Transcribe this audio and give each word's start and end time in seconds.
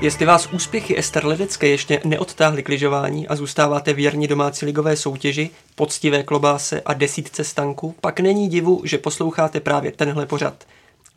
Jestli 0.00 0.26
vás 0.26 0.48
úspěchy 0.52 0.98
Ester 0.98 1.26
Ledecké 1.26 1.68
ještě 1.68 2.00
neodtáhly 2.04 2.62
k 2.62 2.68
lyžování 2.68 3.28
a 3.28 3.36
zůstáváte 3.36 3.92
věrni 3.92 4.28
domácí 4.28 4.66
ligové 4.66 4.96
soutěži, 4.96 5.50
poctivé 5.74 6.22
klobáse 6.22 6.80
a 6.80 6.94
desítce 6.94 7.44
stanku, 7.44 7.94
pak 8.00 8.20
není 8.20 8.48
divu, 8.48 8.82
že 8.84 8.98
posloucháte 8.98 9.60
právě 9.60 9.92
tenhle 9.92 10.26
pořad. 10.26 10.64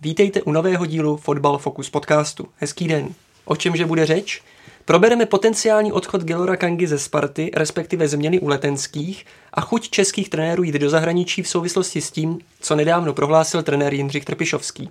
Vítejte 0.02 0.42
u 0.42 0.52
nového 0.52 0.86
dílu 0.86 1.18
Fotbal 1.18 1.58
Focus 1.58 1.90
podcastu. 1.90 2.48
Hezký 2.58 2.88
den. 2.88 3.10
O 3.46 3.56
čemže 3.56 3.86
bude 3.86 4.06
řeč? 4.06 4.42
Probereme 4.86 5.26
potenciální 5.26 5.92
odchod 5.92 6.22
Gelora 6.22 6.56
Kangy 6.56 6.88
ze 6.88 7.00
Sparty, 7.00 7.52
respektive 7.54 8.08
změny 8.08 8.40
u 8.40 8.48
letenských 8.48 9.26
a 9.54 9.62
chuť 9.62 9.90
českých 9.90 10.30
trenérů 10.30 10.64
jít 10.64 10.76
do 10.76 10.90
zahraničí 10.90 11.42
v 11.42 11.50
souvislosti 11.50 12.02
s 12.02 12.12
tím, 12.12 12.40
co 12.60 12.76
nedávno 12.76 13.14
prohlásil 13.14 13.64
trenér 13.64 13.94
Jindřich 13.94 14.26
Trpišovský. 14.26 14.90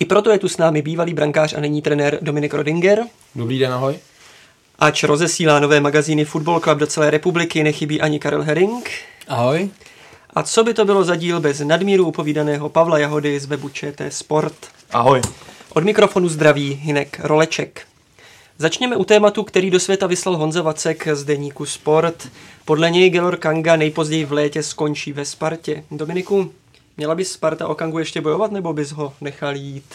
I 0.00 0.04
proto 0.04 0.30
je 0.30 0.38
tu 0.38 0.48
s 0.48 0.56
námi 0.56 0.82
bývalý 0.82 1.14
brankář 1.14 1.54
a 1.54 1.60
nyní 1.60 1.82
trenér 1.82 2.18
Dominik 2.22 2.54
Rodinger. 2.54 3.04
Dobrý 3.34 3.58
den, 3.58 3.72
ahoj. 3.72 3.98
Ač 4.78 5.02
rozesílá 5.02 5.60
nové 5.60 5.80
magazíny 5.80 6.24
Football 6.24 6.60
Club 6.60 6.78
do 6.78 6.86
celé 6.86 7.10
republiky, 7.10 7.62
nechybí 7.62 8.00
ani 8.00 8.18
Karel 8.18 8.42
Herring. 8.42 8.90
Ahoj. 9.28 9.70
A 10.34 10.42
co 10.42 10.64
by 10.64 10.74
to 10.74 10.84
bylo 10.84 11.04
za 11.04 11.16
díl 11.16 11.40
bez 11.40 11.60
nadmíru 11.60 12.06
upovídaného 12.06 12.68
Pavla 12.68 12.98
Jahody 12.98 13.40
z 13.40 13.44
webu 13.44 13.68
ČT 13.68 14.14
Sport? 14.14 14.54
Ahoj. 14.90 15.20
Od 15.74 15.84
mikrofonu 15.84 16.28
zdraví 16.28 16.80
Hinek 16.82 17.20
Roleček. 17.22 17.82
Začněme 18.58 18.96
u 18.96 19.04
tématu, 19.04 19.42
který 19.42 19.70
do 19.70 19.80
světa 19.80 20.06
vyslal 20.06 20.36
Honza 20.36 20.62
Vacek 20.62 21.08
z 21.12 21.24
deníku 21.24 21.66
Sport. 21.66 22.28
Podle 22.64 22.90
něj 22.90 23.10
Gelor 23.10 23.36
Kanga 23.36 23.76
nejpozději 23.76 24.24
v 24.24 24.32
létě 24.32 24.62
skončí 24.62 25.12
ve 25.12 25.24
Spartě. 25.24 25.84
Dominiku, 25.90 26.52
měla 27.02 27.14
bys 27.14 27.32
Sparta 27.32 27.68
o 27.68 27.74
Kangu 27.74 27.98
ještě 27.98 28.20
bojovat, 28.20 28.52
nebo 28.52 28.72
bys 28.72 28.92
ho 28.92 29.14
nechal 29.20 29.56
jít? 29.56 29.94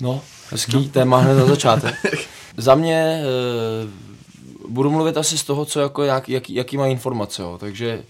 No, 0.00 0.20
hezký 0.50 0.76
no. 0.76 0.84
téma 0.84 1.18
hned 1.18 1.34
na 1.34 1.46
začátek. 1.46 1.94
Za 2.56 2.74
mě 2.74 2.96
e, 2.96 3.26
budu 4.68 4.90
mluvit 4.90 5.16
asi 5.16 5.38
z 5.38 5.44
toho, 5.44 5.64
co 5.64 5.80
jako 5.80 6.02
jak, 6.02 6.28
jak, 6.28 6.50
jaký 6.50 6.76
má 6.76 6.86
informace, 6.86 7.42
jo. 7.42 7.58
takže 7.60 8.02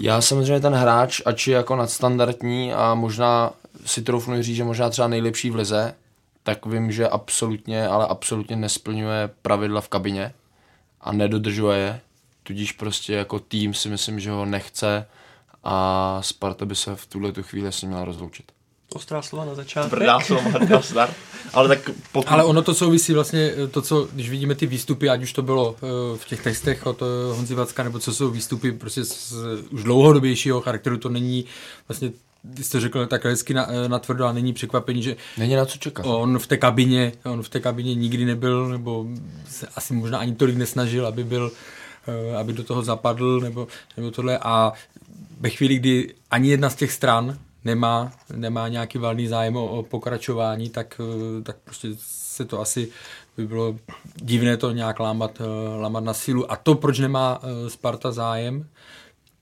já 0.00 0.20
samozřejmě 0.20 0.60
ten 0.60 0.74
hráč, 0.74 1.20
ač 1.26 1.46
je 1.46 1.54
jako 1.54 1.76
nadstandardní 1.76 2.72
a 2.72 2.94
možná 2.94 3.52
si 3.86 4.02
troufnu 4.02 4.42
říct, 4.42 4.56
že 4.56 4.64
možná 4.64 4.90
třeba 4.90 5.08
nejlepší 5.08 5.50
v 5.50 5.54
lize, 5.54 5.94
tak 6.42 6.66
vím, 6.66 6.92
že 6.92 7.08
absolutně, 7.08 7.88
ale 7.88 8.06
absolutně 8.06 8.56
nesplňuje 8.56 9.30
pravidla 9.42 9.80
v 9.80 9.88
kabině 9.88 10.34
a 11.00 11.12
nedodržuje 11.12 11.78
je. 11.78 12.00
Tudíž 12.42 12.72
prostě 12.72 13.12
jako 13.12 13.38
tým 13.38 13.74
si 13.74 13.88
myslím, 13.88 14.20
že 14.20 14.30
ho 14.30 14.44
nechce 14.44 15.06
a 15.64 16.18
Sparta 16.22 16.64
by 16.64 16.76
se 16.76 16.96
v 16.96 17.06
tuhle 17.06 17.32
tu 17.32 17.42
chvíli 17.42 17.72
s 17.72 17.82
ním 17.82 17.90
měla 17.90 18.04
rozloučit. 18.04 18.52
Ostrá 18.94 19.22
slova 19.22 19.44
na 19.44 19.54
začátek. 19.54 19.90
Tvrdá 19.90 20.20
slova 20.20 20.82
start. 20.82 21.14
Ale, 21.52 21.68
tak 21.68 21.90
pokud... 22.12 22.32
Ale 22.32 22.44
ono 22.44 22.62
to 22.62 22.74
souvisí 22.74 23.12
vlastně 23.12 23.52
to, 23.70 23.82
co, 23.82 24.08
když 24.12 24.30
vidíme 24.30 24.54
ty 24.54 24.66
výstupy, 24.66 25.10
ať 25.10 25.22
už 25.22 25.32
to 25.32 25.42
bylo 25.42 25.76
v 26.16 26.24
těch 26.26 26.42
textech 26.42 26.86
od 26.86 27.02
Honzi 27.32 27.54
Vacka, 27.54 27.82
nebo 27.82 27.98
co 27.98 28.14
jsou 28.14 28.30
výstupy 28.30 28.72
prostě 28.72 29.04
z 29.04 29.34
už 29.70 29.84
dlouhodobějšího 29.84 30.60
charakteru, 30.60 30.98
to 30.98 31.08
není 31.08 31.44
vlastně 31.88 32.10
ty 32.56 32.64
jste 32.64 32.80
řekl 32.80 33.06
tak 33.06 33.24
hezky 33.24 33.54
na, 33.54 33.68
natvrdo 33.88 34.24
a 34.24 34.32
není 34.32 34.52
překvapení, 34.52 35.02
že 35.02 35.16
není 35.38 35.54
na 35.54 35.64
co 35.64 35.78
čekat. 35.78 36.06
On 36.06 36.38
v 36.38 36.46
té 36.46 36.56
kabině, 36.56 37.12
on 37.24 37.42
v 37.42 37.48
té 37.48 37.60
kabině 37.60 37.94
nikdy 37.94 38.24
nebyl, 38.24 38.68
nebo 38.68 39.06
se 39.48 39.68
asi 39.76 39.94
možná 39.94 40.18
ani 40.18 40.34
tolik 40.34 40.56
nesnažil, 40.56 41.06
aby 41.06 41.24
byl 41.24 41.52
aby 42.38 42.52
do 42.52 42.64
toho 42.64 42.82
zapadl, 42.82 43.40
nebo, 43.40 43.68
nebo 43.96 44.10
tohle. 44.10 44.38
A 44.38 44.72
ve 45.40 45.50
chvíli, 45.50 45.76
kdy 45.76 46.14
ani 46.30 46.48
jedna 46.48 46.70
z 46.70 46.74
těch 46.74 46.92
stran 46.92 47.38
nemá, 47.64 48.12
nemá 48.36 48.68
nějaký 48.68 48.98
valný 48.98 49.26
zájem 49.26 49.56
o, 49.56 49.66
o 49.66 49.82
pokračování, 49.82 50.70
tak, 50.70 51.00
tak 51.42 51.56
prostě 51.64 51.88
se 51.98 52.44
to 52.44 52.60
asi 52.60 52.88
by 53.36 53.46
bylo 53.46 53.76
divné 54.16 54.56
to 54.56 54.70
nějak 54.70 55.00
lámat, 55.00 55.42
lámat 55.80 56.04
na 56.04 56.14
sílu. 56.14 56.52
A 56.52 56.56
to, 56.56 56.74
proč 56.74 56.98
nemá 56.98 57.40
Sparta 57.68 58.12
zájem, 58.12 58.68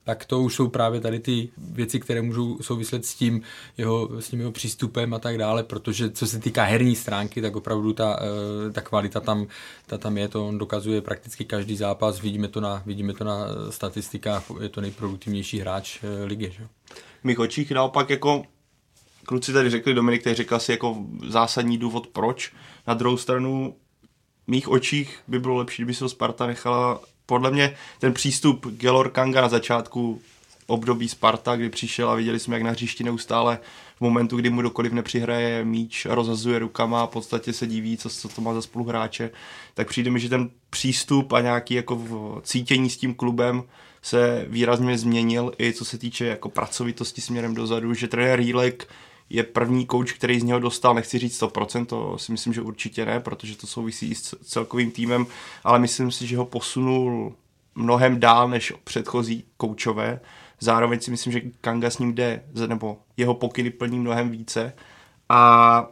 tak 0.03 0.25
to 0.25 0.41
už 0.41 0.55
jsou 0.55 0.67
právě 0.67 1.01
tady 1.01 1.19
ty 1.19 1.49
věci, 1.57 1.99
které 1.99 2.21
můžou 2.21 2.57
souviset 2.61 3.05
s 3.05 3.15
tím 3.15 3.41
jeho, 3.77 4.21
s 4.21 4.29
tím 4.29 4.39
jeho 4.39 4.51
přístupem 4.51 5.13
a 5.13 5.19
tak 5.19 5.37
dále, 5.37 5.63
protože 5.63 6.11
co 6.11 6.27
se 6.27 6.39
týká 6.39 6.63
herní 6.63 6.95
stránky, 6.95 7.41
tak 7.41 7.55
opravdu 7.55 7.93
ta, 7.93 8.19
ta 8.71 8.81
kvalita 8.81 9.19
tam, 9.19 9.47
ta 9.85 9.97
tam 9.97 10.17
je, 10.17 10.27
to 10.27 10.47
on 10.47 10.57
dokazuje 10.57 11.01
prakticky 11.01 11.45
každý 11.45 11.75
zápas, 11.75 12.21
vidíme 12.21 12.47
to 12.47 12.61
na, 12.61 12.83
vidíme 12.85 13.13
to 13.13 13.23
na 13.23 13.47
statistikách, 13.69 14.43
je 14.61 14.69
to 14.69 14.81
nejproduktivnější 14.81 15.59
hráč 15.59 15.99
ligy. 16.25 16.51
Že? 16.51 16.67
Mých 17.23 17.39
očích 17.39 17.71
naopak 17.71 18.09
jako 18.09 18.43
kluci 19.25 19.53
tady 19.53 19.69
řekli, 19.69 19.93
Dominik 19.93 20.23
tady 20.23 20.35
řekl 20.35 20.55
asi 20.55 20.71
jako 20.71 20.97
zásadní 21.27 21.77
důvod 21.77 22.07
proč. 22.07 22.53
Na 22.87 22.93
druhou 22.93 23.17
stranu 23.17 23.75
mých 24.47 24.69
očích 24.69 25.19
by 25.27 25.39
bylo 25.39 25.55
lepší, 25.55 25.81
kdyby 25.81 25.93
se 25.93 26.09
Sparta 26.09 26.47
nechala 26.47 27.01
podle 27.33 27.51
mě 27.51 27.75
ten 27.99 28.13
přístup 28.13 28.67
Gelor 28.67 29.09
Kanga 29.09 29.41
na 29.41 29.49
začátku 29.49 30.21
období 30.67 31.09
Sparta, 31.09 31.55
kdy 31.55 31.69
přišel 31.69 32.09
a 32.09 32.15
viděli 32.15 32.39
jsme, 32.39 32.55
jak 32.55 32.63
na 32.63 32.71
hřišti 32.71 33.03
neustále 33.03 33.59
v 33.97 34.01
momentu, 34.01 34.37
kdy 34.37 34.49
mu 34.49 34.61
dokoliv 34.61 34.93
nepřihraje 34.93 35.65
míč, 35.65 36.05
rozhazuje 36.05 36.59
rukama 36.59 37.03
a 37.03 37.05
v 37.07 37.09
podstatě 37.09 37.53
se 37.53 37.67
diví, 37.67 37.97
co, 37.97 38.09
co 38.09 38.29
to 38.29 38.41
má 38.41 38.53
za 38.53 38.61
spoluhráče, 38.61 39.29
tak 39.73 39.87
přijde 39.87 40.11
mi, 40.11 40.19
že 40.19 40.29
ten 40.29 40.49
přístup 40.69 41.33
a 41.33 41.41
nějaký 41.41 41.73
jako 41.73 42.01
cítění 42.43 42.89
s 42.89 42.97
tím 42.97 43.15
klubem 43.15 43.63
se 44.01 44.45
výrazně 44.49 44.97
změnil 44.97 45.51
i 45.59 45.73
co 45.73 45.85
se 45.85 45.97
týče 45.97 46.25
jako 46.25 46.49
pracovitosti 46.49 47.21
směrem 47.21 47.53
dozadu, 47.53 47.93
že 47.93 48.07
trenér 48.07 48.39
Jílek 48.39 48.87
je 49.33 49.43
první 49.43 49.85
kouč, 49.85 50.11
který 50.11 50.39
z 50.39 50.43
něho 50.43 50.59
dostal, 50.59 50.93
nechci 50.93 51.19
říct 51.19 51.41
100%, 51.41 51.85
to 51.85 52.17
si 52.17 52.31
myslím, 52.31 52.53
že 52.53 52.61
určitě 52.61 53.05
ne, 53.05 53.19
protože 53.19 53.57
to 53.57 53.67
souvisí 53.67 54.11
i 54.11 54.15
s 54.15 54.35
celkovým 54.43 54.91
týmem, 54.91 55.25
ale 55.63 55.79
myslím 55.79 56.11
si, 56.11 56.27
že 56.27 56.37
ho 56.37 56.45
posunul 56.45 57.35
mnohem 57.75 58.19
dál 58.19 58.49
než 58.49 58.73
předchozí 58.83 59.43
koučové. 59.57 60.19
Zároveň 60.59 60.99
si 60.99 61.11
myslím, 61.11 61.33
že 61.33 61.41
Kanga 61.61 61.89
s 61.89 61.97
ním 61.97 62.15
jde, 62.15 62.43
nebo 62.67 62.97
jeho 63.17 63.33
pokyny 63.33 63.69
plní 63.69 63.99
mnohem 63.99 64.29
více. 64.29 64.73
A 65.29 65.87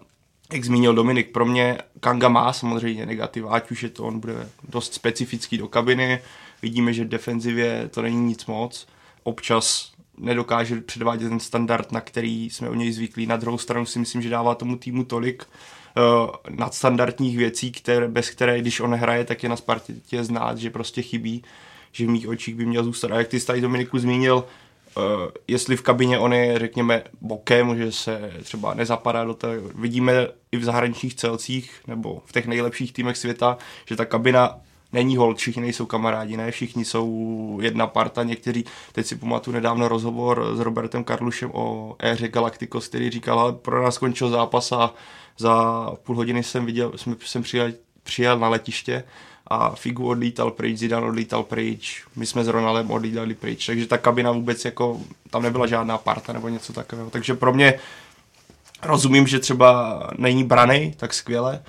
jak 0.53 0.63
zmínil 0.63 0.93
Dominik, 0.93 1.31
pro 1.31 1.45
mě 1.45 1.77
Kanga 1.99 2.29
má 2.29 2.53
samozřejmě 2.53 3.05
negativ, 3.05 3.45
ať 3.49 3.71
už 3.71 3.83
je 3.83 3.89
to, 3.89 4.03
on 4.03 4.19
bude 4.19 4.49
dost 4.69 4.93
specifický 4.93 5.57
do 5.57 5.67
kabiny, 5.67 6.21
vidíme, 6.61 6.93
že 6.93 7.03
v 7.03 7.09
defenzivě 7.09 7.89
to 7.93 8.01
není 8.01 8.27
nic 8.27 8.45
moc, 8.45 8.87
občas 9.23 9.90
nedokáže 10.21 10.81
předvádět 10.81 11.29
ten 11.29 11.39
standard, 11.39 11.91
na 11.91 12.01
který 12.01 12.49
jsme 12.49 12.69
o 12.69 12.73
něj 12.73 12.91
zvyklí. 12.91 13.25
Na 13.25 13.37
druhou 13.37 13.57
stranu 13.57 13.85
si 13.85 13.99
myslím, 13.99 14.21
že 14.21 14.29
dává 14.29 14.55
tomu 14.55 14.77
týmu 14.77 15.03
tolik 15.03 15.43
uh, 15.43 16.29
nadstandardních 16.49 17.37
věcí, 17.37 17.71
které, 17.71 18.07
bez 18.07 18.29
které, 18.29 18.61
když 18.61 18.79
on 18.79 18.93
hraje, 18.93 19.25
tak 19.25 19.43
je 19.43 19.49
na 19.49 19.55
Spartě 19.55 20.23
znát, 20.23 20.57
že 20.57 20.69
prostě 20.69 21.01
chybí, 21.01 21.43
že 21.91 22.05
v 22.05 22.09
mých 22.09 22.27
očích 22.27 22.55
by 22.55 22.65
měl 22.65 22.83
zůstat. 22.83 23.11
A 23.11 23.17
jak 23.17 23.27
ty 23.27 23.39
jsi 23.39 23.47
tady 23.47 23.61
Dominiku 23.61 23.99
zmínil, 23.99 24.35
uh, 24.35 25.03
jestli 25.47 25.75
v 25.75 25.81
kabině 25.81 26.19
on 26.19 26.33
je, 26.33 26.59
řekněme, 26.59 27.03
bokem, 27.21 27.77
že 27.77 27.91
se 27.91 28.33
třeba 28.43 28.73
nezapadá 28.73 29.23
do 29.23 29.33
té, 29.33 29.47
vidíme 29.75 30.27
i 30.51 30.57
v 30.57 30.63
zahraničních 30.63 31.15
celcích 31.15 31.81
nebo 31.87 32.21
v 32.25 32.31
těch 32.31 32.47
nejlepších 32.47 32.93
týmech 32.93 33.17
světa, 33.17 33.57
že 33.85 33.95
ta 33.95 34.05
kabina 34.05 34.59
není 34.93 35.17
hold, 35.17 35.37
všichni 35.37 35.61
nejsou 35.61 35.85
kamarádi, 35.85 36.37
ne, 36.37 36.51
všichni 36.51 36.85
jsou 36.85 37.59
jedna 37.61 37.87
parta, 37.87 38.23
někteří, 38.23 38.65
teď 38.91 39.05
si 39.05 39.15
pamatuju 39.15 39.53
nedávno 39.53 39.87
rozhovor 39.87 40.51
s 40.55 40.59
Robertem 40.59 41.03
Karlušem 41.03 41.49
o 41.53 41.95
éře 41.99 42.27
Galacticos, 42.27 42.87
který 42.87 43.09
říkal, 43.09 43.39
ale 43.39 43.53
pro 43.53 43.83
nás 43.83 43.95
skončil 43.95 44.29
zápas 44.29 44.71
a 44.71 44.93
za 45.37 45.85
půl 46.03 46.15
hodiny 46.15 46.43
jsem 46.43 46.65
viděl, 46.65 46.91
jsem, 46.95 47.15
jsem 47.25 47.43
přijel, 47.43 47.71
přijel 48.03 48.39
na 48.39 48.49
letiště 48.49 49.03
a 49.47 49.75
Figu 49.75 50.07
odlítal 50.07 50.51
pryč, 50.51 50.77
Zidane 50.77 51.07
odlítal 51.07 51.43
pryč, 51.43 52.03
my 52.15 52.25
jsme 52.25 52.43
s 52.43 52.47
Ronaldem 52.47 52.91
odlítali 52.91 53.35
pryč, 53.35 53.65
takže 53.65 53.87
ta 53.87 53.97
kabina 53.97 54.31
vůbec 54.31 54.65
jako, 54.65 54.99
tam 55.29 55.43
nebyla 55.43 55.67
žádná 55.67 55.97
parta 55.97 56.33
nebo 56.33 56.49
něco 56.49 56.73
takového, 56.73 57.09
takže 57.09 57.33
pro 57.33 57.53
mě 57.53 57.79
rozumím, 58.83 59.27
že 59.27 59.39
třeba 59.39 59.99
není 60.17 60.43
branej 60.43 60.93
tak 60.97 61.13
skvěle, 61.13 61.63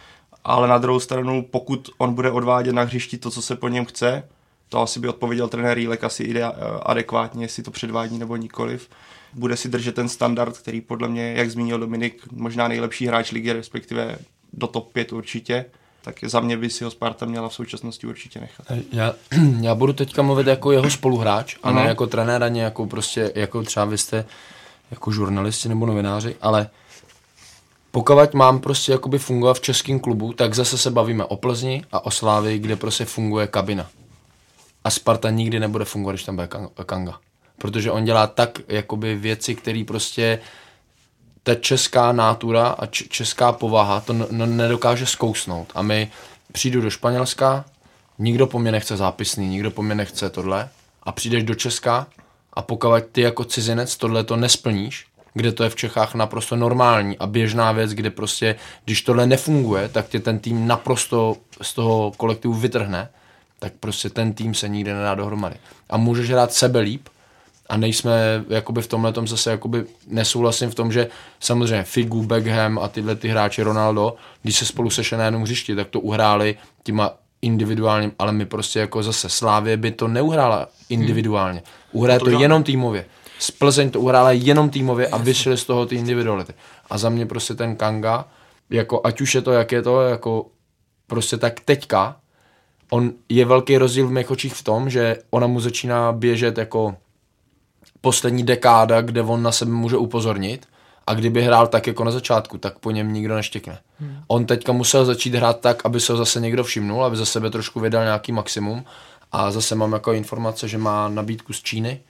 ale 0.44 0.68
na 0.68 0.78
druhou 0.78 1.00
stranu, 1.00 1.46
pokud 1.50 1.90
on 1.98 2.14
bude 2.14 2.30
odvádět 2.30 2.74
na 2.74 2.82
hřišti 2.82 3.18
to, 3.18 3.30
co 3.30 3.42
se 3.42 3.56
po 3.56 3.68
něm 3.68 3.84
chce, 3.84 4.28
to 4.68 4.80
asi 4.80 5.00
by 5.00 5.08
odpověděl 5.08 5.48
trenér 5.48 5.76
Rílek 5.76 6.04
asi 6.04 6.22
idea, 6.22 6.54
adekvátně, 6.82 7.44
jestli 7.44 7.62
to 7.62 7.70
předvádí 7.70 8.18
nebo 8.18 8.36
nikoliv. 8.36 8.88
Bude 9.32 9.56
si 9.56 9.68
držet 9.68 9.94
ten 9.94 10.08
standard, 10.08 10.58
který 10.58 10.80
podle 10.80 11.08
mě, 11.08 11.32
jak 11.32 11.50
zmínil 11.50 11.78
Dominik, 11.78 12.22
možná 12.32 12.68
nejlepší 12.68 13.06
hráč 13.06 13.32
ligy, 13.32 13.52
respektive 13.52 14.18
do 14.52 14.66
top 14.66 14.92
5 14.92 15.12
určitě. 15.12 15.64
tak 16.02 16.14
za 16.22 16.40
mě 16.40 16.56
by 16.56 16.70
si 16.70 16.84
ho 16.84 16.90
Sparta 16.90 17.26
měla 17.26 17.48
v 17.48 17.54
současnosti 17.54 18.06
určitě 18.06 18.40
nechat. 18.40 18.66
Já, 18.92 19.14
já 19.60 19.74
budu 19.74 19.92
teďka 19.92 20.22
mluvit 20.22 20.46
jako 20.46 20.72
jeho 20.72 20.90
spoluhráč, 20.90 21.56
a 21.62 21.72
ne 21.72 21.84
jako 21.84 22.06
trenér, 22.06 22.42
ani 22.42 22.60
jako 22.60 22.86
prostě, 22.86 23.32
jako 23.34 23.62
třeba 23.62 23.84
vy 23.84 23.98
jste 23.98 24.24
jako 24.90 25.10
žurnalisti 25.10 25.68
nebo 25.68 25.86
novináři, 25.86 26.36
ale 26.40 26.70
pokud 27.92 28.34
mám 28.34 28.60
prostě 28.60 28.92
jakoby 28.92 29.18
fungovat 29.18 29.54
v 29.56 29.60
českém 29.60 30.00
klubu, 30.00 30.32
tak 30.32 30.54
zase 30.54 30.78
se 30.78 30.90
bavíme 30.90 31.24
o 31.24 31.36
Plzni 31.36 31.84
a 31.92 32.04
o 32.06 32.10
Slávii, 32.10 32.58
kde 32.58 32.76
prostě 32.76 33.04
funguje 33.04 33.46
kabina. 33.46 33.86
A 34.84 34.90
Sparta 34.90 35.30
nikdy 35.30 35.60
nebude 35.60 35.84
fungovat, 35.84 36.12
když 36.12 36.24
tam 36.24 36.34
bude 36.36 36.46
Kan- 36.46 36.68
Kanga. 36.86 37.18
Protože 37.58 37.90
on 37.90 38.04
dělá 38.04 38.26
tak 38.26 38.58
jakoby 38.68 39.14
věci, 39.16 39.54
které 39.54 39.84
prostě 39.86 40.38
ta 41.42 41.54
česká 41.54 42.12
nátura 42.12 42.68
a 42.68 42.86
česká 42.86 43.52
povaha 43.52 44.00
to 44.00 44.12
n- 44.12 44.26
n- 44.30 44.56
nedokáže 44.56 45.06
zkousnout. 45.06 45.68
A 45.74 45.82
my 45.82 46.10
přijdu 46.52 46.80
do 46.80 46.90
Španělska, 46.90 47.64
nikdo 48.18 48.46
po 48.46 48.58
mně 48.58 48.72
nechce 48.72 48.96
zápisný, 48.96 49.48
nikdo 49.48 49.70
po 49.70 49.82
mně 49.82 49.94
nechce 49.94 50.30
tohle 50.30 50.68
a 51.02 51.12
přijdeš 51.12 51.44
do 51.44 51.54
Česka 51.54 52.06
a 52.52 52.62
pokud 52.62 52.92
ty 53.12 53.20
jako 53.20 53.44
cizinec 53.44 53.96
tohle 53.96 54.24
to 54.24 54.36
nesplníš, 54.36 55.06
kde 55.34 55.52
to 55.52 55.64
je 55.64 55.70
v 55.70 55.76
Čechách 55.76 56.14
naprosto 56.14 56.56
normální 56.56 57.18
a 57.18 57.26
běžná 57.26 57.72
věc, 57.72 57.90
kde 57.90 58.10
prostě, 58.10 58.54
když 58.84 59.02
tohle 59.02 59.26
nefunguje, 59.26 59.88
tak 59.88 60.08
tě 60.08 60.20
ten 60.20 60.38
tým 60.38 60.66
naprosto 60.66 61.36
z 61.62 61.74
toho 61.74 62.12
kolektivu 62.16 62.54
vytrhne, 62.54 63.08
tak 63.58 63.72
prostě 63.80 64.10
ten 64.10 64.32
tým 64.32 64.54
se 64.54 64.68
nikdy 64.68 64.92
nedá 64.92 65.14
dohromady. 65.14 65.56
A 65.90 65.96
můžeš 65.96 66.30
hrát 66.30 66.52
sebe 66.52 66.80
líp, 66.80 67.08
a 67.68 67.76
nejsme 67.76 68.44
jakoby 68.48 68.82
v 68.82 68.86
tomhle 68.86 69.12
tom 69.12 69.28
zase 69.28 69.50
jakoby 69.50 69.84
nesouhlasím 70.06 70.70
v 70.70 70.74
tom, 70.74 70.92
že 70.92 71.08
samozřejmě 71.40 71.84
Figu, 71.84 72.22
Beckham 72.22 72.78
a 72.78 72.88
tyhle 72.88 73.16
ty 73.16 73.28
hráči 73.28 73.62
Ronaldo, 73.62 74.14
když 74.42 74.56
se 74.56 74.66
spolu 74.66 74.90
sešli 74.90 75.16
na 75.16 75.24
jednom 75.24 75.42
hřišti, 75.42 75.74
tak 75.74 75.88
to 75.88 76.00
uhráli 76.00 76.56
těma 76.82 77.10
individuálním, 77.42 78.12
ale 78.18 78.32
my 78.32 78.46
prostě 78.46 78.80
jako 78.80 79.02
zase 79.02 79.28
Slávě 79.28 79.76
by 79.76 79.90
to 79.90 80.08
neuhrála 80.08 80.68
individuálně. 80.88 81.62
Uhraje 81.92 82.20
to 82.20 82.30
jenom 82.30 82.62
týmově. 82.62 83.04
Z 83.42 83.50
Plzeň 83.50 83.90
to 83.90 84.00
uhrála 84.00 84.32
jenom 84.32 84.70
týmově 84.70 85.06
a 85.06 85.16
vyšly 85.16 85.56
z 85.56 85.64
toho 85.64 85.86
ty 85.86 85.96
individuality. 85.96 86.54
A 86.90 86.98
za 86.98 87.08
mě 87.08 87.26
prostě 87.26 87.54
ten 87.54 87.76
Kanga, 87.76 88.24
jako 88.70 89.00
ať 89.04 89.20
už 89.20 89.34
je 89.34 89.42
to, 89.42 89.52
jak 89.52 89.72
je 89.72 89.82
to, 89.82 90.00
jako 90.00 90.46
prostě 91.06 91.36
tak 91.36 91.60
teďka, 91.60 92.16
on 92.90 93.12
je 93.28 93.44
velký 93.44 93.78
rozdíl 93.78 94.06
v 94.06 94.10
mých 94.10 94.30
očích 94.30 94.54
v 94.54 94.62
tom, 94.62 94.90
že 94.90 95.16
ona 95.30 95.46
mu 95.46 95.60
začíná 95.60 96.12
běžet 96.12 96.58
jako 96.58 96.96
poslední 98.00 98.42
dekáda, 98.42 99.00
kde 99.00 99.22
on 99.22 99.42
na 99.42 99.52
sebe 99.52 99.70
může 99.70 99.96
upozornit 99.96 100.66
a 101.06 101.14
kdyby 101.14 101.42
hrál 101.42 101.66
tak 101.66 101.86
jako 101.86 102.04
na 102.04 102.10
začátku, 102.10 102.58
tak 102.58 102.78
po 102.78 102.90
něm 102.90 103.12
nikdo 103.12 103.34
neštěkne. 103.34 103.78
Hmm. 104.00 104.16
On 104.26 104.46
teďka 104.46 104.72
musel 104.72 105.04
začít 105.04 105.34
hrát 105.34 105.60
tak, 105.60 105.86
aby 105.86 106.00
se 106.00 106.12
ho 106.12 106.16
zase 106.16 106.40
někdo 106.40 106.64
všimnul, 106.64 107.04
aby 107.04 107.16
za 107.16 107.26
sebe 107.26 107.50
trošku 107.50 107.80
vydal 107.80 108.04
nějaký 108.04 108.32
maximum 108.32 108.84
a 109.32 109.50
zase 109.50 109.74
mám 109.74 109.92
jako 109.92 110.12
informace, 110.12 110.68
že 110.68 110.78
má 110.78 111.08
nabídku 111.08 111.52
z 111.52 111.62
Číny 111.62 112.00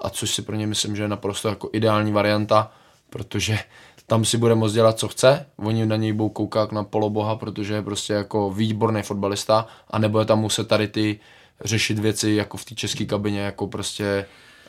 a 0.00 0.10
což 0.10 0.34
si 0.34 0.42
pro 0.42 0.56
ně 0.56 0.66
myslím, 0.66 0.96
že 0.96 1.02
je 1.02 1.08
naprosto 1.08 1.48
jako 1.48 1.70
ideální 1.72 2.12
varianta, 2.12 2.72
protože 3.10 3.58
tam 4.06 4.24
si 4.24 4.38
bude 4.38 4.54
moct 4.54 4.72
dělat, 4.72 4.98
co 4.98 5.08
chce, 5.08 5.46
oni 5.56 5.86
na 5.86 5.96
něj 5.96 6.12
budou 6.12 6.28
koukat 6.28 6.72
na 6.72 6.84
poloboha, 6.84 7.36
protože 7.36 7.74
je 7.74 7.82
prostě 7.82 8.12
jako 8.12 8.50
výborný 8.50 9.02
fotbalista 9.02 9.66
a 9.90 9.98
nebude 9.98 10.24
tam 10.24 10.40
muset 10.40 10.68
tady 10.68 10.88
ty 10.88 11.20
řešit 11.64 11.98
věci 11.98 12.30
jako 12.30 12.56
v 12.56 12.64
té 12.64 12.74
české 12.74 13.04
kabině, 13.04 13.40
jako 13.40 13.66
prostě 13.66 14.26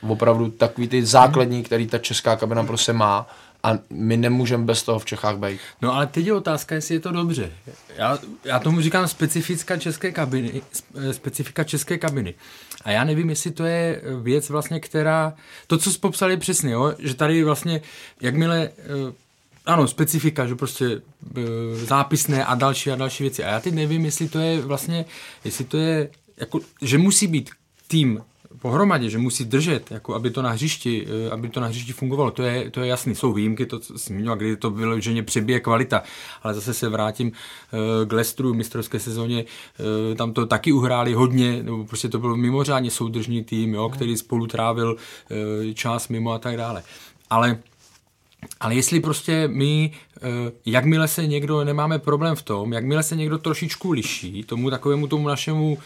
opravdu 0.09 0.49
takový 0.49 0.87
ty 0.87 1.05
základní, 1.05 1.63
který 1.63 1.87
ta 1.87 1.97
česká 1.97 2.35
kabina 2.35 2.63
prostě 2.63 2.93
má 2.93 3.27
a 3.63 3.79
my 3.89 4.17
nemůžeme 4.17 4.63
bez 4.63 4.83
toho 4.83 4.99
v 4.99 5.05
Čechách 5.05 5.37
být. 5.37 5.59
No 5.81 5.93
ale 5.93 6.07
teď 6.07 6.25
je 6.25 6.33
otázka, 6.33 6.75
jestli 6.75 6.95
je 6.95 6.99
to 6.99 7.11
dobře. 7.11 7.51
Já, 7.97 8.19
já 8.43 8.59
tomu 8.59 8.81
říkám 8.81 9.07
specifická 9.07 9.77
české 9.77 10.11
kabiny, 10.11 10.61
sp- 10.73 11.09
specifika 11.11 11.63
české 11.63 11.97
kabiny. 11.97 12.33
A 12.83 12.91
já 12.91 13.03
nevím, 13.03 13.29
jestli 13.29 13.51
to 13.51 13.65
je 13.65 14.01
věc 14.21 14.49
vlastně, 14.49 14.79
která, 14.79 15.33
to, 15.67 15.77
co 15.77 15.91
jsi 15.91 15.99
popsal 15.99 16.31
je 16.31 16.37
přesně, 16.37 16.71
jo? 16.71 16.93
že 16.99 17.13
tady 17.13 17.43
vlastně, 17.43 17.81
jakmile, 18.21 18.69
eh, 18.77 19.13
ano, 19.65 19.87
specifika, 19.87 20.47
že 20.47 20.55
prostě 20.55 21.01
eh, 21.37 21.41
zápisné 21.75 22.45
a 22.45 22.55
další 22.55 22.91
a 22.91 22.95
další 22.95 23.23
věci. 23.23 23.43
A 23.43 23.51
já 23.51 23.59
teď 23.59 23.73
nevím, 23.73 24.05
jestli 24.05 24.29
to 24.29 24.39
je 24.39 24.61
vlastně, 24.61 25.05
jestli 25.43 25.65
to 25.65 25.77
je, 25.77 26.09
jako, 26.37 26.59
že 26.81 26.97
musí 26.97 27.27
být 27.27 27.49
tým 27.87 28.21
pohromadě, 28.59 29.09
že 29.09 29.17
musí 29.17 29.45
držet, 29.45 29.91
jako 29.91 30.15
aby 30.15 30.29
to 30.29 30.41
na 30.41 30.49
hřišti, 30.49 31.07
eh, 31.27 31.31
aby 31.31 31.49
to 31.49 31.59
na 31.59 31.67
hřišti 31.67 31.93
fungovalo, 31.93 32.31
to 32.31 32.43
je, 32.43 32.71
to 32.71 32.81
je 32.81 32.87
jasný. 32.87 33.15
Jsou 33.15 33.33
výjimky, 33.33 33.65
to 33.65 33.79
zmiňoval, 33.95 34.37
kdy 34.37 34.55
to 34.55 34.69
bylo, 34.69 34.99
že 34.99 35.11
mě 35.11 35.23
přebije 35.23 35.59
kvalita, 35.59 36.03
ale 36.43 36.53
zase 36.53 36.73
se 36.73 36.89
vrátím 36.89 37.31
eh, 37.31 38.05
k 38.05 38.11
Lestru, 38.11 38.53
mistrovské 38.53 38.99
sezóně, 38.99 39.45
eh, 40.11 40.15
tam 40.15 40.33
to 40.33 40.45
taky 40.45 40.71
uhráli 40.71 41.13
hodně, 41.13 41.63
nebo 41.63 41.85
prostě 41.85 42.09
to 42.09 42.19
byl 42.19 42.35
mimořádně 42.35 42.91
soudržný 42.91 43.43
tým, 43.43 43.73
jo, 43.73 43.89
který 43.89 44.17
spolu 44.17 44.47
trávil 44.47 44.97
čas 45.73 46.07
mimo 46.07 46.31
a 46.31 46.39
tak 46.39 46.57
dále. 46.57 46.83
Ale 47.29 47.59
ale 48.59 48.75
jestli 48.75 48.99
prostě 48.99 49.47
my, 49.47 49.91
eh, 50.17 50.21
jakmile 50.65 51.07
se 51.07 51.27
někdo, 51.27 51.63
nemáme 51.63 51.99
problém 51.99 52.35
v 52.35 52.41
tom, 52.41 52.73
jakmile 52.73 53.03
se 53.03 53.15
někdo 53.15 53.37
trošičku 53.37 53.91
liší 53.91 54.43
tomu 54.43 54.69
takovému 54.69 55.07
tomu 55.07 55.27
našemu 55.27 55.77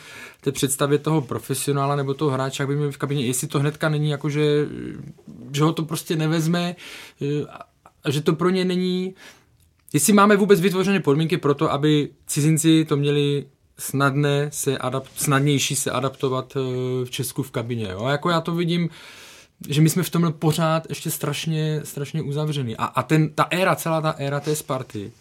té 0.42 0.52
představě 0.52 0.98
toho 0.98 1.22
profesionála 1.22 1.96
nebo 1.96 2.14
toho 2.14 2.32
hráče, 2.32 2.64
jak 2.64 2.68
by 2.70 2.76
měl 2.76 2.92
v 2.92 2.98
kabině, 2.98 3.26
jestli 3.26 3.48
to 3.48 3.60
hnedka 3.60 3.90
není 3.90 4.10
jako, 4.10 4.30
že, 4.30 4.68
že 5.54 5.64
ho 5.64 5.74
to 5.74 5.84
prostě 5.84 6.16
nevezme 6.16 6.76
eh, 7.22 7.46
a- 7.50 7.60
a 8.04 8.12
že 8.12 8.22
to 8.22 8.34
pro 8.34 8.50
ně 8.50 8.66
není, 8.66 9.14
jestli 9.94 10.14
máme 10.14 10.36
vůbec 10.36 10.60
vytvořené 10.62 11.00
podmínky 11.00 11.38
pro 11.38 11.54
to, 11.54 11.72
aby 11.72 12.10
cizinci 12.28 12.86
to 12.86 12.98
měli 12.98 13.46
snadné 13.80 14.50
se 14.54 14.78
adapt, 14.78 15.12
snadnější 15.16 15.76
se 15.76 15.92
adaptovat 15.92 16.54
eh, 16.58 17.06
v 17.06 17.10
Česku 17.10 17.44
v 17.44 17.52
kabině. 17.52 17.88
Jo? 17.92 18.08
Jako 18.08 18.30
já 18.30 18.42
to 18.42 18.56
vidím, 18.56 18.90
že 19.70 19.82
my 19.82 19.90
jsme 19.90 20.04
v 20.04 20.10
tomhle 20.10 20.32
pořád 20.32 20.90
ještě 20.90 21.12
strašně, 21.12 21.82
strašně 21.84 22.22
uzavřený. 22.22 22.78
A, 22.78 22.86
a 22.86 23.04
ten, 23.04 23.30
ta 23.30 23.48
éra, 23.50 23.76
celá 23.76 24.02
ta 24.02 24.16
éra 24.18 24.40
té 24.40 24.56
Sparty, 24.56 25.12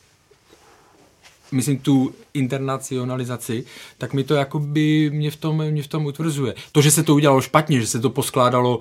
myslím 1.53 1.79
tu 1.79 2.15
internacionalizaci, 2.35 3.65
tak 3.99 4.13
mi 4.13 4.25
to 4.25 4.35
jakoby 4.35 5.11
mě 5.15 5.31
v 5.31 5.37
tom, 5.37 5.65
mě 5.71 5.83
v 5.83 5.89
tom 5.89 6.07
utvrzuje. 6.07 6.55
To, 6.73 6.83
že 6.83 6.91
se 6.91 7.03
to 7.03 7.15
udělalo 7.15 7.41
špatně, 7.41 7.81
že 7.81 7.87
se 7.87 8.01
to 8.01 8.11
poskládalo, 8.11 8.81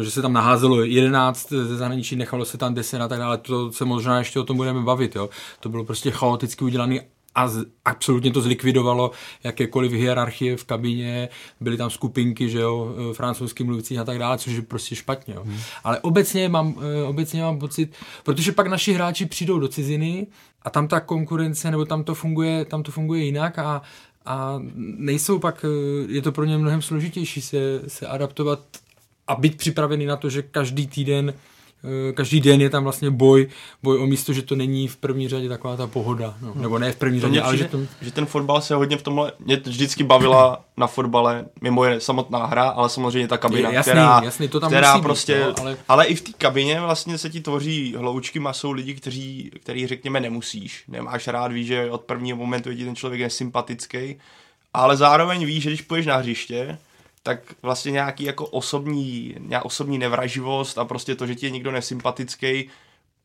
eh, 0.00 0.04
že 0.04 0.10
se 0.10 0.22
tam 0.22 0.32
naházelo 0.32 0.84
11 0.84 1.48
ze 1.48 1.76
zahraničí, 1.76 2.16
nechalo 2.16 2.44
se 2.44 2.58
tam 2.58 2.74
10 2.74 3.00
a 3.00 3.08
tak 3.08 3.18
dále, 3.18 3.38
to 3.38 3.72
se 3.72 3.84
možná 3.84 4.18
ještě 4.18 4.40
o 4.40 4.44
tom 4.44 4.56
budeme 4.56 4.82
bavit, 4.82 5.16
jo. 5.16 5.30
To 5.60 5.68
bylo 5.68 5.84
prostě 5.84 6.10
chaoticky 6.10 6.64
udělaný 6.64 7.00
a 7.36 7.48
z, 7.48 7.64
absolutně 7.84 8.30
to 8.32 8.40
zlikvidovalo 8.40 9.10
jakékoliv 9.44 9.92
hierarchie 9.92 10.56
v 10.56 10.64
kabině, 10.64 11.28
byly 11.60 11.76
tam 11.76 11.90
skupinky, 11.90 12.48
že 12.48 12.58
jo, 12.58 12.94
eh, 13.10 13.14
francouzský 13.14 13.64
mluvící 13.64 13.98
a 13.98 14.04
tak 14.04 14.18
dále, 14.18 14.38
což 14.38 14.52
je 14.52 14.62
prostě 14.62 14.96
špatně, 14.96 15.34
jo. 15.34 15.42
Hmm. 15.44 15.58
Ale 15.84 16.00
obecně 16.00 16.48
mám, 16.48 16.74
eh, 16.80 17.02
obecně 17.02 17.42
mám 17.42 17.58
pocit, 17.58 17.94
protože 18.24 18.52
pak 18.52 18.66
naši 18.66 18.92
hráči 18.92 19.26
přijdou 19.26 19.58
do 19.58 19.68
ciziny 19.68 20.26
a 20.62 20.70
tam 20.70 20.88
ta 20.88 21.00
konkurence, 21.00 21.70
nebo 21.70 21.84
tam 21.84 22.04
to 22.04 22.14
funguje, 22.14 22.64
tam 22.64 22.82
to 22.82 22.92
funguje 22.92 23.24
jinak 23.24 23.58
a, 23.58 23.82
a 24.26 24.60
nejsou 24.96 25.38
pak, 25.38 25.64
eh, 25.64 26.12
je 26.12 26.22
to 26.22 26.32
pro 26.32 26.44
ně 26.44 26.58
mnohem 26.58 26.82
složitější 26.82 27.40
se, 27.40 27.82
se 27.86 28.06
adaptovat 28.06 28.60
a 29.26 29.34
být 29.34 29.56
připravený 29.56 30.06
na 30.06 30.16
to, 30.16 30.30
že 30.30 30.42
každý 30.42 30.86
týden 30.86 31.34
každý 32.14 32.40
den 32.40 32.60
je 32.60 32.70
tam 32.70 32.82
vlastně 32.82 33.10
boj, 33.10 33.48
boj 33.82 33.98
o 33.98 34.06
místo, 34.06 34.32
že 34.32 34.42
to 34.42 34.56
není 34.56 34.88
v 34.88 34.96
první 34.96 35.28
řadě 35.28 35.48
taková 35.48 35.76
ta 35.76 35.86
pohoda, 35.86 36.34
no. 36.42 36.52
nebo 36.54 36.78
ne 36.78 36.92
v 36.92 36.96
první 36.96 37.20
To 37.20 37.26
řadě, 37.26 37.40
ale 37.40 37.56
že 37.56 37.64
to... 37.64 37.78
že 38.00 38.10
ten 38.10 38.26
fotbal 38.26 38.60
se 38.60 38.74
hodně 38.74 38.96
v 38.96 39.02
tomhle, 39.02 39.32
mě 39.38 39.56
vždycky 39.56 40.04
bavila 40.04 40.64
na 40.76 40.86
fotbale, 40.86 41.44
mimo 41.60 41.84
je 41.84 42.00
samotná 42.00 42.46
hra, 42.46 42.68
ale 42.68 42.88
samozřejmě 42.88 43.28
ta 43.28 43.38
kabina, 43.38 43.68
Je, 43.68 43.74
jasný, 43.74 43.90
která, 43.90 44.20
jasný, 44.24 44.48
to 44.48 44.60
tam 44.60 44.70
která 44.70 44.92
musí 44.92 45.00
být, 45.00 45.04
prostě, 45.04 45.38
no, 45.40 45.44
ale... 45.46 45.54
ale- 45.60 45.76
ale 45.88 46.06
i 46.06 46.14
v 46.14 46.20
té 46.20 46.32
kabině 46.38 46.80
vlastně 46.80 47.18
se 47.18 47.30
ti 47.30 47.40
tvoří 47.40 47.94
hloučky 47.98 48.38
masou 48.38 48.72
lidí, 48.72 48.94
kteří, 48.94 49.50
který 49.60 49.86
řekněme 49.86 50.20
nemusíš, 50.20 50.84
nemáš 50.88 51.28
rád, 51.28 51.52
víš, 51.52 51.66
že 51.66 51.90
od 51.90 52.00
prvního 52.00 52.36
momentu 52.36 52.70
je 52.70 52.76
ti 52.76 52.84
ten 52.84 52.96
člověk 52.96 53.22
nesympatický, 53.22 54.16
ale 54.74 54.96
zároveň 54.96 55.46
víš, 55.46 55.62
že 55.62 55.70
když 55.70 55.82
půjdeš 55.82 56.06
na 56.06 56.16
hřiště, 56.16 56.78
tak 57.26 57.40
vlastně 57.62 57.92
nějaký 57.92 58.24
jako 58.24 58.46
osobní, 58.46 59.34
nějak 59.38 59.64
osobní 59.64 59.98
nevraživost 59.98 60.78
a 60.78 60.84
prostě 60.84 61.14
to, 61.14 61.26
že 61.26 61.34
ti 61.34 61.46
je 61.46 61.50
někdo 61.50 61.72
nesympatický, 61.72 62.68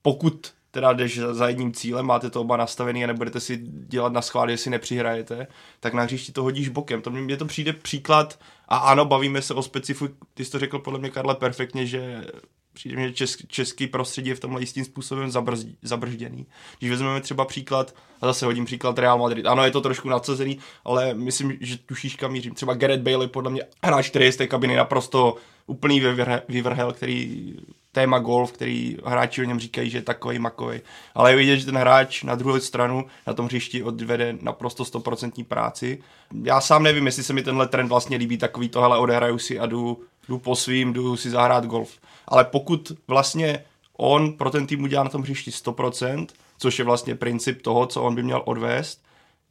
pokud 0.01 0.53
teda 0.72 0.93
jdeš 0.93 1.20
za 1.20 1.48
jedním 1.48 1.74
cílem, 1.74 2.05
máte 2.05 2.29
to 2.29 2.41
oba 2.41 2.58
nastavený 2.58 3.03
a 3.03 3.08
nebudete 3.08 3.39
si 3.39 3.58
dělat 3.63 4.13
na 4.13 4.22
schvál, 4.22 4.50
jestli 4.50 4.72
nepřihrajete, 4.72 5.48
tak 5.79 5.93
na 5.93 6.03
hřišti 6.03 6.31
to 6.31 6.43
hodíš 6.43 6.70
bokem. 6.70 7.01
To 7.01 7.10
mně 7.10 7.38
to 7.38 7.46
přijde 7.46 7.74
příklad 7.74 8.39
a 8.67 8.77
ano, 8.77 9.05
bavíme 9.05 9.41
se 9.41 9.53
o 9.53 9.63
specifiku, 9.63 10.15
ty 10.34 10.46
jsi 10.46 10.51
to 10.51 10.60
řekl 10.60 10.79
podle 10.79 11.00
mě, 11.00 11.10
Karle, 11.10 11.36
perfektně, 11.36 11.86
že 11.86 12.25
přijde 12.74 12.96
mi, 12.96 13.08
že 13.08 13.13
český, 13.13 13.48
český 13.48 13.88
prostředí 13.88 14.30
je 14.30 14.36
v 14.36 14.40
tomhle 14.40 14.62
jistým 14.62 14.86
způsobem 14.86 15.32
zabrzd, 15.32 15.68
zabržděný. 15.82 16.46
Když 16.80 16.92
vezmeme 16.92 17.22
třeba 17.22 17.46
příklad, 17.46 17.96
a 18.22 18.25
zase 18.25 18.46
hodím 18.46 18.66
příklad 18.66 19.00
Real 19.00 19.18
Madrid, 19.18 19.46
ano, 19.46 19.66
je 19.66 19.72
to 19.72 19.82
trošku 19.82 20.10
nadsazený, 20.10 20.60
ale 20.86 21.13
myslím, 21.13 21.58
že 21.60 21.78
tušíš 21.78 22.16
kam 22.16 22.32
mířím. 22.32 22.54
Třeba 22.54 22.74
Gareth 22.74 23.01
Bale 23.01 23.24
je 23.25 23.30
podle 23.30 23.51
mě 23.51 23.63
hráč, 23.84 24.10
který 24.10 24.25
je 24.25 24.32
z 24.32 24.38
té 24.38 24.48
kabiny 24.48 24.75
naprosto 24.75 25.36
úplný 25.68 26.01
vyvrhel, 26.50 26.94
který 26.94 27.54
téma 27.92 28.20
golf, 28.20 28.51
který 28.51 28.98
hráči 29.06 29.42
o 29.42 29.46
něm 29.46 29.60
říkají, 29.60 29.90
že 29.90 29.98
je 29.98 30.01
takový 30.01 30.40
makový. 30.40 30.82
Ale 31.16 31.32
je 31.32 31.38
vidět, 31.38 31.58
že 31.58 31.66
ten 31.66 31.78
hráč 31.78 32.24
na 32.24 32.36
druhou 32.36 32.60
stranu 32.60 33.06
na 33.28 33.34
tom 33.34 33.46
hřišti 33.46 33.84
odvede 33.84 34.38
naprosto 34.42 34.84
100% 34.84 35.46
práci. 35.46 36.04
Já 36.44 36.62
sám 36.62 36.84
nevím, 36.84 37.06
jestli 37.06 37.24
se 37.24 37.34
mi 37.34 37.44
tenhle 37.44 37.68
trend 37.68 37.88
vlastně 37.88 38.18
líbí, 38.18 38.38
takový 38.38 38.70
tohle 38.70 38.98
odehraju 38.98 39.38
si 39.38 39.60
a 39.60 39.66
jdu, 39.66 40.04
jdu 40.30 40.38
po 40.40 40.56
svým, 40.56 40.94
jdu 40.94 41.18
si 41.18 41.30
zahrát 41.30 41.66
golf. 41.66 41.92
Ale 42.28 42.44
pokud 42.46 42.92
vlastně 43.08 43.63
on 43.98 44.34
pro 44.34 44.50
ten 44.50 44.68
tým 44.68 44.84
udělá 44.84 45.04
na 45.04 45.10
tom 45.10 45.22
hřišti 45.22 45.51
100%, 45.51 46.28
což 46.58 46.80
je 46.80 46.86
vlastně 46.86 47.16
princip 47.16 47.62
toho, 47.62 47.86
co 47.86 48.01
on 48.04 48.16
by 48.16 48.24
měl 48.24 48.42
odvést, 48.46 49.01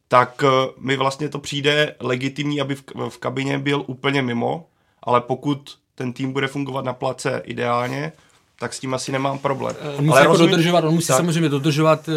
tak 0.07 0.43
eh, 0.43 0.67
mi 0.79 0.97
vlastně 0.97 1.29
to 1.29 1.39
přijde 1.39 1.95
legitimní, 1.99 2.61
aby 2.61 2.75
v, 3.09 3.17
kabině 3.19 3.59
byl 3.59 3.83
úplně 3.87 4.21
mimo, 4.21 4.65
ale 5.03 5.21
pokud 5.21 5.77
ten 5.95 6.13
tým 6.13 6.33
bude 6.33 6.47
fungovat 6.47 6.85
na 6.85 6.93
place 6.93 7.41
ideálně, 7.45 8.11
tak 8.59 8.73
s 8.73 8.79
tím 8.79 8.93
asi 8.93 9.11
nemám 9.11 9.39
problém. 9.39 9.75
On 9.97 10.05
musí 10.05 10.09
Ale 10.09 10.19
jako 10.21 10.33
rozumím- 10.33 10.51
dodržovat, 10.51 10.83
on 10.83 10.93
musí 10.93 11.07
tak. 11.07 11.17
samozřejmě 11.17 11.49
dodržovat 11.49 12.09
eh, 12.09 12.13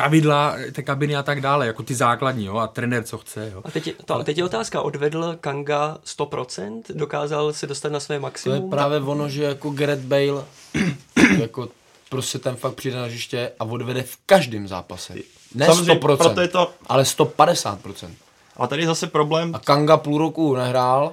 pravidla 0.00 0.56
té 0.72 0.82
kabiny 0.82 1.16
a 1.16 1.22
tak 1.22 1.40
dále, 1.40 1.66
jako 1.66 1.82
ty 1.82 1.94
základní, 1.94 2.44
jo, 2.44 2.56
a 2.56 2.66
trenér 2.66 3.02
co 3.04 3.18
chce, 3.18 3.50
jo. 3.54 3.60
A 3.64 3.70
teď 3.70 3.86
je, 3.86 3.92
to, 4.04 4.24
teď 4.24 4.38
je 4.38 4.44
otázka, 4.44 4.80
odvedl 4.80 5.36
Kanga 5.40 5.98
100%? 6.18 6.82
Dokázal 6.94 7.52
se 7.52 7.66
dostat 7.66 7.92
na 7.92 8.00
své 8.00 8.14
To 8.14 8.16
je 8.16 8.20
maximum? 8.20 8.70
právě 8.70 9.00
ono, 9.00 9.28
že 9.28 9.42
jako 9.44 9.70
Gareth 9.70 10.00
Bale 10.02 10.44
jako 11.40 11.68
prostě 12.08 12.38
ten 12.38 12.56
fakt 12.56 12.74
přijde 12.74 12.96
na 12.96 13.04
hřiště 13.04 13.52
a 13.60 13.64
odvede 13.64 14.02
v 14.02 14.16
každém 14.26 14.68
zápase. 14.68 15.14
Ne 15.54 15.66
Samozřejmě, 15.66 15.94
100%, 15.94 15.98
proto 16.16 16.40
je 16.40 16.48
to- 16.48 16.70
ale 16.86 17.02
150%. 17.02 18.10
A 18.56 18.66
tady 18.66 18.82
je 18.82 18.86
zase 18.88 19.06
problém, 19.06 19.54
A 19.54 19.58
Kanga 19.58 19.96
půl 19.96 20.18
roku 20.18 20.56
nehrál, 20.56 21.12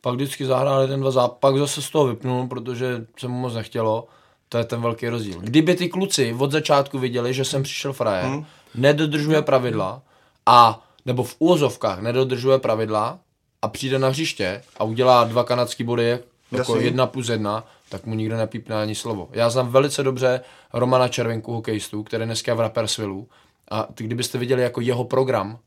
pak 0.00 0.14
vždycky 0.14 0.46
zahrál 0.46 0.80
jeden, 0.82 1.00
dva 1.00 1.10
zápasy, 1.10 1.36
pak 1.40 1.58
zase 1.58 1.82
z 1.82 1.90
toho 1.90 2.06
vypnul, 2.06 2.46
protože 2.46 3.06
se 3.18 3.28
mu 3.28 3.38
moc 3.40 3.54
nechtělo. 3.54 4.06
To 4.52 4.58
je 4.58 4.64
ten 4.64 4.80
velký 4.82 5.08
rozdíl. 5.08 5.40
Kdyby 5.40 5.74
ty 5.74 5.88
kluci 5.88 6.34
od 6.38 6.52
začátku 6.52 6.98
viděli, 6.98 7.34
že 7.34 7.44
jsem 7.44 7.62
přišel 7.62 7.92
frajer, 7.92 8.24
Hmm. 8.24 8.44
nedodržuje 8.74 9.42
pravidla 9.42 10.02
a 10.46 10.82
nebo 11.06 11.24
v 11.24 11.36
úvozovkách 11.38 12.00
nedodržuje 12.00 12.58
pravidla 12.58 13.18
a 13.62 13.68
přijde 13.68 13.98
na 13.98 14.08
hřiště 14.08 14.62
a 14.76 14.84
udělá 14.84 15.24
dva 15.24 15.44
kanadský 15.44 15.84
body 15.84 16.08
jako 16.08 16.72
Jasně. 16.74 16.76
jedna 16.86 17.06
plus 17.06 17.28
jedna, 17.28 17.64
tak 17.88 18.06
mu 18.06 18.14
nikdo 18.14 18.36
nepípne 18.36 18.76
ani 18.82 18.94
slovo. 18.94 19.28
Já 19.32 19.50
znám 19.50 19.68
velice 19.68 20.02
dobře 20.02 20.40
Romana 20.72 21.08
Červenku, 21.08 21.52
hokejistu, 21.52 22.02
který 22.02 22.24
dneska 22.24 22.52
je 22.52 22.56
v 22.56 22.60
Rapperswillu 22.60 23.28
a 23.70 23.82
ty, 23.94 24.04
kdybyste 24.04 24.38
viděli 24.38 24.62
jako 24.62 24.80
jeho 24.80 25.04
program, 25.04 25.58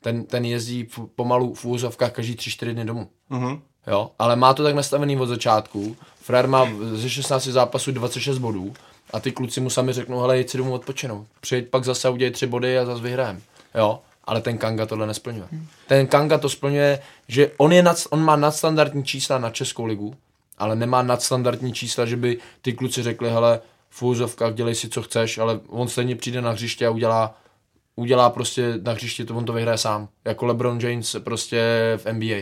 ten, 0.00 0.24
ten 0.24 0.44
jezdí 0.44 0.84
v, 0.84 0.98
pomalu 1.16 1.54
v 1.54 1.64
úvozovkách 1.64 2.12
každý 2.12 2.34
3-4 2.34 2.72
dny 2.72 2.84
domů. 2.84 3.08
Mhm. 3.30 3.62
Jo, 3.86 4.10
ale 4.18 4.36
má 4.36 4.54
to 4.54 4.62
tak 4.62 4.74
nastavený 4.74 5.16
od 5.16 5.26
začátku. 5.26 5.96
Frér 6.22 6.48
má 6.48 6.68
ze 6.92 7.10
16 7.10 7.44
zápasů 7.44 7.92
26 7.92 8.38
bodů 8.38 8.74
a 9.12 9.20
ty 9.20 9.32
kluci 9.32 9.60
mu 9.60 9.70
sami 9.70 9.92
řeknou, 9.92 10.20
hele, 10.20 10.38
jď 10.38 10.50
si 10.50 10.58
domů 10.58 10.72
odpočinout. 10.72 11.26
Přijeď 11.40 11.68
pak 11.68 11.84
zase 11.84 12.08
udělej 12.08 12.32
tři 12.32 12.46
body 12.46 12.78
a 12.78 12.84
zase 12.84 13.02
vyhrajem. 13.02 13.40
Jo, 13.74 14.00
ale 14.24 14.40
ten 14.40 14.58
Kanga 14.58 14.86
tohle 14.86 15.06
nesplňuje. 15.06 15.48
Ten 15.86 16.06
Kanga 16.06 16.38
to 16.38 16.48
splňuje, 16.48 16.98
že 17.28 17.50
on, 17.56 17.72
je 17.72 17.82
nad, 17.82 17.96
on 18.10 18.20
má 18.24 18.36
nadstandardní 18.36 19.04
čísla 19.04 19.38
na 19.38 19.50
Českou 19.50 19.84
ligu, 19.84 20.14
ale 20.58 20.76
nemá 20.76 21.02
nadstandardní 21.02 21.72
čísla, 21.72 22.06
že 22.06 22.16
by 22.16 22.38
ty 22.62 22.72
kluci 22.72 23.02
řekli, 23.02 23.30
hele, 23.30 23.60
v 23.90 24.02
úzovkách 24.02 24.54
dělej 24.54 24.74
si, 24.74 24.88
co 24.88 25.02
chceš, 25.02 25.38
ale 25.38 25.60
on 25.68 25.88
stejně 25.88 26.16
přijde 26.16 26.40
na 26.40 26.50
hřiště 26.50 26.86
a 26.86 26.90
udělá 26.90 27.34
udělá 27.96 28.30
prostě 28.30 28.74
na 28.82 28.92
hřiště, 28.92 29.24
to 29.24 29.36
on 29.36 29.44
to 29.44 29.52
vyhraje 29.52 29.78
sám. 29.78 30.08
Jako 30.24 30.46
LeBron 30.46 30.80
James 30.80 31.16
prostě 31.24 31.62
v 31.96 32.12
NBA. 32.12 32.36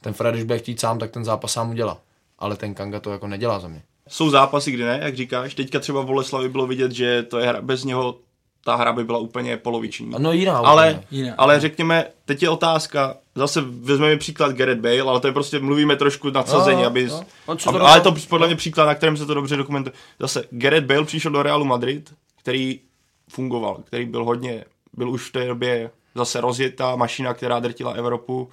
Ten 0.00 0.12
Fred, 0.12 0.34
když 0.34 0.44
bude 0.44 0.58
chtít 0.58 0.80
sám, 0.80 0.98
tak 0.98 1.10
ten 1.10 1.24
zápas 1.24 1.52
sám 1.52 1.70
udělá. 1.70 2.00
Ale 2.44 2.56
ten 2.56 2.74
Kanga 2.74 3.00
to 3.00 3.12
jako 3.12 3.26
nedělá 3.26 3.60
za 3.60 3.68
mě. 3.68 3.82
jsou 4.08 4.30
zápasy, 4.30 4.72
kdy 4.72 4.84
ne, 4.84 5.00
jak 5.02 5.16
říkáš. 5.16 5.54
Teďka 5.54 5.80
třeba 5.80 6.00
v 6.02 6.06
Boleslavi 6.06 6.48
bylo 6.48 6.66
vidět, 6.66 6.92
že 6.92 7.22
to 7.22 7.38
je 7.38 7.46
hra, 7.46 7.60
bez 7.62 7.84
něho 7.84 8.18
ta 8.64 8.76
hra 8.76 8.92
by 8.92 9.04
byla 9.04 9.18
úplně 9.18 9.56
poloviční. 9.56 10.10
No 10.18 10.32
jiná 10.32 10.58
ale, 10.58 10.90
úplně. 10.90 11.06
Jiná. 11.10 11.34
ale 11.38 11.60
řekněme, 11.60 12.04
teď 12.24 12.42
je 12.42 12.48
otázka, 12.48 13.16
zase 13.34 13.60
vezmeme 13.60 14.16
příklad 14.16 14.52
Gareth 14.52 14.80
Bale, 14.80 15.00
ale 15.00 15.20
to 15.20 15.26
je 15.26 15.32
prostě, 15.32 15.58
mluvíme 15.58 15.96
trošku 15.96 16.30
nadsazení, 16.30 16.82
No, 16.82 16.86
aby, 16.86 17.06
no. 17.06 17.24
On 17.46 17.58
aby 17.66 17.78
ale 17.78 18.00
to 18.00 18.14
podle 18.28 18.46
mě 18.46 18.56
příklad, 18.56 18.86
na 18.86 18.94
kterém 18.94 19.16
se 19.16 19.26
to 19.26 19.34
dobře 19.34 19.56
dokumentuje. 19.56 19.92
Zase 20.20 20.44
Gareth 20.50 20.86
Bale 20.86 21.04
přišel 21.04 21.32
do 21.32 21.42
Realu 21.42 21.64
Madrid, 21.64 22.14
který 22.38 22.80
fungoval, 23.28 23.76
který 23.84 24.04
byl 24.04 24.24
hodně, 24.24 24.64
byl 24.92 25.10
už 25.10 25.28
v 25.28 25.32
té 25.32 25.46
době 25.46 25.90
zase 26.14 26.40
rozjetá 26.40 26.96
mašina, 26.96 27.34
která 27.34 27.60
drtila 27.60 27.92
Evropu. 27.92 28.48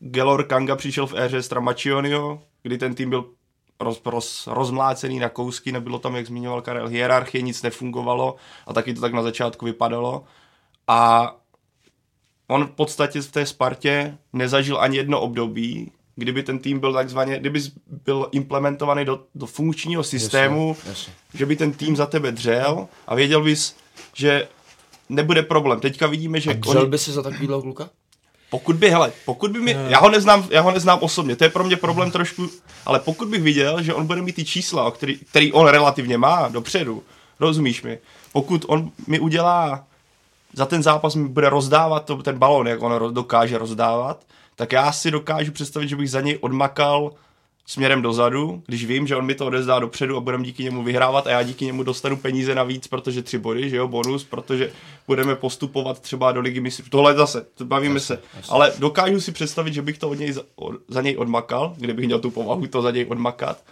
Gelor 0.00 0.44
Kanga 0.44 0.76
přišel 0.76 1.06
v 1.06 1.14
éře 1.14 1.42
Stramaccionio, 1.42 2.42
kdy 2.62 2.78
ten 2.78 2.94
tým 2.94 3.10
byl 3.10 3.24
roz, 3.80 4.00
roz, 4.04 4.46
rozmlácený 4.46 5.18
na 5.18 5.28
kousky, 5.28 5.72
nebylo 5.72 5.98
tam, 5.98 6.16
jak 6.16 6.26
zmiňoval 6.26 6.62
Karel, 6.62 6.88
hierarchie, 6.88 7.42
nic 7.42 7.62
nefungovalo 7.62 8.36
a 8.66 8.72
taky 8.72 8.94
to 8.94 9.00
tak 9.00 9.12
na 9.12 9.22
začátku 9.22 9.64
vypadalo. 9.64 10.24
A 10.88 11.30
on 12.48 12.64
v 12.64 12.70
podstatě 12.70 13.22
v 13.22 13.32
té 13.32 13.46
Spartě 13.46 14.18
nezažil 14.32 14.80
ani 14.80 14.96
jedno 14.96 15.20
období, 15.20 15.92
kdyby 16.16 16.42
ten 16.42 16.58
tým 16.58 16.78
byl 16.80 16.92
takzvaně, 16.92 17.38
kdyby 17.38 17.60
byl 18.04 18.28
implementovaný 18.32 19.04
do, 19.04 19.24
do 19.34 19.46
funkčního 19.46 20.04
systému, 20.04 20.68
Jasně, 20.68 20.90
jasně. 20.90 21.12
že 21.34 21.46
by 21.46 21.56
ten 21.56 21.72
tým 21.72 21.96
za 21.96 22.06
tebe 22.06 22.32
dřel 22.32 22.88
a 23.06 23.14
věděl 23.14 23.42
bys, 23.42 23.76
že 24.14 24.48
nebude 25.08 25.42
problém. 25.42 25.80
Teďka 25.80 26.06
vidíme, 26.06 26.40
že 26.40 26.50
A 26.50 26.54
dřel 26.54 26.86
by 26.86 26.98
si 26.98 27.12
za 27.12 27.22
takovýhle 27.22 27.60
kluka? 27.62 27.90
Pokud 28.52 28.76
by, 28.76 28.90
hele, 28.90 29.12
pokud 29.24 29.50
by 29.50 29.60
mi, 29.60 29.76
já 29.88 30.00
ho 30.00 30.10
neznám, 30.10 30.46
já 30.50 30.60
ho 30.60 30.70
neznám 30.70 30.98
osobně, 31.00 31.36
to 31.36 31.44
je 31.44 31.50
pro 31.50 31.64
mě 31.64 31.76
problém 31.76 32.10
trošku, 32.10 32.48
ale 32.86 33.00
pokud 33.00 33.28
bych 33.28 33.42
viděl, 33.42 33.82
že 33.82 33.94
on 33.94 34.06
bude 34.06 34.22
mít 34.22 34.36
ty 34.36 34.44
čísla, 34.44 34.90
který, 34.90 35.18
který 35.18 35.52
on 35.52 35.66
relativně 35.66 36.18
má 36.18 36.48
dopředu, 36.48 37.02
rozumíš 37.40 37.82
mi, 37.82 37.98
pokud 38.32 38.64
on 38.68 38.90
mi 39.06 39.20
udělá, 39.20 39.84
za 40.52 40.66
ten 40.66 40.82
zápas 40.82 41.14
mi 41.14 41.28
bude 41.28 41.48
rozdávat 41.48 42.04
to, 42.04 42.16
ten 42.16 42.38
balón, 42.38 42.68
jak 42.68 42.82
on 42.82 43.14
dokáže 43.14 43.58
rozdávat, 43.58 44.20
tak 44.56 44.72
já 44.72 44.92
si 44.92 45.10
dokážu 45.10 45.52
představit, 45.52 45.88
že 45.88 45.96
bych 45.96 46.10
za 46.10 46.20
něj 46.20 46.38
odmakal 46.40 47.12
směrem 47.66 48.02
dozadu, 48.02 48.62
když 48.66 48.84
vím, 48.84 49.06
že 49.06 49.16
on 49.16 49.26
mi 49.26 49.34
to 49.34 49.46
odezdá 49.46 49.78
dopředu 49.78 50.16
a 50.16 50.20
budeme 50.20 50.44
díky 50.44 50.64
němu 50.64 50.82
vyhrávat 50.82 51.26
a 51.26 51.30
já 51.30 51.42
díky 51.42 51.64
němu 51.64 51.82
dostanu 51.82 52.16
peníze 52.16 52.54
navíc, 52.54 52.86
protože 52.86 53.22
tři 53.22 53.38
body, 53.38 53.70
že 53.70 53.76
jo, 53.76 53.88
bonus, 53.88 54.24
protože 54.24 54.72
budeme 55.06 55.36
postupovat 55.36 56.00
třeba 56.00 56.32
do 56.32 56.40
ligy 56.40 56.60
mistrů. 56.60 56.86
Tohle 56.90 57.14
zase, 57.14 57.46
to 57.54 57.64
bavíme 57.64 58.00
se. 58.00 58.22
Ale 58.48 58.72
dokážu 58.78 59.20
si 59.20 59.32
představit, 59.32 59.74
že 59.74 59.82
bych 59.82 59.98
to 59.98 60.10
od 60.10 60.18
něj 60.18 60.32
za, 60.32 60.42
od, 60.54 60.74
za 60.88 61.02
něj 61.02 61.16
odmakal, 61.16 61.74
kdybych 61.76 62.06
měl 62.06 62.18
tu 62.18 62.30
povahu 62.30 62.66
to 62.66 62.82
za 62.82 62.90
něj 62.90 63.06
odmakat. 63.08 63.62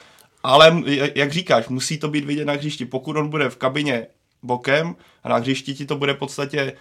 Ale 0.42 0.82
jak 1.14 1.32
říkáš, 1.32 1.68
musí 1.68 1.98
to 1.98 2.08
být 2.08 2.24
vidět 2.24 2.44
na 2.44 2.52
hřišti. 2.52 2.84
Pokud 2.84 3.16
on 3.16 3.28
bude 3.28 3.50
v 3.50 3.56
kabině 3.56 4.06
bokem 4.42 4.96
a 5.24 5.28
na 5.28 5.36
hřišti 5.36 5.74
ti 5.74 5.86
to 5.86 5.96
bude 5.96 6.14
v 6.14 6.18
podstatě 6.18 6.72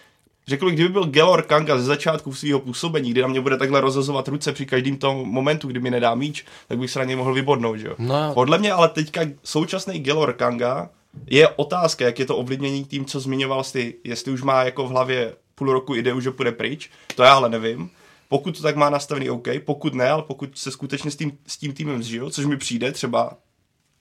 Řekl 0.49 0.69
kdyby 0.69 0.89
byl 0.89 1.05
Gelor 1.05 1.41
Kanga 1.41 1.77
ze 1.77 1.83
začátku 1.83 2.33
svého 2.33 2.59
působení, 2.59 3.11
kdy 3.11 3.21
na 3.21 3.27
mě 3.27 3.41
bude 3.41 3.57
takhle 3.57 3.81
rozhazovat 3.81 4.27
ruce 4.27 4.53
při 4.53 4.65
každém 4.65 4.97
tom 4.97 5.17
momentu, 5.17 5.67
kdy 5.67 5.79
mi 5.79 5.91
nedá 5.91 6.15
míč, 6.15 6.45
tak 6.67 6.79
bych 6.79 6.91
se 6.91 6.99
na 6.99 7.05
něj 7.05 7.15
mohl 7.15 7.33
vybodnout, 7.33 7.77
že 7.77 7.87
jo? 7.87 7.95
No. 7.97 8.33
Podle 8.33 8.57
mě 8.57 8.71
ale 8.71 8.89
teďka 8.89 9.21
současný 9.43 9.99
Gelor 9.99 10.33
Kanga 10.33 10.89
je 11.27 11.47
otázka, 11.47 12.05
jak 12.05 12.19
je 12.19 12.25
to 12.25 12.37
ovlivnění 12.37 12.85
tím, 12.85 13.05
co 13.05 13.19
zmiňoval 13.19 13.63
jsi, 13.63 13.95
jestli 14.03 14.31
už 14.31 14.41
má 14.41 14.63
jako 14.63 14.83
v 14.83 14.89
hlavě 14.89 15.35
půl 15.55 15.73
roku 15.73 15.95
ideu, 15.95 16.19
že 16.19 16.31
půjde 16.31 16.51
pryč, 16.51 16.89
to 17.15 17.23
já 17.23 17.33
ale 17.33 17.49
nevím. 17.49 17.89
Pokud 18.29 18.57
to 18.57 18.63
tak 18.63 18.75
má 18.75 18.89
nastavený 18.89 19.29
OK, 19.29 19.47
pokud 19.65 19.93
ne, 19.93 20.09
ale 20.09 20.23
pokud 20.23 20.57
se 20.57 20.71
skutečně 20.71 21.11
s 21.11 21.15
tím, 21.15 21.37
s 21.47 21.57
tím 21.57 21.73
týmem 21.73 22.03
zžijou, 22.03 22.29
což 22.29 22.45
mi 22.45 22.57
přijde 22.57 22.91
třeba 22.91 23.37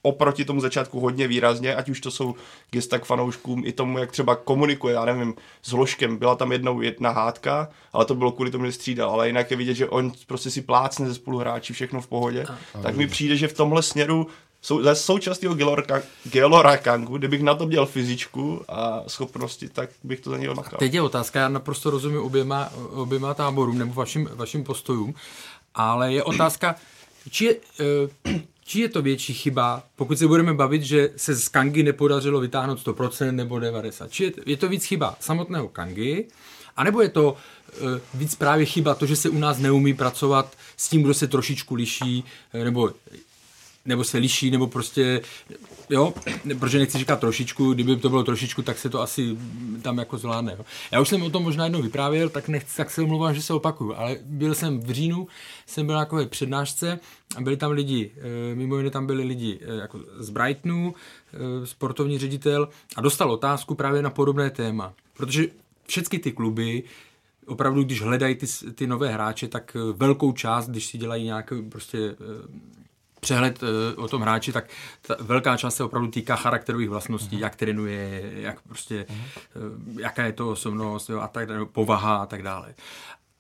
oproti 0.03 0.45
tomu 0.45 0.61
začátku 0.61 1.01
hodně 1.01 1.29
výrazně, 1.29 1.75
ať 1.75 1.89
už 1.89 2.01
to 2.01 2.11
jsou 2.11 2.35
gesta 2.71 2.99
k 2.99 3.05
fanouškům, 3.05 3.63
i 3.67 3.73
tomu, 3.73 3.99
jak 3.99 4.13
třeba 4.13 4.37
komunikuje, 4.37 4.95
já 4.95 5.05
nevím, 5.05 5.35
s 5.63 5.73
Hloškem, 5.73 6.17
byla 6.17 6.35
tam 6.35 6.53
jednou 6.53 6.81
jedna 6.81 7.11
hádka, 7.11 7.69
ale 7.93 8.05
to 8.05 8.15
bylo 8.15 8.33
kvůli 8.33 8.51
tomu, 8.51 8.67
že 8.67 8.73
střídal, 8.73 9.11
ale 9.11 9.27
jinak 9.27 9.51
je 9.51 9.57
vidět, 9.57 9.75
že 9.75 9.89
on 9.89 10.13
prostě 10.27 10.51
si 10.51 10.63
plácne 10.63 11.09
ze 11.09 11.15
spoluhráči, 11.15 11.73
všechno 11.73 12.01
v 12.01 12.07
pohodě, 12.07 12.47
tak 12.83 12.97
mi 12.97 13.07
přijde, 13.07 13.37
že 13.37 13.49
v 13.49 13.53
tomhle 13.53 13.83
směru 13.83 14.27
sou, 14.63 14.83
za 14.83 14.95
současného 14.95 15.55
Gelora, 15.55 16.03
Gelora 16.25 16.77
Kangu, 16.77 17.19
kdybych 17.19 17.43
na 17.43 17.55
to 17.55 17.67
měl 17.67 17.87
fyzičku 17.87 18.63
a 18.69 19.03
schopnosti, 19.07 19.69
tak 19.69 19.91
bych 20.05 20.21
to 20.21 20.31
za 20.31 20.37
něj 20.37 20.49
odmakal. 20.49 20.79
Teď 20.79 20.95
je 20.95 21.03
otázka, 21.03 21.41
já 21.41 21.49
naprosto 21.49 21.91
rozumím 21.91 22.23
oběma, 22.23 22.73
oběma 22.91 23.35
táborům 23.35 23.79
nebo 23.79 23.93
vašim, 23.93 24.29
vašim 24.35 24.65
postojům, 24.65 25.15
ale 25.75 26.13
je 26.13 26.23
otázka, 26.25 26.75
či 27.31 27.61
či 28.69 28.81
je 28.81 28.89
to 28.89 29.03
větší 29.03 29.35
chyba, 29.35 29.83
pokud 29.97 30.19
se 30.19 30.27
budeme 30.27 30.55
bavit, 30.55 30.83
že 30.83 31.11
se 31.17 31.35
z 31.35 31.49
Kangy 31.49 31.83
nepodařilo 31.83 32.41
vytáhnout 32.41 32.87
100% 32.87 33.33
nebo 33.33 33.57
90%. 33.57 34.09
Či 34.09 34.25
je, 34.25 34.33
je 34.47 34.57
to 34.57 34.69
víc 34.69 34.85
chyba 34.85 35.17
samotného 35.21 35.69
Kangy, 35.69 36.25
anebo 36.77 37.01
je 37.03 37.09
to 37.09 37.37
eh, 37.73 38.01
víc 38.15 38.35
právě 38.35 38.67
chyba 38.67 38.95
to, 38.95 39.07
že 39.07 39.17
se 39.17 39.29
u 39.29 39.39
nás 39.39 39.59
neumí 39.59 39.95
pracovat 39.95 40.57
s 40.77 40.89
tím, 40.89 41.03
kdo 41.03 41.15
se 41.15 41.27
trošičku 41.27 41.75
liší, 41.75 42.25
eh, 42.53 42.65
nebo 42.65 42.93
nebo 43.85 44.05
se 44.05 44.19
liší, 44.19 44.51
nebo 44.51 44.67
prostě, 44.67 45.21
jo, 45.91 46.15
protože 46.59 46.79
nechci 46.79 46.99
říkat 46.99 47.21
trošičku, 47.21 47.75
kdyby 47.75 47.97
to 47.97 48.09
bylo 48.09 48.25
trošičku, 48.25 48.63
tak 48.63 48.79
se 48.79 48.91
to 48.91 49.01
asi 49.01 49.37
tam 49.83 49.99
jako 49.99 50.19
zvládne. 50.19 50.55
Jo. 50.59 50.65
Já 50.91 51.01
už 51.01 51.09
jsem 51.09 51.23
o 51.23 51.31
tom 51.31 51.43
možná 51.43 51.65
jednou 51.65 51.83
vyprávěl, 51.83 52.29
tak 52.29 52.49
nechci, 52.49 52.77
tak 52.77 52.91
se 52.91 53.03
omlouvám, 53.03 53.35
že 53.35 53.43
se 53.43 53.55
opakuju, 53.55 53.95
ale 53.95 54.17
byl 54.25 54.55
jsem 54.55 54.81
v 54.81 54.91
říjnu, 54.91 55.29
jsem 55.67 55.87
byl 55.87 55.95
na 55.95 56.01
takové 56.01 56.27
přednášce 56.27 57.01
a 57.37 57.41
byli 57.41 57.57
tam 57.57 57.71
lidi, 57.71 58.11
eh, 58.17 58.55
mimo 58.55 58.77
jiné 58.77 58.91
tam 58.91 59.07
byli 59.07 59.25
lidi 59.25 59.59
eh, 59.63 59.81
jako 59.81 60.01
z 60.19 60.31
Brightonu, 60.31 60.95
eh, 60.95 61.67
sportovní 61.67 62.19
ředitel 62.19 62.69
a 62.97 63.01
dostal 63.01 63.31
otázku 63.31 63.75
právě 63.75 64.03
na 64.03 64.11
podobné 64.11 64.51
téma, 64.51 64.95
protože 65.17 65.47
všechny 65.87 66.19
ty 66.19 66.33
kluby 66.33 66.83
opravdu, 67.47 67.83
když 67.83 68.03
hledají 68.03 68.35
ty, 68.35 68.47
ty 68.75 68.87
nové 68.87 69.09
hráče, 69.09 69.49
tak 69.49 69.77
velkou 69.93 70.33
část, 70.33 70.69
když 70.69 70.87
si 70.87 70.99
dělají 70.99 71.25
nějaký 71.25 71.63
prostě 71.63 72.17
přehled 73.29 73.61
o 73.97 74.09
tom 74.09 74.23
hráči, 74.23 74.53
tak 74.53 74.65
ta 75.07 75.17
velká 75.21 75.57
část 75.57 75.77
se 75.77 75.85
opravdu 75.85 76.09
týká 76.09 76.37
charakterových 76.37 76.89
vlastností, 76.89 77.37
uh-huh. 77.37 77.41
jak 77.41 77.57
trénuje, 77.57 78.33
jak 78.37 78.61
prostě, 78.61 79.07
uh-huh. 79.09 80.01
jaká 80.01 80.25
je 80.25 80.33
to 80.33 80.51
osobnost, 80.51 81.11
jo, 81.11 81.21
a 81.21 81.29
tak 81.29 81.49
povaha 81.73 82.17
a 82.17 82.27
tak 82.27 82.43
dále. 82.43 82.75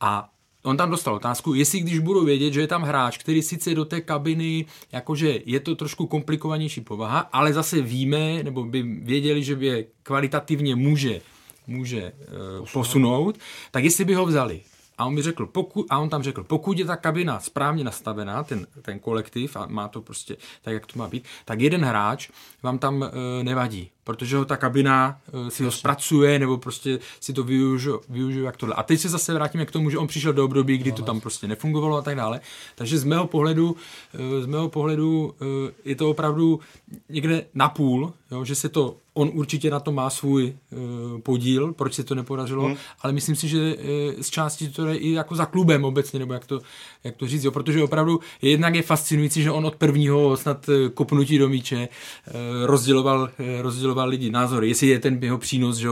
A 0.01 0.29
on 0.63 0.77
tam 0.77 0.91
dostal 0.91 1.15
otázku, 1.15 1.55
jestli 1.55 1.81
když 1.81 1.99
budu 1.99 2.25
vědět, 2.25 2.53
že 2.53 2.61
je 2.61 2.67
tam 2.67 2.83
hráč, 2.83 3.19
který 3.19 3.43
sice 3.43 3.75
do 3.75 3.85
té 3.85 4.01
kabiny, 4.01 4.67
jakože 4.93 5.41
je 5.45 5.61
to 5.61 5.75
trošku 5.75 6.07
komplikovanější 6.07 6.81
povaha, 6.81 7.19
ale 7.19 7.53
zase 7.53 7.81
víme, 7.81 8.43
nebo 8.43 8.65
by 8.65 8.83
věděli, 8.83 9.45
že 9.45 9.57
by 9.57 9.87
kvalitativně 10.03 10.77
může, 10.77 11.21
může 11.67 12.13
uh, 12.61 12.67
posunout, 12.73 13.39
tak 13.71 13.85
jestli 13.85 14.05
by 14.05 14.15
ho 14.15 14.27
vzali. 14.27 14.61
A 14.99 15.07
on 15.07 15.15
mi 15.15 15.23
řekl, 15.23 15.47
pokud, 15.47 15.87
a 15.91 15.99
on 15.99 16.09
tam 16.09 16.23
řekl, 16.23 16.45
pokud 16.45 16.79
je 16.79 16.85
ta 16.85 16.97
kabina 16.97 17.41
správně 17.41 17.85
nastavená, 17.85 18.43
ten, 18.45 18.67
ten 18.83 18.99
kolektiv, 18.99 19.57
a 19.57 19.67
má 19.67 19.89
to 19.89 20.03
prostě 20.03 20.37
tak, 20.63 20.75
jak 20.75 20.87
to 20.87 20.99
má 20.99 21.09
být, 21.09 21.25
tak 21.45 21.61
jeden 21.61 21.85
hráč 21.85 22.31
vám 22.63 22.79
tam 22.79 23.03
e, 23.03 23.45
nevadí 23.45 23.91
protože 24.09 24.37
ho 24.37 24.45
ta 24.45 24.57
kabina 24.57 25.21
uh, 25.33 25.49
si 25.49 25.65
ho 25.65 25.71
zpracuje, 25.71 26.39
nebo 26.39 26.59
prostě 26.59 26.99
si 27.21 27.33
to 27.33 27.43
využiju 27.43 28.45
jak 28.45 28.57
tohle. 28.57 28.75
A 28.75 28.83
teď 28.83 29.01
se 29.01 29.09
zase 29.09 29.35
vrátíme 29.35 29.67
k 29.67 29.71
tomu, 29.71 29.91
že 29.91 29.99
on 29.99 30.07
přišel 30.07 30.33
do 30.33 30.45
období, 30.45 30.79
kdy 30.79 30.93
to 30.93 31.03
tam 31.03 31.21
prostě 31.21 31.47
nefungovalo 31.49 31.97
a 31.97 32.03
tak 32.03 32.17
dále. 32.17 32.41
Takže 32.75 32.99
z 32.99 33.05
mého 33.05 33.27
pohledu, 33.27 33.71
uh, 33.71 34.43
z 34.45 34.47
mého 34.47 34.69
pohledu 34.69 35.25
uh, 35.27 35.47
je 35.85 35.97
to 35.97 36.11
opravdu 36.11 36.61
někde 37.09 37.47
na 37.55 37.69
půl, 37.69 38.13
jo, 38.31 38.45
že 38.45 38.55
se 38.55 38.69
to 38.69 38.97
on 39.19 39.31
určitě 39.35 39.71
na 39.71 39.81
to 39.81 39.93
má 39.93 40.11
svůj 40.11 40.55
uh, 40.71 41.21
podíl, 41.21 41.73
proč 41.73 41.95
se 41.95 42.05
to 42.05 42.15
nepodařilo, 42.15 42.65
hmm. 42.65 42.77
ale 43.01 43.13
myslím 43.13 43.37
si, 43.37 43.49
že 43.49 43.59
uh, 43.59 43.83
z 44.23 44.31
části 44.31 44.69
to 44.69 44.87
je 44.87 44.97
i 44.97 45.13
jako 45.13 45.35
za 45.35 45.47
klubem 45.47 45.85
obecně, 45.85 46.19
nebo 46.19 46.33
jak 46.33 46.47
to, 46.47 46.61
jak 47.05 47.17
to 47.17 47.27
říct, 47.27 47.45
jo, 47.45 47.51
protože 47.51 47.83
opravdu 47.83 48.21
jednak 48.43 48.75
je 48.75 48.83
fascinující, 48.83 49.43
že 49.43 49.51
on 49.51 49.67
od 49.67 49.77
prvního 49.77 50.37
snad 50.37 50.71
kopnutí 50.95 51.39
do 51.39 51.49
míče 51.49 51.89
uh, 51.89 52.35
rozděloval, 52.67 53.31
uh, 53.41 53.47
rozděloval 53.61 53.98
rozděloval 53.99 54.09
lidi 54.09 54.31
názory, 54.31 54.69
jestli 54.69 54.87
je 54.87 54.99
ten 54.99 55.19
jeho 55.23 55.39
přínos 55.39 55.77
že, 55.77 55.89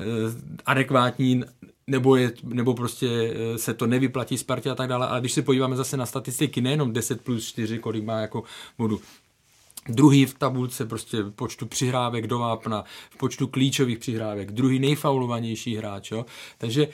eh, 0.00 0.04
adekvátní, 0.66 1.44
nebo, 1.86 2.16
je, 2.16 2.32
nebo 2.42 2.74
prostě 2.74 3.08
eh, 3.08 3.58
se 3.58 3.74
to 3.74 3.86
nevyplatí 3.86 4.38
Spartě 4.38 4.70
a 4.70 4.74
tak 4.74 4.88
dále. 4.88 5.06
Ale 5.06 5.20
když 5.20 5.32
se 5.32 5.42
podíváme 5.42 5.76
zase 5.76 5.96
na 5.96 6.06
statistiky, 6.06 6.60
nejenom 6.60 6.92
10 6.92 7.20
plus 7.20 7.46
4, 7.48 7.78
kolik 7.78 8.04
má 8.04 8.20
jako 8.20 8.44
bodu, 8.78 9.00
druhý 9.88 10.26
v 10.26 10.34
tabulce 10.34 10.86
prostě 10.86 11.22
v 11.22 11.30
počtu 11.30 11.66
přihrávek 11.66 12.26
do 12.26 12.38
vápna, 12.38 12.84
v 13.10 13.16
počtu 13.16 13.46
klíčových 13.46 13.98
přihrávek, 13.98 14.52
druhý 14.52 14.78
nejfaulovanější 14.78 15.76
hráč. 15.76 16.10
Jo? 16.10 16.26
Takže 16.58 16.88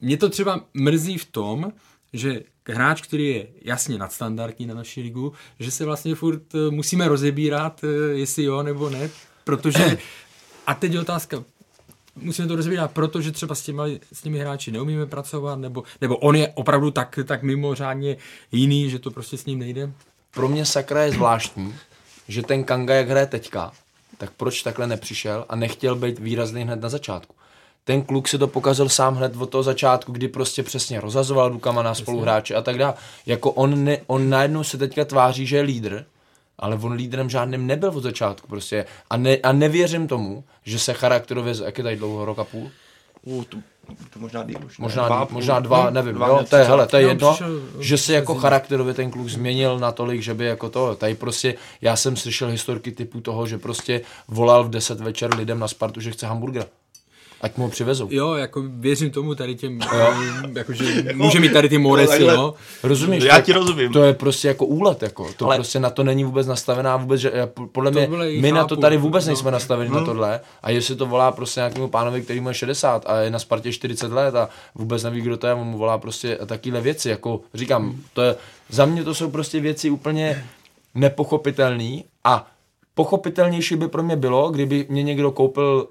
mě 0.00 0.16
to 0.16 0.28
třeba 0.28 0.64
mrzí 0.74 1.18
v 1.18 1.24
tom, 1.24 1.72
že 2.12 2.42
hráč, 2.68 3.02
který 3.02 3.28
je 3.28 3.46
jasně 3.62 3.98
nadstandardní 3.98 4.66
na 4.66 4.74
naší 4.74 5.02
ligu, 5.02 5.32
že 5.60 5.70
se 5.70 5.84
vlastně 5.84 6.14
furt 6.14 6.54
eh, 6.54 6.70
musíme 6.70 7.08
rozebírat, 7.08 7.84
jestli 8.12 8.44
jo 8.44 8.62
nebo 8.62 8.90
ne, 8.90 9.10
protože, 9.44 9.98
a 10.66 10.74
teď 10.74 10.92
je 10.92 11.00
otázka, 11.00 11.44
musíme 12.16 12.48
to 12.48 12.56
rozvíjet, 12.56 12.90
protože 12.92 13.32
třeba 13.32 13.54
s 13.54 13.62
těmi, 13.62 14.00
s 14.12 14.22
těmi 14.22 14.38
hráči 14.38 14.70
neumíme 14.70 15.06
pracovat, 15.06 15.56
nebo, 15.56 15.82
nebo 16.00 16.16
on 16.16 16.36
je 16.36 16.48
opravdu 16.48 16.90
tak, 16.90 17.18
tak 17.24 17.42
mimořádně 17.42 18.16
jiný, 18.52 18.90
že 18.90 18.98
to 18.98 19.10
prostě 19.10 19.36
s 19.36 19.46
ním 19.46 19.58
nejde? 19.58 19.92
Pro 20.34 20.48
mě 20.48 20.64
sakra 20.64 21.02
je 21.02 21.12
zvláštní, 21.12 21.74
že 22.28 22.42
ten 22.42 22.64
Kanga, 22.64 22.94
jak 22.94 23.08
hraje 23.08 23.26
teďka, 23.26 23.72
tak 24.18 24.30
proč 24.36 24.62
takhle 24.62 24.86
nepřišel 24.86 25.44
a 25.48 25.56
nechtěl 25.56 25.96
být 25.96 26.18
výrazný 26.18 26.62
hned 26.62 26.80
na 26.80 26.88
začátku. 26.88 27.34
Ten 27.84 28.02
kluk 28.02 28.28
si 28.28 28.38
to 28.38 28.48
pokazil 28.48 28.88
sám 28.88 29.16
hned 29.16 29.36
od 29.36 29.50
toho 29.50 29.62
začátku, 29.62 30.12
kdy 30.12 30.28
prostě 30.28 30.62
přesně 30.62 31.00
rozhazoval 31.00 31.48
rukama 31.48 31.82
na 31.82 31.94
spoluhráče 31.94 32.54
a 32.54 32.62
tak 32.62 32.78
dále. 32.78 32.94
Jako 33.26 33.50
on, 33.50 33.84
ne, 33.84 33.98
on 34.06 34.30
najednou 34.30 34.64
se 34.64 34.78
teďka 34.78 35.04
tváří, 35.04 35.46
že 35.46 35.56
je 35.56 35.62
lídr, 35.62 36.04
ale 36.62 36.76
on 36.76 36.92
lídrem 36.92 37.30
žádným 37.30 37.66
nebyl 37.66 37.88
od 37.88 38.02
začátku 38.02 38.48
prostě. 38.48 38.84
A, 39.10 39.16
ne, 39.16 39.36
a 39.36 39.52
nevěřím 39.52 40.08
tomu, 40.08 40.44
že 40.64 40.78
se 40.78 40.92
charakterově, 40.92 41.54
jak 41.64 41.78
je 41.78 41.84
tady 41.84 41.96
dlouho, 41.96 42.24
rok 42.24 42.38
a 42.38 42.44
půl? 42.44 42.70
Uh, 43.22 43.44
to, 43.44 43.56
to 44.12 44.18
možná 44.18 44.44
díl 44.44 44.58
už. 44.66 44.78
Možná, 44.78 45.06
dva, 45.06 45.26
půl, 45.26 45.34
možná 45.34 45.60
dva, 45.60 45.90
nevím, 45.90 46.14
dva, 46.14 46.28
jo, 46.28 46.44
to 46.50 46.56
je, 46.56 46.64
hele, 46.64 46.86
to 46.86 46.96
je 46.96 47.02
jedno, 47.02 47.32
přišel, 47.32 47.60
že 47.80 47.98
se 47.98 48.12
jako 48.12 48.34
charakterově 48.34 48.94
ten 48.94 49.10
kluk 49.10 49.28
změnil 49.28 49.78
natolik, 49.78 50.22
že 50.22 50.34
by 50.34 50.44
jako 50.44 50.70
to, 50.70 50.94
tady 50.94 51.14
prostě, 51.14 51.54
já 51.80 51.96
jsem 51.96 52.16
slyšel 52.16 52.48
historky 52.48 52.92
typu 52.92 53.20
toho, 53.20 53.46
že 53.46 53.58
prostě 53.58 54.00
volal 54.28 54.64
v 54.64 54.70
10 54.70 55.00
večer 55.00 55.34
lidem 55.36 55.58
na 55.58 55.68
Spartu, 55.68 56.00
že 56.00 56.10
chce 56.10 56.26
hamburger. 56.26 56.66
Ať 57.42 57.56
mu 57.56 57.64
ho 57.64 57.70
přivezou. 57.70 58.08
Jo, 58.10 58.34
jako 58.34 58.62
věřím 58.66 59.10
tomu 59.10 59.34
tady 59.34 59.54
těm, 59.54 59.80
jo. 59.80 60.14
jako, 60.54 60.72
že 60.72 60.84
může 61.14 61.40
mít 61.40 61.52
tady 61.52 61.68
ty 61.68 61.78
moresy, 61.78 62.24
no. 62.24 62.54
Rozumíš? 62.82 63.24
Já 63.24 63.40
ti 63.40 63.52
rozumím. 63.52 63.92
To 63.92 64.04
je 64.04 64.14
prostě 64.14 64.48
jako 64.48 64.66
úlet, 64.66 65.02
jako. 65.02 65.32
To 65.36 65.46
Ale... 65.46 65.56
prostě 65.56 65.78
na 65.78 65.90
to 65.90 66.04
není 66.04 66.24
vůbec 66.24 66.46
nastavená 66.46 66.96
vůbec, 66.96 67.20
že 67.20 67.32
podle 67.72 67.90
mě, 67.90 68.08
my 68.40 68.48
chápu, 68.48 68.54
na 68.54 68.64
to 68.64 68.76
tady 68.76 68.96
vůbec 68.96 69.24
no. 69.24 69.28
nejsme 69.28 69.50
nastaveni 69.50 69.90
no. 69.90 70.00
na 70.00 70.06
tohle. 70.06 70.40
A 70.62 70.70
jestli 70.70 70.96
to 70.96 71.06
volá 71.06 71.32
prostě 71.32 71.60
nějakému 71.60 71.88
pánovi, 71.88 72.22
který 72.22 72.40
má 72.40 72.52
60 72.52 73.04
a 73.06 73.20
je 73.20 73.30
na 73.30 73.38
Spartě 73.38 73.72
40 73.72 74.12
let 74.12 74.34
a 74.34 74.48
vůbec 74.74 75.02
neví, 75.02 75.20
kdo 75.20 75.36
to 75.36 75.46
je, 75.46 75.54
on 75.54 75.66
mu 75.66 75.78
volá 75.78 75.98
prostě 75.98 76.38
takovéhle 76.46 76.80
věci, 76.80 77.08
jako 77.08 77.40
říkám, 77.54 77.96
to 78.12 78.22
je, 78.22 78.36
za 78.68 78.84
mě 78.84 79.04
to 79.04 79.14
jsou 79.14 79.30
prostě 79.30 79.60
věci 79.60 79.90
úplně 79.90 80.44
nepochopitelné 80.94 82.02
a 82.24 82.50
pochopitelnější 82.94 83.76
by 83.76 83.88
pro 83.88 84.02
mě 84.02 84.16
bylo, 84.16 84.50
kdyby 84.50 84.86
mě 84.88 85.02
někdo 85.02 85.30
koupil 85.30 85.88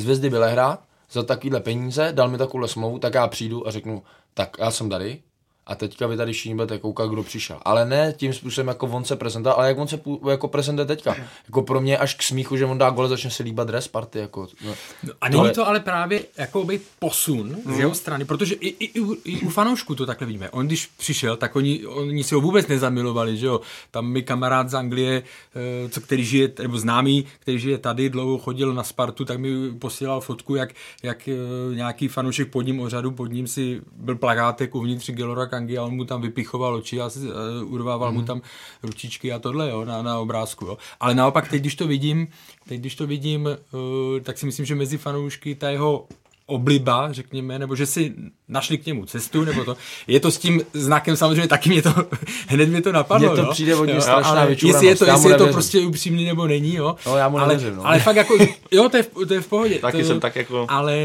z 0.00 0.04
Hvězdy 0.04 0.30
Bělehrad 0.30 0.84
za 1.10 1.22
takovýhle 1.22 1.60
peníze, 1.60 2.12
dal 2.12 2.28
mi 2.28 2.38
takovou 2.38 2.66
smlouvu, 2.66 2.98
tak 2.98 3.14
já 3.14 3.28
přijdu 3.28 3.68
a 3.68 3.70
řeknu, 3.70 4.02
tak 4.34 4.56
já 4.58 4.70
jsem 4.70 4.90
tady, 4.90 5.22
a 5.66 5.74
teďka 5.74 6.06
vy 6.06 6.16
tady 6.16 6.32
všichni 6.32 6.54
budete 6.54 6.78
koukat, 6.78 7.10
kdo 7.10 7.22
přišel. 7.22 7.58
Ale 7.62 7.86
ne 7.86 8.14
tím 8.16 8.32
způsobem, 8.32 8.68
jako 8.68 8.86
on 8.86 9.04
se 9.04 9.16
prezentuje, 9.16 9.54
ale 9.54 9.68
jak 9.68 9.78
on 9.78 9.88
se 9.88 10.00
jako 10.30 10.48
prezentuje 10.48 10.86
teďka. 10.86 11.16
Jako 11.46 11.62
pro 11.62 11.80
mě 11.80 11.98
až 11.98 12.14
k 12.14 12.22
smíchu, 12.22 12.56
že 12.56 12.64
on 12.64 12.78
dá 12.78 12.90
gole, 12.90 13.08
začne 13.08 13.30
si 13.30 13.42
líbat 13.42 13.66
dres 13.66 13.88
party. 13.88 14.18
Jako, 14.18 14.48
no. 14.64 14.74
No, 15.02 15.12
a 15.20 15.28
není 15.28 15.50
to 15.50 15.68
ale 15.68 15.80
právě 15.80 16.24
jako 16.38 16.64
by 16.64 16.80
posun 16.98 17.56
z 17.74 17.78
jeho 17.78 17.94
strany, 17.94 18.24
protože 18.24 18.54
i, 18.54 18.68
i, 18.68 18.84
i, 18.84 19.00
u, 19.00 19.16
i 19.24 19.40
u 19.40 19.48
fanoušků 19.48 19.94
to 19.94 20.06
takhle 20.06 20.26
vidíme. 20.26 20.50
On 20.50 20.66
když 20.66 20.86
přišel, 20.86 21.36
tak 21.36 21.56
oni, 21.56 21.86
oni 21.86 22.24
si 22.24 22.34
ho 22.34 22.40
vůbec 22.40 22.66
nezamilovali, 22.66 23.36
že 23.36 23.46
jo. 23.46 23.60
Tam 23.90 24.06
mi 24.06 24.22
kamarád 24.22 24.70
z 24.70 24.74
Anglie, 24.74 25.22
eh, 25.54 25.88
co, 25.88 26.00
který 26.00 26.24
žije, 26.24 26.52
nebo 26.62 26.78
známý, 26.78 27.26
který 27.38 27.58
žije 27.58 27.78
tady, 27.78 28.10
dlouho 28.10 28.38
chodil 28.38 28.74
na 28.74 28.82
Spartu, 28.82 29.24
tak 29.24 29.38
mi 29.38 29.72
posílal 29.72 30.20
fotku, 30.20 30.54
jak, 30.54 30.70
jak 31.02 31.28
eh, 31.28 31.34
nějaký 31.74 32.08
fanoušek 32.08 32.50
pod 32.50 32.62
ním 32.62 32.80
ořadu, 32.80 33.10
pod 33.10 33.26
ním 33.26 33.46
si 33.46 33.80
byl 33.96 34.16
plagátek 34.16 34.74
uvnitř 34.74 35.10
Gelora 35.10 35.46
Kangi 35.54 35.78
a 35.78 35.86
on 35.86 35.94
mu 35.94 36.04
tam 36.04 36.18
vypichoval 36.18 36.74
oči 36.74 37.00
a 37.00 37.06
uh, 37.06 37.72
urvával 37.72 38.10
mm. 38.10 38.14
mu 38.14 38.20
mhm. 38.20 38.26
tam 38.26 38.42
ručičky 38.82 39.32
a 39.32 39.38
tohle 39.38 39.70
jo, 39.70 39.84
na, 39.84 40.02
na 40.02 40.18
obrázku. 40.18 40.66
Jo. 40.66 40.78
Ale 41.00 41.14
naopak 41.14 41.48
teď, 41.48 41.60
když 41.60 41.74
to 41.74 41.86
vidím, 41.86 42.28
teď, 42.68 42.80
když 42.80 42.94
to 42.94 43.06
vidím, 43.06 43.46
uh, 43.46 44.20
tak 44.22 44.38
si 44.38 44.46
myslím, 44.46 44.66
že 44.66 44.74
mezi 44.74 44.98
fanoušky 44.98 45.54
ta 45.54 45.70
jeho 45.70 46.06
obliba, 46.46 47.12
řekněme, 47.12 47.58
nebo 47.58 47.76
že 47.76 47.86
si 47.86 48.14
našli 48.48 48.78
k 48.78 48.86
němu 48.86 49.06
cestu, 49.06 49.44
nebo 49.44 49.64
to. 49.64 49.76
Je 50.06 50.20
to 50.20 50.30
s 50.30 50.38
tím 50.38 50.62
znakem 50.72 51.16
samozřejmě 51.16 51.48
taky 51.48 51.70
mě 51.70 51.82
to, 51.82 51.94
hned 52.48 52.68
mě 52.68 52.82
to 52.82 52.92
napadlo. 52.92 53.28
Mně 53.28 53.36
to 53.36 53.46
jo? 53.46 53.52
přijde 53.52 53.76
od 53.76 53.84
něj 53.84 54.00
strašná 54.00 54.44
Jestli 54.44 54.86
je 54.86 54.96
to, 54.96 55.04
jestli 55.04 55.30
je 55.30 55.36
to 55.36 55.46
prostě 55.46 55.80
upřímný 55.80 56.24
nebo 56.24 56.46
není, 56.46 56.74
jo. 56.74 56.96
No, 57.06 57.16
já 57.16 57.28
mu 57.28 57.38
ale, 57.38 57.48
nevěřím, 57.48 57.76
no. 57.76 57.86
ale 57.86 58.00
fakt 58.00 58.16
jako, 58.16 58.36
jo, 58.70 58.88
to 58.88 58.96
je, 58.96 59.02
to 59.28 59.34
je 59.34 59.40
v 59.40 59.48
pohodě. 59.48 59.78
Taky 59.80 60.02
to, 60.02 60.08
jsem 60.08 60.20
tak 60.20 60.36
jako... 60.36 60.66
Ale, 60.68 61.04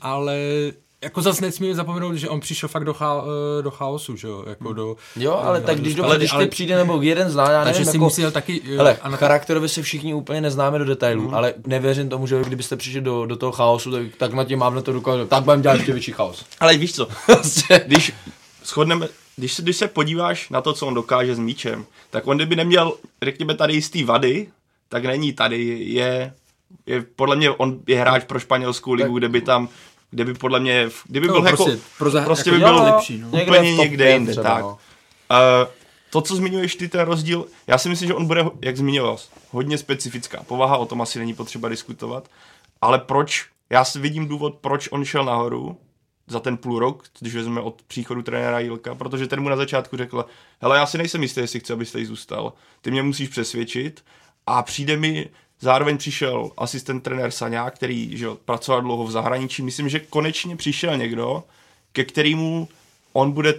ale 0.00 0.36
jako 1.02 1.22
zase 1.22 1.44
nesmíme 1.44 1.74
zapomenout, 1.74 2.14
že 2.14 2.28
on 2.28 2.40
přišel 2.40 2.68
fakt 2.68 2.84
do, 2.84 2.94
cha, 2.94 3.24
eh, 3.58 3.62
do 3.62 3.70
chaosu, 3.70 4.16
že 4.16 4.28
jo, 4.28 4.44
jako 4.46 4.72
do... 4.72 4.96
Jo, 5.16 5.32
ale 5.32 5.60
do, 5.60 5.66
tak 5.66 5.80
když, 5.80 5.94
do, 5.94 6.04
ale, 6.04 6.16
když 6.16 6.32
ale, 6.32 6.46
přijde 6.46 6.76
nebo 6.76 7.02
jeden 7.02 7.30
zná, 7.30 7.50
já 7.50 7.64
nevím, 7.64 7.84
si 7.84 7.88
jako, 7.88 8.04
musel 8.04 8.30
taky... 8.30 8.60
Jo, 8.64 8.76
hele, 8.76 8.96
a 9.02 9.08
na 9.08 9.16
charakterově 9.16 9.68
se 9.68 9.82
všichni 9.82 10.14
úplně 10.14 10.40
neznáme 10.40 10.78
do 10.78 10.84
detailů, 10.84 11.28
mm. 11.28 11.34
ale 11.34 11.54
nevěřím 11.66 12.08
tomu, 12.08 12.26
že 12.26 12.42
kdybyste 12.46 12.76
přišli 12.76 13.00
do, 13.00 13.26
do 13.26 13.36
toho 13.36 13.52
chaosu, 13.52 13.90
tak, 13.90 14.02
tak 14.16 14.32
na 14.32 14.44
tím 14.44 14.58
mávnete 14.58 14.92
rukou, 14.92 15.26
tak 15.26 15.44
budeme 15.44 15.62
dělat 15.62 15.74
ještě 15.74 15.92
větší 15.92 16.12
chaos. 16.12 16.44
Ale 16.60 16.76
víš 16.76 16.94
co, 16.94 17.08
když 17.86 18.12
shodneme, 18.64 19.08
když 19.36 19.52
se, 19.52 19.62
když 19.62 19.76
se 19.76 19.88
podíváš 19.88 20.48
na 20.50 20.60
to, 20.60 20.72
co 20.72 20.86
on 20.86 20.94
dokáže 20.94 21.34
s 21.34 21.38
míčem, 21.38 21.86
tak 22.10 22.26
on 22.26 22.36
kdyby 22.36 22.56
neměl, 22.56 22.92
řekněme, 23.22 23.54
tady 23.54 23.74
jistý 23.74 24.04
vady, 24.04 24.48
tak 24.88 25.04
není 25.04 25.32
tady, 25.32 25.64
je 25.80 26.32
je, 26.86 27.04
podle 27.16 27.36
mě 27.36 27.50
on 27.50 27.80
je 27.86 28.00
hráč 28.00 28.24
pro 28.24 28.40
španělskou 28.40 28.92
ligu, 28.92 29.14
tak, 29.14 29.18
kde 29.18 29.28
by 29.28 29.40
tam 29.40 29.68
kde 30.10 30.24
by 30.24 30.34
podle 30.34 30.60
mě, 30.60 30.88
kdyby 31.06 31.26
no, 31.26 31.32
byl 31.32 31.42
prostě, 31.42 31.70
jako, 31.70 31.82
pro 31.98 32.10
zah- 32.10 32.24
prostě 32.24 32.50
jako 32.50 32.58
by 32.58 32.64
byl 32.64 32.82
lepší, 32.82 33.18
no. 33.18 33.28
úplně 33.28 33.60
někde, 33.60 33.84
někde 33.84 34.12
jinde, 34.12 34.34
tak. 34.34 34.62
No. 34.62 34.68
Uh, 34.68 35.72
to, 36.10 36.20
co 36.20 36.36
zmiňuješ 36.36 36.74
ty, 36.74 36.88
ten 36.88 37.00
rozdíl, 37.00 37.46
já 37.66 37.78
si 37.78 37.88
myslím, 37.88 38.06
že 38.08 38.14
on 38.14 38.26
bude, 38.26 38.44
jak 38.62 38.76
zmiňoval, 38.76 39.18
hodně 39.50 39.78
specifická. 39.78 40.42
Povaha 40.42 40.76
o 40.76 40.86
tom 40.86 41.02
asi 41.02 41.18
není 41.18 41.34
potřeba 41.34 41.68
diskutovat, 41.68 42.30
ale 42.80 42.98
proč, 42.98 43.46
já 43.70 43.84
si 43.84 43.98
vidím 43.98 44.28
důvod, 44.28 44.54
proč 44.54 44.88
on 44.90 45.04
šel 45.04 45.24
nahoru 45.24 45.76
za 46.26 46.40
ten 46.40 46.56
půl 46.56 46.78
rok, 46.78 47.04
když 47.20 47.34
vezmeme 47.34 47.60
od 47.60 47.82
příchodu 47.82 48.22
trenéra 48.22 48.58
Jilka, 48.58 48.94
protože 48.94 49.26
ten 49.26 49.40
mu 49.40 49.48
na 49.48 49.56
začátku 49.56 49.96
řekl, 49.96 50.24
hele, 50.60 50.78
já 50.78 50.86
si 50.86 50.98
nejsem 50.98 51.22
jistý, 51.22 51.40
jestli 51.40 51.60
chci, 51.60 51.72
abyste 51.72 51.92
tady 51.92 52.06
zůstal. 52.06 52.52
Ty 52.80 52.90
mě 52.90 53.02
musíš 53.02 53.28
přesvědčit 53.28 54.04
a 54.46 54.62
přijde 54.62 54.96
mi, 54.96 55.28
zároveň 55.60 55.98
přišel 55.98 56.50
asistent 56.56 57.02
trenér 57.02 57.30
Saňák, 57.30 57.74
který 57.74 58.16
že, 58.16 58.26
pracoval 58.44 58.82
dlouho 58.82 59.04
v 59.04 59.10
zahraničí. 59.10 59.62
Myslím, 59.62 59.88
že 59.88 60.00
konečně 60.00 60.56
přišel 60.56 60.96
někdo, 60.96 61.44
ke 61.92 62.04
kterému 62.04 62.68
on 63.12 63.32
bude 63.32 63.54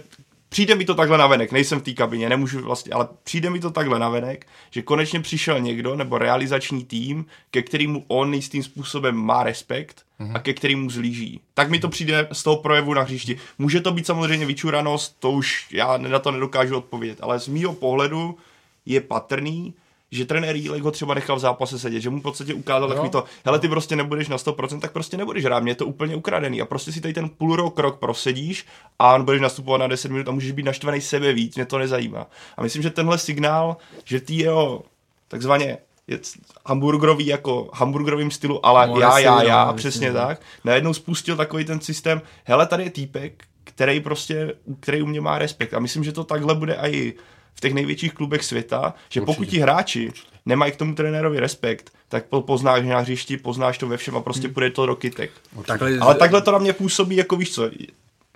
přijde 0.50 0.74
mi 0.74 0.84
to 0.84 0.94
takhle 0.94 1.18
navenek, 1.18 1.52
nejsem 1.52 1.80
v 1.80 1.82
té 1.82 1.92
kabině, 1.92 2.28
nemůžu 2.28 2.60
vlastně, 2.60 2.92
ale 2.92 3.08
přijde 3.24 3.50
mi 3.50 3.60
to 3.60 3.70
takhle 3.70 3.98
navenek, 3.98 4.46
že 4.70 4.82
konečně 4.82 5.20
přišel 5.20 5.60
někdo 5.60 5.96
nebo 5.96 6.18
realizační 6.18 6.84
tým, 6.84 7.26
ke 7.50 7.62
kterému 7.62 8.04
on 8.08 8.34
jistým 8.34 8.62
způsobem 8.62 9.16
má 9.16 9.42
respekt 9.42 10.02
mm-hmm. 10.20 10.32
a 10.34 10.38
ke 10.38 10.52
kterému 10.52 10.90
zlíží. 10.90 11.40
Tak 11.54 11.70
mi 11.70 11.78
to 11.78 11.88
přijde 11.88 12.28
z 12.32 12.42
toho 12.42 12.56
projevu 12.56 12.94
na 12.94 13.02
hřišti. 13.02 13.38
Může 13.58 13.80
to 13.80 13.92
být 13.92 14.06
samozřejmě 14.06 14.46
vyčuranost, 14.46 15.16
to 15.20 15.30
už 15.30 15.66
já 15.72 15.96
na 15.96 16.18
to 16.18 16.30
nedokážu 16.30 16.76
odpovědět, 16.76 17.18
ale 17.22 17.40
z 17.40 17.48
mýho 17.48 17.72
pohledu 17.72 18.38
je 18.86 19.00
patrný, 19.00 19.74
že 20.10 20.24
trenér 20.24 20.56
Jílek 20.56 20.82
ho 20.82 20.90
třeba 20.90 21.14
nechal 21.14 21.36
v 21.36 21.40
zápase 21.40 21.78
sedět, 21.78 22.00
že 22.00 22.10
mu 22.10 22.20
v 22.20 22.22
podstatě 22.22 22.54
ukázal 22.54 22.88
no. 22.88 22.94
takový 22.94 23.10
to, 23.10 23.24
hele, 23.44 23.58
ty 23.58 23.68
prostě 23.68 23.96
nebudeš 23.96 24.28
na 24.28 24.36
100%, 24.36 24.80
tak 24.80 24.92
prostě 24.92 25.16
nebudeš 25.16 25.44
hrát, 25.44 25.62
mě 25.62 25.70
je 25.70 25.76
to 25.76 25.86
úplně 25.86 26.16
ukradený 26.16 26.60
a 26.60 26.64
prostě 26.64 26.92
si 26.92 27.00
tady 27.00 27.14
ten 27.14 27.28
půl 27.28 27.56
rok, 27.56 27.78
rok 27.78 27.98
prosedíš 27.98 28.66
a 28.98 29.14
on 29.14 29.24
budeš 29.24 29.40
nastupovat 29.40 29.78
na 29.78 29.86
10 29.86 30.10
minut 30.10 30.28
a 30.28 30.32
můžeš 30.32 30.52
být 30.52 30.62
naštvaný 30.62 31.00
sebe 31.00 31.32
víc, 31.32 31.56
mě 31.56 31.66
to 31.66 31.78
nezajímá. 31.78 32.26
A 32.56 32.62
myslím, 32.62 32.82
že 32.82 32.90
tenhle 32.90 33.18
signál, 33.18 33.76
že 34.04 34.20
ty 34.20 34.34
jeho 34.34 34.82
takzvaně 35.28 35.78
je 36.06 36.18
hamburgerový 36.66 37.26
jako 37.26 37.70
hamburgerovým 37.74 38.30
stylu, 38.30 38.66
ale 38.66 38.86
no, 38.86 39.00
já, 39.00 39.18
já, 39.18 39.42
já, 39.42 39.64
no, 39.64 39.74
přesně 39.74 40.08
no. 40.08 40.14
tak, 40.14 40.40
najednou 40.64 40.94
spustil 40.94 41.36
takový 41.36 41.64
ten 41.64 41.80
systém, 41.80 42.22
hele, 42.44 42.66
tady 42.66 42.84
je 42.84 42.90
týpek, 42.90 43.44
který 43.64 44.00
prostě, 44.00 44.54
který 44.80 45.02
u 45.02 45.06
mě 45.06 45.20
má 45.20 45.38
respekt 45.38 45.74
a 45.74 45.80
myslím, 45.80 46.04
že 46.04 46.12
to 46.12 46.24
takhle 46.24 46.54
bude 46.54 46.74
i 46.74 47.14
v 47.54 47.60
těch 47.60 47.74
největších 47.74 48.14
klubech 48.14 48.44
světa, 48.44 48.94
že 49.08 49.20
Určitě. 49.20 49.20
pokud 49.20 49.48
ti 49.48 49.58
hráči 49.58 50.06
Určitě. 50.06 50.28
nemají 50.46 50.72
k 50.72 50.76
tomu 50.76 50.94
trenérovi 50.94 51.40
respekt, 51.40 51.92
tak 52.08 52.24
poznáš 52.40 52.84
na 52.86 52.98
hřišti, 52.98 53.36
poznáš 53.36 53.78
to 53.78 53.88
ve 53.88 53.96
všem 53.96 54.16
a 54.16 54.20
prostě 54.20 54.46
hmm. 54.46 54.54
půjde 54.54 54.70
to 54.70 54.86
do 54.86 54.96
kytek. 54.96 55.30
Takhle, 55.66 55.98
Ale 55.98 56.14
takhle 56.14 56.42
to 56.42 56.52
na 56.52 56.58
mě 56.58 56.72
působí, 56.72 57.16
jako 57.16 57.36
víš 57.36 57.54
co, 57.54 57.70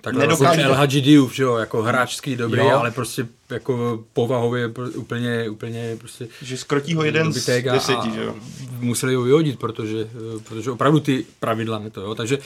tak 0.05 0.15
nedokáže... 0.15 0.63
El 0.63 0.87
Diouf, 0.87 1.35
že 1.35 1.43
jo, 1.43 1.55
jako 1.55 1.81
hráčský 1.81 2.35
dobrý, 2.35 2.59
jo. 2.59 2.69
ale 2.69 2.91
prostě 2.91 3.27
jako 3.49 4.03
povahově 4.13 4.67
úplně, 4.95 5.49
úplně 5.49 5.95
prostě... 5.99 6.27
Že 6.41 6.57
skrotí 6.57 6.93
ho 6.93 7.03
jeden 7.03 7.33
z 7.33 7.45
deseti, 7.45 8.11
že 8.15 8.23
jo. 8.23 8.35
Museli 8.79 9.15
ho 9.15 9.23
vyhodit, 9.23 9.59
protože, 9.59 10.07
protože 10.43 10.71
opravdu 10.71 10.99
ty 10.99 11.25
pravidla 11.39 11.79
ne 11.79 11.89
to, 11.89 12.01
jo, 12.01 12.15
takže 12.15 12.37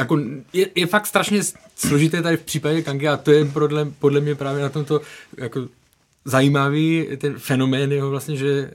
jako 0.00 0.18
je, 0.52 0.66
je 0.74 0.86
fakt 0.86 1.06
strašně 1.06 1.40
složité 1.76 2.22
tady 2.22 2.36
v 2.36 2.42
případě 2.42 2.82
Kangy 2.82 3.08
a 3.08 3.16
to 3.16 3.30
je 3.30 3.44
podle, 3.44 3.84
podle 3.98 4.20
mě 4.20 4.34
právě 4.34 4.62
na 4.62 4.68
tomto 4.68 5.00
jako 5.36 5.68
zajímavý 6.24 7.08
ten 7.18 7.38
fenomén 7.38 7.92
jeho 7.92 8.10
vlastně, 8.10 8.36
že 8.36 8.70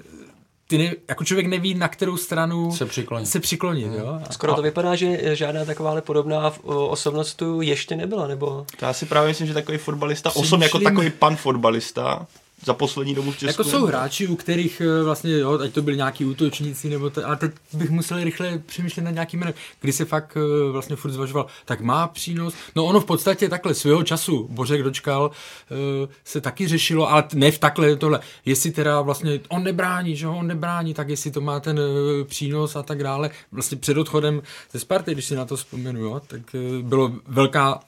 ty 0.68 0.78
ne, 0.78 0.94
jako 1.08 1.24
člověk 1.24 1.48
neví, 1.48 1.74
na 1.74 1.88
kterou 1.88 2.18
stranu 2.18 2.72
se 2.72 2.86
přiklonit. 2.86 3.28
Se 3.28 3.40
přiklonit 3.40 3.92
jo? 3.98 4.20
Skoro 4.32 4.54
to 4.54 4.62
vypadá, 4.62 4.96
že 4.96 5.36
žádná 5.36 5.66
taková 5.66 6.02
podobná 6.02 6.54
osobnost 6.64 7.34
tu 7.34 7.62
ještě 7.62 7.96
nebyla, 7.96 8.28
nebo? 8.28 8.66
To 8.80 8.86
já 8.86 8.94
si 8.94 9.06
právě 9.06 9.28
myslím, 9.28 9.48
že 9.48 9.54
takový 9.54 9.78
fotbalista, 9.78 10.36
osobně 10.36 10.66
jako 10.66 10.80
takový 10.80 11.10
pan 11.10 11.36
fotbalista, 11.36 12.28
za 12.66 12.74
poslední 12.74 13.16
dobu 13.16 13.32
v 13.32 13.38
Česku. 13.38 13.62
Jako 13.62 13.64
jsou 13.64 13.86
hráči, 13.86 14.28
u 14.28 14.36
kterých 14.36 14.82
eh, 14.82 15.04
vlastně, 15.04 15.40
jo, 15.40 15.60
ať 15.64 15.74
to 15.74 15.82
byli 15.82 15.98
nějaký 15.98 16.26
útočníci, 16.26 16.90
nebo 16.90 17.10
to, 17.10 17.28
ale 17.28 17.36
teď 17.36 17.52
bych 17.74 17.90
musel 17.90 18.24
rychle 18.24 18.58
přemýšlet 18.66 19.04
na 19.04 19.12
nějaký 19.12 19.38
jménem, 19.38 19.54
kdy 19.82 19.94
se 19.94 20.06
fakt 20.06 20.38
eh, 20.38 20.72
vlastně 20.72 20.96
furt 20.96 21.12
zvažoval, 21.12 21.46
tak 21.66 21.82
má 21.82 22.08
přínos. 22.08 22.54
No 22.76 22.86
ono 22.86 23.00
v 23.00 23.06
podstatě 23.06 23.50
takhle 23.50 23.74
svého 23.74 24.04
času, 24.04 24.48
Bořek 24.52 24.84
dočkal, 24.84 25.32
eh, 25.72 26.08
se 26.24 26.42
taky 26.42 26.68
řešilo, 26.68 27.12
ale 27.12 27.24
ne 27.34 27.52
v 27.52 27.60
takhle 27.60 27.96
tohle, 27.96 28.20
jestli 28.46 28.72
teda 28.72 29.02
vlastně 29.02 29.40
on 29.48 29.64
nebrání, 29.64 30.16
že 30.16 30.28
on 30.28 30.48
nebrání, 30.48 30.94
tak 30.94 31.10
jestli 31.10 31.32
to 31.32 31.42
má 31.42 31.60
ten 31.60 31.80
přínos 32.24 32.76
a 32.76 32.84
tak 32.84 33.04
dále. 33.04 33.30
Vlastně 33.52 33.78
před 33.78 33.98
odchodem 33.98 34.42
ze 34.72 34.80
Sparty, 34.80 35.12
když 35.12 35.26
si 35.26 35.36
na 35.36 35.46
to 35.46 35.56
vzpomenu, 35.56 36.02
jo, 36.02 36.22
tak 36.28 36.42
bylo 36.82 37.12
velká 37.28 37.80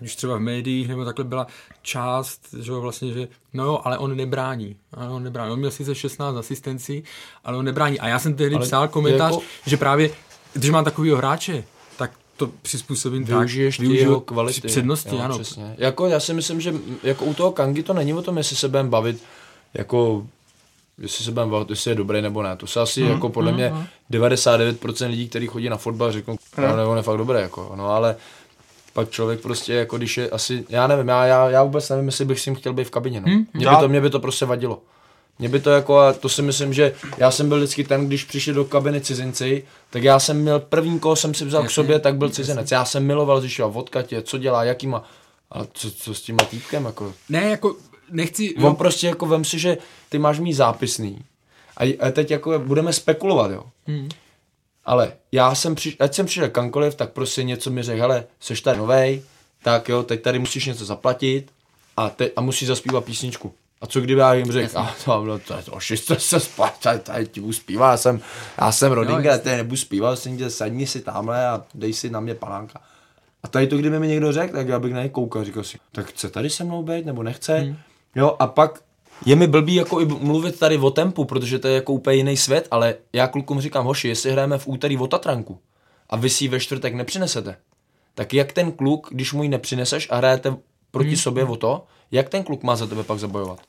ať 0.00 0.06
už 0.06 0.16
třeba 0.16 0.36
v 0.36 0.40
médiích, 0.40 0.88
nebo 0.88 1.04
takhle 1.04 1.24
byla 1.24 1.46
část, 1.82 2.54
že 2.60 2.72
vlastně, 2.72 3.12
že 3.12 3.28
no 3.52 3.64
jo, 3.64 3.80
ale 3.84 3.98
on 3.98 4.16
nebrání. 4.16 4.76
Ale 4.92 5.08
on 5.08 5.22
nebrání. 5.22 5.52
On 5.52 5.58
měl 5.58 5.70
sice 5.70 5.94
16 5.94 6.36
asistencí, 6.36 7.04
ale 7.44 7.56
on 7.56 7.64
nebrání. 7.64 8.00
A 8.00 8.08
já 8.08 8.18
jsem 8.18 8.34
tehdy 8.34 8.56
ale 8.56 8.66
psal 8.66 8.88
komentář, 8.88 9.32
jako... 9.32 9.44
že 9.66 9.76
právě, 9.76 10.10
když 10.52 10.70
mám 10.70 10.84
takovýho 10.84 11.16
hráče, 11.16 11.64
tak 11.96 12.10
to 12.36 12.50
přizpůsobím 12.62 13.24
Využiješ 13.24 13.76
tak, 13.76 13.80
využiju 13.80 14.10
jeho 14.10 14.20
kvality. 14.20 14.60
Přednosti, 14.60 15.16
jo, 15.16 15.22
ano. 15.22 15.38
Přesně. 15.38 15.74
Jako 15.78 16.06
já 16.06 16.20
si 16.20 16.34
myslím, 16.34 16.60
že 16.60 16.74
jako 17.02 17.24
u 17.24 17.34
toho 17.34 17.52
Kangy 17.52 17.82
to 17.82 17.92
není 17.92 18.14
o 18.14 18.22
tom, 18.22 18.38
jestli 18.38 18.56
se 18.56 18.68
budeme 18.68 18.88
bavit 18.88 19.22
jako 19.74 20.26
jestli 20.98 21.24
se 21.24 21.30
budeme 21.30 21.50
bavit, 21.50 21.70
jestli 21.70 21.90
je 21.90 21.94
dobrý 21.94 22.22
nebo 22.22 22.42
ne. 22.42 22.56
To 22.56 22.66
se 22.66 22.80
asi 22.80 23.02
mm, 23.02 23.10
jako 23.10 23.28
podle 23.28 23.50
mm, 23.52 23.56
mě 23.56 23.70
mm. 23.70 23.86
99% 24.10 25.08
lidí, 25.10 25.28
kteří 25.28 25.46
chodí 25.46 25.68
na 25.68 25.76
fotbal, 25.76 26.12
řeknou, 26.12 26.36
no, 26.58 26.90
on 26.90 26.96
je 26.96 27.02
fakt 27.02 27.18
dobrý, 27.18 27.40
jako, 27.40 27.72
no 27.76 27.86
ale 27.90 28.16
pak 28.92 29.10
člověk 29.10 29.40
prostě, 29.40 29.74
jako 29.74 29.98
když 29.98 30.16
je 30.16 30.30
asi, 30.30 30.64
já 30.68 30.86
nevím, 30.86 31.08
já, 31.08 31.26
já, 31.26 31.50
já 31.50 31.62
vůbec 31.62 31.88
nevím, 31.88 32.06
jestli 32.06 32.24
bych 32.24 32.40
s 32.40 32.46
ním 32.46 32.54
chtěl 32.54 32.72
být 32.72 32.84
v 32.84 32.90
kabině, 32.90 33.20
no. 33.20 33.26
Hmm? 33.26 33.46
Mě, 33.54 33.66
by 33.66 33.76
to, 33.80 33.88
mě 33.88 34.00
by 34.00 34.10
to 34.10 34.20
prostě 34.20 34.46
vadilo. 34.46 34.82
Mě 35.38 35.48
by 35.48 35.60
to 35.60 35.70
jako, 35.70 35.98
a 35.98 36.12
to 36.12 36.28
si 36.28 36.42
myslím, 36.42 36.72
že 36.72 36.94
já 37.18 37.30
jsem 37.30 37.48
byl 37.48 37.58
vždycky 37.58 37.84
ten, 37.84 38.06
když 38.06 38.24
přišli 38.24 38.52
do 38.52 38.64
kabiny 38.64 39.00
cizinci, 39.00 39.64
tak 39.90 40.02
já 40.02 40.18
jsem 40.18 40.40
měl 40.42 40.60
první, 40.60 41.00
koho 41.00 41.16
jsem 41.16 41.34
si 41.34 41.44
vzal 41.44 41.64
k 41.64 41.70
sobě, 41.70 41.98
tak 41.98 42.16
byl 42.16 42.30
cizinec. 42.30 42.70
Já 42.70 42.84
jsem 42.84 43.06
miloval 43.06 43.40
zjišťovat 43.40 43.86
v 43.86 43.90
Katě, 43.90 44.22
co 44.22 44.38
dělá, 44.38 44.64
jaký 44.64 44.86
má, 44.86 45.04
ale 45.50 45.66
co, 45.72 45.90
co 45.90 46.14
s 46.14 46.22
tím 46.22 46.36
týpkem, 46.36 46.84
jako. 46.84 47.12
Ne, 47.28 47.50
jako 47.50 47.76
nechci... 48.10 48.54
On 48.54 48.76
prostě 48.76 49.06
jako 49.06 49.26
vem 49.26 49.44
si, 49.44 49.58
že 49.58 49.78
ty 50.08 50.18
máš 50.18 50.38
mít 50.38 50.52
zápisný. 50.52 51.18
A, 51.76 51.96
a 52.00 52.10
teď 52.10 52.30
jako 52.30 52.58
budeme 52.58 52.92
spekulovat, 52.92 53.50
jo. 53.50 53.64
Hmm. 53.86 54.08
Ale 54.90 55.12
já 55.32 55.54
jsem 55.54 55.74
přišel, 55.74 55.96
ať 56.00 56.14
jsem 56.14 56.26
přišel 56.26 56.48
kamkoliv, 56.48 56.94
tak 56.94 57.10
prostě 57.10 57.42
něco 57.42 57.70
mi 57.70 57.82
řekl, 57.82 58.00
hele, 58.00 58.24
seš 58.40 58.60
tady 58.60 58.78
novej, 58.78 59.22
tak 59.62 59.88
jo, 59.88 60.02
teď 60.02 60.22
tady 60.22 60.38
musíš 60.38 60.66
něco 60.66 60.84
zaplatit 60.84 61.52
a, 61.96 62.10
te, 62.10 62.30
a 62.36 62.40
musíš 62.40 62.68
zaspívat 62.68 63.04
písničku. 63.04 63.54
A 63.80 63.86
co 63.86 64.00
kdyby 64.00 64.20
já 64.20 64.34
jim 64.34 64.52
řekl, 64.52 64.78
a 64.78 64.94
to, 65.04 65.24
no, 65.24 65.38
to, 65.38 65.54
to, 65.64 65.96
to 66.06 66.14
se 66.14 66.40
spát, 66.40 66.78
tady, 66.82 66.98
tady 66.98 67.26
ti 67.26 67.40
budu 67.40 67.52
zpívat, 67.52 67.90
já 67.90 67.96
jsem, 67.96 68.20
já 68.60 68.72
jsem 68.72 68.92
Rodinger, 68.92 69.38
tady 69.38 69.56
nebudu 69.56 69.76
zpívat, 69.76 70.18
jsem 70.18 70.38
tě, 70.38 70.50
sadni 70.50 70.86
si 70.86 71.00
tamhle 71.00 71.48
a 71.48 71.64
dej 71.74 71.92
si 71.92 72.10
na 72.10 72.20
mě 72.20 72.34
panánka. 72.34 72.80
A 73.42 73.48
tady 73.48 73.66
to, 73.66 73.78
kdyby 73.78 73.98
mi 73.98 74.08
někdo 74.08 74.32
řekl, 74.32 74.56
tak 74.56 74.68
já 74.68 74.78
bych 74.78 74.92
na 74.92 75.00
něj 75.00 75.10
koukal, 75.10 75.44
říkal 75.44 75.64
si, 75.64 75.78
tak 75.92 76.06
chce 76.06 76.30
tady 76.30 76.50
se 76.50 76.64
mnou 76.64 76.82
být, 76.82 77.06
nebo 77.06 77.22
nechce. 77.22 77.58
Hmm. 77.58 77.76
Jo, 78.14 78.36
a 78.38 78.46
pak 78.46 78.80
je 79.26 79.36
mi 79.36 79.46
blbý 79.46 79.74
jako 79.74 80.00
i 80.00 80.04
mluvit 80.04 80.58
tady 80.58 80.78
o 80.78 80.90
tempu, 80.90 81.24
protože 81.24 81.58
to 81.58 81.68
je 81.68 81.74
jako 81.74 81.92
úplně 81.92 82.16
jiný 82.16 82.36
svět, 82.36 82.68
ale 82.70 82.94
já 83.12 83.26
klukům 83.26 83.60
říkám, 83.60 83.86
hoši, 83.86 84.08
jestli 84.08 84.32
hrajeme 84.32 84.58
v 84.58 84.68
úterý 84.68 84.98
o 84.98 85.06
Tatranku 85.06 85.58
a 86.10 86.16
vy 86.16 86.30
si 86.30 86.44
ji 86.44 86.48
ve 86.48 86.60
čtvrtek 86.60 86.94
nepřinesete, 86.94 87.56
tak 88.14 88.34
jak 88.34 88.52
ten 88.52 88.72
kluk, 88.72 89.08
když 89.10 89.32
mu 89.32 89.42
ji 89.42 89.48
nepřineseš 89.48 90.08
a 90.10 90.16
hrajete 90.16 90.56
proti 90.90 91.08
hmm. 91.08 91.16
sobě 91.16 91.44
o 91.44 91.56
to, 91.56 91.84
jak 92.12 92.28
ten 92.28 92.44
kluk 92.44 92.62
má 92.62 92.76
za 92.76 92.86
tebe 92.86 93.02
pak 93.02 93.18
zabojovat? 93.18 93.60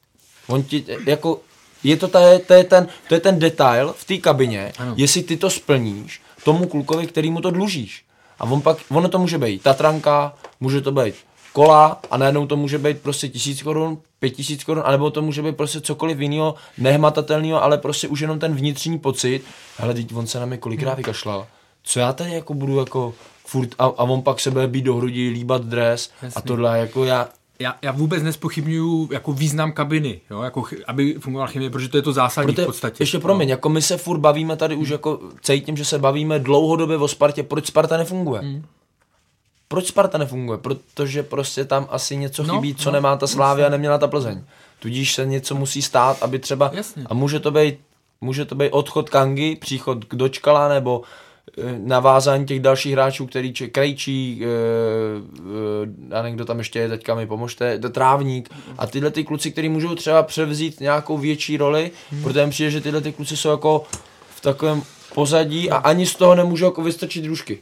On 0.48 0.64
ti, 0.64 0.86
jako, 1.06 1.42
je 1.84 1.98
to, 1.98 2.08
tady, 2.08 2.40
to, 2.40 2.54
je 2.54 2.64
ten, 2.64 2.88
to 3.08 3.14
je 3.14 3.20
ten 3.20 3.40
detail 3.40 3.94
v 3.98 4.06
té 4.06 4.18
kabině, 4.18 4.72
ano. 4.78 4.94
jestli 4.98 5.24
ty 5.24 5.38
to 5.38 5.50
splníš 5.50 6.22
tomu 6.44 6.68
klukovi, 6.68 7.08
který 7.08 7.32
mu 7.32 7.42
to 7.42 7.52
dlužíš. 7.52 8.06
A 8.40 8.44
on 8.44 8.62
pak, 8.62 8.78
ono 8.90 9.10
to 9.10 9.20
může 9.20 9.38
být 9.38 9.64
Tatranka, 9.64 10.34
může 10.60 10.82
to 10.82 10.92
být 10.92 11.16
kola 11.54 12.00
a 12.12 12.18
najednou 12.18 12.48
to 12.48 12.58
může 12.58 12.78
být 12.78 13.02
prostě 13.02 13.28
tisíc 13.28 13.62
korun, 13.64 13.98
pět 14.20 14.30
tisíc 14.30 14.64
korun, 14.64 14.84
anebo 14.86 15.10
to 15.10 15.22
může 15.22 15.42
být 15.42 15.58
prostě 15.58 15.82
cokoliv 15.82 16.20
jiného, 16.20 16.56
nehmatatelného, 16.78 17.64
ale 17.64 17.78
prostě 17.78 18.08
už 18.08 18.20
jenom 18.20 18.40
ten 18.40 18.56
vnitřní 18.56 19.00
pocit, 19.00 19.42
ale 19.80 19.94
teď 19.94 20.16
on 20.16 20.28
se 20.28 20.40
na 20.40 20.46
mě 20.46 20.58
kolikrát 20.58 20.98
vykašlal. 20.98 21.48
Co 21.84 22.00
já 22.00 22.14
tady 22.14 22.34
jako 22.34 22.54
budu 22.54 22.80
jako 22.80 23.14
furt 23.46 23.70
a, 23.80 23.84
a 23.84 24.04
on 24.04 24.22
pak 24.22 24.40
se 24.40 24.52
bude 24.52 24.68
být 24.68 24.82
do 24.82 24.96
hrudi, 24.96 25.30
líbat 25.30 25.66
dres 25.66 26.12
Jasný. 26.22 26.40
a 26.40 26.42
tohle 26.42 26.80
jako 26.80 27.04
já, 27.04 27.30
já, 27.60 27.76
já 27.82 27.92
vůbec 27.92 28.24
nespochybnuju 28.24 29.10
jako 29.12 29.34
význam 29.34 29.72
kabiny, 29.72 30.22
jo, 30.32 30.42
jako, 30.42 30.64
aby 30.88 31.16
fungovala 31.20 31.48
chemie, 31.48 31.70
protože 31.70 31.90
to 31.90 31.98
je 31.98 32.02
to 32.02 32.14
zásadní 32.14 32.54
Proto, 32.54 32.62
v 32.62 32.66
podstatě. 32.66 33.04
Ještě 33.04 33.20
promiň, 33.20 33.48
no. 33.48 33.52
jako 33.52 33.70
my 33.70 33.82
se 33.82 33.98
furt 33.98 34.20
bavíme 34.20 34.58
tady 34.58 34.76
už 34.76 34.90
jako 34.90 35.20
cítím, 35.42 35.78
že 35.78 35.86
se 35.86 36.00
bavíme 36.00 36.40
dlouhodobě 36.40 36.98
o 36.98 37.08
Spartě, 37.08 37.44
proč 37.44 37.68
Sparta 37.68 37.98
nefunguje? 37.98 38.42
Hmm. 38.42 38.66
Proč 39.72 39.88
Sparta 39.88 40.18
nefunguje? 40.18 40.58
Protože 40.58 41.24
prostě 41.24 41.66
tam 41.66 41.88
asi 41.90 42.16
něco 42.18 42.44
no, 42.44 42.54
chybí, 42.54 42.76
co 42.76 42.90
no, 42.90 42.94
nemá 42.94 43.18
ta 43.18 43.28
Slávia 43.28 43.68
a 43.68 43.70
neměla 43.70 43.98
ta 43.98 44.08
Plzeň. 44.08 44.44
Tudíž 44.80 45.14
se 45.14 45.26
něco 45.26 45.56
musí 45.56 45.82
stát, 45.82 46.24
aby 46.24 46.40
třeba... 46.40 46.72
Jasně. 46.74 47.04
A 47.06 47.14
může 47.14 47.40
to 47.40 47.52
být, 47.52 47.80
může 48.22 48.46
to 48.46 48.56
být 48.56 48.72
odchod 48.72 49.10
Kangy, 49.10 49.56
příchod 49.56 50.06
k 50.06 50.16
Dočkala, 50.16 50.68
nebo 50.68 51.02
eh, 51.58 51.80
navázání 51.80 52.46
těch 52.46 52.60
dalších 52.60 52.94
hráčů, 52.94 53.26
který 53.26 53.54
če- 53.54 53.68
Krejčí, 53.68 54.44
a 56.12 56.28
někdo 56.28 56.46
tam 56.46 56.58
ještě 56.58 56.80
je, 56.80 56.90
teďka 56.90 57.16
mi 57.16 57.28
pomožte, 57.28 57.80
Trávník 57.80 58.50
a 58.78 58.88
tyhle 58.88 59.12
ty 59.12 59.24
kluci, 59.24 59.52
kteří 59.52 59.70
můžou 59.70 59.96
třeba 59.96 60.24
převzít 60.24 60.80
nějakou 60.80 61.18
větší 61.18 61.58
roli, 61.58 61.92
hmm. 62.12 62.24
protože 62.24 62.46
mi 62.46 62.52
přijde, 62.52 62.72
že 62.72 62.82
tyhle 62.82 63.02
ty 63.02 63.12
kluci 63.12 63.38
jsou 63.38 63.50
jako 63.50 63.84
v 64.36 64.42
takovém 64.42 64.84
pozadí 65.14 65.72
a 65.72 65.78
ani 65.78 66.06
z 66.06 66.16
toho 66.16 66.36
nemůžou 66.36 66.66
jako 66.66 66.84
vystrčit 66.84 67.24
družky. 67.24 67.60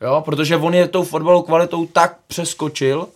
Jo, 0.00 0.22
protože 0.24 0.56
on 0.56 0.74
je 0.74 0.88
tou 0.88 1.04
fotbalovou 1.04 1.42
kvalitou 1.42 1.86
tak 1.86 2.18
přeskočil, 2.26 3.08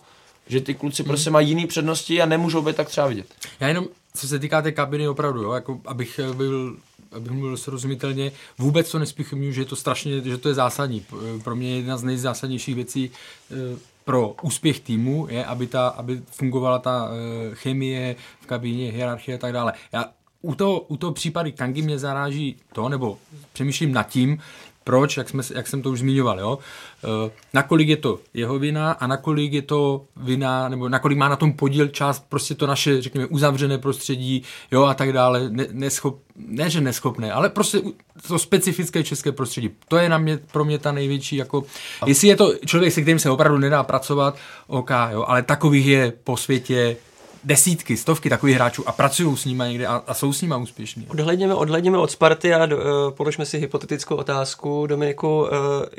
že 0.47 0.61
ty 0.61 0.73
kluci 0.73 1.03
prostě 1.03 1.29
mají 1.29 1.47
jiný 1.49 1.67
přednosti 1.67 2.21
a 2.21 2.25
nemůžou 2.25 2.61
být 2.61 2.75
tak 2.75 2.87
třeba 2.89 3.07
vidět. 3.07 3.27
Já 3.59 3.67
jenom, 3.67 3.87
co 4.13 4.27
se 4.27 4.39
týká 4.39 4.61
té 4.61 4.71
kabiny, 4.71 5.07
opravdu, 5.07 5.41
jo, 5.41 5.51
jako 5.51 5.79
abych 5.85 6.19
byl 6.33 6.77
abych 7.11 7.31
mluvil 7.31 7.57
srozumitelně, 7.57 8.31
vůbec 8.57 8.91
to 8.91 8.99
nespichňuji, 8.99 9.53
že 9.53 9.61
je 9.61 9.65
to 9.65 9.75
strašně, 9.75 10.21
že 10.21 10.37
to 10.37 10.47
je 10.47 10.53
zásadní. 10.53 11.05
Pro 11.43 11.55
mě 11.55 11.75
jedna 11.75 11.97
z 11.97 12.03
nejzásadnějších 12.03 12.75
věcí 12.75 13.11
eh, 13.51 13.77
pro 14.05 14.35
úspěch 14.41 14.79
týmu 14.79 15.27
je, 15.29 15.45
aby, 15.45 15.67
ta, 15.67 15.87
aby 15.87 16.21
fungovala 16.31 16.79
ta 16.79 17.09
eh, 17.09 17.55
chemie 17.55 18.15
v 18.41 18.45
kabině, 18.45 18.91
hierarchie 18.91 19.35
a 19.35 19.41
tak 19.41 19.53
dále. 19.53 19.73
Já 19.93 20.05
u 20.41 20.55
toho, 20.55 20.79
u 20.79 20.97
toho 20.97 21.13
případy 21.13 21.51
Kangy 21.51 21.81
mě 21.81 21.99
zaráží 21.99 22.55
to, 22.73 22.89
nebo 22.89 23.17
přemýšlím 23.53 23.93
nad 23.93 24.03
tím, 24.03 24.41
proč, 24.83 25.17
jak, 25.17 25.29
jsme, 25.29 25.43
jak 25.55 25.67
jsem 25.67 25.81
to 25.81 25.89
už 25.89 25.99
zmiňoval, 25.99 26.39
jo? 26.39 26.59
E, 27.03 27.31
nakolik 27.53 27.87
je 27.87 27.97
to 27.97 28.19
jeho 28.33 28.59
vina 28.59 28.91
a 28.91 29.07
nakolik 29.07 29.53
je 29.53 29.61
to 29.61 30.05
vina, 30.17 30.69
nebo 30.69 30.89
nakolik 30.89 31.17
má 31.17 31.29
na 31.29 31.35
tom 31.35 31.53
podíl 31.53 31.87
část 31.87 32.25
prostě 32.29 32.55
to 32.55 32.67
naše, 32.67 33.01
řekněme, 33.01 33.25
uzavřené 33.25 33.77
prostředí, 33.77 34.43
jo, 34.71 34.83
a 34.83 34.93
tak 34.93 35.13
dále, 35.13 35.49
ne, 35.49 35.67
neschop, 35.71 36.19
ne, 36.35 36.69
že 36.69 36.81
neschopné, 36.81 37.31
ale 37.31 37.49
prostě 37.49 37.81
to 38.27 38.39
specifické 38.39 39.03
české 39.03 39.31
prostředí. 39.31 39.69
To 39.87 39.97
je 39.97 40.09
na 40.09 40.17
mě, 40.17 40.39
pro 40.51 40.65
mě 40.65 40.79
ta 40.79 40.91
největší, 40.91 41.35
jako, 41.35 41.63
jestli 42.05 42.27
je 42.27 42.35
to 42.35 42.53
člověk, 42.65 42.93
se 42.93 43.01
kterým 43.01 43.19
se 43.19 43.29
opravdu 43.29 43.57
nedá 43.57 43.83
pracovat, 43.83 44.37
OK, 44.67 44.91
jo, 45.11 45.25
ale 45.27 45.43
takových 45.43 45.85
je 45.85 46.13
po 46.23 46.37
světě 46.37 46.97
desítky, 47.43 47.97
stovky 47.97 48.29
takových 48.29 48.55
hráčů 48.55 48.89
a 48.89 48.91
pracují 48.91 49.37
s 49.37 49.45
nimi 49.45 49.63
někde 49.67 49.87
a, 49.87 50.03
a 50.07 50.13
jsou 50.13 50.33
s 50.33 50.41
nimi 50.41 50.55
úspěšní. 50.61 51.07
Odhledněme, 51.07 51.53
odhledněme 51.53 51.97
od 51.97 52.11
Sparty 52.11 52.53
a 52.53 52.65
do, 52.65 52.77
uh, 52.77 52.83
položme 53.11 53.45
si 53.45 53.57
hypotetickou 53.57 54.15
otázku. 54.15 54.87
Dominiku, 54.87 55.41
uh, 55.41 55.47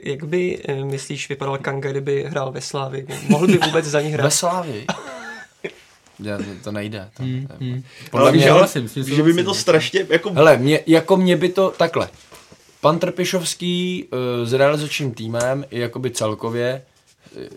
jak 0.02 0.24
by, 0.24 0.62
uh, 0.68 0.84
myslíš, 0.84 1.28
vypadal 1.28 1.58
Kanga, 1.58 1.90
kdyby 1.90 2.24
hrál 2.28 2.52
ve 2.52 2.60
Slávi? 2.60 3.06
Mohl 3.28 3.46
by 3.46 3.58
vůbec 3.58 3.84
za 3.84 4.00
ní 4.00 4.10
hrát? 4.12 4.24
Ve 4.24 4.30
Slávi? 4.30 4.86
Já, 6.20 6.38
to, 6.38 6.44
to 6.64 6.72
nejde. 6.72 7.08
To, 7.16 7.22
hmm, 7.22 7.46
to, 7.46 7.54
hmm. 7.60 7.82
Podle 8.10 8.32
mě, 8.32 8.50
ale, 8.50 8.68
myslím, 8.80 9.04
že 9.04 9.22
by 9.22 9.32
mi 9.32 9.44
to 9.44 9.54
strašně 9.54 10.06
jako... 10.08 10.32
Hele, 10.32 10.56
mě, 10.56 10.80
jako 10.86 11.16
mě 11.16 11.36
by 11.36 11.48
to 11.48 11.70
takhle. 11.70 12.08
Pan 12.80 12.98
Trpišovský 12.98 14.04
uh, 14.04 14.48
s 14.48 14.52
realizačním 14.52 15.14
týmem 15.14 15.64
i 15.70 15.80
jakoby 15.80 16.10
celkově 16.10 16.82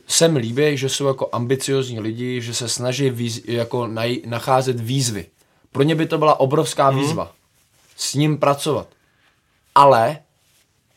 se 0.08 0.28
mi 0.28 0.40
líbí, 0.40 0.78
že 0.78 0.90
jsou 0.90 1.08
jako 1.08 1.30
ambiciozní 1.32 2.00
lidi, 2.00 2.42
že 2.42 2.54
se 2.54 2.70
snaží 2.70 3.10
výz, 3.10 3.42
jako 3.46 3.88
naj, 3.88 4.18
nacházet 4.26 4.80
výzvy. 4.80 5.26
Pro 5.72 5.84
ně 5.84 5.96
by 5.96 6.06
to 6.06 6.18
byla 6.18 6.40
obrovská 6.40 6.90
hmm. 6.90 7.00
výzva. 7.00 7.32
S 7.98 8.14
ním 8.14 8.38
pracovat. 8.38 8.88
Ale 9.76 10.18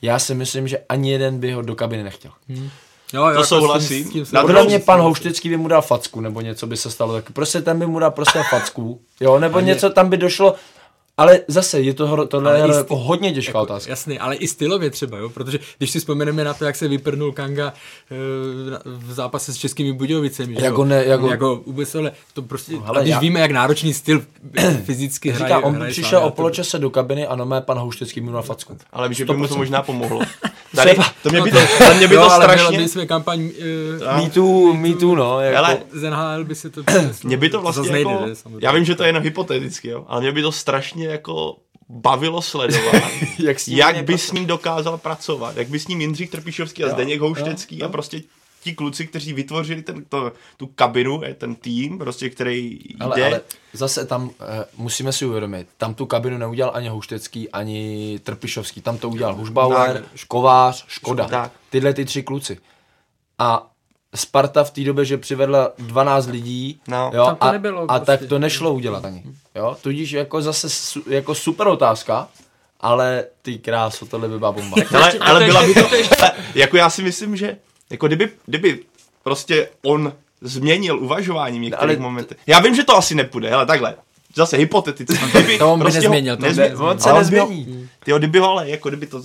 já 0.03 0.19
si 0.19 0.35
myslím, 0.35 0.69
že 0.69 0.79
ani 0.89 1.11
jeden 1.11 1.41
by 1.41 1.53
ho 1.53 1.63
do 1.63 1.75
kabiny 1.75 2.03
nechtěl. 2.03 2.33
Hmm. 2.49 2.71
Jo, 3.13 3.23
jo, 3.23 3.25
to 3.25 3.31
jako 3.31 3.45
souhlasím. 3.45 4.27
Na 4.33 4.43
Podle 4.43 4.65
mě 4.65 4.79
pan 4.79 5.01
Houštický 5.01 5.49
by 5.49 5.57
mu 5.57 5.69
dal 5.69 5.83
facku, 5.83 6.21
nebo 6.21 6.41
něco 6.41 6.67
by 6.67 6.77
se 6.77 6.91
stalo 6.91 7.13
tak. 7.13 7.31
Prostě 7.31 7.63
ten 7.63 7.79
by 7.79 7.87
mu 7.87 7.99
dal 7.99 8.11
prostě 8.11 8.43
facku, 8.51 9.01
jo, 9.21 9.39
nebo 9.39 9.61
něco 9.61 9.91
tam 9.91 10.11
by 10.11 10.17
došlo, 10.17 10.55
ale 11.19 11.41
zase 11.49 11.81
je 11.81 11.95
to, 11.95 12.27
tohle 12.27 12.59
je 12.59 12.77
jako 12.77 12.97
hodně 12.97 13.33
těžká 13.33 13.51
jako, 13.51 13.61
otázka. 13.61 13.91
Jasný, 13.91 14.19
ale 14.19 14.37
i 14.37 14.49
stylově 14.49 14.91
třeba, 14.91 15.19
jo? 15.19 15.29
protože 15.29 15.59
když 15.79 15.91
si 15.91 15.99
vzpomeneme 15.99 16.45
na 16.45 16.55
to, 16.55 16.65
jak 16.65 16.77
se 16.77 16.89
vyprnul 16.89 17.33
Kanga 17.33 17.69
e, 17.69 17.73
v 18.85 19.13
zápase 19.13 19.53
s 19.53 19.57
českými 19.57 19.93
Budějovicemi. 19.93 20.57
Jako 20.61 20.85
ne, 20.85 21.05
jako... 21.05 21.31
jako 21.31 21.61
vůbec 21.67 21.93
tohle, 21.93 22.13
to 22.33 22.43
prostě, 22.43 22.73
no, 22.73 22.81
hele, 22.81 22.99
a 22.99 23.03
když 23.03 23.13
já... 23.13 23.21
víme, 23.21 23.41
jak 23.41 23.51
náročný 23.51 23.95
styl 23.95 24.23
fyzicky 24.85 25.31
hraje. 25.31 25.55
Říká, 25.55 25.67
on 25.67 25.75
hraje 25.75 25.93
přišel 25.93 26.25
o 26.25 26.31
poločase 26.31 26.79
do 26.79 26.91
kabiny 26.91 27.27
a 27.27 27.37
no 27.37 27.61
pan 27.61 27.79
Houštecký 27.79 28.21
mu 28.21 28.31
na 28.31 28.43
facku. 28.43 28.77
Ale 28.93 29.09
víš, 29.09 29.19
že 29.19 29.25
by 29.25 29.37
mu 29.37 29.49
to 29.49 29.57
možná 29.57 29.83
pomohlo. 29.83 30.21
Tady, 30.79 30.97
to 31.23 31.31
mě 31.31 31.43
by 31.43 31.51
to, 31.51 31.59
to, 31.79 31.95
mě 31.95 32.09
by 32.09 32.15
to 32.15 32.31
strašně... 32.31 32.79
My 32.79 32.89
jsme 32.89 33.07
kampaň... 33.07 33.51
Uh, 34.11 34.23
me, 34.23 34.31
too, 34.31 34.75
me 34.75 34.95
too, 34.95 35.15
no. 35.15 35.41
Jako... 35.41 35.59
Ale 35.59 35.79
z 35.93 36.11
NHL 36.11 36.45
by 36.45 36.55
se 36.55 36.71
to... 36.71 36.83
Mě 37.25 37.37
by 37.37 37.51
to 37.51 37.61
vlastně 37.61 37.99
jako... 37.99 38.27
Já 38.61 38.73
vím, 38.73 38.85
že 38.85 38.95
to 38.95 39.03
je 39.03 39.09
jenom 39.09 39.23
hypoteticky, 39.23 39.89
jo, 39.89 40.05
ale 40.09 40.21
mě 40.21 40.33
by 40.33 40.43
to 40.43 40.53
strašně 40.53 41.07
jako 41.07 41.57
bavilo 41.89 42.43
sledovat, 42.43 43.03
jak, 43.39 43.57
jak 43.69 44.05
by 44.05 44.19
s 44.19 44.33
ním 44.33 44.47
dokázal 44.47 44.99
pracovat, 44.99 45.57
jak 45.57 45.69
by 45.69 45.79
s 45.79 45.89
ním 45.89 46.01
Jindřich 46.01 46.31
Trpišovský 46.31 46.85
a 46.85 46.89
Zdeněk 46.89 47.21
Houštecký 47.21 47.83
a 47.83 47.89
prostě 47.89 48.23
ti 48.63 48.75
kluci, 48.75 49.07
kteří 49.07 49.33
vytvořili 49.33 49.83
ten, 49.83 50.05
to, 50.05 50.33
tu 50.57 50.67
kabinu, 50.67 51.23
ten 51.39 51.55
tým, 51.55 51.99
prostě, 51.99 52.31
který 52.31 52.79
jde. 52.85 53.05
Ale, 53.05 53.27
ale 53.27 53.41
zase 53.73 54.07
tam 54.07 54.25
uh, 54.25 54.35
musíme 54.77 55.13
si 55.13 55.27
uvědomit, 55.27 55.69
tam 55.77 55.95
tu 55.95 56.07
kabinu 56.07 56.39
neudělal 56.39 56.73
ani 56.75 56.89
Houštecký, 56.89 57.49
ani 57.51 58.21
Trpišovský, 58.23 58.81
tam 58.81 58.99
to 58.99 59.09
udělal 59.09 59.35
Hušbauer, 59.35 60.05
Škovář, 60.15 60.85
Škoda. 60.89 61.29
Tak. 61.29 61.53
Tyhle 61.71 61.95
ty 61.95 62.05
tři 62.05 62.23
kluci. 62.23 62.59
A 63.39 63.71
Sparta 64.15 64.65
v 64.65 64.71
té 64.71 64.81
době, 64.81 65.05
že 65.05 65.19
přivedla 65.19 65.73
12 65.79 66.27
lidí 66.27 66.81
no. 66.89 67.11
jo, 67.15 67.25
to 67.25 67.45
a, 67.45 67.53
nebylo, 67.53 67.83
a 67.83 67.87
prostě. 67.87 68.07
tak 68.07 68.29
to 68.29 68.39
nešlo 68.39 68.75
udělat 68.75 69.05
ani. 69.05 69.23
Jo? 69.55 69.77
Tudíž 69.83 70.13
jako 70.13 70.43
zase 70.43 70.71
su, 70.71 71.03
jako 71.07 71.35
super 71.35 71.69
otázka, 71.69 72.29
ale 72.81 73.25
ty 73.43 73.59
krásu, 73.59 74.07
tohle 74.07 74.29
by 74.29 74.39
byla 74.39 74.53
bomba. 74.53 74.77
ale, 74.97 75.13
ale 75.13 75.47
byla 75.47 75.67
by 75.67 75.75
to, 75.75 75.89
jako 76.55 76.77
já 76.77 76.91
si 76.91 77.03
myslím, 77.03 77.37
že 77.37 77.57
jako 77.91 78.07
kdyby, 78.07 78.31
kdyby 78.47 78.81
prostě 79.23 79.69
on 79.85 80.13
změnil 80.41 80.99
uvažování 80.99 81.59
v 81.59 81.63
některých 81.63 81.97
ale... 81.97 82.03
momentech. 82.03 82.39
Já 82.47 82.61
vím, 82.61 82.75
že 82.75 82.85
to 82.85 82.97
asi 82.97 83.15
nepůjde, 83.15 83.51
ale 83.51 83.67
takhle. 83.67 83.95
Zase 84.35 84.57
hypoteticky. 84.57 85.19
Kdyby 85.31 85.59
to 85.59 85.73
on 85.73 85.79
by 85.79 85.83
prostě 85.83 86.01
nezměnil. 86.01 86.37
To 86.37 86.43
nezmě, 86.43 86.77
on 86.77 86.99
se 86.99 87.13
nezmění. 87.13 87.89
Tyjo, 88.05 88.19
kdyby 88.19 88.39
ho 88.39 88.51
ale, 88.51 88.71
jako 88.71 88.89
kdyby 88.89 89.07
to 89.07 89.23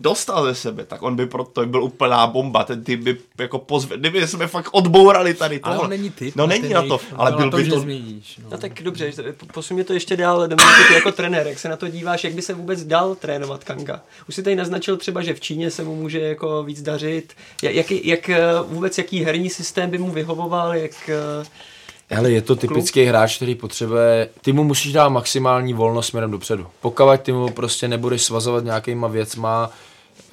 dostal 0.00 0.44
ze 0.44 0.54
sebe, 0.54 0.84
tak 0.84 1.02
on 1.02 1.16
by 1.16 1.26
proto 1.26 1.66
byl 1.66 1.84
úplná 1.84 2.26
bomba. 2.26 2.64
Ten 2.64 2.84
typ 2.84 3.00
by 3.00 3.18
jako 3.38 3.58
pozve, 3.58 3.96
kdyby 3.96 4.28
jsme 4.28 4.46
fakt 4.46 4.68
odbourali 4.72 5.34
tady 5.34 5.58
to. 5.58 5.66
Ale 5.66 5.78
on 5.78 5.90
není 5.90 6.10
typ. 6.10 6.36
No 6.36 6.46
není 6.46 6.68
na 6.68 6.82
to, 6.82 7.00
ale 7.16 7.32
byl 7.32 7.50
by 7.50 7.68
to... 7.68 7.80
Změníš, 7.80 8.38
no. 8.42 8.48
no. 8.50 8.58
tak 8.58 8.82
dobře, 8.82 9.12
posun 9.54 9.74
mě 9.74 9.84
to 9.84 9.92
ještě 9.92 10.16
dál, 10.16 10.48
Dominiku, 10.48 10.82
ty 10.88 10.94
jako 10.94 11.12
trenér, 11.12 11.46
jak 11.46 11.58
se 11.58 11.68
na 11.68 11.76
to 11.76 11.88
díváš, 11.88 12.24
jak 12.24 12.32
by 12.32 12.42
se 12.42 12.54
vůbec 12.54 12.84
dal 12.84 13.14
trénovat 13.14 13.64
Kanga? 13.64 14.02
Už 14.28 14.34
si 14.34 14.42
tady 14.42 14.56
naznačil 14.56 14.96
třeba, 14.96 15.22
že 15.22 15.34
v 15.34 15.40
Číně 15.40 15.70
se 15.70 15.84
mu 15.84 15.96
může 15.96 16.20
jako 16.20 16.62
víc 16.62 16.82
dařit. 16.82 17.34
Jak, 17.62 17.90
jak 17.90 18.28
eh, 18.28 18.40
vůbec 18.66 18.98
jaký 18.98 19.24
herní 19.24 19.50
systém 19.50 19.90
by 19.90 19.98
mu 19.98 20.10
vyhovoval, 20.10 20.74
jak 20.74 21.10
ale 22.10 22.30
je 22.30 22.42
to 22.42 22.56
typický 22.56 23.00
klub? 23.00 23.08
hráč, 23.08 23.36
který 23.36 23.54
potřebuje, 23.54 24.28
ty 24.42 24.52
mu 24.52 24.64
musíš 24.64 24.92
dát 24.92 25.08
maximální 25.08 25.74
volnost 25.74 26.06
směrem 26.06 26.30
dopředu. 26.30 26.66
Pokud 26.80 27.20
ty 27.20 27.32
mu 27.32 27.50
prostě 27.50 27.88
nebudeš 27.88 28.22
svazovat 28.22 28.64
nějakýma 28.64 29.08
věcma, 29.08 29.70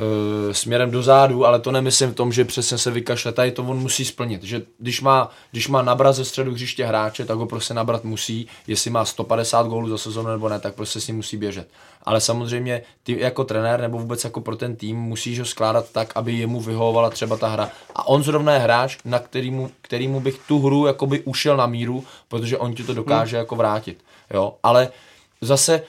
uh, 0.02 0.54
směrem 0.54 0.92
dozadu, 0.92 1.46
ale 1.46 1.60
to 1.60 1.72
nemyslím 1.72 2.12
v 2.12 2.16
tom, 2.16 2.32
že 2.32 2.46
přesně 2.46 2.78
se 2.78 2.92
vykašle, 2.92 3.32
tady 3.32 3.52
to 3.52 3.64
on 3.64 3.80
musí 3.80 4.06
splnit, 4.06 4.44
že 4.44 4.62
když 4.78 5.02
má, 5.02 5.30
když 5.52 5.68
má 5.68 5.82
nabrat 5.82 6.16
ze 6.16 6.26
středu 6.26 6.52
hřiště 6.52 6.86
hráče, 6.86 7.26
tak 7.26 7.38
ho 7.38 7.46
prostě 7.46 7.74
nabrat 7.74 8.04
musí, 8.04 8.48
jestli 8.68 8.92
má 8.92 9.06
150 9.06 9.68
gólů 9.68 9.90
za 9.90 9.98
sezónu 9.98 10.30
nebo 10.30 10.50
ne, 10.50 10.60
tak 10.60 10.76
prostě 10.76 11.02
s 11.02 11.08
ním 11.08 11.16
musí 11.16 11.38
běžet. 11.38 11.68
Ale 12.04 12.22
samozřejmě 12.22 12.82
ty 13.04 13.20
jako 13.20 13.44
trenér 13.44 13.82
nebo 13.82 13.98
vůbec 13.98 14.24
jako 14.24 14.42
pro 14.42 14.56
ten 14.56 14.76
tým 14.76 14.98
musíš 14.98 15.40
ho 15.40 15.46
skládat 15.46 15.92
tak, 15.92 16.12
aby 16.16 16.34
jemu 16.34 16.62
vyhovovala 16.62 17.10
třeba 17.10 17.38
ta 17.38 17.48
hra. 17.48 17.70
A 17.96 18.08
on 18.08 18.24
zrovna 18.24 18.54
je 18.54 18.60
hráč, 18.60 18.98
na 19.06 19.20
kterýmu, 19.20 19.72
kterýmu 19.82 20.20
bych 20.20 20.40
tu 20.48 20.60
hru 20.60 20.86
jakoby 20.86 21.20
ušel 21.20 21.58
na 21.58 21.66
míru, 21.66 22.04
protože 22.28 22.58
on 22.58 22.74
ti 22.74 22.84
to 22.84 22.94
dokáže 22.94 23.36
hmm. 23.38 23.42
jako 23.42 23.56
vrátit. 23.56 24.04
Jo, 24.34 24.54
ale 24.64 24.90
zase 25.42 25.84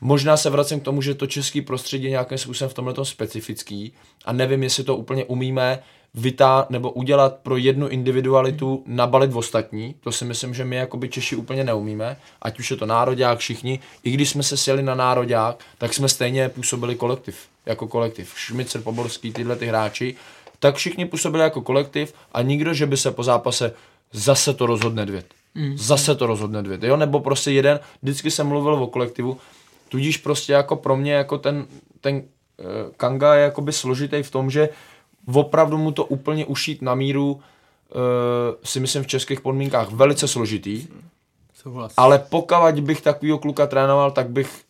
Možná 0.00 0.36
se 0.36 0.50
vracím 0.50 0.80
k 0.80 0.84
tomu, 0.84 1.02
že 1.02 1.14
to 1.14 1.26
český 1.26 1.62
prostředí 1.62 2.04
je 2.04 2.10
nějakým 2.10 2.38
způsobem 2.38 2.70
v 2.70 2.74
tomhle 2.74 2.94
specifický 3.02 3.92
a 4.24 4.32
nevím, 4.32 4.62
jestli 4.62 4.84
to 4.84 4.96
úplně 4.96 5.24
umíme 5.24 5.82
vytá 6.14 6.66
nebo 6.70 6.90
udělat 6.90 7.36
pro 7.42 7.56
jednu 7.56 7.88
individualitu, 7.88 8.82
nabalit 8.86 9.32
v 9.32 9.36
ostatní. 9.36 9.94
To 10.00 10.12
si 10.12 10.24
myslím, 10.24 10.54
že 10.54 10.64
my 10.64 10.76
jako 10.76 10.96
by 10.96 11.08
Češi 11.08 11.36
úplně 11.36 11.64
neumíme, 11.64 12.16
ať 12.42 12.58
už 12.58 12.70
je 12.70 12.76
to 12.76 12.86
národák, 12.86 13.38
všichni. 13.38 13.80
I 14.04 14.10
když 14.10 14.30
jsme 14.30 14.42
se 14.42 14.56
sjeli 14.56 14.82
na 14.82 14.94
národák, 14.94 15.64
tak 15.78 15.94
jsme 15.94 16.08
stejně 16.08 16.48
působili 16.48 16.94
kolektiv, 16.94 17.36
jako 17.66 17.88
kolektiv. 17.88 18.32
Šmicer, 18.36 18.82
Poborský, 18.82 19.32
tyhle 19.32 19.56
ty 19.56 19.66
hráči, 19.66 20.14
tak 20.58 20.74
všichni 20.74 21.04
působili 21.04 21.42
jako 21.42 21.60
kolektiv 21.62 22.14
a 22.32 22.42
nikdo, 22.42 22.74
že 22.74 22.86
by 22.86 22.96
se 22.96 23.10
po 23.10 23.22
zápase 23.22 23.72
zase 24.12 24.54
to 24.54 24.66
rozhodne 24.66 25.06
dvět. 25.06 25.26
Mm. 25.54 25.78
Zase 25.78 26.14
to 26.14 26.26
rozhodne 26.26 26.62
dvět, 26.62 26.82
jo? 26.82 26.96
Nebo 26.96 27.20
prostě 27.20 27.50
jeden, 27.50 27.80
vždycky 28.02 28.30
jsem 28.30 28.46
mluvil 28.46 28.74
o 28.74 28.86
kolektivu, 28.86 29.38
Tudíž 29.90 30.16
prostě 30.16 30.52
jako 30.52 30.76
pro 30.76 30.96
mě 30.96 31.12
jako 31.12 31.38
ten, 31.38 31.66
ten 32.00 32.16
uh, 32.16 32.22
Kanga 32.96 33.34
je 33.34 33.42
jakoby 33.42 33.72
složitý 33.72 34.22
v 34.22 34.30
tom, 34.30 34.50
že 34.50 34.68
opravdu 35.34 35.78
mu 35.78 35.92
to 35.92 36.04
úplně 36.04 36.46
ušít 36.46 36.82
na 36.82 36.94
míru 36.94 37.32
uh, 37.32 37.40
si 38.64 38.80
myslím 38.80 39.02
v 39.02 39.06
českých 39.06 39.40
podmínkách 39.40 39.90
velice 39.90 40.28
složitý. 40.28 40.86
Souhlas. 41.54 41.94
Ale 41.96 42.18
pokud 42.18 42.80
bych 42.80 43.00
takovýho 43.00 43.38
kluka 43.38 43.66
trénoval, 43.66 44.10
tak 44.10 44.28
bych 44.28 44.62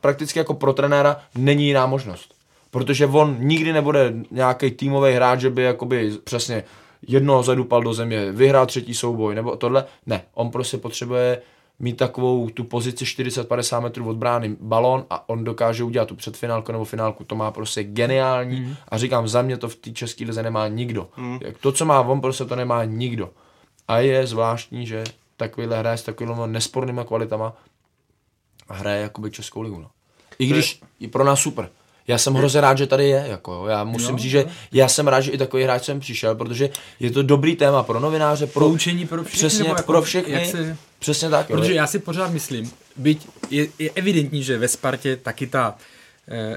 prakticky 0.00 0.38
jako 0.38 0.54
pro 0.54 0.72
trenéra 0.72 1.20
není 1.34 1.66
jiná 1.66 1.86
možnost. 1.86 2.34
Protože 2.70 3.06
on 3.06 3.36
nikdy 3.40 3.72
nebude 3.72 4.14
nějaký 4.30 4.70
týmový 4.70 5.12
hráč, 5.12 5.40
že 5.40 5.50
by 5.50 5.62
jakoby 5.62 6.12
přesně 6.24 6.64
jednoho 7.08 7.42
zadupal 7.42 7.82
do 7.82 7.94
země, 7.94 8.32
vyhrál 8.32 8.66
třetí 8.66 8.94
souboj, 8.94 9.34
nebo 9.34 9.56
tohle. 9.56 9.84
Ne, 10.06 10.22
on 10.34 10.50
prostě 10.50 10.78
potřebuje 10.78 11.42
mít 11.78 11.96
takovou 11.96 12.50
tu 12.50 12.64
pozici 12.64 13.04
40-50 13.04 13.82
metrů 13.82 14.08
od 14.08 14.16
brány 14.16 14.56
balón 14.60 15.04
a 15.10 15.28
on 15.28 15.44
dokáže 15.44 15.84
udělat 15.84 16.08
tu 16.08 16.16
předfinálku 16.16 16.72
nebo 16.72 16.84
finálku, 16.84 17.24
to 17.24 17.34
má 17.34 17.50
prostě 17.50 17.84
geniální 17.84 18.60
mm. 18.60 18.76
a 18.88 18.98
říkám, 18.98 19.28
za 19.28 19.42
mě 19.42 19.56
to 19.56 19.68
v 19.68 19.76
té 19.76 19.90
české 19.90 20.24
lize 20.24 20.42
nemá 20.42 20.68
nikdo. 20.68 21.08
Mm. 21.16 21.38
To, 21.60 21.72
co 21.72 21.84
má 21.84 22.00
on, 22.00 22.20
prostě 22.20 22.44
to 22.44 22.56
nemá 22.56 22.84
nikdo. 22.84 23.30
A 23.88 23.98
je 23.98 24.26
zvláštní, 24.26 24.86
že 24.86 25.04
takovýhle 25.36 25.78
hraje 25.78 25.96
s 25.96 26.02
takovými 26.02 26.40
nespornými 26.46 27.00
kvalitama 27.06 27.56
a 28.68 28.74
hraje 28.74 29.02
jakoby 29.02 29.30
Českou 29.30 29.60
ligu. 29.60 29.78
No. 29.78 29.90
I 30.38 30.46
když 30.46 30.80
je 31.00 31.08
pro 31.08 31.24
nás 31.24 31.40
super. 31.40 31.70
Já 32.08 32.18
jsem 32.18 32.34
hrozně 32.34 32.60
rád, 32.60 32.78
že 32.78 32.86
tady 32.86 33.08
je. 33.08 33.24
Jako, 33.28 33.52
jo. 33.52 33.66
já 33.66 33.84
musím 33.84 34.10
jo, 34.10 34.18
říct, 34.18 34.30
že 34.30 34.44
já 34.72 34.88
jsem 34.88 35.08
rád, 35.08 35.20
že 35.20 35.30
i 35.30 35.38
takový 35.38 35.62
hráč 35.62 35.84
jsem 35.84 36.00
přišel, 36.00 36.34
protože 36.34 36.70
je 37.00 37.10
to 37.10 37.22
dobrý 37.22 37.56
téma 37.56 37.82
pro 37.82 38.00
novináře, 38.00 38.46
pro 38.46 38.66
Poučení 38.66 39.06
pro 39.06 39.24
všechny. 39.24 39.38
Přesně, 39.38 39.68
jako, 39.68 39.82
pro 39.82 40.02
všechny. 40.02 40.32
jak 40.32 40.46
Se, 40.46 40.76
přesně 40.98 41.30
tak. 41.30 41.46
protože 41.46 41.70
jo. 41.72 41.76
já 41.76 41.86
si 41.86 41.98
pořád 41.98 42.32
myslím, 42.32 42.70
byť 42.96 43.28
je, 43.50 43.66
je 43.78 43.90
evidentní, 43.94 44.42
že 44.42 44.58
ve 44.58 44.68
Spartě 44.68 45.16
taky 45.16 45.46
ta 45.46 45.76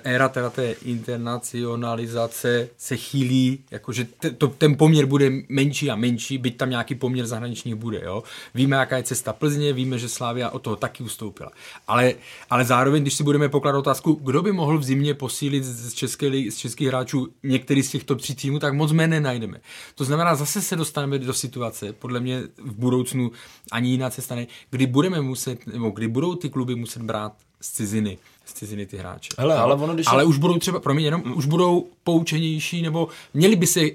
éra 0.04 0.30
teda 0.30 0.50
té 0.50 0.72
internacionalizace 0.72 2.70
se 2.78 2.98
chýlí, 2.98 3.60
jakože 3.72 4.08
te, 4.20 4.32
to, 4.32 4.48
ten 4.48 4.78
poměr 4.78 5.06
bude 5.06 5.32
menší 5.50 5.92
a 5.92 5.96
menší, 5.96 6.38
byť 6.38 6.58
tam 6.58 6.70
nějaký 6.70 6.96
poměr 6.96 7.28
zahraničních 7.28 7.76
bude. 7.76 8.02
Jo? 8.04 8.24
Víme, 8.56 8.76
jaká 8.76 8.98
je 8.98 9.04
cesta 9.04 9.34
Plzně, 9.34 9.74
víme, 9.74 10.00
že 10.00 10.10
Slávia 10.10 10.50
od 10.50 10.60
toho 10.60 10.76
taky 10.76 11.04
ustoupila. 11.04 11.52
Ale, 11.88 12.14
ale 12.50 12.66
zároveň, 12.66 13.02
když 13.02 13.14
si 13.14 13.24
budeme 13.24 13.50
pokládat 13.50 13.80
otázku, 13.80 14.14
kdo 14.14 14.42
by 14.42 14.52
mohl 14.52 14.78
v 14.78 14.84
zimě 14.84 15.14
posílit 15.14 15.64
z, 15.64 15.94
české, 15.94 16.52
z 16.52 16.56
českých 16.56 16.88
hráčů 16.88 17.28
některý 17.44 17.84
z 17.84 17.92
těch 17.92 18.04
top 18.04 18.22
tří 18.22 18.36
týmů, 18.36 18.60
tak 18.60 18.74
moc 18.74 18.92
jméne 18.92 19.20
najdeme. 19.20 19.62
To 19.96 20.04
znamená, 20.04 20.36
zase 20.36 20.62
se 20.62 20.76
dostaneme 20.76 21.20
do 21.20 21.34
situace, 21.34 21.94
podle 21.94 22.20
mě 22.20 22.42
v 22.58 22.76
budoucnu 22.76 23.32
ani 23.72 23.90
jiná 23.90 24.10
cesta 24.10 24.36
ne, 24.36 24.48
kdy 24.70 24.88
budeme 24.88 25.22
muset, 25.22 25.68
nebo 25.68 25.90
kdy 25.90 26.08
budou 26.08 26.36
ty 26.36 26.50
kluby 26.50 26.76
muset 26.76 27.02
brát 27.02 27.34
z 27.62 27.72
ciziny, 27.72 28.18
z 28.52 28.54
ciziny 28.54 28.86
ty 28.86 28.98
hráče. 28.98 29.30
Hele, 29.38 29.56
ale 29.56 29.76
ono, 29.76 29.94
když 29.94 30.08
ale 30.08 30.24
už 30.24 30.38
budou 30.38 30.60
třeba, 30.60 30.80
promiň, 30.80 31.06
jenom, 31.06 31.24
už 31.36 31.46
budou 31.46 31.88
poučenější, 32.04 32.82
nebo 32.82 33.08
měli 33.34 33.56
by 33.56 33.68
se 33.68 33.82
uh, 33.82 33.88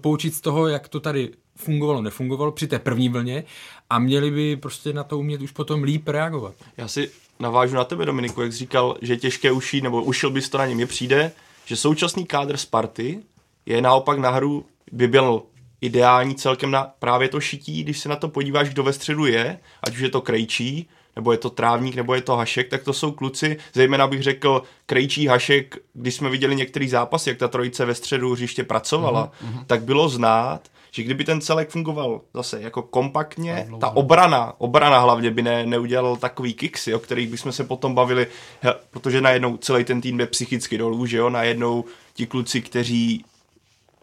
poučit 0.00 0.34
z 0.34 0.40
toho, 0.40 0.68
jak 0.68 0.88
to 0.88 1.00
tady 1.00 1.30
fungovalo, 1.56 2.02
nefungovalo 2.02 2.52
při 2.52 2.66
té 2.66 2.78
první 2.78 3.08
vlně 3.08 3.44
a 3.90 3.98
měli 3.98 4.30
by 4.30 4.56
prostě 4.56 4.92
na 4.92 5.04
to 5.04 5.18
umět 5.18 5.40
už 5.40 5.50
potom 5.50 5.82
líp 5.82 6.08
reagovat. 6.08 6.54
Já 6.76 6.88
si 6.88 7.10
navážu 7.40 7.76
na 7.76 7.84
tebe, 7.84 8.06
Dominiku, 8.06 8.42
jak 8.42 8.52
jsi 8.52 8.58
říkal, 8.58 8.96
že 9.02 9.12
je 9.12 9.16
těžké 9.16 9.52
ušít, 9.52 9.84
nebo 9.84 10.02
ušil 10.02 10.30
bys 10.30 10.48
to 10.48 10.58
na 10.58 10.66
ně. 10.66 10.74
Mně 10.74 10.86
přijde, 10.86 11.32
že 11.64 11.76
současný 11.76 12.26
kádr 12.26 12.56
Sparty 12.56 13.18
je 13.66 13.82
naopak 13.82 14.18
na 14.18 14.30
hru, 14.30 14.64
by 14.92 15.08
byl 15.08 15.42
ideální 15.80 16.34
celkem 16.34 16.70
na 16.70 16.92
právě 16.98 17.28
to 17.28 17.40
šití, 17.40 17.84
když 17.84 17.98
se 17.98 18.08
na 18.08 18.16
to 18.16 18.28
podíváš, 18.28 18.68
kdo 18.68 18.82
ve 18.82 18.92
středu 18.92 19.26
je, 19.26 19.58
ať 19.82 19.94
už 19.94 20.00
je 20.00 20.10
to 20.10 20.20
Krejčí, 20.20 20.88
nebo 21.16 21.32
je 21.32 21.38
to 21.38 21.50
Trávník, 21.50 21.94
nebo 21.94 22.14
je 22.14 22.22
to 22.22 22.36
Hašek, 22.36 22.68
tak 22.68 22.82
to 22.82 22.92
jsou 22.92 23.12
kluci, 23.12 23.56
zejména 23.72 24.06
bych 24.06 24.22
řekl 24.22 24.62
Krejčí, 24.86 25.26
Hašek, 25.26 25.76
když 25.92 26.14
jsme 26.14 26.30
viděli 26.30 26.56
některý 26.56 26.88
zápasy, 26.88 27.30
jak 27.30 27.38
ta 27.38 27.48
trojice 27.48 27.84
ve 27.84 27.94
středu 27.94 28.32
hřiště 28.32 28.64
pracovala, 28.64 29.32
mm-hmm. 29.44 29.64
tak 29.66 29.82
bylo 29.82 30.08
znát, 30.08 30.60
že 30.94 31.02
kdyby 31.02 31.24
ten 31.24 31.40
celek 31.40 31.70
fungoval 31.70 32.20
zase 32.34 32.60
jako 32.60 32.82
kompaktně, 32.82 33.68
ta 33.80 33.90
obrana, 33.90 34.52
obrana 34.58 34.98
hlavně 34.98 35.30
by 35.30 35.42
ne, 35.42 35.66
neudělal 35.66 36.16
takový 36.16 36.54
kiksy, 36.54 36.94
o 36.94 36.98
kterých 36.98 37.28
bychom 37.28 37.52
se 37.52 37.64
potom 37.64 37.94
bavili, 37.94 38.26
he, 38.60 38.74
protože 38.90 39.20
najednou 39.20 39.56
celý 39.56 39.84
ten 39.84 40.00
tým 40.00 40.20
je 40.20 40.26
psychicky 40.26 40.78
dolů, 40.78 41.06
že 41.06 41.16
jo, 41.16 41.30
najednou 41.30 41.84
ti 42.14 42.26
kluci, 42.26 42.62
kteří 42.62 43.24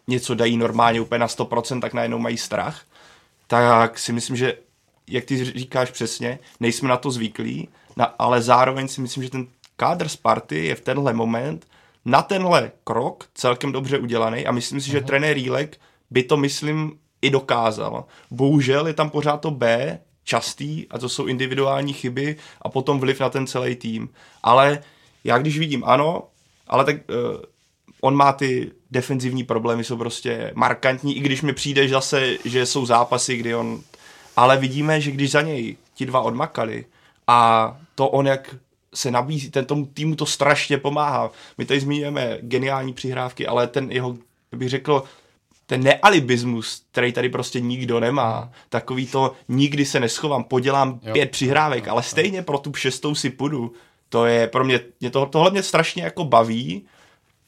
něco 0.08 0.34
dají 0.34 0.56
normálně 0.56 1.00
úplně 1.00 1.18
na 1.18 1.26
100%, 1.26 1.80
tak 1.80 1.94
najednou 1.94 2.18
mají 2.18 2.36
strach, 2.36 2.82
tak 3.46 3.98
si 3.98 4.12
myslím, 4.12 4.36
že 4.36 4.54
jak 5.10 5.24
ty 5.24 5.44
říkáš 5.44 5.90
přesně, 5.90 6.38
nejsme 6.60 6.88
na 6.88 6.96
to 6.96 7.10
zvyklí, 7.10 7.68
na, 7.96 8.04
ale 8.04 8.42
zároveň 8.42 8.88
si 8.88 9.00
myslím, 9.00 9.24
že 9.24 9.30
ten 9.30 9.46
kádr 9.76 10.08
Sparty 10.08 10.64
je 10.66 10.74
v 10.74 10.80
tenhle 10.80 11.12
moment 11.12 11.66
na 12.04 12.22
tenhle 12.22 12.72
krok 12.84 13.24
celkem 13.34 13.72
dobře 13.72 13.98
udělaný 13.98 14.46
a 14.46 14.52
myslím 14.52 14.80
si, 14.80 14.90
že 14.90 15.00
trenér 15.00 15.36
Rílek 15.36 15.80
by 16.10 16.22
to, 16.22 16.36
myslím, 16.36 16.98
i 17.22 17.30
dokázal. 17.30 18.04
Bohužel 18.30 18.86
je 18.86 18.94
tam 18.94 19.10
pořád 19.10 19.36
to 19.36 19.50
B, 19.50 19.98
častý, 20.24 20.86
a 20.90 20.98
to 20.98 21.08
jsou 21.08 21.26
individuální 21.26 21.92
chyby 21.92 22.36
a 22.62 22.68
potom 22.68 23.00
vliv 23.00 23.20
na 23.20 23.30
ten 23.30 23.46
celý 23.46 23.76
tým. 23.76 24.08
Ale 24.42 24.82
já 25.24 25.38
když 25.38 25.58
vidím, 25.58 25.84
ano, 25.84 26.22
ale 26.66 26.84
tak 26.84 26.96
uh, 26.96 27.42
on 28.00 28.16
má 28.16 28.32
ty 28.32 28.70
defenzivní 28.90 29.44
problémy, 29.44 29.84
jsou 29.84 29.96
prostě 29.96 30.52
markantní, 30.54 31.16
i 31.16 31.20
když 31.20 31.42
mi 31.42 31.52
přijde 31.52 31.88
zase, 31.88 32.36
že 32.44 32.66
jsou 32.66 32.86
zápasy, 32.86 33.36
kdy 33.36 33.54
on... 33.54 33.80
Ale 34.36 34.56
vidíme, 34.56 35.00
že 35.00 35.10
když 35.10 35.30
za 35.30 35.42
něj 35.42 35.76
ti 35.94 36.06
dva 36.06 36.20
odmakali 36.20 36.84
a 37.26 37.76
to 37.94 38.08
on, 38.08 38.26
jak 38.26 38.54
se 38.94 39.10
nabízí, 39.10 39.50
ten 39.50 39.64
tomu 39.64 39.86
týmu 39.86 40.16
to 40.16 40.26
strašně 40.26 40.78
pomáhá. 40.78 41.30
My 41.58 41.64
tady 41.64 41.80
zmiňujeme 41.80 42.38
geniální 42.40 42.92
přihrávky, 42.92 43.46
ale 43.46 43.66
ten 43.66 43.92
jeho, 43.92 44.16
bych 44.52 44.68
řekl, 44.68 45.04
ten 45.66 45.82
nealibismus, 45.82 46.82
který 46.92 47.12
tady 47.12 47.28
prostě 47.28 47.60
nikdo 47.60 48.00
nemá, 48.00 48.50
takový 48.68 49.06
to 49.06 49.32
nikdy 49.48 49.84
se 49.84 50.00
neschovám, 50.00 50.44
podělám 50.44 51.00
jo. 51.02 51.12
pět 51.12 51.30
přihrávek, 51.30 51.88
ale 51.88 52.02
stejně 52.02 52.42
pro 52.42 52.58
tu 52.58 52.74
šestou 52.74 53.14
si 53.14 53.30
půjdu. 53.30 53.72
To 54.08 54.26
je 54.26 54.46
pro 54.46 54.64
mě, 54.64 54.80
mě 55.00 55.10
to, 55.10 55.26
tohle 55.26 55.50
mě 55.50 55.62
strašně 55.62 56.02
jako 56.02 56.24
baví, 56.24 56.86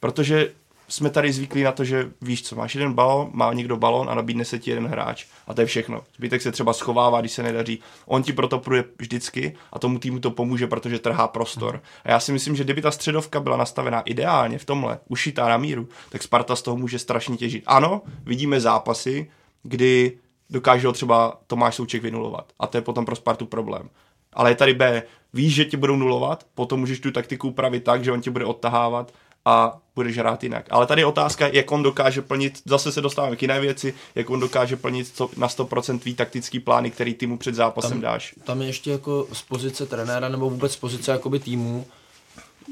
protože 0.01 0.53
jsme 0.92 1.11
tady 1.11 1.33
zvyklí 1.33 1.62
na 1.62 1.72
to, 1.72 1.85
že 1.85 2.11
víš 2.20 2.42
co, 2.42 2.57
máš 2.57 2.74
jeden 2.74 2.92
balon, 2.92 3.31
má 3.33 3.52
někdo 3.52 3.76
balon 3.76 4.11
a 4.11 4.14
nabídne 4.14 4.44
se 4.44 4.59
ti 4.59 4.70
jeden 4.70 4.87
hráč. 4.87 5.26
A 5.46 5.55
to 5.55 5.61
je 5.61 5.66
všechno. 5.66 6.02
Zbytek 6.16 6.42
se 6.42 6.52
třeba 6.52 6.72
schovává, 6.72 7.20
když 7.20 7.33
se 7.33 7.42
nedaří. 7.42 7.81
On 8.07 8.22
ti 8.22 8.33
proto 8.33 8.59
průjde 8.59 8.85
vždycky 8.98 9.57
a 9.72 9.78
tomu 9.78 9.98
týmu 9.98 10.18
to 10.18 10.31
pomůže, 10.31 10.66
protože 10.66 10.98
trhá 10.98 11.28
prostor. 11.28 11.83
A 12.05 12.11
já 12.11 12.20
si 12.20 12.33
myslím, 12.33 12.57
že 12.57 12.64
kdyby 12.64 12.83
ta 12.83 12.90
středovka 12.90 13.40
byla 13.40 13.57
nastavená 13.57 14.00
ideálně 14.00 14.59
v 14.59 14.64
tomhle, 14.64 14.98
ušitá 15.09 15.48
na 15.48 15.57
míru, 15.57 15.88
tak 16.09 16.22
Sparta 16.22 16.57
z 16.57 16.62
toho 16.62 16.76
může 16.76 16.98
strašně 16.98 17.37
těžit. 17.37 17.64
Ano, 17.66 18.02
vidíme 18.24 18.61
zápasy, 18.61 19.31
kdy 19.62 20.18
dokáže 20.50 20.87
ho 20.87 20.92
třeba 20.92 21.40
Tomáš 21.46 21.74
Souček 21.74 22.02
vynulovat. 22.02 22.52
A 22.59 22.66
to 22.66 22.76
je 22.76 22.83
potom 22.83 23.05
pro 23.05 23.16
Spartu 23.16 23.46
problém. 23.46 23.88
Ale 24.33 24.50
je 24.50 24.55
tady 24.55 24.74
B, 24.74 25.02
víš, 25.35 25.55
že 25.55 25.64
tě 25.64 25.76
budou 25.76 25.96
nulovat, 25.96 26.46
potom 26.55 26.81
můžeš 26.81 27.00
tu 27.00 27.11
taktiku 27.11 27.48
upravit 27.48 27.85
tak, 27.85 28.05
že 28.05 28.12
on 28.12 28.20
tě 28.20 28.31
bude 28.31 28.44
odtahávat 28.44 29.12
a 29.44 29.78
budeš 29.94 30.18
hrát 30.18 30.42
jinak. 30.42 30.66
Ale 30.70 30.87
tady 30.87 31.00
je 31.00 31.07
otázka, 31.07 31.46
jak 31.46 31.72
on 31.72 31.83
dokáže 31.83 32.22
plnit, 32.22 32.62
zase 32.64 32.92
se 32.92 33.00
dostáváme 33.00 33.37
k 33.37 33.42
jiné 33.42 33.61
věci, 33.61 33.94
jak 34.14 34.31
on 34.31 34.40
dokáže 34.40 34.76
plnit 34.76 35.12
to, 35.16 35.31
na 35.37 35.48
100% 35.48 35.98
tvý 35.98 36.14
taktický 36.14 36.61
plány, 36.61 36.90
který 36.90 37.14
týmu 37.14 37.38
před 37.38 37.55
zápasem 37.55 37.90
tam, 37.90 38.00
dáš. 38.00 38.35
Tam 38.44 38.61
je 38.61 38.66
ještě 38.66 38.90
jako 38.90 39.26
z 39.33 39.42
pozice 39.42 39.87
trenéra 39.87 40.28
nebo 40.28 40.50
vůbec 40.50 40.72
z 40.72 40.76
pozice 40.76 41.12
jakoby 41.12 41.38
týmu, 41.38 41.87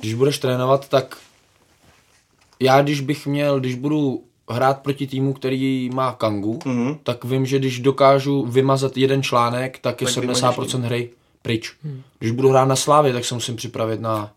když 0.00 0.14
budeš 0.14 0.38
trénovat, 0.38 0.88
tak 0.88 1.16
já 2.60 2.82
když 2.82 3.00
bych 3.00 3.26
měl, 3.26 3.60
když 3.60 3.74
budu 3.74 4.24
hrát 4.50 4.82
proti 4.82 5.06
týmu, 5.06 5.32
který 5.32 5.90
má 5.90 6.12
kangu, 6.12 6.58
mm-hmm. 6.58 6.98
tak 7.02 7.24
vím, 7.24 7.46
že 7.46 7.58
když 7.58 7.80
dokážu 7.80 8.46
vymazat 8.46 8.96
jeden 8.96 9.22
článek, 9.22 9.78
tak 9.78 10.00
je 10.00 10.06
Tak 10.06 10.24
70% 10.24 10.80
hry 10.80 11.10
pryč. 11.42 11.72
Když 12.18 12.30
budu 12.30 12.48
hrát 12.48 12.64
na 12.64 12.76
Slávě, 12.76 13.12
tak 13.12 13.24
se 13.24 13.34
musím 13.34 13.56
připravit 13.56 14.00
na 14.00 14.32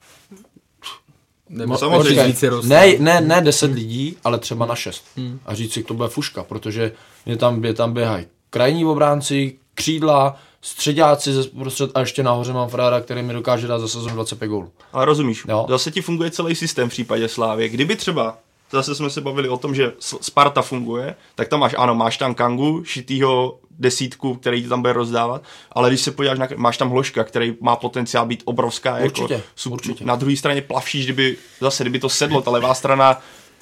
Nebo 1.50 1.78
samozřejmě. 1.78 2.00
počkej, 2.10 2.28
více 2.28 2.50
roste. 2.50 2.68
ne, 2.70 2.94
ne, 3.00 3.22
ne 3.22 3.42
10 3.42 3.72
lidí, 3.72 4.18
ale 4.24 4.38
třeba 4.40 4.66
na 4.66 4.76
6. 4.76 5.04
Hmm. 5.18 5.40
A 5.46 5.54
říct 5.56 5.74
si, 5.74 5.84
to 5.84 5.94
bude 5.94 6.10
fuška, 6.10 6.44
protože 6.44 6.92
mě 7.26 7.38
tam, 7.38 7.66
je 7.66 7.74
tam 7.74 7.94
běhají 7.94 8.26
krajní 8.50 8.86
obránci, 8.86 9.56
křídla, 9.76 10.36
středáci 10.62 11.34
ze 11.34 11.44
prostřed 11.44 11.92
a 11.96 12.00
ještě 12.00 12.24
nahoře 12.24 12.54
mám 12.54 12.70
frára, 12.70 13.02
který 13.02 13.22
mi 13.22 13.34
dokáže 13.34 13.68
dát 13.68 13.80
za 13.80 13.88
sezonu 13.88 14.16
25 14.16 14.48
gólů. 14.48 14.72
Ale 14.94 15.06
rozumíš, 15.06 15.44
Jo. 15.50 15.66
zase 15.70 15.92
ti 15.92 16.02
funguje 16.02 16.32
celý 16.32 16.56
systém 16.56 16.90
v 16.90 16.92
případě 16.92 17.28
Slávě. 17.28 17.70
Kdyby 17.70 17.96
třeba, 17.96 18.38
zase 18.74 18.96
jsme 18.96 19.10
se 19.10 19.22
bavili 19.22 19.50
o 19.50 19.58
tom, 19.58 19.76
že 19.76 19.92
Sparta 20.00 20.62
funguje, 20.62 21.16
tak 21.36 21.48
tam 21.48 21.60
máš, 21.60 21.76
ano, 21.78 21.96
máš 21.96 22.18
tam 22.18 22.36
Kangu, 22.36 22.84
šitýho 22.84 23.60
desítku, 23.80 24.36
který 24.36 24.64
ti 24.64 24.70
tam 24.70 24.82
bude 24.82 24.94
rozdávat, 24.94 25.44
ale 25.72 25.90
když 25.90 26.02
se 26.02 26.12
podíváš, 26.12 26.40
na, 26.40 26.48
máš 26.56 26.78
tam 26.78 26.90
Hloška, 26.90 27.24
který 27.24 27.56
má 27.62 27.76
potenciál 27.76 28.26
být 28.26 28.44
obrovská. 28.46 28.98
Určitě, 28.98 29.34
jako, 29.34 29.46
sub- 29.58 29.74
určitě. 29.74 30.06
Na 30.06 30.16
druhé 30.16 30.36
straně 30.36 30.62
Plavšíš, 30.62 31.06
kdyby, 31.06 31.38
zase, 31.62 31.84
kdyby 31.84 32.00
to 32.00 32.10
sedlo, 32.10 32.42
ta 32.42 32.52
levá 32.52 32.74
strana, 32.74 33.22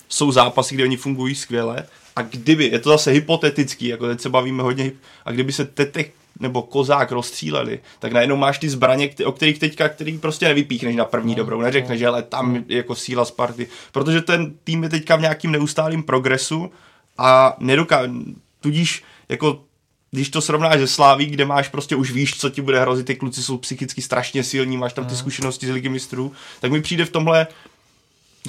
jsou 0.09 0.31
zápasy, 0.31 0.75
kde 0.75 0.83
oni 0.83 0.97
fungují 0.97 1.35
skvěle, 1.35 1.85
a 2.15 2.21
kdyby, 2.21 2.65
je 2.65 2.79
to 2.79 2.89
zase 2.89 3.11
hypotetický, 3.11 3.87
jako 3.87 4.07
teď 4.07 4.21
se 4.21 4.29
bavíme 4.29 4.63
hodně, 4.63 4.91
a 5.25 5.31
kdyby 5.31 5.51
se 5.51 5.65
Tetek 5.65 6.13
nebo 6.41 6.61
Kozák 6.61 7.11
rozstříleli, 7.11 7.79
tak 7.99 8.11
najednou 8.11 8.35
máš 8.35 8.59
ty 8.59 8.69
zbraně, 8.69 9.09
o 9.25 9.31
kterých 9.31 9.59
teďka, 9.59 9.89
který 9.89 10.17
prostě 10.17 10.47
nevypíchneš 10.47 10.95
na 10.95 11.05
první 11.05 11.35
dobrou, 11.35 11.61
neřekneš, 11.61 11.99
že 11.99 12.07
ale 12.07 12.23
tam 12.23 12.55
je 12.67 12.77
jako 12.77 12.95
síla 12.95 13.25
Sparty, 13.25 13.67
protože 13.91 14.21
ten 14.21 14.53
tým 14.63 14.83
je 14.83 14.89
teďka 14.89 15.15
v 15.15 15.21
nějakým 15.21 15.51
neustálým 15.51 16.03
progresu 16.03 16.71
a 17.17 17.55
nedoká, 17.59 18.01
tudíž 18.59 19.03
jako 19.29 19.61
když 20.11 20.29
to 20.29 20.41
srovnáš 20.41 20.79
se 20.79 20.87
Sláví, 20.87 21.25
kde 21.25 21.45
máš 21.45 21.67
prostě 21.67 21.95
už 21.95 22.11
víš, 22.11 22.37
co 22.37 22.49
ti 22.49 22.61
bude 22.61 22.81
hrozit, 22.81 23.07
ty 23.07 23.15
kluci 23.15 23.43
jsou 23.43 23.57
psychicky 23.57 24.01
strašně 24.01 24.43
silní, 24.43 24.77
máš 24.77 24.93
tam 24.93 25.05
ty 25.05 25.15
zkušenosti 25.15 25.67
z 25.67 25.69
ligy 25.69 25.89
mistrů, 25.89 26.31
tak 26.59 26.71
mi 26.71 26.81
přijde 26.81 27.05
v 27.05 27.09
tomhle 27.09 27.47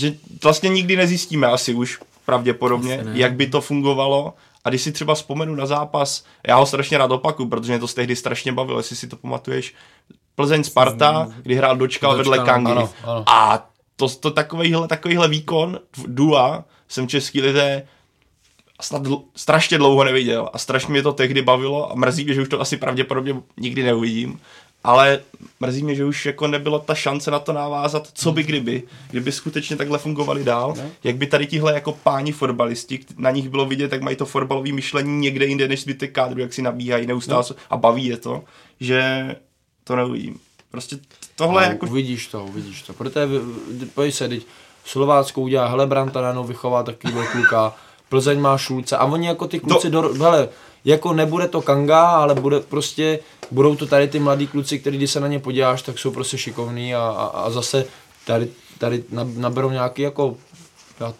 že 0.01 0.15
vlastně 0.43 0.69
nikdy 0.69 0.97
nezjistíme 0.97 1.47
asi 1.47 1.75
už 1.75 1.99
pravděpodobně, 2.25 3.05
jak 3.13 3.35
by 3.35 3.47
to 3.47 3.61
fungovalo. 3.61 4.35
A 4.65 4.69
když 4.69 4.83
si 4.83 4.93
třeba 4.93 5.15
vzpomenu 5.15 5.55
na 5.55 5.67
zápas, 5.67 6.25
já 6.47 6.57
ho 6.57 6.67
strašně 6.67 6.99
rád 6.99 7.11
opaku, 7.11 7.49
protože 7.49 7.73
mě 7.73 7.79
to 7.79 7.89
z 7.89 7.95
tehdy 7.95 8.17
strašně 8.17 8.53
bavilo, 8.53 8.79
jestli 8.79 8.97
si 8.97 9.09
to 9.09 9.17
pamatuješ, 9.17 9.75
Plzeň 10.35 10.65
Sparta, 10.65 11.29
kdy 11.43 11.55
hrál 11.55 11.77
Dočkal, 11.77 12.17
vedle 12.17 12.39
Kangy. 12.39 12.71
ano, 12.73 12.91
ano. 13.05 13.25
A 13.27 13.69
to, 13.97 14.09
to 14.09 14.31
takovýhle, 14.31 14.89
takovýhle 14.89 15.29
výkon 15.29 15.79
dua 16.07 16.65
jsem 16.89 17.09
český 17.09 17.43
lidé 17.43 17.87
snad 18.81 19.03
dl- 19.03 19.23
strašně 19.37 19.79
dlouho 19.79 20.05
neviděl 20.05 20.51
a 20.53 20.59
strašně 20.59 20.93
mě 20.93 21.03
to 21.03 21.13
tehdy 21.13 21.43
bavilo 21.43 21.93
a 21.93 21.95
mrzí 21.95 22.25
mě, 22.25 22.35
že 22.35 22.43
už 22.43 22.49
to 22.49 22.61
asi 22.61 22.77
pravděpodobně 22.77 23.35
nikdy 23.57 23.83
neuvidím, 23.83 24.41
ale 24.85 25.21
mrzí 25.61 25.83
mě, 25.83 25.95
že 25.95 26.05
už 26.05 26.27
jako 26.27 26.47
nebylo 26.47 26.79
ta 26.79 26.95
šance 26.95 27.31
na 27.31 27.39
to 27.39 27.53
navázat, 27.53 28.09
co 28.15 28.33
by 28.33 28.43
kdyby, 28.43 28.83
kdyby 29.11 29.33
skutečně 29.33 29.77
takhle 29.77 29.99
fungovali 29.99 30.45
dál, 30.45 30.75
No. 30.77 30.83
jak 31.05 31.17
by 31.17 31.27
tady 31.27 31.47
tihle 31.47 31.75
jako 31.75 31.93
páni 31.93 32.33
fotbalisti, 32.33 33.01
na 33.17 33.31
nich 33.31 33.49
bylo 33.49 33.67
vidět, 33.67 33.93
jak 33.93 34.03
mají 34.03 34.17
to 34.17 34.27
fotbalové 34.27 34.73
myšlení 34.73 35.19
někde 35.21 35.47
jinde, 35.47 35.69
než 35.69 35.83
zbytek 35.83 36.13
kádru, 36.13 36.41
jak 36.41 36.53
si 36.53 36.63
nabíhají 36.63 37.07
neustále 37.07 37.45
No. 37.51 37.57
a 37.71 37.77
baví 37.77 38.07
je 38.07 38.17
to, 38.17 38.43
že 38.81 39.35
to 39.85 39.97
neuvidím. 39.97 40.39
Prostě 40.71 40.97
tohle 41.37 41.63
No, 41.67 41.69
jako 41.73 41.87
Uvidíš 41.87 42.27
to, 42.27 42.45
uvidíš 42.45 42.83
to. 42.83 42.93
Protože, 42.93 43.27
pojď 43.95 44.15
se, 44.15 44.29
teď 44.29 44.43
Slovácko 44.85 45.41
udělá 45.41 45.67
Helebranta, 45.67 46.21
najednou 46.21 46.45
vychová 46.45 46.83
takovýhle 46.83 47.27
kluka, 47.27 47.75
Plzeň 48.09 48.41
má 48.41 48.59
Šulce 48.59 48.97
a 48.97 49.05
oni 49.05 49.27
jako 49.27 49.49
ty 49.49 49.61
kluci, 49.61 49.91
do, 49.91 50.03
hele, 50.19 50.49
jako 50.85 51.13
nebude 51.13 51.49
to 51.49 51.63
Kanga, 51.63 52.07
ale 52.07 52.35
bude 52.35 52.61
prostě, 52.61 53.19
budou 53.53 53.77
to 53.77 53.87
tady 53.87 54.09
ty 54.09 54.19
mladí 54.19 54.47
kluci, 54.47 54.79
kteří 54.79 54.97
když 54.97 55.11
se 55.11 55.21
na 55.21 55.29
ně 55.29 55.39
podíváš, 55.39 55.83
tak 55.83 55.99
jsou 55.99 56.11
prostě 56.11 56.39
šikovní 56.39 56.95
a, 56.95 57.01
a, 57.01 57.27
a 57.27 57.51
zase 57.51 57.85
tady, 58.27 58.49
tady 58.79 59.05
nab- 59.13 59.39
naberou 59.39 59.71
nějaký 59.71 60.03
jako, 60.03 60.37
já, 61.01 61.15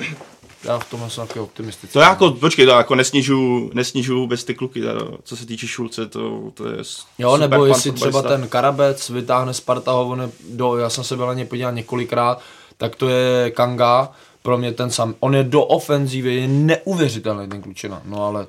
já 0.65 0.79
v 0.79 0.91
tomhle 0.91 1.11
jsem 1.11 1.27
taky 1.27 1.41
optimistický. 1.41 1.93
To 1.93 2.01
já 2.01 2.09
jako, 2.09 2.31
počkej, 2.31 2.67
to 2.67 2.73
jako 2.73 2.95
nesnižu, 2.95 3.71
nesnižu 3.75 4.19
vůbec 4.19 4.45
ty 4.45 4.55
kluky, 4.55 4.81
teda, 4.81 5.01
co 5.25 5.37
se 5.37 5.47
týče 5.47 5.67
Šulce, 5.67 6.07
to, 6.07 6.51
to 6.55 6.69
je 6.69 6.77
Jo, 7.19 7.33
super 7.33 7.51
nebo 7.51 7.67
jestli 7.67 7.93
třeba 7.93 8.23
ten 8.23 8.49
Karabec 8.49 9.11
vytáhne 9.11 9.55
Sparta 9.55 9.93
ho, 9.93 10.09
on 10.09 10.21
je 10.21 10.29
do, 10.51 10.77
já 10.77 10.91
jsem 10.91 11.05
se 11.05 11.17
byl 11.17 11.27
na 11.27 11.35
ně 11.35 11.45
podívat 11.45 11.71
několikrát, 11.71 12.41
tak 12.77 12.97
to 12.97 13.09
je 13.09 13.51
Kanga, 13.51 14.13
pro 14.43 14.59
mě 14.59 14.73
ten 14.73 14.91
sam, 14.91 15.15
on 15.21 15.35
je 15.35 15.45
do 15.45 15.63
ofenzívy, 15.63 16.35
je 16.35 16.49
neuvěřitelný 16.49 17.49
ten 17.49 17.63
klučina, 17.63 18.03
no 18.05 18.27
ale 18.27 18.47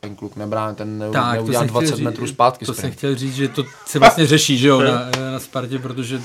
ten 0.00 0.16
kluk 0.16 0.36
nebrání, 0.36 0.76
ten 0.76 1.04
Tak, 1.12 1.34
neudělá 1.34 1.60
jsem 1.60 1.68
20 1.68 1.86
chtěl 1.86 1.96
říct- 1.96 2.04
metrů 2.04 2.26
zpátky. 2.26 2.64
To 2.66 2.74
sprint. 2.74 2.80
jsem 2.92 2.98
chtěl 2.98 3.14
říct, 3.14 3.34
že 3.34 3.48
to 3.48 3.64
se 3.86 3.98
vlastně 3.98 4.26
řeší, 4.26 4.58
že 4.58 4.68
jo, 4.68 4.80
na, 4.80 5.10
na 5.32 5.38
Spartě, 5.38 5.78
protože 5.78 6.20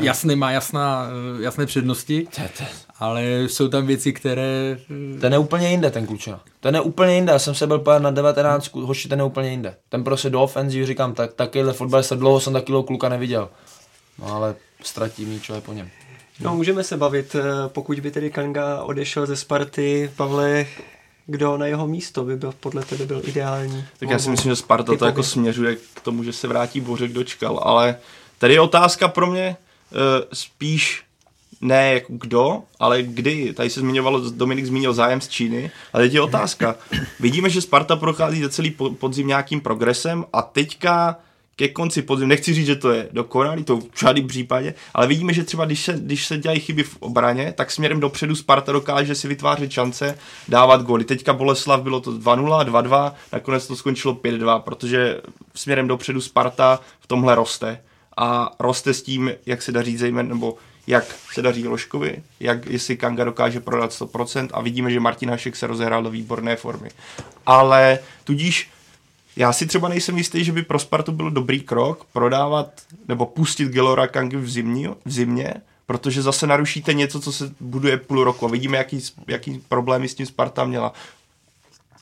jasný 0.00 0.36
má 0.36 0.50
jasná, 0.50 1.06
jasné 1.40 1.66
přednosti, 1.66 2.28
ale 2.98 3.24
jsou 3.46 3.68
tam 3.68 3.86
věci, 3.86 4.12
které... 4.12 4.78
Ten 5.20 5.32
je 5.32 5.38
úplně 5.38 5.70
jinde, 5.70 5.90
ten 5.90 6.06
klučina. 6.06 6.40
Ten 6.60 6.74
je 6.74 6.80
úplně 6.80 7.14
jinde, 7.14 7.32
já 7.32 7.38
jsem 7.38 7.54
se 7.54 7.66
byl 7.66 7.84
na 7.98 8.10
19, 8.10 8.74
hoši, 8.74 9.08
ten 9.08 9.18
je 9.18 9.24
úplně 9.24 9.50
jinde. 9.50 9.76
Ten 9.88 10.04
prostě 10.04 10.30
do 10.30 10.42
ofenzívy, 10.42 10.86
říkám, 10.86 11.14
tak, 11.14 11.32
takovýhle 11.32 11.72
fotbalista, 11.72 12.14
dlouho 12.14 12.40
jsem 12.40 12.52
takového 12.52 12.82
kluka 12.82 13.08
neviděl. 13.08 13.48
No 14.18 14.34
ale 14.34 14.54
ztratí 14.82 15.24
míč, 15.24 15.48
je 15.48 15.60
po 15.60 15.72
něm. 15.72 15.88
No, 16.40 16.54
můžeme 16.54 16.84
se 16.84 16.96
bavit, 16.96 17.34
eh, 17.34 17.42
pokud 17.68 18.00
by 18.00 18.10
tedy 18.10 18.30
Kanga 18.30 18.82
odešel 18.82 19.26
ze 19.26 19.36
Sparty, 19.36 20.10
Pavle, 20.16 20.66
kdo 21.26 21.56
na 21.56 21.66
jeho 21.66 21.86
místo 21.86 22.24
by 22.24 22.36
byl 22.36 22.54
podle 22.60 22.82
tebe 22.82 23.06
byl 23.06 23.22
ideální? 23.24 23.84
Tak 23.98 24.10
já 24.10 24.18
si 24.18 24.30
myslím, 24.30 24.52
že 24.52 24.56
Sparta 24.56 24.84
to 24.84 24.92
Typově. 24.92 25.08
jako 25.08 25.22
směřuje 25.22 25.76
k 25.94 26.00
tomu, 26.00 26.24
že 26.24 26.32
se 26.32 26.48
vrátí 26.48 26.80
Bořek 26.80 27.12
dočkal, 27.12 27.60
ale 27.62 27.96
tady 28.38 28.54
je 28.54 28.60
otázka 28.60 29.08
pro 29.08 29.26
mě 29.26 29.56
uh, 29.90 29.98
spíš 30.32 31.02
ne 31.60 31.94
jako 31.94 32.12
kdo, 32.12 32.62
ale 32.78 33.02
kdy. 33.02 33.52
Tady 33.52 33.70
se 33.70 33.80
zmiňovalo, 33.80 34.30
Dominik 34.30 34.66
zmínil 34.66 34.94
zájem 34.94 35.20
z 35.20 35.28
Číny, 35.28 35.70
ale 35.92 36.02
teď 36.02 36.14
je 36.14 36.20
otázka. 36.20 36.76
Vidíme, 37.20 37.50
že 37.50 37.60
Sparta 37.60 37.96
prochází 37.96 38.42
za 38.42 38.48
celý 38.48 38.70
po- 38.70 38.90
podzim 38.90 39.26
nějakým 39.26 39.60
progresem 39.60 40.24
a 40.32 40.42
teďka 40.42 41.16
ke 41.56 41.68
konci 41.68 42.02
podzim, 42.02 42.28
nechci 42.28 42.54
říct, 42.54 42.66
že 42.66 42.76
to 42.76 42.90
je 42.90 43.08
dokonalý, 43.12 43.64
to 43.64 43.76
v 43.76 44.00
žádném 44.00 44.26
případě, 44.26 44.74
ale 44.94 45.06
vidíme, 45.06 45.32
že 45.32 45.44
třeba 45.44 45.64
když 45.64 45.84
se, 45.84 45.92
když 45.92 46.26
se 46.26 46.38
dělají 46.38 46.60
chyby 46.60 46.82
v 46.82 46.96
obraně, 47.00 47.54
tak 47.56 47.70
směrem 47.70 48.00
dopředu 48.00 48.34
Sparta 48.34 48.72
dokáže 48.72 49.14
si 49.14 49.28
vytvářet 49.28 49.70
šance, 49.70 50.18
dávat 50.48 50.82
góly. 50.82 51.04
Teďka 51.04 51.32
Boleslav 51.32 51.82
bylo 51.82 52.00
to 52.00 52.12
2-0, 52.12 52.64
2-2, 52.64 53.12
nakonec 53.32 53.66
to 53.66 53.76
skončilo 53.76 54.14
5-2, 54.14 54.60
protože 54.60 55.20
směrem 55.54 55.88
dopředu 55.88 56.20
Sparta 56.20 56.80
v 57.00 57.06
tomhle 57.06 57.34
roste. 57.34 57.80
A 58.16 58.50
roste 58.58 58.94
s 58.94 59.02
tím, 59.02 59.32
jak 59.46 59.62
se 59.62 59.72
daří 59.72 59.96
zejména, 59.96 60.28
nebo 60.28 60.56
jak 60.86 61.04
se 61.32 61.42
daří 61.42 61.68
Loškovi, 61.68 62.22
jak 62.40 62.66
jestli 62.66 62.96
Kanga 62.96 63.24
dokáže 63.24 63.60
prodat 63.60 63.90
100% 63.90 64.48
a 64.52 64.60
vidíme, 64.60 64.90
že 64.90 65.00
Martin 65.00 65.30
Hašek 65.30 65.56
se 65.56 65.66
rozehrál 65.66 66.02
do 66.02 66.10
výborné 66.10 66.56
formy. 66.56 66.88
Ale 67.46 67.98
tudíž 68.24 68.70
já 69.36 69.52
si 69.52 69.66
třeba 69.66 69.88
nejsem 69.88 70.18
jistý, 70.18 70.44
že 70.44 70.52
by 70.52 70.62
pro 70.62 70.78
Spartu 70.78 71.12
byl 71.12 71.30
dobrý 71.30 71.60
krok 71.60 72.06
prodávat 72.12 72.82
nebo 73.08 73.26
pustit 73.26 73.68
Gelora 73.68 74.06
Kangy 74.06 74.36
v, 74.36 74.50
zimní, 74.50 74.88
v 75.04 75.12
zimě, 75.12 75.54
protože 75.86 76.22
zase 76.22 76.46
narušíte 76.46 76.92
něco, 76.92 77.20
co 77.20 77.32
se 77.32 77.54
buduje 77.60 77.96
půl 77.96 78.24
roku 78.24 78.46
a 78.46 78.50
vidíme, 78.50 78.78
jaký, 78.78 79.00
jaký 79.28 79.62
problémy 79.68 80.08
s 80.08 80.14
tím 80.14 80.26
Sparta 80.26 80.64
měla. 80.64 80.92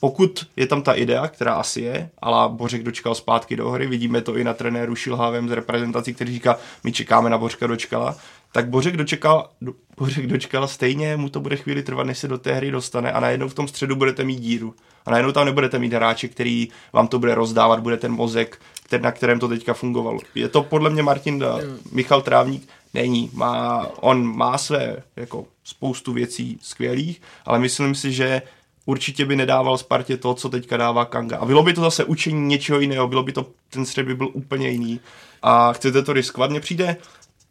Pokud 0.03 0.47
je 0.55 0.67
tam 0.67 0.81
ta 0.81 0.93
idea, 0.93 1.27
která 1.27 1.53
asi 1.53 1.81
je, 1.81 2.09
ale 2.21 2.49
Bořek 2.49 2.83
dočkal 2.83 3.15
zpátky 3.15 3.55
do 3.55 3.69
hry, 3.69 3.87
vidíme 3.87 4.21
to 4.21 4.37
i 4.37 4.43
na 4.43 4.53
trenéru 4.53 4.95
Šilhavém 4.95 5.49
z 5.49 5.51
reprezentací, 5.51 6.13
který 6.13 6.33
říká, 6.33 6.57
my 6.83 6.91
čekáme 6.91 7.29
na 7.29 7.37
Bořka 7.37 7.67
dočkala, 7.67 8.15
tak 8.51 8.69
Bořek 8.69 8.97
dočekal, 8.97 9.49
do, 9.61 9.73
Bořek 9.97 10.27
dočkal 10.27 10.67
stejně, 10.67 11.17
mu 11.17 11.29
to 11.29 11.39
bude 11.39 11.55
chvíli 11.55 11.83
trvat, 11.83 12.03
než 12.03 12.17
se 12.17 12.27
do 12.27 12.37
té 12.37 12.53
hry 12.53 12.71
dostane 12.71 13.11
a 13.11 13.19
najednou 13.19 13.47
v 13.49 13.53
tom 13.53 13.67
středu 13.67 13.95
budete 13.95 14.23
mít 14.23 14.39
díru. 14.39 14.73
A 15.05 15.11
najednou 15.11 15.31
tam 15.31 15.45
nebudete 15.45 15.79
mít 15.79 15.93
hráče, 15.93 16.27
který 16.27 16.67
vám 16.93 17.07
to 17.07 17.19
bude 17.19 17.35
rozdávat, 17.35 17.79
bude 17.79 17.97
ten 17.97 18.11
mozek, 18.11 18.61
který, 18.83 19.03
na 19.03 19.11
kterém 19.11 19.39
to 19.39 19.47
teďka 19.47 19.73
fungovalo. 19.73 20.19
Je 20.35 20.49
to 20.49 20.63
podle 20.63 20.89
mě 20.89 21.03
Martin 21.03 21.39
da, 21.39 21.59
Michal 21.91 22.21
Trávník? 22.21 22.69
Není. 22.93 23.29
Má, 23.33 23.87
on 24.01 24.35
má 24.35 24.57
své 24.57 24.97
jako 25.15 25.45
spoustu 25.63 26.13
věcí 26.13 26.59
skvělých, 26.61 27.21
ale 27.45 27.59
myslím 27.59 27.95
si, 27.95 28.11
že 28.11 28.41
určitě 28.85 29.25
by 29.25 29.35
nedával 29.35 29.77
Spartě 29.77 30.17
to, 30.17 30.33
co 30.33 30.49
teďka 30.49 30.77
dává 30.77 31.05
Kanga. 31.05 31.37
A 31.37 31.45
bylo 31.45 31.63
by 31.63 31.73
to 31.73 31.81
zase 31.81 32.03
učení 32.03 32.47
něčeho 32.47 32.79
jiného, 32.79 33.07
bylo 33.07 33.23
by 33.23 33.31
to, 33.31 33.45
ten 33.69 33.85
střed 33.85 34.05
by 34.05 34.15
byl 34.15 34.29
úplně 34.33 34.69
jiný. 34.69 34.99
A 35.41 35.73
chcete 35.73 36.03
to 36.03 36.13
riskovat? 36.13 36.49
Mně 36.49 36.59
přijde 36.59 36.97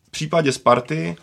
v 0.08 0.10
případě 0.10 0.52
Sparty 0.52 1.16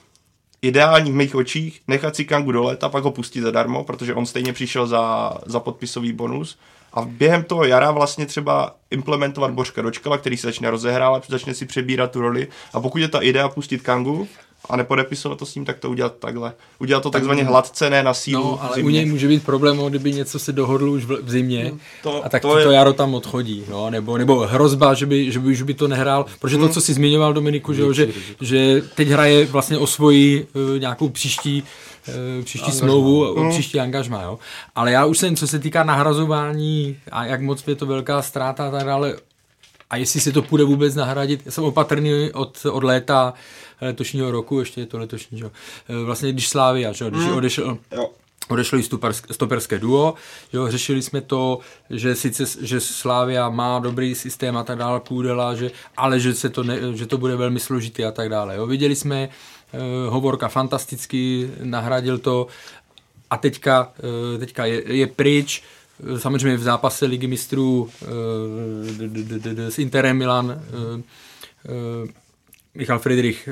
ideální 0.62 1.12
v 1.12 1.16
mých 1.16 1.36
očích 1.36 1.82
nechat 1.88 2.16
si 2.16 2.26
Kangu 2.26 2.52
do 2.52 2.64
léta, 2.64 2.90
pak 2.90 3.04
ho 3.04 3.12
pustit 3.12 3.42
zadarmo, 3.42 3.84
protože 3.84 4.14
on 4.14 4.26
stejně 4.26 4.54
přišel 4.54 4.88
za, 4.88 5.34
za 5.46 5.60
podpisový 5.60 6.14
bonus. 6.14 6.60
A 6.94 7.02
během 7.02 7.44
toho 7.44 7.66
jara 7.66 7.92
vlastně 7.92 8.26
třeba 8.26 8.76
implementovat 8.92 9.52
Božka 9.52 9.82
Dočkala, 9.82 10.18
který 10.18 10.38
se 10.38 10.48
začne 10.48 10.70
rozehrávat, 10.70 11.26
začne 11.28 11.54
si 11.54 11.66
přebírat 11.66 12.12
tu 12.12 12.22
roli. 12.22 12.48
A 12.74 12.80
pokud 12.80 12.98
je 12.98 13.08
ta 13.08 13.20
idea 13.20 13.50
pustit 13.50 13.82
Kangu 13.82 14.28
a 14.70 14.76
nepodepisovat 14.76 15.38
to 15.40 15.46
s 15.46 15.56
ním, 15.56 15.66
tak 15.66 15.80
to 15.80 15.90
udělat 15.90 16.16
takhle. 16.20 16.54
Udělat 16.80 17.04
to 17.04 17.10
takzvaně 17.10 17.44
hladce, 17.44 17.90
ne 17.90 18.04
na 18.04 18.14
sílu. 18.14 18.44
No, 18.44 18.64
ale 18.64 18.84
u 18.84 18.90
něj 18.90 19.06
může 19.06 19.28
být 19.28 19.44
problém, 19.46 19.78
kdyby 19.90 20.14
něco 20.14 20.40
se 20.40 20.52
dohodlo 20.52 20.92
už 20.92 21.06
v, 21.06 21.30
zimě, 21.30 21.72
To- 22.04 22.26
a 22.26 22.30
tak 22.30 22.42
to 22.42 22.58
je- 22.58 22.66
to 22.66 22.72
jaro 22.72 22.94
tam 22.94 23.14
odchodí, 23.14 23.64
no, 23.70 23.90
nebo, 23.90 24.18
nebo 24.18 24.40
hrozba, 24.40 24.94
že 24.94 25.06
by, 25.06 25.32
že 25.32 25.40
by 25.40 25.52
už 25.52 25.62
by 25.62 25.74
to 25.74 25.88
nehrál, 25.88 26.26
protože 26.40 26.56
Hmm. 26.58 26.68
to, 26.68 26.74
co 26.74 26.82
si 26.82 26.94
zmiňoval 26.94 27.34
Dominiku, 27.34 27.74
že, 27.74 27.82
jo, 27.82 27.94
že, 27.94 28.08
že 28.42 28.82
teď 28.96 29.08
hraje 29.08 29.46
vlastně 29.46 29.78
o 29.78 29.88
svoji 29.88 30.48
uh, 30.74 30.80
nějakou 30.80 31.10
příští 31.10 31.64
uh, 32.38 32.44
příští 32.44 32.72
smlouvu, 32.72 33.34
o 33.34 33.40
Hmm. 33.42 33.50
příští 33.50 33.80
angažma, 33.80 34.22
jo. 34.22 34.40
Ale 34.76 34.92
já 34.92 35.06
už 35.06 35.18
jsem, 35.18 35.36
co 35.36 35.48
se 35.48 35.60
týká 35.60 35.84
nahrazování 35.84 36.98
a 37.12 37.26
jak 37.26 37.42
moc 37.42 37.68
je 37.68 37.76
to 37.76 37.86
velká 37.86 38.22
ztráta 38.22 38.68
a 38.68 38.72
tak 38.72 38.84
dále, 38.86 39.16
a 39.90 39.98
jestli 39.98 40.20
se 40.20 40.32
to 40.32 40.42
půjde 40.42 40.64
vůbec 40.64 40.96
nahradit, 40.96 41.42
já 41.46 41.52
jsem 41.52 41.64
opatrný 41.64 42.32
od, 42.34 42.66
od 42.72 42.84
léta 42.84 43.34
letošního 43.82 44.32
roku, 44.32 44.60
ještě 44.60 44.82
je 44.82 44.86
to 44.86 44.98
letošní, 44.98 45.40
že? 45.40 45.46
Eh, 45.90 46.04
vlastně 46.04 46.32
když 46.32 46.50
Slávia, 46.50 46.92
že? 46.92 47.10
když 47.10 47.28
odešel, 47.28 47.78
Jo. 47.92 48.10
odešlo 48.50 48.80
i 48.80 48.84
stoperské 49.32 49.80
duo, 49.80 50.14
jo, 50.54 50.72
řešili 50.72 51.02
jsme 51.02 51.22
to, 51.22 51.60
že 51.90 52.16
sice 52.16 52.44
že 52.62 52.80
Slávia 52.80 53.50
má 53.50 53.80
dobrý 53.80 54.16
systém 54.16 54.58
a 54.58 54.64
tak 54.64 54.78
dále, 54.78 55.02
Kůdela, 55.08 55.56
že, 55.56 55.72
ale 55.98 56.20
že, 56.20 56.34
se 56.34 56.50
to 56.50 56.64
ne, 56.64 56.80
že 56.94 57.06
to 57.06 57.18
bude 57.18 57.36
velmi 57.36 57.60
složitý 57.60 58.06
a 58.06 58.12
tak 58.12 58.30
dále. 58.30 58.56
Jo. 58.56 58.68
Viděli 58.68 58.96
jsme, 58.96 59.30
uh, 59.74 60.14
Hovorka 60.14 60.48
fantasticky 60.48 61.52
nahradil 61.64 62.18
to 62.18 62.48
a 63.30 63.38
teďka, 63.38 63.94
uh, 64.34 64.40
teďka 64.40 64.66
je, 64.66 64.84
je 64.96 65.08
pryč, 65.08 65.64
Eh, 65.64 65.79
samozřejmě 66.18 66.58
v 66.58 66.64
zápase 66.64 67.06
ligy 67.06 67.28
mistrů 67.28 67.90
d- 69.38 69.72
s 69.72 69.80
Interem 69.80 70.18
Milan 70.18 70.46
uh, 70.46 70.52
uh, 72.04 72.10
Michal 72.76 73.00
Friedrich 73.00 73.50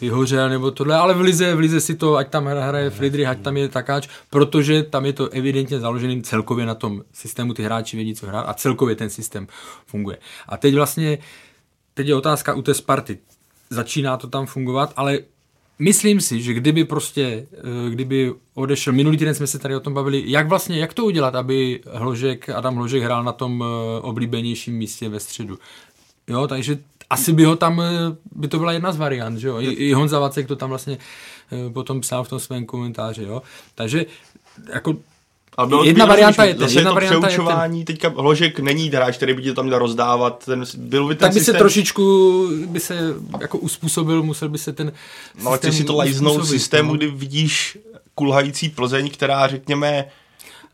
vyhořel 0.00 0.48
nebo 0.48 0.70
tohle, 0.70 0.96
ale 0.96 1.14
v 1.14 1.20
Lize, 1.20 1.54
v 1.54 1.58
Lize 1.58 1.80
si 1.80 1.94
to, 1.96 2.16
ať 2.16 2.28
tam 2.30 2.46
hraje 2.46 2.90
Friedrich, 2.90 3.26
ať 3.26 3.40
tam 3.40 3.56
je 3.56 3.68
takáč, 3.68 4.08
protože 4.30 4.82
tam 4.82 5.06
je 5.06 5.12
to 5.12 5.28
evidentně 5.28 5.80
založený 5.80 6.22
celkově 6.22 6.66
na 6.66 6.74
tom 6.74 7.02
systému, 7.12 7.54
ty 7.54 7.62
hráči 7.62 7.96
vědí, 7.96 8.14
co 8.14 8.26
hrát 8.26 8.42
a 8.42 8.54
celkově 8.54 8.96
ten 8.96 9.10
systém 9.10 9.46
funguje. 9.86 10.18
A 10.48 10.56
teď 10.56 10.74
vlastně, 10.74 11.18
teď 11.94 12.06
je 12.06 12.14
otázka 12.14 12.54
u 12.54 12.62
té 12.62 12.74
Sparty. 12.74 13.18
Začíná 13.70 14.16
to 14.16 14.26
tam 14.26 14.46
fungovat, 14.46 14.92
ale 14.96 15.18
myslím 15.78 16.20
si, 16.20 16.42
že 16.42 16.54
kdyby 16.54 16.84
prostě, 16.84 17.46
eh, 17.52 17.90
kdyby 17.90 18.34
odešel, 18.54 18.92
minulý 18.92 19.16
týden 19.16 19.34
jsme 19.34 19.46
se 19.46 19.58
tady 19.58 19.76
o 19.76 19.80
tom 19.80 19.94
bavili, 19.94 20.22
jak 20.26 20.48
vlastně, 20.48 20.78
jak 20.78 20.94
to 20.94 21.04
udělat, 21.04 21.34
aby 21.34 21.80
Hložek, 21.92 22.48
Adam 22.48 22.76
Hložek 22.76 23.02
hrál 23.02 23.24
na 23.24 23.32
tom 23.32 23.64
eh, 23.64 24.00
oblíbenějším 24.00 24.74
místě 24.74 25.08
ve 25.08 25.20
středu. 25.20 25.58
Jo, 26.28 26.46
takže 26.46 26.78
asi 27.10 27.32
by 27.32 27.44
ho 27.44 27.56
tam, 27.56 27.80
eh, 27.80 28.16
by 28.32 28.48
to 28.48 28.58
byla 28.58 28.72
jedna 28.72 28.92
z 28.92 28.96
variant, 28.96 29.38
že 29.38 29.48
jo. 29.48 29.60
I, 29.60 29.92
Honza 29.92 30.18
Vacek 30.18 30.46
to 30.46 30.56
tam 30.56 30.68
vlastně 30.68 30.98
potom 31.72 32.00
psal 32.00 32.24
v 32.24 32.28
tom 32.28 32.40
svém 32.40 32.66
komentáři, 32.66 33.22
jo. 33.22 33.42
Takže 33.74 34.06
jako 34.72 34.96
ale 35.58 35.68
bylo, 35.68 35.84
jedna 35.84 36.06
varianta 36.06 36.44
je 36.44 36.54
ten, 36.54 36.60
zase 36.60 36.78
jedna 36.78 36.90
to 36.90 36.94
varianta 36.94 37.26
je 37.26 37.32
přeučování, 37.32 37.84
teďka 37.84 38.08
Hložek 38.08 38.60
není 38.60 38.88
hráč, 38.88 39.16
který 39.16 39.34
by 39.34 39.42
tě 39.42 39.54
tam 39.54 39.66
měl 39.66 39.78
rozdávat, 39.78 40.44
ten, 40.44 40.64
byl 40.76 41.08
by 41.08 41.14
ten 41.14 41.18
tak 41.18 41.32
by 41.32 41.40
systém, 41.40 41.54
se 41.54 41.58
trošičku 41.58 42.46
by 42.66 42.80
se 42.80 43.14
jako 43.40 43.58
uspůsobil, 43.58 44.22
musel 44.22 44.48
by 44.48 44.58
se 44.58 44.72
ten 44.72 44.92
no, 45.42 45.48
ale 45.48 45.58
ty 45.58 45.72
si 45.72 45.84
to 45.84 45.96
lajznout 45.96 46.46
systému, 46.46 46.96
kdy 46.96 47.10
vidíš 47.10 47.78
kulhající 48.14 48.68
Plzeň, 48.68 49.10
která 49.10 49.46
řekněme 49.46 50.04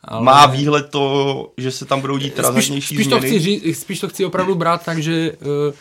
ale... 0.04 0.24
má 0.24 0.46
výhled 0.46 0.90
to, 0.90 1.52
že 1.56 1.70
se 1.70 1.84
tam 1.84 2.00
budou 2.00 2.18
dít 2.18 2.38
razantnější 2.38 2.94
spíš, 2.94 3.06
spíš, 3.06 3.06
to 3.06 3.20
chci 3.20 3.38
říct, 3.38 3.78
spíš 3.78 4.00
to 4.00 4.08
chci 4.08 4.24
opravdu 4.24 4.54
brát 4.54 4.84
tak, 4.84 4.98
že, 4.98 5.32
eh, 5.70 5.72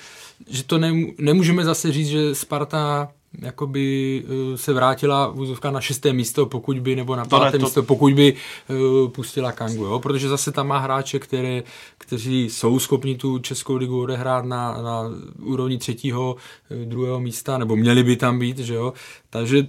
že 0.49 0.63
to 0.63 0.77
nemůžeme 1.17 1.65
zase 1.65 1.91
říct, 1.91 2.07
že 2.07 2.35
Sparta 2.35 3.09
jakoby 3.41 4.23
uh, 4.23 4.55
se 4.55 4.73
vrátila 4.73 5.27
vůzovka 5.27 5.71
na 5.71 5.81
šesté 5.81 6.13
místo, 6.13 6.45
pokud 6.45 6.79
by, 6.79 6.95
nebo 6.95 7.15
na 7.15 7.25
páté 7.25 7.57
to... 7.57 7.65
místo, 7.65 7.83
pokud 7.83 8.13
by 8.13 8.33
uh, 8.33 9.09
pustila 9.09 9.51
Kangu, 9.51 9.85
jo? 9.85 9.99
protože 9.99 10.29
zase 10.29 10.51
tam 10.51 10.67
má 10.67 10.77
hráče, 10.77 11.19
které, 11.19 11.63
kteří 11.97 12.49
jsou 12.49 12.79
schopni 12.79 13.17
tu 13.17 13.39
Českou 13.39 13.75
ligu 13.75 14.01
odehrát 14.01 14.45
na, 14.45 14.81
na 14.81 15.03
úrovni 15.41 15.77
třetího, 15.77 16.35
uh, 16.69 16.77
druhého 16.77 17.19
místa, 17.19 17.57
nebo 17.57 17.75
měli 17.75 18.03
by 18.03 18.15
tam 18.15 18.39
být, 18.39 18.59
že 18.59 18.73
jo, 18.73 18.93
takže 19.29 19.67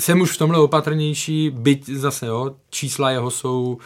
jsem 0.00 0.20
už 0.20 0.30
v 0.30 0.38
tomhle 0.38 0.58
opatrnější, 0.58 1.50
byť 1.50 1.88
zase, 1.88 2.26
jo, 2.26 2.54
čísla 2.70 3.10
jeho 3.10 3.30
jsou 3.30 3.78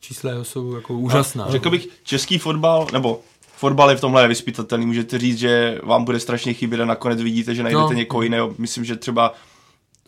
čísla 0.00 0.30
jeho 0.30 0.44
jsou 0.44 0.74
jako 0.74 0.94
úžasná. 0.94 1.50
řekl 1.50 1.70
bych, 1.70 1.88
český 2.02 2.38
fotbal, 2.38 2.86
nebo 2.92 3.20
fotbal 3.62 3.90
je 3.90 3.96
v 3.96 4.00
tomhle 4.00 4.22
nevyspytatelný. 4.22 4.86
Můžete 4.86 5.18
říct, 5.18 5.38
že 5.38 5.80
vám 5.82 6.04
bude 6.04 6.20
strašně 6.20 6.54
chybět 6.54 6.80
a 6.80 6.84
nakonec 6.84 7.22
vidíte, 7.22 7.54
že 7.54 7.62
najdete 7.62 7.82
no. 7.82 7.92
někoho 7.92 8.22
jiného. 8.22 8.54
Myslím, 8.58 8.84
že 8.84 8.96
třeba 8.96 9.34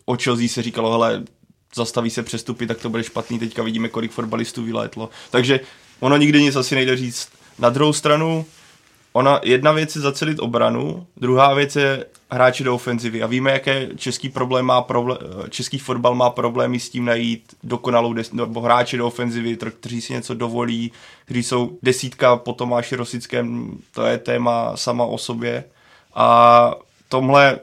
o 0.05 0.17
Chelsea 0.17 0.47
se 0.47 0.61
říkalo, 0.61 0.91
hele, 0.91 1.23
zastaví 1.75 2.09
se 2.09 2.23
přestupy, 2.23 2.67
tak 2.67 2.81
to 2.81 2.89
bude 2.89 3.03
špatný. 3.03 3.39
Teďka 3.39 3.63
vidíme, 3.63 3.89
kolik 3.89 4.11
fotbalistů 4.11 4.63
vylétlo. 4.63 5.09
Takže 5.31 5.59
ono 5.99 6.17
nikdy 6.17 6.41
nic 6.41 6.55
asi 6.55 6.75
nejde 6.75 6.97
říct. 6.97 7.29
Na 7.59 7.69
druhou 7.69 7.93
stranu, 7.93 8.45
ona, 9.15 9.39
jedna 9.43 9.71
věc 9.71 9.95
je 9.95 10.01
zacelit 10.01 10.39
obranu, 10.39 11.07
druhá 11.17 11.53
věc 11.53 11.75
je 11.75 12.05
hráči 12.31 12.63
do 12.63 12.75
ofenzivy. 12.75 13.23
A 13.23 13.27
víme, 13.27 13.51
jaké 13.51 13.89
český 13.95 14.29
problém 14.29 14.65
má 14.65 14.81
problém, 14.81 15.17
český 15.49 15.79
fotbal 15.79 16.15
má 16.15 16.29
problémy 16.29 16.79
s 16.79 16.89
tím 16.89 17.05
najít 17.05 17.55
dokonalou 17.63 18.13
des, 18.13 18.31
nebo 18.31 18.61
hráči 18.61 18.97
do 18.97 19.07
ofenzivy, 19.07 19.57
kteří 19.79 20.01
si 20.01 20.13
něco 20.13 20.33
dovolí, 20.33 20.91
kteří 21.25 21.43
jsou 21.43 21.77
desítka 21.83 22.35
po 22.35 22.53
Tomáši 22.53 22.95
Rosickém, 22.95 23.77
to 23.91 24.05
je 24.05 24.17
téma 24.17 24.77
sama 24.77 25.05
o 25.05 25.17
sobě. 25.17 25.63
A 26.15 26.75
tomhle 27.09 27.59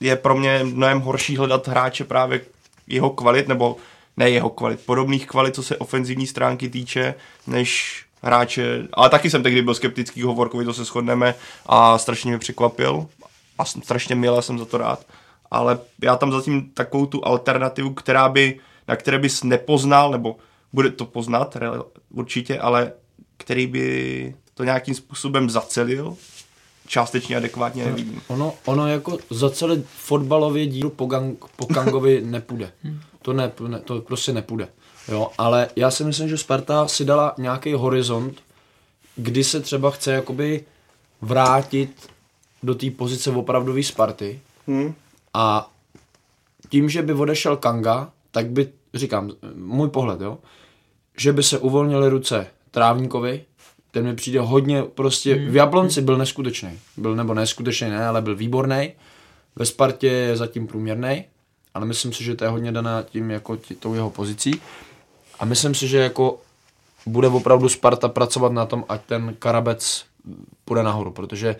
je 0.00 0.16
pro 0.16 0.36
mě 0.36 0.60
mnohem 0.62 1.00
horší 1.00 1.36
hledat 1.36 1.68
hráče 1.68 2.04
právě 2.04 2.40
jeho 2.86 3.10
kvalit, 3.10 3.48
nebo 3.48 3.76
ne 4.16 4.30
jeho 4.30 4.50
kvalit, 4.50 4.80
podobných 4.86 5.26
kvalit, 5.26 5.54
co 5.54 5.62
se 5.62 5.76
ofenzivní 5.76 6.26
stránky 6.26 6.68
týče, 6.68 7.14
než 7.46 8.04
hráče, 8.22 8.88
ale 8.92 9.10
taky 9.10 9.30
jsem 9.30 9.42
tehdy 9.42 9.62
byl 9.62 9.74
skeptický 9.74 10.22
Hovorkovi, 10.22 10.64
to 10.64 10.74
se 10.74 10.84
shodneme 10.84 11.34
a 11.66 11.98
strašně 11.98 12.30
mě 12.30 12.38
překvapil 12.38 13.06
a 13.58 13.64
strašně 13.64 14.14
milé 14.14 14.42
jsem 14.42 14.58
za 14.58 14.64
to 14.64 14.78
rád, 14.78 15.06
ale 15.50 15.78
já 16.02 16.16
tam 16.16 16.32
zatím 16.32 16.70
takovou 16.70 17.06
tu 17.06 17.26
alternativu, 17.26 17.94
která 17.94 18.28
by, 18.28 18.60
na 18.88 18.96
které 18.96 19.18
bys 19.18 19.42
nepoznal, 19.42 20.10
nebo 20.10 20.36
bude 20.72 20.90
to 20.90 21.04
poznat 21.04 21.56
určitě, 22.10 22.58
ale 22.58 22.92
který 23.36 23.66
by 23.66 24.34
to 24.54 24.64
nějakým 24.64 24.94
způsobem 24.94 25.50
zacelil, 25.50 26.16
částečně 26.86 27.36
adekvátně 27.36 27.84
nevidím. 27.84 28.22
Ono, 28.28 28.54
ono 28.64 28.88
jako 28.88 29.18
zacelit 29.30 29.86
fotbalově 29.86 30.66
díl 30.66 30.90
po, 30.90 31.06
gang, 31.06 31.44
po 31.56 31.66
Kangovi 31.66 32.20
nepůjde. 32.24 32.72
To, 33.22 33.32
ne, 33.32 33.52
ne, 33.68 33.78
to 33.78 34.00
prostě 34.00 34.32
nepůjde. 34.32 34.68
Jo, 35.10 35.30
ale 35.38 35.68
já 35.76 35.90
si 35.90 36.04
myslím, 36.04 36.28
že 36.28 36.38
Sparta 36.38 36.88
si 36.88 37.04
dala 37.04 37.34
nějaký 37.38 37.72
horizont, 37.72 38.42
kdy 39.16 39.44
se 39.44 39.60
třeba 39.60 39.90
chce 39.90 40.12
jakoby 40.12 40.64
vrátit 41.20 42.08
do 42.62 42.74
té 42.74 42.90
pozice 42.90 43.30
opravdové 43.30 43.82
Sparty 43.82 44.40
hmm. 44.66 44.94
a 45.34 45.70
tím, 46.68 46.88
že 46.88 47.02
by 47.02 47.12
odešel 47.12 47.56
Kanga, 47.56 48.10
tak 48.30 48.46
by, 48.46 48.68
říkám, 48.94 49.30
můj 49.54 49.88
pohled, 49.88 50.20
jo, 50.20 50.38
že 51.16 51.32
by 51.32 51.42
se 51.42 51.58
uvolnily 51.58 52.08
ruce 52.08 52.46
Trávníkovi, 52.70 53.44
ten 53.90 54.04
mi 54.04 54.14
přijde 54.14 54.40
hodně, 54.40 54.82
prostě 54.82 55.34
hmm. 55.34 55.50
v 55.50 55.56
Jablonci 55.56 56.02
byl 56.02 56.18
neskutečný, 56.18 56.78
byl 56.96 57.16
nebo 57.16 57.34
neskutečný, 57.34 57.90
ne, 57.90 58.06
ale 58.06 58.22
byl 58.22 58.36
výborný, 58.36 58.92
ve 59.56 59.66
Spartě 59.66 60.06
je 60.06 60.36
zatím 60.36 60.66
průměrný, 60.66 61.24
ale 61.74 61.86
myslím 61.86 62.12
si, 62.12 62.24
že 62.24 62.34
to 62.34 62.44
je 62.44 62.50
hodně 62.50 62.72
dané 62.72 63.04
tím 63.10 63.30
jako 63.30 63.56
tí, 63.56 63.74
tou 63.74 63.94
jeho 63.94 64.10
pozicí. 64.10 64.60
A 65.40 65.44
myslím 65.44 65.74
si, 65.74 65.88
že 65.88 65.98
jako 65.98 66.40
bude 67.06 67.28
opravdu 67.28 67.68
Sparta 67.68 68.08
pracovat 68.08 68.52
na 68.52 68.66
tom, 68.66 68.84
ať 68.88 69.04
ten 69.04 69.34
Karabec 69.38 70.04
půjde 70.64 70.82
nahoru, 70.82 71.10
protože 71.10 71.56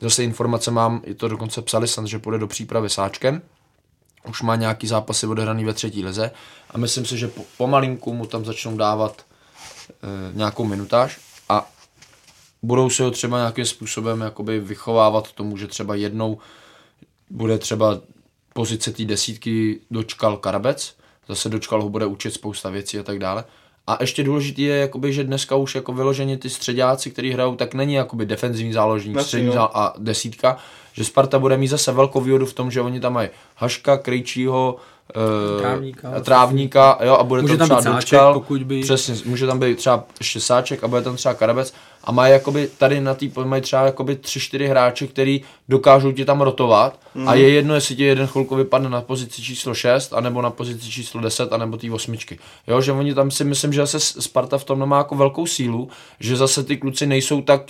zase 0.00 0.24
informace 0.24 0.70
mám, 0.70 1.02
i 1.04 1.14
to 1.14 1.28
dokonce 1.28 1.62
psali 1.62 1.88
snad, 1.88 2.06
že 2.06 2.18
půjde 2.18 2.38
do 2.38 2.46
přípravy 2.46 2.90
sáčkem, 2.90 3.42
už 4.28 4.42
má 4.42 4.56
nějaký 4.56 4.86
zápasy 4.86 5.26
odehraný 5.26 5.64
ve 5.64 5.72
třetí 5.72 6.04
lize 6.04 6.30
a 6.70 6.78
myslím 6.78 7.06
si, 7.06 7.18
že 7.18 7.28
po, 7.28 7.42
pomalinku 7.56 8.14
mu 8.14 8.26
tam 8.26 8.44
začnou 8.44 8.76
dávat 8.76 9.22
e, 9.22 10.36
nějakou 10.36 10.64
minutáž 10.64 11.20
a 11.48 11.70
budou 12.62 12.90
se 12.90 13.02
ho 13.02 13.10
třeba 13.10 13.38
nějakým 13.38 13.64
způsobem 13.64 14.20
jakoby 14.20 14.60
vychovávat 14.60 15.32
tomu, 15.32 15.56
že 15.56 15.66
třeba 15.66 15.94
jednou 15.94 16.38
bude 17.30 17.58
třeba 17.58 18.00
pozice 18.54 18.92
té 18.92 19.04
desítky 19.04 19.80
dočkal 19.90 20.36
Karabec, 20.36 20.96
zase 21.28 21.48
dočkal 21.48 21.82
ho 21.82 21.88
bude 21.88 22.06
učit 22.06 22.34
spousta 22.34 22.70
věcí 22.70 22.98
a 22.98 23.02
tak 23.02 23.18
dále. 23.18 23.44
A 23.86 23.98
ještě 24.00 24.24
důležitý 24.24 24.62
je, 24.62 24.76
jakoby, 24.76 25.12
že 25.12 25.24
dneska 25.24 25.56
už 25.56 25.74
jako 25.74 25.92
vyloženě 25.92 26.38
ty 26.38 26.50
středáci, 26.50 27.10
kteří 27.10 27.30
hrajou, 27.30 27.56
tak 27.56 27.74
není 27.74 27.94
jakoby 27.94 28.26
defenzivní 28.26 28.72
záložník, 28.72 29.16
Asi, 29.16 29.26
střední 29.26 29.52
zál 29.52 29.70
a 29.74 29.94
desítka, 29.98 30.56
že 30.92 31.04
Sparta 31.04 31.38
bude 31.38 31.56
mít 31.56 31.68
zase 31.68 31.92
velkou 31.92 32.20
výhodu 32.20 32.46
v 32.46 32.54
tom, 32.54 32.70
že 32.70 32.80
oni 32.80 33.00
tam 33.00 33.12
mají 33.12 33.28
Haška, 33.56 33.96
Krejčího, 33.96 34.76
trávníka, 35.60 36.20
trávníka 36.20 36.98
jo, 37.04 37.14
a 37.14 37.24
bude 37.24 37.42
může 37.42 37.56
tam, 37.56 37.68
tam 37.68 37.78
třeba 37.78 37.94
sáček, 37.94 38.10
dočkal, 38.10 38.34
pokud 38.34 38.62
by... 38.62 38.80
přesně, 38.80 39.14
může 39.24 39.46
tam 39.46 39.58
být 39.58 39.78
třeba 39.78 40.04
ještě 40.20 40.40
sáček 40.40 40.84
a 40.84 40.88
bude 40.88 41.02
tam 41.02 41.16
třeba 41.16 41.34
Karabec 41.34 41.74
a 42.04 42.12
mají 42.12 42.32
jakoby 42.32 42.68
tady 42.78 43.00
na 43.00 43.14
té 43.14 43.26
mají 43.44 43.62
třeba 43.62 43.82
jakoby 43.82 44.16
tři, 44.16 44.40
čtyři 44.40 44.66
hráče, 44.66 45.06
který 45.06 45.42
dokážou 45.68 46.12
ti 46.12 46.24
tam 46.24 46.40
rotovat 46.40 47.00
mm. 47.14 47.28
a 47.28 47.34
je 47.34 47.48
jedno, 47.50 47.74
jestli 47.74 47.96
ti 47.96 48.04
jeden 48.04 48.26
chvilku 48.26 48.56
vypadne 48.56 48.88
na 48.88 49.00
pozici 49.00 49.42
číslo 49.42 49.74
6, 49.74 50.12
anebo 50.12 50.42
na 50.42 50.50
pozici 50.50 50.90
číslo 50.90 51.20
10, 51.20 51.52
anebo 51.52 51.76
té 51.76 51.90
osmičky. 51.92 52.38
Jo, 52.66 52.80
že 52.80 52.92
oni 52.92 53.14
tam 53.14 53.30
si 53.30 53.44
myslím, 53.44 53.72
že 53.72 53.80
zase 53.80 54.20
Sparta 54.22 54.58
v 54.58 54.64
tom 54.64 54.86
má 54.88 54.98
jako 54.98 55.14
velkou 55.14 55.46
sílu, 55.46 55.88
že 56.20 56.36
zase 56.36 56.64
ty 56.64 56.76
kluci 56.76 57.06
nejsou 57.06 57.42
tak 57.42 57.62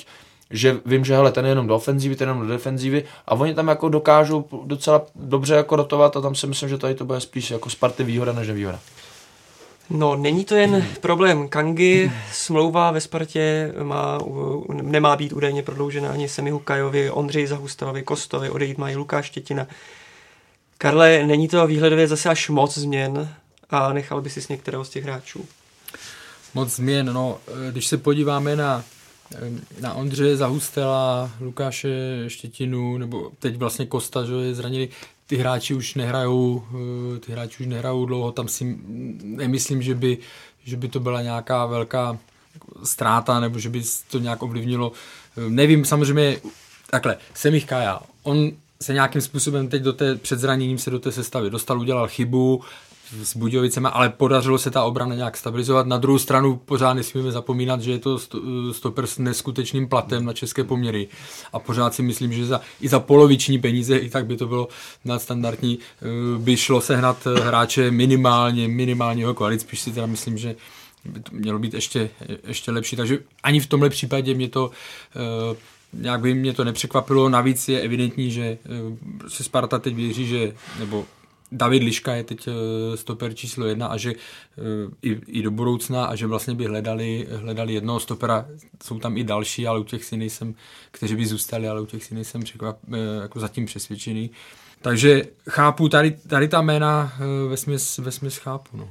že 0.53 0.81
vím, 0.87 1.05
že 1.05 1.15
hele, 1.15 1.33
ten 1.33 1.45
je 1.45 1.51
jenom 1.51 1.67
do 1.67 1.77
ofenzívy, 1.77 2.17
ten 2.17 2.29
je 2.29 2.31
jenom 2.31 2.47
do 2.47 2.53
defenzívy 2.53 3.05
a 3.27 3.35
oni 3.35 3.55
tam 3.55 3.69
jako 3.69 3.89
dokážou 3.89 4.45
docela 4.65 5.03
dobře 5.15 5.55
jako 5.55 5.77
rotovat 5.77 6.17
a 6.17 6.21
tam 6.21 6.35
si 6.35 6.47
myslím, 6.47 6.69
že 6.69 6.79
tady 6.79 6.95
to 6.95 7.05
bude 7.05 7.21
spíš 7.21 7.51
jako 7.51 7.71
Sparty 7.71 8.05
výhoda 8.05 8.33
než 8.33 8.49
nevýhoda. 8.49 8.81
No, 9.91 10.17
není 10.17 10.45
to 10.45 10.55
jen 10.55 10.87
problém 11.01 11.49
Kangy, 11.49 12.13
smlouva 12.33 12.91
ve 12.91 13.01
Spartě 13.01 13.73
má, 13.83 14.19
nemá 14.83 15.17
být 15.17 15.33
údajně 15.33 15.63
prodloužena 15.63 16.11
ani 16.11 16.29
Semihu 16.29 16.59
Kajovi, 16.59 17.11
Ondřej 17.11 17.47
Zahustalovi, 17.47 18.03
Kostovi, 18.03 18.51
odejít 18.51 18.79
mají 18.79 18.97
Lukáš 18.97 19.27
Štětina. 19.27 19.67
Karle, 20.79 21.27
není 21.27 21.49
to 21.49 21.67
výhledově 21.67 22.09
zase 22.09 22.29
až 22.29 22.49
moc 22.49 22.79
změn 22.79 23.35
a 23.71 23.93
nechal 23.93 24.21
by 24.21 24.31
si 24.31 24.43
s 24.43 24.49
některého 24.49 24.85
z 24.85 24.89
těch 24.89 25.05
hráčů? 25.05 25.45
Moc 26.55 26.69
změn, 26.69 27.13
no, 27.13 27.39
když 27.71 27.87
se 27.87 27.97
podíváme 27.97 28.57
na 28.57 28.85
na 29.81 29.95
Ondřeje 29.95 30.37
Zahustela, 30.37 31.31
Lukáše 31.41 32.25
Štětinu, 32.29 32.99
nebo 32.99 33.31
teď 33.39 33.57
vlastně 33.57 33.87
Kosta, 33.87 34.25
že 34.25 34.33
je 34.33 34.55
zranili, 34.55 34.89
ty 35.27 35.37
hráči 35.37 35.75
už 35.75 35.95
nehrajou, 35.95 36.65
eh, 37.17 37.19
ty 37.19 37.33
hráči 37.33 37.63
už 37.63 37.67
nehrajou 37.67 38.07
dlouho, 38.07 38.33
tam 38.33 38.49
si 38.49 38.79
nemyslím, 39.23 39.83
že 39.83 39.95
by, 39.95 40.19
že 40.65 40.77
by 40.77 40.89
to 40.89 41.01
byla 41.01 41.23
nějaká 41.23 41.67
velká 41.67 42.19
ztráta, 42.85 43.41
nebo 43.41 43.59
že 43.59 43.69
by 43.69 43.83
to 44.11 44.19
nějak 44.19 44.43
ovlivnilo. 44.43 44.93
Eh, 45.37 45.51
nevím, 45.51 45.85
samozřejmě, 45.85 46.37
takhle, 46.91 47.17
Semich 47.35 47.67
Kaja, 47.67 48.01
on 48.23 48.51
se 48.83 48.93
nějakým 48.93 49.21
způsobem 49.21 49.69
teď 49.69 49.83
do 49.83 49.93
té, 49.93 50.15
před 50.15 50.39
zraněním 50.39 50.79
se 50.79 50.91
do 50.91 50.99
té 50.99 51.13
sestavy 51.13 51.51
dostal, 51.51 51.81
udělal 51.81 52.09
chybu, 52.09 52.63
s 53.23 53.37
Budějovicema, 53.37 53.89
ale 53.89 54.09
podařilo 54.09 54.59
se 54.59 54.71
ta 54.71 54.85
obrana 54.85 55.15
nějak 55.15 55.37
stabilizovat. 55.37 55.87
Na 55.87 55.99
druhou 55.99 56.19
stranu 56.19 56.57
pořád 56.57 56.95
nesmíme 56.95 57.33
zapomínat, 57.33 57.81
že 57.81 57.91
je 57.91 57.99
to 57.99 58.19
stoper 58.73 59.07
s 59.07 59.19
neskutečným 59.19 59.89
platem 59.89 60.25
na 60.25 60.33
české 60.33 60.65
poměry. 60.65 61.09
A 61.53 61.59
pořád 61.59 61.95
si 61.95 62.03
myslím, 62.03 62.33
že 62.33 62.47
za, 62.47 62.61
i 62.81 62.89
za 62.89 63.01
poloviční 63.01 63.59
peníze, 63.59 63.97
i 63.97 64.11
tak 64.11 64.27
by 64.27 64.37
to 64.37 64.47
bylo 64.47 64.69
nadstandardní, 65.05 65.79
eh, 65.79 66.39
by 66.39 66.57
šlo 66.57 66.81
sehnat 66.81 67.27
hráče 67.43 67.91
minimálně, 67.91 68.69
minimálního 68.69 69.35
kvalit. 69.35 69.61
Spíš 69.61 69.81
si 69.81 69.93
teda 69.93 70.07
myslím, 70.07 70.39
že 70.39 70.57
by 71.05 71.21
to 71.21 71.31
mělo 71.33 71.59
být 71.59 71.75
ještě, 71.75 72.11
ještě 72.47 72.71
lepší. 72.71 72.97
Takže 72.97 73.19
ani 73.43 73.61
v 73.61 73.67
tomhle 73.67 73.91
případě 73.91 74.35
mě 74.35 74.49
to 74.49 74.71
uh, 75.51 75.57
nějak 75.93 76.21
by 76.21 76.35
mě 76.35 76.53
to 76.53 76.65
nepřekvapilo. 76.65 77.29
Navíc 77.29 77.69
je 77.69 77.81
evidentní, 77.81 78.31
že 78.31 78.59
se 79.29 79.45
Sparta 79.45 79.79
teď 79.79 79.95
věří, 79.95 80.27
že, 80.27 80.53
nebo 80.79 81.05
David 81.53 81.83
Liška 81.83 82.15
je 82.15 82.25
teď 82.25 82.49
uh, 82.49 82.55
stoper 82.95 83.35
číslo 83.35 83.67
jedna 83.67 83.87
a 83.87 83.97
že 83.97 84.13
uh, 84.13 84.93
i, 85.03 85.21
i 85.27 85.43
do 85.43 85.51
budoucna 85.51 86.05
a 86.05 86.15
že 86.15 86.27
vlastně 86.27 86.55
by 86.55 86.67
hledali, 86.67 87.29
hledali 87.37 87.75
jednoho 87.75 88.01
stopera. 88.01 88.47
Jsou 88.85 88.99
tam 88.99 89.17
i 89.17 89.25
další, 89.25 89.67
ale 89.67 89.81
u 89.81 89.85
těch 89.85 90.05
si 90.05 90.17
nejsem, 90.17 90.55
kteří 90.91 91.17
by 91.17 91.27
zůstali, 91.27 91.69
ale 91.69 91.81
u 91.81 91.87
těch 91.87 92.05
si 92.05 92.15
nejsem 92.15 92.43
překvap, 92.43 92.79
uh, 92.89 92.97
jako 93.23 93.41
zatím 93.41 93.67
přesvědčený. 93.67 94.31
Takže 94.83 95.23
chápu, 95.51 95.89
tady, 95.89 96.11
tady 96.11 96.49
ta 96.49 96.63
jména 96.63 97.13
ve 97.49 97.57
směs, 97.57 97.99
ve 97.99 98.13
směs 98.13 98.37
chápu. 98.37 98.77
No. 98.77 98.89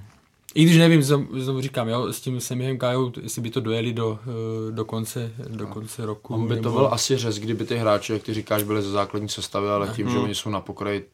I 0.56 0.64
když 0.64 0.78
nevím, 0.78 1.04
znovu 1.04 1.62
říkám, 1.62 1.90
jo, 1.90 2.14
s 2.14 2.22
tím 2.22 2.40
Semihem 2.40 2.78
Kajou, 2.78 3.12
jestli 3.22 3.42
by 3.42 3.50
to 3.50 3.60
dojeli 3.60 3.94
do, 3.94 4.20
eh, 4.24 4.72
do, 4.72 4.86
konce, 4.86 5.32
do 5.48 5.68
konce 5.68 6.06
roku. 6.06 6.34
On 6.34 6.48
by 6.48 6.56
nebo... 6.56 6.70
to 6.70 6.76
byl 6.76 6.90
asi 6.92 7.18
řez, 7.18 7.40
kdyby 7.40 7.66
ty 7.66 7.78
hráči, 7.78 8.14
jak 8.14 8.24
ty 8.24 8.34
říkáš, 8.34 8.64
byli 8.64 8.82
ze 8.82 8.92
základní 8.92 9.30
sestavy, 9.30 9.70
ale 9.70 9.88
tím, 9.96 10.06
hmm. 10.06 10.16
že 10.16 10.22
oni 10.22 10.36
jsou 10.36 10.50
na 10.50 10.62
pokraji 10.62 11.10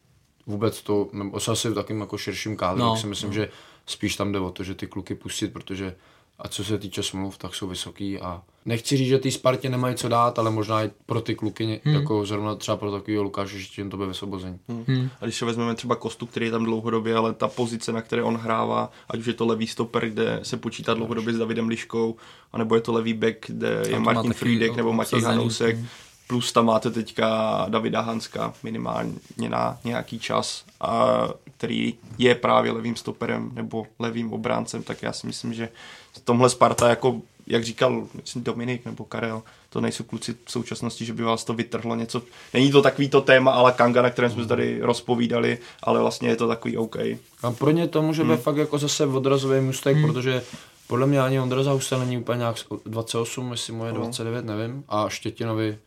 vůbec 0.48 0.82
to, 0.82 1.08
nebo 1.12 1.38
asi 1.50 1.68
v 1.68 1.74
takým 1.74 2.00
jako 2.00 2.18
širším 2.18 2.56
kádru, 2.56 2.82
no, 2.82 2.90
tak 2.90 3.00
si 3.00 3.06
myslím, 3.06 3.30
no. 3.30 3.34
že 3.34 3.48
spíš 3.86 4.16
tam 4.16 4.32
jde 4.32 4.38
o 4.38 4.50
to, 4.50 4.64
že 4.64 4.74
ty 4.74 4.86
kluky 4.86 5.14
pustit, 5.14 5.52
protože 5.52 5.94
a 6.38 6.48
co 6.48 6.64
se 6.64 6.78
týče 6.78 7.02
smluv, 7.02 7.38
tak 7.38 7.54
jsou 7.54 7.68
vysoký 7.68 8.18
a 8.18 8.42
nechci 8.64 8.96
říct, 8.96 9.08
že 9.08 9.18
ty 9.18 9.30
Spartě 9.30 9.68
nemají 9.68 9.94
co 9.94 10.08
dát, 10.08 10.38
ale 10.38 10.50
možná 10.50 10.84
i 10.84 10.90
pro 11.06 11.20
ty 11.20 11.34
kluky, 11.34 11.80
hmm. 11.84 11.94
jako 11.94 12.26
zrovna 12.26 12.54
třeba 12.54 12.76
pro 12.76 12.90
takového 12.90 13.22
Lukáše, 13.22 13.58
že 13.58 13.84
to 13.84 13.96
bude 13.96 14.08
vysvobození. 14.08 14.58
Hmm. 14.68 14.84
Hmm. 14.88 15.10
A 15.20 15.24
když 15.24 15.36
se 15.36 15.44
vezmeme 15.44 15.74
třeba 15.74 15.96
Kostu, 15.96 16.26
který 16.26 16.46
je 16.46 16.52
tam 16.52 16.64
dlouhodobě, 16.64 17.16
ale 17.16 17.32
ta 17.32 17.48
pozice, 17.48 17.92
na 17.92 18.02
které 18.02 18.22
on 18.22 18.36
hrává, 18.36 18.90
ať 19.08 19.20
už 19.20 19.26
je 19.26 19.34
to 19.34 19.46
levý 19.46 19.66
stoper, 19.66 20.10
kde 20.10 20.40
se 20.42 20.56
počítá 20.56 20.94
dlouhodobě 20.94 21.34
s 21.34 21.38
Davidem 21.38 21.68
Liškou, 21.68 22.16
anebo 22.52 22.74
je 22.74 22.80
to 22.80 22.92
levý 22.92 23.14
back, 23.14 23.46
kde 23.46 23.82
je 23.88 23.98
Martin 23.98 24.32
Friedek 24.32 24.76
nebo 24.76 24.92
Matěj 24.92 25.20
Hanousek, 25.20 25.76
hmm 25.76 25.86
plus 26.28 26.52
tam 26.52 26.66
máte 26.66 26.90
teďka 26.90 27.66
Davida 27.68 28.00
Hanska 28.00 28.54
minimálně 28.62 29.12
na 29.48 29.78
nějaký 29.84 30.18
čas, 30.18 30.64
a 30.80 31.28
který 31.56 31.94
je 32.18 32.34
právě 32.34 32.72
levým 32.72 32.96
stoperem 32.96 33.50
nebo 33.54 33.86
levým 33.98 34.32
obráncem, 34.32 34.82
tak 34.82 35.02
já 35.02 35.12
si 35.12 35.26
myslím, 35.26 35.54
že 35.54 35.68
v 36.12 36.20
tomhle 36.20 36.50
Sparta, 36.50 36.88
jako 36.88 37.20
jak 37.46 37.64
říkal 37.64 38.06
myslím 38.14 38.42
Dominik 38.42 38.84
nebo 38.84 39.04
Karel, 39.04 39.42
to 39.70 39.80
nejsou 39.80 40.04
kluci 40.04 40.34
v 40.44 40.50
současnosti, 40.50 41.04
že 41.04 41.12
by 41.12 41.22
vás 41.22 41.44
to 41.44 41.54
vytrhlo 41.54 41.94
něco. 41.94 42.22
Není 42.54 42.70
to 42.70 42.82
takový 42.82 43.08
to 43.08 43.20
téma, 43.20 43.50
ale 43.50 43.72
Kanga, 43.72 44.02
na 44.02 44.10
kterém 44.10 44.30
jsme 44.30 44.42
se 44.42 44.48
tady 44.48 44.78
rozpovídali, 44.80 45.58
ale 45.82 46.00
vlastně 46.00 46.28
je 46.28 46.36
to 46.36 46.48
takový 46.48 46.76
OK. 46.76 46.96
A 47.42 47.50
pro 47.58 47.70
ně 47.70 47.88
to 47.88 48.02
může 48.02 48.22
být 48.22 48.28
hmm. 48.28 48.38
fakt 48.38 48.56
jako 48.56 48.78
zase 48.78 49.06
odrazový 49.06 49.60
můstek, 49.60 49.96
hmm. 49.96 50.06
protože 50.06 50.42
podle 50.86 51.06
mě 51.06 51.20
ani 51.20 51.40
Ondra 51.40 51.62
Zausta 51.62 51.98
není 51.98 52.18
úplně 52.18 52.38
nějak 52.38 52.56
28, 52.86 53.52
jestli 53.52 53.72
moje 53.72 53.92
29, 53.92 54.44
nevím, 54.44 54.84
a 54.88 55.08
Štětinovi 55.08 55.78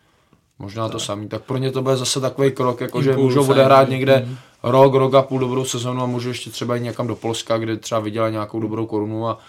možná 0.61 0.83
tak. 0.83 0.91
to 0.91 0.99
samý. 0.99 1.27
Tak 1.27 1.41
pro 1.43 1.57
ně 1.57 1.71
to 1.71 1.81
bude 1.81 1.97
zase 1.97 2.21
takový 2.21 2.51
krok, 2.51 2.81
jako 2.81 3.01
že 3.01 3.15
můžou 3.15 3.49
odehrát 3.49 3.89
někde 3.89 4.25
mm. 4.27 4.37
rok, 4.63 4.93
rok 4.93 5.13
a 5.13 5.21
půl 5.21 5.39
dobrou 5.39 5.65
sezonu 5.65 6.01
a 6.01 6.05
můžou 6.05 6.29
ještě 6.29 6.49
třeba 6.49 6.75
jít 6.75 6.81
někam 6.81 7.07
do 7.07 7.15
Polska, 7.15 7.57
kde 7.57 7.77
třeba 7.77 8.01
vydělá 8.01 8.29
nějakou 8.29 8.59
dobrou 8.59 8.85
korunu 8.85 9.27
a 9.27 9.39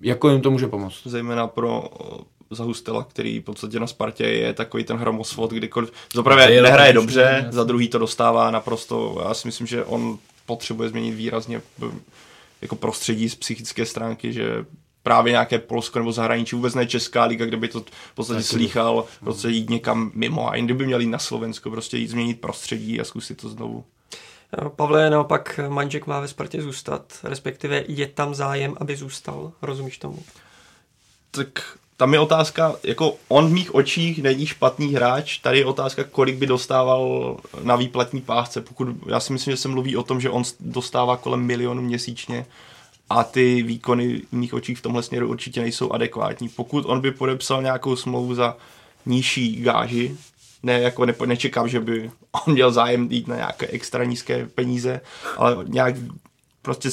jako 0.00 0.30
jim 0.30 0.40
to 0.40 0.50
může 0.50 0.68
pomoct. 0.68 1.02
Zejména 1.04 1.46
pro 1.46 1.84
Zahustela, 2.50 3.04
který 3.04 3.40
v 3.40 3.44
podstatě 3.44 3.80
na 3.80 3.86
Spartě 3.86 4.24
je 4.24 4.52
takový 4.52 4.84
ten 4.84 4.96
hromosvod, 4.96 5.50
kdykoliv 5.50 5.92
zaprvé 6.14 6.62
nehraje 6.62 6.92
dobře, 6.92 7.46
za 7.50 7.64
druhý 7.64 7.88
to 7.88 7.98
dostává 7.98 8.50
naprosto, 8.50 9.22
já 9.28 9.34
si 9.34 9.48
myslím, 9.48 9.66
že 9.66 9.84
on 9.84 10.18
potřebuje 10.46 10.88
změnit 10.88 11.12
výrazně 11.12 11.62
jako 12.62 12.76
prostředí 12.76 13.28
z 13.28 13.34
psychické 13.34 13.86
stránky, 13.86 14.32
že 14.32 14.64
právě 15.08 15.30
nějaké 15.30 15.58
Polsko 15.58 15.98
nebo 15.98 16.12
zahraničí, 16.12 16.56
vůbec 16.56 16.74
ne 16.74 16.86
Česká 16.86 17.24
liga, 17.24 17.46
kde 17.46 17.56
by 17.56 17.68
to 17.68 17.80
v 17.80 18.14
podstatě 18.14 18.42
slýchal, 18.42 19.04
prostě 19.20 19.48
jít 19.48 19.70
někam 19.70 20.10
mimo 20.14 20.50
a 20.50 20.56
jindy 20.56 20.74
by 20.74 20.86
měli 20.86 21.06
na 21.06 21.18
Slovensko, 21.18 21.70
prostě 21.70 21.96
jít 21.96 22.08
změnit 22.08 22.40
prostředí 22.40 23.00
a 23.00 23.04
zkusit 23.04 23.40
to 23.40 23.48
znovu. 23.48 23.84
Pavle, 24.76 25.10
naopak 25.10 25.60
Manžek 25.68 26.06
má 26.06 26.20
ve 26.20 26.28
Spartě 26.28 26.62
zůstat, 26.62 27.18
respektive 27.22 27.84
je 27.88 28.06
tam 28.06 28.34
zájem, 28.34 28.74
aby 28.80 28.96
zůstal, 28.96 29.52
rozumíš 29.62 29.98
tomu? 29.98 30.22
Tak 31.30 31.48
tam 31.96 32.14
je 32.14 32.20
otázka, 32.20 32.76
jako 32.82 33.16
on 33.28 33.46
v 33.46 33.52
mých 33.52 33.74
očích 33.74 34.22
není 34.22 34.46
špatný 34.46 34.94
hráč, 34.94 35.38
tady 35.38 35.58
je 35.58 35.66
otázka, 35.66 36.04
kolik 36.04 36.36
by 36.36 36.46
dostával 36.46 37.36
na 37.62 37.76
výplatní 37.76 38.20
pásce, 38.20 38.60
pokud, 38.60 38.88
já 39.06 39.20
si 39.20 39.32
myslím, 39.32 39.52
že 39.52 39.56
se 39.56 39.68
mluví 39.68 39.96
o 39.96 40.02
tom, 40.02 40.20
že 40.20 40.30
on 40.30 40.42
dostává 40.60 41.16
kolem 41.16 41.40
milionu 41.40 41.82
měsíčně, 41.82 42.46
a 43.10 43.24
ty 43.24 43.62
výkony 43.62 44.22
v 44.30 44.32
mých 44.32 44.54
očích 44.54 44.78
v 44.78 44.82
tomhle 44.82 45.02
směru 45.02 45.28
určitě 45.28 45.60
nejsou 45.60 45.92
adekvátní. 45.92 46.48
Pokud 46.48 46.84
on 46.86 47.00
by 47.00 47.10
podepsal 47.10 47.62
nějakou 47.62 47.96
smlouvu 47.96 48.34
za 48.34 48.56
nižší 49.06 49.62
gáži, 49.62 50.16
ne, 50.62 50.80
jako 50.80 51.06
ne, 51.06 51.14
nečekám, 51.26 51.68
že 51.68 51.80
by 51.80 52.10
on 52.46 52.54
měl 52.54 52.72
zájem 52.72 53.08
jít 53.10 53.28
na 53.28 53.36
nějaké 53.36 53.66
extra 53.66 54.04
nízké 54.04 54.46
peníze, 54.46 55.00
ale 55.36 55.56
nějak 55.68 55.94
prostě 56.62 56.88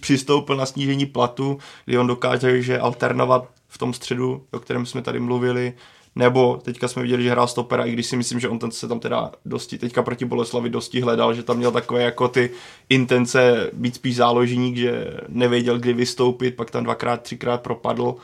přistoupil 0.00 0.56
na 0.56 0.66
snížení 0.66 1.06
platu, 1.06 1.58
kdy 1.84 1.98
on 1.98 2.06
dokáže 2.06 2.62
že 2.62 2.78
alternovat 2.78 3.48
v 3.68 3.78
tom 3.78 3.94
středu, 3.94 4.46
o 4.50 4.58
kterém 4.58 4.86
jsme 4.86 5.02
tady 5.02 5.20
mluvili, 5.20 5.72
nebo 6.16 6.56
teďka 6.56 6.88
jsme 6.88 7.02
viděli, 7.02 7.22
že 7.22 7.30
hrál 7.30 7.46
stopera, 7.46 7.84
i 7.84 7.92
když 7.92 8.06
si 8.06 8.16
myslím, 8.16 8.40
že 8.40 8.48
on 8.48 8.58
ten 8.58 8.70
se 8.70 8.88
tam 8.88 9.00
teda 9.00 9.32
dosti, 9.44 9.78
teďka 9.78 10.02
proti 10.02 10.24
Boleslavi 10.24 10.70
dosti 10.70 11.00
hledal, 11.00 11.34
že 11.34 11.42
tam 11.42 11.56
měl 11.56 11.72
takové 11.72 12.02
jako 12.02 12.28
ty 12.28 12.50
intence 12.88 13.70
být 13.72 13.94
spíš 13.94 14.16
záložník, 14.16 14.76
že 14.76 15.16
nevěděl, 15.28 15.78
kdy 15.78 15.92
vystoupit, 15.92 16.56
pak 16.56 16.70
tam 16.70 16.84
dvakrát, 16.84 17.22
třikrát 17.22 17.60
propadl, 17.62 18.14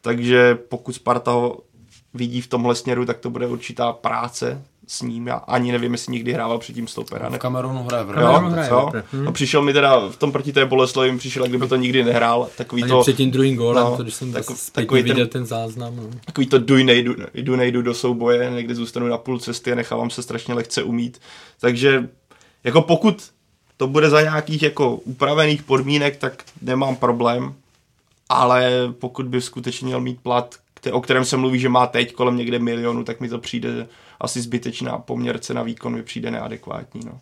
takže 0.00 0.54
pokud 0.54 0.92
Sparta 0.92 1.30
ho 1.30 1.58
vidí 2.14 2.40
v 2.40 2.46
tomhle 2.46 2.74
směru, 2.74 3.04
tak 3.04 3.18
to 3.18 3.30
bude 3.30 3.46
určitá 3.46 3.92
práce 3.92 4.64
s 4.86 5.02
ním. 5.02 5.26
Já 5.26 5.34
ani 5.34 5.72
nevím, 5.72 5.92
jestli 5.92 6.12
někdy 6.12 6.32
hrával 6.32 6.58
předtím 6.58 6.88
stopera. 6.88 7.28
V 7.28 7.38
Kamerunu 7.38 7.82
hraje 7.84 8.04
v 8.04 8.08
jo, 8.08 8.40
hraje 8.48 8.68
co? 8.68 8.90
Hmm. 9.12 9.24
No, 9.24 9.32
přišel 9.32 9.62
mi 9.62 9.72
teda 9.72 10.08
v 10.08 10.16
tom 10.16 10.32
proti 10.32 10.52
té 10.52 10.66
Boleslavi, 10.66 11.12
mi 11.12 11.18
přišel, 11.18 11.46
kdyby 11.46 11.68
to 11.68 11.76
nikdy 11.76 12.04
nehrál. 12.04 12.48
Takový 12.56 12.82
ani 12.82 12.90
to, 12.90 13.00
před 13.00 13.16
tím 13.16 13.30
druhým 13.30 13.56
gólem, 13.56 13.84
no, 13.84 13.96
to, 13.96 14.02
když 14.02 14.14
jsem 14.14 14.32
tak, 14.32 14.44
takový 14.72 15.02
ten, 15.02 15.10
viděl 15.10 15.26
ten 15.26 15.46
záznam. 15.46 15.96
No. 15.96 16.02
Takový 16.24 16.46
to 16.46 16.58
duj 16.58 16.84
nejdu, 16.84 17.14
jdu 17.34 17.56
nejdu 17.56 17.82
do 17.82 17.94
souboje, 17.94 18.50
někdy 18.50 18.74
zůstanu 18.74 19.06
na 19.06 19.18
půl 19.18 19.38
cesty 19.38 19.72
a 19.72 19.74
nechávám 19.74 20.10
se 20.10 20.22
strašně 20.22 20.54
lehce 20.54 20.82
umít. 20.82 21.20
Takže 21.60 22.08
jako 22.64 22.82
pokud 22.82 23.30
to 23.76 23.86
bude 23.86 24.10
za 24.10 24.22
nějakých 24.22 24.62
jako 24.62 24.96
upravených 24.96 25.62
podmínek, 25.62 26.16
tak 26.16 26.44
nemám 26.62 26.96
problém, 26.96 27.54
ale 28.28 28.72
pokud 28.98 29.26
by 29.26 29.40
skutečně 29.40 29.86
měl 29.86 30.00
mít 30.00 30.20
plat, 30.22 30.54
o 30.92 31.00
kterém 31.00 31.24
se 31.24 31.36
mluví, 31.36 31.58
že 31.58 31.68
má 31.68 31.86
teď 31.86 32.12
kolem 32.12 32.36
někde 32.36 32.58
milionu, 32.58 33.04
tak 33.04 33.20
mi 33.20 33.28
to 33.28 33.38
přijde 33.38 33.86
asi 34.20 34.40
zbytečná 34.40 34.98
poměrce 34.98 35.54
na 35.54 35.62
výkon 35.62 35.94
mi 35.94 36.02
přijde 36.02 36.30
neadekvátní. 36.30 37.00
No. 37.06 37.20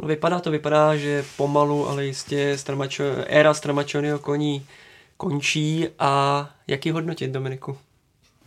No 0.00 0.08
vypadá 0.08 0.40
to, 0.40 0.50
vypadá, 0.50 0.96
že 0.96 1.24
pomalu, 1.36 1.88
ale 1.88 2.04
jistě 2.04 2.58
Stramačo, 2.58 3.04
éra 3.26 3.54
Stramačonyho 3.54 4.18
koní 4.18 4.66
končí 5.16 5.88
a 5.98 6.50
jaký 6.66 6.90
hodnotit, 6.90 7.30
Dominiku? 7.30 7.78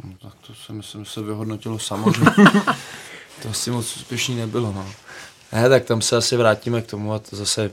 No, 0.04 0.14
tak 0.22 0.34
to 0.48 0.56
se 0.56 0.74
myslím, 0.74 1.06
se 1.06 1.22
vyhodnotilo 1.22 1.80
samozřejmě. 1.80 2.32
to 3.42 3.50
asi 3.50 3.72
moc 3.72 3.96
úspěšný 3.96 4.36
nebylo, 4.36 4.72
no. 4.72 4.86
Ne, 5.52 5.70
tak 5.70 5.86
tam 5.86 6.02
se 6.02 6.18
asi 6.18 6.38
vrátíme 6.38 6.82
k 6.82 6.88
tomu 6.88 7.14
a 7.14 7.20
to 7.20 7.36
zase... 7.36 7.72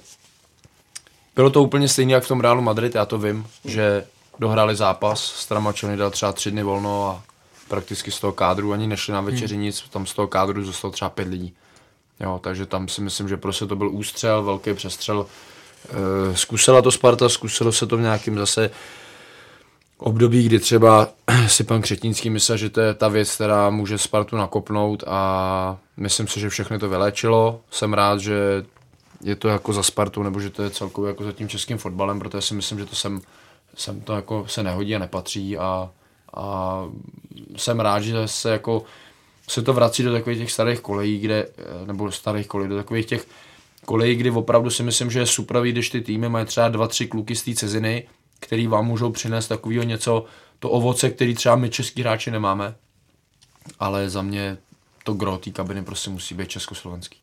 Bylo 1.34 1.50
to 1.50 1.62
úplně 1.62 1.88
stejné 1.88 2.12
jak 2.12 2.24
v 2.24 2.28
tom 2.28 2.40
Realu 2.40 2.62
Madrid, 2.62 2.94
já 2.94 3.04
to 3.06 3.18
vím, 3.18 3.46
že 3.64 4.06
dohráli 4.38 4.76
zápas, 4.76 5.24
Stramačony 5.24 5.96
dal 5.96 6.10
třeba 6.10 6.32
tři 6.32 6.50
dny 6.50 6.62
volno 6.62 7.08
a 7.08 7.22
prakticky 7.68 8.10
z 8.10 8.20
toho 8.20 8.32
kádru 8.32 8.72
ani 8.72 8.86
nešli 8.86 9.12
na 9.12 9.20
večeři 9.20 9.54
hmm. 9.54 9.64
nic, 9.64 9.84
tam 9.90 10.06
z 10.06 10.14
toho 10.14 10.28
kádru 10.28 10.64
zůstalo 10.64 10.92
třeba 10.92 11.10
pět 11.10 11.28
lidí. 11.28 11.54
Jo, 12.20 12.40
takže 12.42 12.66
tam 12.66 12.88
si 12.88 13.00
myslím, 13.00 13.28
že 13.28 13.36
prostě 13.36 13.66
to 13.66 13.76
byl 13.76 13.90
ústřel, 13.90 14.42
velký 14.42 14.74
přestřel. 14.74 15.26
E, 16.32 16.36
zkusila 16.36 16.82
to 16.82 16.90
Sparta, 16.92 17.28
zkusilo 17.28 17.72
se 17.72 17.86
to 17.86 17.96
v 17.96 18.00
nějakým 18.00 18.38
zase 18.38 18.70
období, 19.98 20.42
kdy 20.42 20.58
třeba 20.58 21.08
si 21.46 21.64
pan 21.64 21.82
Křetínský 21.82 22.30
myslel, 22.30 22.58
že 22.58 22.70
to 22.70 22.80
je 22.80 22.94
ta 22.94 23.08
věc, 23.08 23.34
která 23.34 23.70
může 23.70 23.98
Spartu 23.98 24.36
nakopnout 24.36 25.04
a 25.06 25.78
myslím 25.96 26.28
si, 26.28 26.40
že 26.40 26.48
všechny 26.48 26.78
to 26.78 26.88
vylečilo. 26.88 27.60
Jsem 27.70 27.94
rád, 27.94 28.20
že 28.20 28.64
je 29.24 29.36
to 29.36 29.48
jako 29.48 29.72
za 29.72 29.82
Spartu, 29.82 30.22
nebo 30.22 30.40
že 30.40 30.50
to 30.50 30.62
je 30.62 30.70
celkově 30.70 31.08
jako 31.08 31.24
za 31.24 31.32
tím 31.32 31.48
českým 31.48 31.78
fotbalem, 31.78 32.18
protože 32.18 32.40
si 32.40 32.54
myslím, 32.54 32.78
že 32.78 32.86
to 32.86 32.96
sem, 32.96 33.20
sem 33.74 34.00
to 34.00 34.12
jako 34.12 34.44
se 34.48 34.62
nehodí 34.62 34.96
a 34.96 34.98
nepatří 34.98 35.58
a 35.58 35.90
a 36.36 36.80
jsem 37.56 37.80
rád, 37.80 38.00
že 38.00 38.28
se 38.28 38.50
jako 38.50 38.84
se 39.48 39.62
to 39.62 39.72
vrací 39.72 40.02
do 40.02 40.12
takových 40.12 40.38
těch 40.38 40.52
starých 40.52 40.80
kolejí, 40.80 41.18
kde, 41.18 41.48
nebo 41.84 42.12
starých 42.12 42.46
kolejí, 42.46 42.70
do 42.70 42.76
takových 42.76 43.06
těch 43.06 43.26
koleji, 43.84 44.14
kdy 44.14 44.30
opravdu 44.30 44.70
si 44.70 44.82
myslím, 44.82 45.10
že 45.10 45.18
je 45.18 45.26
super, 45.26 45.62
když 45.62 45.90
ty 45.90 46.00
týmy 46.00 46.28
mají 46.28 46.46
třeba 46.46 46.68
dva, 46.68 46.88
tři 46.88 47.06
kluky 47.06 47.36
z 47.36 47.42
té 47.42 47.54
ciziny, 47.54 48.08
který 48.40 48.66
vám 48.66 48.86
můžou 48.86 49.12
přinést 49.12 49.48
takového 49.48 49.84
něco, 49.84 50.24
to 50.58 50.70
ovoce, 50.70 51.10
který 51.10 51.34
třeba 51.34 51.56
my 51.56 51.70
český 51.70 52.02
hráči 52.02 52.30
nemáme. 52.30 52.74
Ale 53.78 54.10
za 54.10 54.22
mě 54.22 54.56
to 55.04 55.14
gro 55.14 55.38
té 55.38 55.50
kabiny 55.50 55.84
prostě 55.84 56.10
musí 56.10 56.34
být 56.34 56.48
československý. 56.48 57.18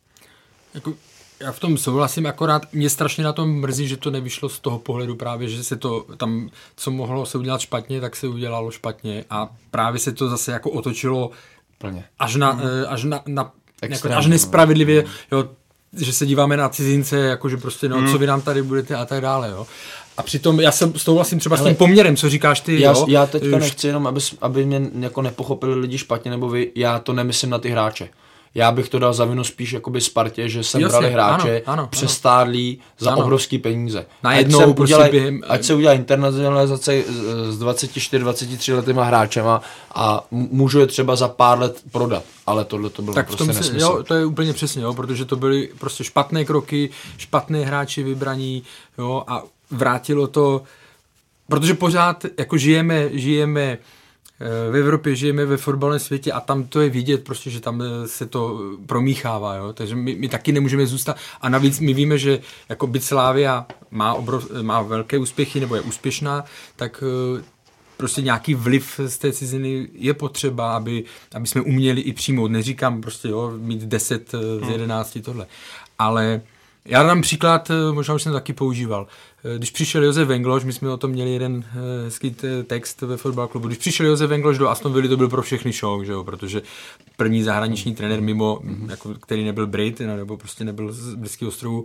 Jako, 0.74 0.94
já 1.42 1.52
v 1.52 1.60
tom 1.60 1.78
souhlasím, 1.78 2.26
akorát 2.26 2.72
mě 2.72 2.90
strašně 2.90 3.24
na 3.24 3.32
tom 3.32 3.50
mrzí, 3.50 3.88
že 3.88 3.96
to 3.96 4.10
nevyšlo 4.10 4.48
z 4.48 4.60
toho 4.60 4.78
pohledu 4.78 5.16
právě, 5.16 5.48
že 5.48 5.64
se 5.64 5.76
to 5.76 6.06
tam, 6.16 6.48
co 6.76 6.90
mohlo 6.90 7.26
se 7.26 7.38
udělat 7.38 7.60
špatně, 7.60 8.00
tak 8.00 8.16
se 8.16 8.28
udělalo 8.28 8.70
špatně 8.70 9.24
a 9.30 9.48
právě 9.70 10.00
se 10.00 10.12
to 10.12 10.28
zase 10.28 10.52
jako 10.52 10.70
otočilo 10.70 11.30
Plně. 11.78 12.04
až 12.18 12.36
na, 12.36 12.52
mm. 12.52 12.60
až 12.88 13.04
na, 13.04 13.22
na 13.26 13.52
jako, 13.88 14.08
až 14.08 14.26
nespravedlivě, 14.26 15.04
jo, 15.32 15.48
že 15.96 16.12
se 16.12 16.26
díváme 16.26 16.56
na 16.56 16.68
cizince, 16.68 17.16
jako 17.18 17.48
že 17.48 17.56
prostě, 17.56 17.88
no, 17.88 18.10
co 18.10 18.18
vy 18.18 18.26
nám 18.26 18.40
tady 18.42 18.62
budete 18.62 18.96
a 18.96 19.04
tak 19.04 19.20
dále, 19.20 19.50
jo. 19.50 19.66
A 20.16 20.22
přitom 20.22 20.60
já 20.60 20.72
jsem 20.72 20.98
souhlasím 20.98 21.38
třeba 21.38 21.56
s 21.56 21.64
tím 21.64 21.74
poměrem, 21.74 22.16
co 22.16 22.28
říkáš 22.28 22.60
ty, 22.60 22.80
Já, 22.80 22.90
jo. 22.90 23.06
já 23.08 23.26
teďka 23.26 23.56
Už- 23.56 23.62
nechci 23.62 23.86
jenom, 23.86 24.06
aby, 24.06 24.20
aby 24.40 24.64
mě 24.64 24.90
jako 25.00 25.22
nepochopili 25.22 25.74
lidi 25.74 25.98
špatně, 25.98 26.30
nebo 26.30 26.48
vy, 26.48 26.72
já 26.74 26.98
to 26.98 27.12
nemyslím 27.12 27.50
na 27.50 27.58
ty 27.58 27.68
hráče. 27.68 28.08
Já 28.54 28.72
bych 28.72 28.88
to 28.88 28.98
dal 28.98 29.12
za 29.14 29.24
vinu 29.24 29.44
spíš 29.44 29.72
jakoby 29.72 30.00
Spartě, 30.00 30.48
že 30.48 30.58
Jasně, 30.58 30.88
brali 30.88 31.10
hráče 31.10 31.48
ano, 31.48 31.62
ano, 31.66 31.82
ano. 31.82 31.86
přestárlí 31.86 32.78
za 32.98 33.12
Ano. 33.12 33.22
obrovský 33.22 33.58
peníze. 33.58 34.06
Najednou 34.22 34.58
ať 34.60 34.66
se, 34.68 34.74
prostě 34.74 34.94
udělaj, 34.94 35.10
během- 35.10 35.40
ať 35.48 35.64
se 35.64 35.74
udělá 35.74 35.92
internacionalizace 35.92 37.02
s 37.50 37.58
24-23 37.58 38.74
letýma 38.74 39.04
hráčema 39.04 39.62
a 39.94 40.24
můžu 40.30 40.78
je 40.80 40.86
třeba 40.86 41.16
za 41.16 41.28
pár 41.28 41.58
let 41.58 41.80
prodat. 41.92 42.22
Ale 42.46 42.64
tohle 42.64 42.90
to 42.90 43.02
bylo 43.02 43.14
Tak 43.14 43.26
v 43.26 43.28
prostě 43.28 43.44
tom 43.44 43.52
se, 43.54 43.60
nesmysl. 43.60 43.84
jo, 43.86 44.02
to 44.02 44.14
je 44.14 44.26
úplně 44.26 44.52
přesně, 44.52 44.82
jo, 44.82 44.94
protože 44.94 45.24
to 45.24 45.36
byly 45.36 45.68
prostě 45.78 46.04
špatné 46.04 46.44
kroky, 46.44 46.90
špatné 47.18 47.64
hráči 47.64 48.02
vybraní, 48.02 48.62
jo, 48.98 49.24
a 49.26 49.42
vrátilo 49.70 50.26
to, 50.26 50.62
protože 51.48 51.74
pořád 51.74 52.24
jako 52.38 52.56
žijeme, 52.56 53.08
žijeme 53.12 53.78
v 54.70 54.76
Evropě, 54.76 55.16
žijeme 55.16 55.46
ve 55.46 55.56
fotbalovém 55.56 56.00
světě 56.00 56.32
a 56.32 56.40
tam 56.40 56.64
to 56.64 56.80
je 56.80 56.90
vidět 56.90 57.24
prostě, 57.24 57.50
že 57.50 57.60
tam 57.60 57.82
eh, 57.82 58.08
se 58.08 58.26
to 58.26 58.60
promíchává, 58.86 59.54
jo, 59.54 59.72
takže 59.72 59.96
my, 59.96 60.14
my 60.14 60.28
taky 60.28 60.52
nemůžeme 60.52 60.86
zůstat 60.86 61.16
a 61.40 61.48
navíc 61.48 61.80
my 61.80 61.94
víme, 61.94 62.18
že 62.18 62.38
jako 62.68 62.86
byť 62.86 63.02
Slávia 63.02 63.66
má, 63.90 64.14
obrov, 64.14 64.50
má 64.62 64.82
velké 64.82 65.18
úspěchy 65.18 65.60
nebo 65.60 65.74
je 65.74 65.80
úspěšná, 65.80 66.44
tak 66.76 67.04
eh, 67.38 67.42
prostě 67.96 68.22
nějaký 68.22 68.54
vliv 68.54 69.00
z 69.06 69.18
té 69.18 69.32
ciziny 69.32 69.88
je 69.92 70.14
potřeba, 70.14 70.76
aby, 70.76 71.04
aby 71.34 71.46
jsme 71.46 71.60
uměli 71.60 72.00
i 72.00 72.12
přijmout. 72.12 72.50
Neříkám 72.50 73.00
prostě, 73.00 73.28
jo, 73.28 73.52
mít 73.56 73.80
10 73.80 74.32
z 74.66 74.68
11 74.68 75.18
tohle. 75.24 75.46
Ale 75.98 76.40
já 76.84 77.02
dám 77.02 77.22
příklad, 77.22 77.70
eh, 77.70 77.92
možná 77.92 78.14
už 78.14 78.22
jsem 78.22 78.32
taky 78.32 78.52
používal. 78.52 79.06
Eh, 79.44 79.58
Když 79.58 79.70
přišel 79.70 80.04
Josef 80.04 80.28
Vengloš, 80.28 80.64
my 80.64 80.72
jsme 80.72 80.90
o 80.90 80.96
tom 80.96 81.10
měli 81.10 81.30
jeden 81.30 81.64
eh, 81.66 82.04
hezký 82.04 82.30
t- 82.30 82.62
text 82.62 83.00
ve 83.02 83.16
fotbal 83.16 83.48
klubu. 83.48 83.66
Když 83.66 83.78
přišel 83.78 84.06
Josef 84.06 84.30
Vengloš 84.30 84.58
do 84.58 84.68
Aston 84.68 84.92
Villa, 84.92 85.08
to 85.08 85.16
byl 85.16 85.28
pro 85.28 85.42
všechny 85.42 85.72
šok, 85.72 86.04
že 86.06 86.12
jo? 86.12 86.24
protože 86.24 86.62
první 87.16 87.42
zahraniční 87.42 87.94
trenér 87.94 88.20
mimo, 88.22 88.60
jako, 88.88 89.14
který 89.14 89.44
nebyl 89.44 89.66
Brit, 89.66 90.00
no, 90.00 90.16
nebo 90.16 90.36
prostě 90.36 90.64
nebyl 90.64 90.92
z 90.92 91.14
Britských 91.14 91.48
ostrovů. 91.48 91.84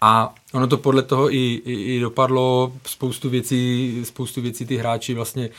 A 0.00 0.34
ono 0.52 0.66
to 0.66 0.76
podle 0.76 1.02
toho 1.02 1.34
i, 1.34 1.62
i, 1.64 1.72
i 1.72 2.00
dopadlo, 2.00 2.72
spoustu 2.86 3.30
věcí, 3.30 4.00
spoustu 4.04 4.40
věcí 4.40 4.66
ty 4.66 4.76
hráči 4.76 5.14
vlastně 5.14 5.44
e, 5.44 5.50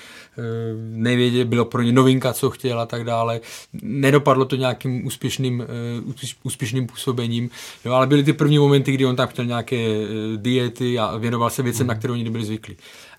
nevěděli, 0.77 1.45
bylo 1.45 1.65
pro 1.65 1.81
ně 1.81 1.91
novinka, 1.91 2.33
co 2.33 2.49
chtěl 2.49 2.79
a 2.79 2.85
tak 2.85 3.03
dále. 3.03 3.39
Nedopadlo 3.81 4.45
to 4.45 4.55
nějakým 4.55 5.05
úspěšným, 5.05 5.61
e, 5.61 6.01
úspěš, 6.01 6.35
úspěšným 6.43 6.87
působením, 6.87 7.49
jo, 7.85 7.93
ale 7.93 8.07
byly 8.07 8.23
ty 8.23 8.33
první 8.33 8.59
momenty, 8.59 8.91
kdy 8.91 9.05
on 9.05 9.15
tam 9.15 9.27
chtěl 9.27 9.45
nějaké 9.45 9.75
e, 9.75 10.07
diety 10.37 10.99
a 10.99 11.17
věnoval 11.17 11.49
se 11.49 11.63
věcem, 11.63 11.87
na 11.87 11.95
které 11.95 12.13
oni 12.13 12.23
nebyli 12.23 12.45
zvyklí. 12.45 12.77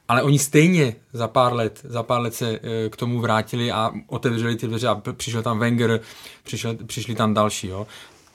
Ale 0.08 0.22
oni 0.22 0.38
stejně 0.38 0.94
za 1.12 1.28
pár 1.28 1.52
let, 1.52 1.80
za 1.84 2.02
pár 2.02 2.20
let 2.20 2.34
se 2.34 2.50
e, 2.62 2.88
k 2.88 2.96
tomu 2.96 3.20
vrátili 3.20 3.72
a 3.72 3.92
otevřeli 4.06 4.56
ty 4.56 4.66
dveře 4.66 4.88
a 4.88 4.94
přišel 5.12 5.42
tam 5.42 5.58
Wenger, 5.58 6.00
přišel, 6.42 6.76
přišli 6.86 7.14
tam 7.14 7.34
další. 7.34 7.68
Jo. 7.68 7.86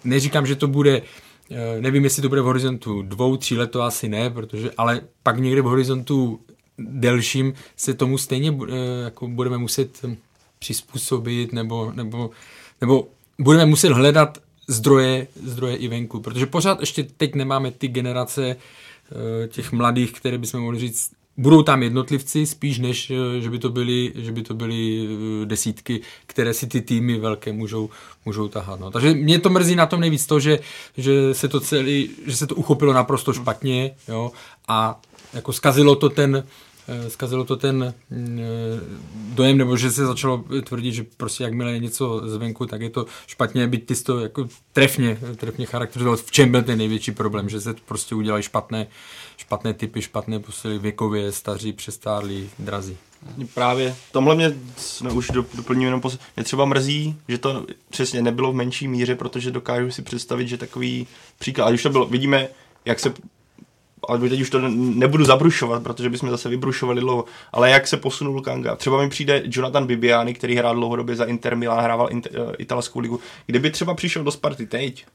Neříkám, 0.04 0.46
že 0.46 0.56
to 0.56 0.68
bude 0.68 1.02
Nevím, 1.80 2.04
jestli 2.04 2.22
to 2.22 2.30
bude 2.30 2.42
v 2.42 2.46
horizontu 2.46 3.02
dvou, 3.02 3.38
tří 3.38 3.58
let, 3.58 3.72
to 3.72 3.82
asi 3.82 4.10
ne, 4.10 4.30
protože, 4.30 4.72
ale 4.78 5.02
pak 5.24 5.40
někde 5.40 5.62
v 5.62 5.66
horizontu 5.66 6.40
delším 6.78 7.54
se 7.76 7.94
tomu 7.94 8.18
stejně 8.18 8.58
eh, 8.68 8.74
jako 9.04 9.28
budeme 9.28 9.58
muset 9.58 10.06
přizpůsobit 10.60 11.54
nebo, 11.54 11.92
nebo, 11.96 12.30
nebo 12.82 13.08
budeme 13.40 13.66
muset 13.66 13.92
hledat 13.92 14.38
zdroje, 14.68 15.28
zdroje 15.44 15.76
i 15.76 15.88
venku, 15.88 16.20
protože 16.20 16.46
pořád 16.46 16.80
ještě 16.80 17.04
teď 17.04 17.36
nemáme 17.36 17.72
ty 17.72 17.88
generace 17.88 18.56
eh, 18.56 19.48
těch 19.48 19.72
mladých, 19.72 20.12
které 20.12 20.38
bychom 20.38 20.62
mohli 20.62 20.80
říct, 20.80 21.12
budou 21.38 21.64
tam 21.64 21.84
jednotlivci 21.84 22.46
spíš 22.46 22.80
než, 22.80 23.12
eh, 23.12 23.42
že 23.42 23.50
by 23.50 23.60
to 23.60 23.70
byly, 23.70 24.14
že 24.16 24.32
by 24.32 24.42
to 24.42 24.54
byly 24.54 25.08
eh, 25.08 25.46
desítky, 25.46 26.02
které 26.28 26.54
si 26.54 26.68
ty 26.68 26.82
týmy 26.82 27.20
velké 27.20 27.54
můžou, 27.54 27.90
můžou 28.26 28.48
tahat. 28.48 28.80
No. 28.80 28.92
Takže 28.92 29.14
mě 29.14 29.40
to 29.40 29.50
mrzí 29.50 29.76
na 29.76 29.86
tom 29.86 30.00
nejvíc 30.00 30.26
to, 30.26 30.40
že, 30.40 30.60
že 30.98 31.34
se 31.34 31.48
to 31.48 31.60
celý, 31.60 32.10
že 32.26 32.36
se 32.36 32.48
to 32.48 32.56
uchopilo 32.56 32.94
naprosto 32.94 33.34
špatně 33.34 33.92
jo, 34.08 34.32
a 34.68 35.02
jako 35.34 35.54
zkazilo 35.54 35.96
to 35.96 36.10
ten, 36.10 36.44
eh, 36.88 37.10
zkazilo 37.10 37.44
to 37.44 37.56
ten 37.56 37.94
mm, 38.10 38.40
dojem, 39.34 39.58
nebo 39.58 39.78
že 39.78 39.92
se 39.92 40.06
začalo 40.06 40.44
tvrdit, 40.64 40.92
že 40.92 41.06
prostě 41.18 41.44
jakmile 41.44 41.72
je 41.72 41.80
něco 41.80 42.22
zvenku, 42.26 42.66
tak 42.66 42.82
je 42.82 42.90
to 42.90 43.06
špatně, 43.28 43.68
byť 43.68 43.86
ty 43.86 43.96
to 43.96 44.20
jako 44.20 44.48
trefně, 44.74 45.18
trefně 45.36 45.66
charakterizoval, 45.66 46.18
v 46.18 46.32
čem 46.32 46.52
byl 46.52 46.64
ten 46.64 46.78
největší 46.78 47.12
problém, 47.12 47.50
že 47.50 47.62
se 47.62 47.76
prostě 47.86 48.16
udělají 48.16 48.44
špatné, 48.44 48.88
špatné 49.38 49.74
typy, 49.74 50.02
špatné 50.02 50.40
posily 50.40 50.80
věkově, 50.80 51.32
staří, 51.32 51.74
přestárlí, 51.74 52.50
drazí. 52.60 52.98
Právě 53.54 53.96
tomhle 54.12 54.36
mě 54.36 54.54
no, 55.02 55.14
už 55.14 55.28
do- 55.28 55.46
doplním 55.54 55.86
jenom 55.86 56.02
pos- 56.02 56.20
mě 56.36 56.44
třeba 56.44 56.66
mrzí, 56.66 57.16
že 57.28 57.38
to 57.38 57.66
přesně 57.90 58.22
nebylo 58.22 58.52
v 58.52 58.56
menší 58.56 58.88
míře, 58.88 59.16
protože 59.16 59.52
dokážu 59.52 59.92
si 59.92 60.02
představit, 60.02 60.48
že 60.48 60.58
takový 60.58 61.08
příklad, 61.40 61.66
ať 61.66 61.74
už 61.74 61.84
to 61.84 61.90
bylo, 61.90 62.06
vidíme, 62.06 62.48
jak 62.86 63.00
se 63.00 63.14
ale 64.08 64.20
teď 64.20 64.42
už 64.42 64.50
to 64.50 64.60
ne- 64.60 64.70
nebudu 64.76 65.26
zabrušovat, 65.26 65.84
protože 65.84 66.10
bychom 66.10 66.30
zase 66.30 66.50
vybrušovali 66.50 67.02
dlouho, 67.02 67.26
ale 67.52 67.70
jak 67.70 67.88
se 67.88 67.98
posunul 67.98 68.42
Kanga. 68.42 68.76
Třeba 68.76 69.02
mi 69.02 69.10
přijde 69.10 69.42
Jonathan 69.46 69.88
Bibiani, 69.88 70.34
který 70.34 70.56
hrál 70.56 70.76
dlouhodobě 70.76 71.16
za 71.16 71.26
Inter 71.26 71.58
Milan, 71.58 71.84
hrával 71.84 72.08
inter, 72.12 72.32
eh, 72.36 72.56
italskou 72.58 73.00
ligu. 73.00 73.20
Kdyby 73.46 73.72
třeba 73.72 73.94
přišel 73.94 74.24
do 74.24 74.32
Sparty 74.32 74.66
teď, 74.66 75.06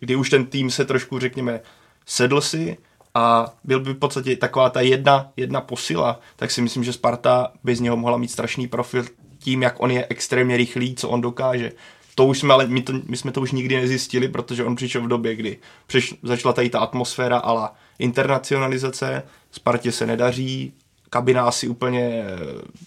kdy 0.00 0.16
už 0.16 0.30
ten 0.30 0.46
tým 0.46 0.70
se 0.70 0.84
trošku, 0.84 1.18
řekněme, 1.18 1.60
sedl 2.06 2.40
si 2.40 2.76
a 3.16 3.52
byl 3.64 3.80
by 3.80 3.92
v 3.92 3.98
podstatě 3.98 4.36
taková 4.36 4.70
ta 4.70 4.80
jedna, 4.80 5.32
jedna 5.36 5.60
posila, 5.60 6.20
tak 6.36 6.50
si 6.50 6.62
myslím, 6.62 6.84
že 6.84 6.92
Sparta 6.92 7.52
by 7.64 7.76
z 7.76 7.80
něho 7.80 7.96
mohla 7.96 8.16
mít 8.16 8.30
strašný 8.30 8.68
profil 8.68 9.04
tím, 9.38 9.62
jak 9.62 9.74
on 9.78 9.90
je 9.90 10.06
extrémně 10.08 10.56
rychlý, 10.56 10.94
co 10.94 11.08
on 11.08 11.20
dokáže. 11.20 11.72
To 12.14 12.26
už 12.26 12.38
jsme, 12.38 12.54
ale 12.54 12.66
my, 12.66 12.82
to, 12.82 12.92
my 13.06 13.16
jsme 13.16 13.32
to 13.32 13.40
už 13.40 13.52
nikdy 13.52 13.76
nezjistili, 13.76 14.28
protože 14.28 14.64
on 14.64 14.76
přišel 14.76 15.02
v 15.02 15.08
době, 15.08 15.36
kdy 15.36 15.58
přiš, 15.86 16.14
začala 16.22 16.52
tady 16.52 16.70
ta 16.70 16.78
atmosféra 16.78 17.38
ala 17.38 17.74
internacionalizace, 17.98 19.22
Spartě 19.50 19.92
se 19.92 20.06
nedaří, 20.06 20.72
kabina 21.10 21.42
asi 21.42 21.68
úplně 21.68 22.24
eh, 22.26 22.36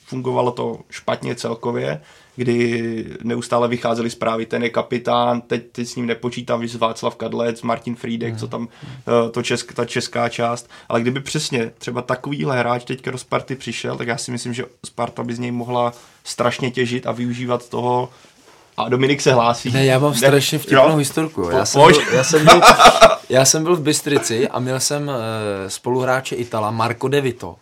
fungovalo 0.06 0.52
to 0.52 0.80
špatně 0.90 1.36
celkově, 1.36 2.02
kdy 2.40 3.06
neustále 3.24 3.68
vycházely 3.68 4.10
zprávy, 4.10 4.46
ten 4.46 4.64
je 4.64 4.70
kapitán, 4.70 5.42
teď, 5.42 5.64
teď 5.72 5.88
s 5.88 5.96
ním 5.96 6.06
nepočítám, 6.06 6.62
víš, 6.62 6.76
Václav 6.76 7.16
Kadlec, 7.16 7.62
Martin 7.62 7.96
Friedek, 7.96 8.38
co 8.38 8.48
tam 8.48 8.68
eh, 8.68 9.30
to 9.30 9.44
česk, 9.44 9.74
ta 9.74 9.86
česká 9.86 10.30
část, 10.30 10.70
ale 10.90 11.02
kdyby 11.02 11.20
přesně 11.20 11.72
třeba 11.78 12.02
takovýhle 12.02 12.60
hráč 12.60 12.84
teďka 12.84 13.12
do 13.12 13.18
Sparty 13.18 13.56
přišel, 13.56 13.98
tak 13.98 14.08
já 14.08 14.18
si 14.18 14.32
myslím, 14.32 14.54
že 14.54 14.64
Sparta 14.86 15.24
by 15.24 15.34
z 15.36 15.40
něj 15.40 15.52
mohla 15.52 15.94
strašně 16.24 16.72
těžit 16.72 17.08
a 17.08 17.12
využívat 17.12 17.70
toho 17.70 18.10
a 18.78 18.90
Dominik 18.90 19.22
se 19.22 19.34
hlásí. 19.34 19.72
Ne, 19.72 19.86
já 19.86 20.00
mám 20.00 20.14
strašně 20.14 20.60
vtipnou 20.60 20.96
historku. 20.96 21.42
jo. 21.42 21.52
Já 21.52 21.66
jsem, 21.66 21.82
byl, 21.82 22.02
já, 22.14 22.24
jsem 22.24 22.46
byl, 22.46 22.62
já 23.30 23.46
jsem 23.46 23.64
byl 23.64 23.76
v 23.76 23.82
Bystrici 23.82 24.48
a 24.48 24.60
měl 24.60 24.80
jsem 24.80 25.10
e, 25.10 25.70
spoluhráče 25.70 26.36
Itala, 26.36 26.72
Marco 26.72 27.08
De 27.08 27.22
Vito. 27.22 27.56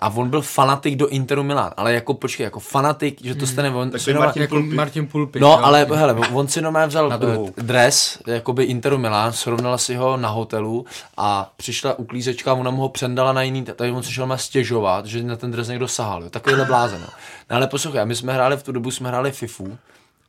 A 0.00 0.08
on 0.08 0.30
byl 0.30 0.42
fanatik 0.42 0.96
do 0.96 1.08
Interu 1.08 1.42
Milan, 1.42 1.72
ale 1.76 1.94
jako 1.94 2.14
počkej, 2.14 2.44
jako 2.44 2.60
fanatik, 2.60 3.24
že 3.24 3.34
to 3.34 3.46
jste 3.46 3.62
nebo 3.62 3.78
on 3.80 3.90
Tak 3.90 4.00
si 4.00 4.04
to 4.04 4.10
je 4.10 4.14
normálně- 4.14 4.28
Martin 4.28 4.42
Jako 4.42 4.54
Pulpit. 4.54 4.74
Martin 4.76 5.06
Pulpit. 5.06 5.40
No, 5.42 5.48
jo. 5.48 5.58
ale 5.62 5.86
hele, 5.94 6.14
on 6.14 6.48
si 6.48 6.60
normálně 6.62 6.86
vzal 6.88 7.12
eh, 7.12 7.62
dres, 7.62 8.18
jakoby 8.26 8.64
Interu 8.64 8.98
Milan, 8.98 9.32
srovnala 9.32 9.78
si 9.78 9.94
ho 9.96 10.16
na 10.16 10.28
hotelu 10.28 10.86
a 11.16 11.52
přišla 11.56 11.98
uklízečka, 11.98 12.54
ona 12.54 12.70
mu 12.70 12.82
ho 12.82 12.88
přendala 12.88 13.32
na 13.32 13.42
jiný, 13.42 13.64
tady 13.64 13.90
on 13.90 14.02
se 14.02 14.10
šel 14.12 14.26
má 14.26 14.36
stěžovat, 14.36 15.06
že 15.06 15.22
na 15.22 15.36
ten 15.36 15.50
dres 15.50 15.68
někdo 15.68 15.88
sahal, 15.88 16.22
jo. 16.22 16.30
takovýhle 16.30 16.64
blázen. 16.64 17.00
Jo. 17.00 17.08
No, 17.50 17.56
ale 17.56 17.66
poslouchej, 17.66 18.06
my 18.06 18.14
jsme 18.16 18.32
hráli 18.32 18.56
v 18.56 18.62
tu 18.62 18.72
dobu, 18.72 18.90
jsme 18.90 19.08
hráli 19.08 19.32
FIFU 19.32 19.78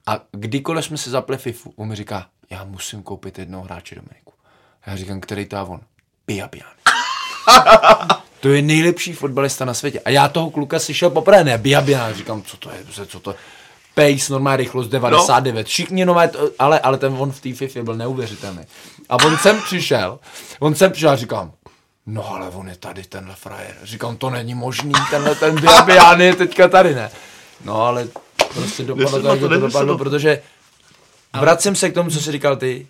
a 0.08 0.20
kdykoliv 0.32 0.86
jsme 0.86 0.98
si 0.98 1.10
zapli 1.10 1.38
FIFU, 1.38 1.74
on 1.76 1.88
mi 1.88 1.96
říká, 1.96 2.26
já 2.50 2.64
musím 2.64 3.04
koupit 3.04 3.40
jednoho 3.40 3.64
hráče 3.64 3.96
Dominiku. 3.96 4.34
Já 4.88 4.96
říkám, 4.96 5.20
který 5.22 5.46
to 5.46 5.56
je 5.56 5.62
on? 5.62 5.80
Biabian. 6.28 6.70
To 8.40 8.50
je 8.50 8.62
nejlepší 8.62 9.14
fotbalista 9.14 9.66
na 9.66 9.74
světě. 9.74 10.00
A 10.06 10.10
já 10.10 10.28
toho 10.28 10.50
kluka 10.50 10.80
slyšel 10.80 11.10
poprvé, 11.10 11.44
ne, 11.44 11.58
Biabian. 11.58 12.14
Říkám, 12.14 12.42
co 12.42 12.58
to 12.58 12.70
je, 12.70 13.06
co 13.06 13.20
to 13.20 13.30
je? 13.32 13.36
pace, 13.94 14.34
normálně 14.34 14.58
rychlost 14.58 14.88
99. 14.88 15.64
No. 15.64 15.68
Všichni 15.68 16.06
nové, 16.06 16.28
to, 16.28 16.50
ale, 16.60 16.80
ale 16.80 16.98
ten 16.98 17.16
on 17.18 17.32
v 17.32 17.42
té 17.42 17.54
FIFA 17.54 17.84
byl 17.84 17.96
neuvěřitelný. 17.96 18.62
A 19.10 19.16
on 19.16 19.38
sem 19.38 19.62
přišel, 19.62 20.20
on 20.60 20.76
sem 20.76 20.92
přišel 20.92 21.10
a 21.10 21.16
říkám, 21.16 21.52
no 22.06 22.32
ale 22.36 22.50
on 22.50 22.68
je 22.68 22.76
tady, 22.76 23.04
tenhle 23.04 23.36
frajer. 23.36 23.76
Říkám, 23.84 24.18
to 24.18 24.30
není 24.30 24.56
možný, 24.56 24.94
tenhle 25.10 25.36
ten 25.36 25.56
Diabian 25.56 26.22
je 26.22 26.36
teďka 26.36 26.68
tady, 26.68 26.96
ne. 26.96 27.12
No 27.66 27.82
ale 27.82 28.08
prostě 28.54 28.84
dopadlo 28.84 29.22
to, 29.22 29.28
jak 29.28 29.40
to 29.40 29.48
dopadlo, 29.48 29.98
protože 29.98 30.42
vracím 31.40 31.76
se 31.76 31.90
k 31.90 31.94
tomu, 31.94 32.10
co 32.10 32.20
jsi 32.20 32.32
říkal 32.32 32.56
ty, 32.56 32.88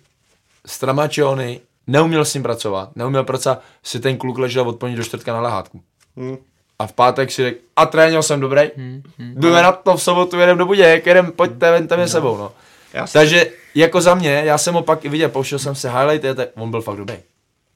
Stramačiony, 0.66 1.60
neuměl 1.86 2.24
s 2.24 2.34
ním 2.34 2.42
pracovat, 2.42 2.96
neuměl 2.96 3.24
pracovat, 3.24 3.62
si 3.82 4.00
ten 4.00 4.16
kluk 4.16 4.38
ležel 4.38 4.68
od 4.68 4.84
do 4.84 5.04
čtvrtka 5.04 5.32
na 5.32 5.40
lehátku. 5.40 5.82
Hmm. 6.16 6.36
A 6.78 6.86
v 6.86 6.92
pátek 6.92 7.32
si 7.32 7.42
řekl, 7.42 7.58
a 7.76 7.86
trénil 7.86 8.22
jsem 8.22 8.40
dobrý, 8.40 8.62
hmm, 8.76 9.02
hmm. 9.18 9.34
jdeme 9.36 9.62
na 9.62 9.72
to 9.72 9.96
v 9.96 10.02
sobotu, 10.02 10.38
jedem 10.38 10.58
do 10.58 10.66
Budějek, 10.66 11.06
jedem, 11.06 11.32
pojďte, 11.32 11.70
ven 11.70 11.86
tam 11.86 11.98
je 11.98 12.04
no. 12.04 12.10
sebou, 12.10 12.36
no. 12.36 12.52
Jasně. 12.92 13.18
Takže 13.18 13.46
jako 13.74 14.00
za 14.00 14.14
mě, 14.14 14.42
já 14.44 14.58
jsem 14.58 14.74
ho 14.74 14.82
pak 14.82 15.04
viděl, 15.04 15.28
pouštěl 15.28 15.58
jsem 15.58 15.74
se 15.74 15.90
highlight, 15.90 16.36
tak 16.36 16.48
on 16.54 16.70
byl 16.70 16.82
fakt 16.82 16.96
dobrý. 16.96 17.16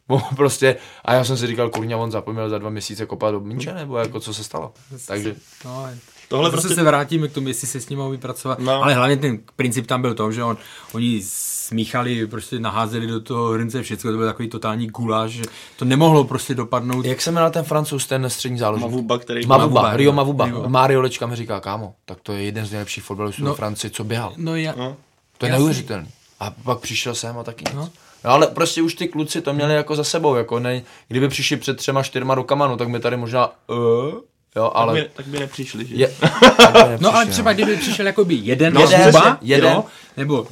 prostě, 0.36 0.76
a 1.04 1.14
já 1.14 1.24
jsem 1.24 1.36
si 1.36 1.46
říkal, 1.46 1.70
kurňa, 1.70 1.96
on 1.96 2.10
zapomněl 2.10 2.48
za 2.48 2.58
dva 2.58 2.70
měsíce 2.70 3.06
kopat 3.06 3.34
do 3.34 3.40
Minče, 3.40 3.74
nebo 3.74 3.98
jako 3.98 4.20
co 4.20 4.34
se 4.34 4.44
stalo. 4.44 4.72
Takže... 5.06 5.34
No, 5.64 5.88
Tohle 6.28 6.50
prostě... 6.50 6.74
se 6.74 6.82
vrátíme 6.82 7.28
k 7.28 7.32
tomu, 7.32 7.48
jestli 7.48 7.66
se 7.66 7.80
s 7.80 7.88
ním 7.88 7.98
mohli 7.98 8.18
pracovat, 8.18 8.58
no. 8.58 8.82
ale 8.82 8.94
hlavně 8.94 9.16
ten 9.16 9.38
princip 9.56 9.86
tam 9.86 10.02
byl 10.02 10.14
to, 10.14 10.32
že 10.32 10.44
on, 10.44 10.56
oni 10.92 11.22
smíchali, 11.66 12.26
prostě 12.26 12.58
naházeli 12.58 13.06
do 13.06 13.20
toho 13.20 13.48
hrnce 13.48 13.82
všechno, 13.82 14.10
to 14.10 14.16
byl 14.16 14.26
takový 14.26 14.48
totální 14.48 14.86
guláš, 14.86 15.30
že 15.30 15.42
to 15.76 15.84
nemohlo 15.84 16.24
prostě 16.24 16.54
dopadnout. 16.54 17.04
Jak 17.06 17.22
se 17.22 17.30
jmenal 17.30 17.50
ten 17.50 17.64
francouz, 17.64 18.06
ten 18.06 18.30
střední 18.30 18.58
záložník? 18.58 18.90
Mavuba, 18.90 19.18
který... 19.18 19.46
Mavuba, 19.46 19.82
Mavuba 19.82 19.96
Rio 19.96 20.12
Mavuba. 20.12 20.46
Rio. 20.46 20.68
Mario 20.68 21.00
Lečka 21.00 21.26
mi 21.26 21.36
říká, 21.36 21.60
kámo, 21.60 21.94
tak 22.04 22.18
to 22.22 22.32
je 22.32 22.42
jeden 22.42 22.66
z 22.66 22.70
nejlepších 22.70 23.04
fotbalistů 23.04 23.44
no, 23.44 23.54
Francii, 23.54 23.90
co 23.90 24.04
běhal. 24.04 24.32
No 24.36 24.56
já... 24.56 24.74
No. 24.76 24.96
To 25.38 25.46
je 25.46 25.52
neuvěřitelný. 25.52 26.08
A 26.40 26.50
pak 26.50 26.78
přišel 26.78 27.14
jsem 27.14 27.38
a 27.38 27.42
taky 27.42 27.64
nic. 27.68 27.74
No. 27.74 27.90
No 28.24 28.30
ale 28.30 28.46
prostě 28.46 28.82
už 28.82 28.94
ty 28.94 29.08
kluci 29.08 29.40
to 29.40 29.52
měli 29.52 29.74
jako 29.74 29.96
za 29.96 30.04
sebou, 30.04 30.34
jako 30.34 30.58
ne, 30.58 30.82
kdyby 31.08 31.28
přišli 31.28 31.56
před 31.56 31.76
třema, 31.76 32.02
čtyřma 32.02 32.34
rokama, 32.34 32.68
no 32.68 32.76
tak 32.76 32.88
mi 32.88 33.00
tady 33.00 33.16
možná, 33.16 33.50
uh, 33.66 34.14
Jo, 34.56 34.70
ale... 34.74 34.94
Tak 34.94 35.02
by, 35.02 35.10
tak 35.16 35.26
by 35.26 35.38
nepřišli, 35.38 35.86
že? 35.86 35.94
Je, 35.94 36.06
by 36.06 36.14
nepřišli, 36.58 36.98
no 37.00 37.14
ale 37.14 37.26
třeba 37.26 37.52
kdyby 37.52 37.76
přišel 37.76 38.06
jakoby 38.06 38.34
jeden 38.34 38.74
no, 38.74 38.86
zhruba, 38.86 39.38
jeden, 39.40 39.72
jo, 39.72 39.84
nebo 40.16 40.46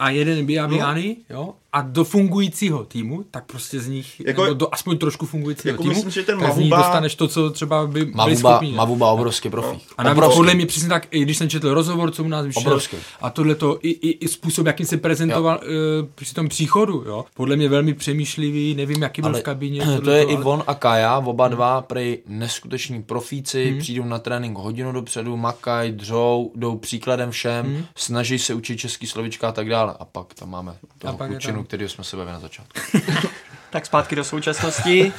a 0.00 0.10
jeden 0.12 0.46
Biabiany, 0.46 1.24
no. 1.28 1.36
jo, 1.36 1.59
a 1.72 1.82
do 1.82 2.04
fungujícího 2.04 2.84
týmu, 2.84 3.24
tak 3.30 3.44
prostě 3.44 3.80
z 3.80 3.88
nich, 3.88 4.20
jako, 4.26 4.42
nebo 4.42 4.54
do 4.54 4.74
aspoň 4.74 4.98
trošku 4.98 5.26
fungujícího 5.26 5.72
jako 5.72 5.82
týmu, 5.82 5.94
myslím, 5.94 6.10
že 6.10 6.22
ten 6.22 6.38
Mavuba, 6.38 6.54
z 6.54 6.58
nich 6.58 6.70
dostaneš 6.70 7.14
to, 7.14 7.28
co 7.28 7.50
třeba 7.50 7.86
by 7.86 8.00
Mavuba, 8.00 8.24
byli 8.24 8.36
schopni. 8.36 8.72
Mavuba 8.72 9.10
obrovský 9.10 9.50
profík. 9.50 9.82
No. 9.88 9.94
A 9.98 10.02
navíc 10.02 10.34
podle 10.34 10.54
mě 10.54 10.66
přesně 10.66 10.88
tak, 10.88 11.06
i 11.10 11.22
když 11.22 11.36
jsem 11.36 11.48
četl 11.48 11.74
rozhovor, 11.74 12.10
co 12.10 12.24
u 12.24 12.28
nás 12.28 12.46
vyšel, 12.46 12.62
obrovský. 12.62 12.96
a 13.20 13.30
tohle 13.30 13.54
to, 13.54 13.78
i, 13.82 13.88
i, 13.88 14.24
i, 14.24 14.28
způsob, 14.28 14.66
jakým 14.66 14.86
se 14.86 14.96
prezentoval 14.96 15.60
uh, 15.62 16.08
při 16.14 16.34
tom 16.34 16.48
příchodu, 16.48 17.04
jo, 17.06 17.24
podle 17.34 17.56
mě 17.56 17.68
velmi 17.68 17.94
přemýšlivý, 17.94 18.74
nevím, 18.74 19.02
jaký 19.02 19.22
byl 19.22 19.30
ale 19.30 19.40
v 19.40 19.42
kabině. 19.42 19.82
To 20.04 20.10
je 20.10 20.24
to, 20.24 20.30
i 20.30 20.36
ale... 20.36 20.44
on 20.44 20.64
a 20.66 20.74
Kaja, 20.74 21.18
oba 21.18 21.46
hmm. 21.46 21.54
dva 21.56 21.82
prej 21.82 22.18
neskuteční 22.26 23.02
profíci, 23.02 23.70
hmm. 23.70 23.78
přijdou 23.78 24.04
na 24.04 24.18
trénink 24.18 24.58
hodinu 24.58 24.92
dopředu, 24.92 25.36
makaj, 25.36 25.92
dřou, 25.92 26.52
jdou 26.54 26.76
příkladem 26.76 27.30
všem, 27.30 27.66
hmm. 27.66 27.84
snaží 27.94 28.38
se 28.38 28.54
učit 28.54 28.76
český 28.76 29.06
slovička 29.06 29.48
a 29.48 29.52
tak 29.52 29.68
dále. 29.68 29.94
A 29.98 30.04
pak 30.04 30.34
tam 30.34 30.50
máme 30.50 30.76
toho 30.98 31.59
klučinu, 31.60 31.64
který 31.64 31.88
jsme 31.88 32.04
se 32.04 32.16
bavili 32.16 32.32
na 32.32 32.40
začátku. 32.40 32.80
tak 33.70 33.86
zpátky 33.86 34.16
do 34.16 34.24
současnosti. 34.24 35.12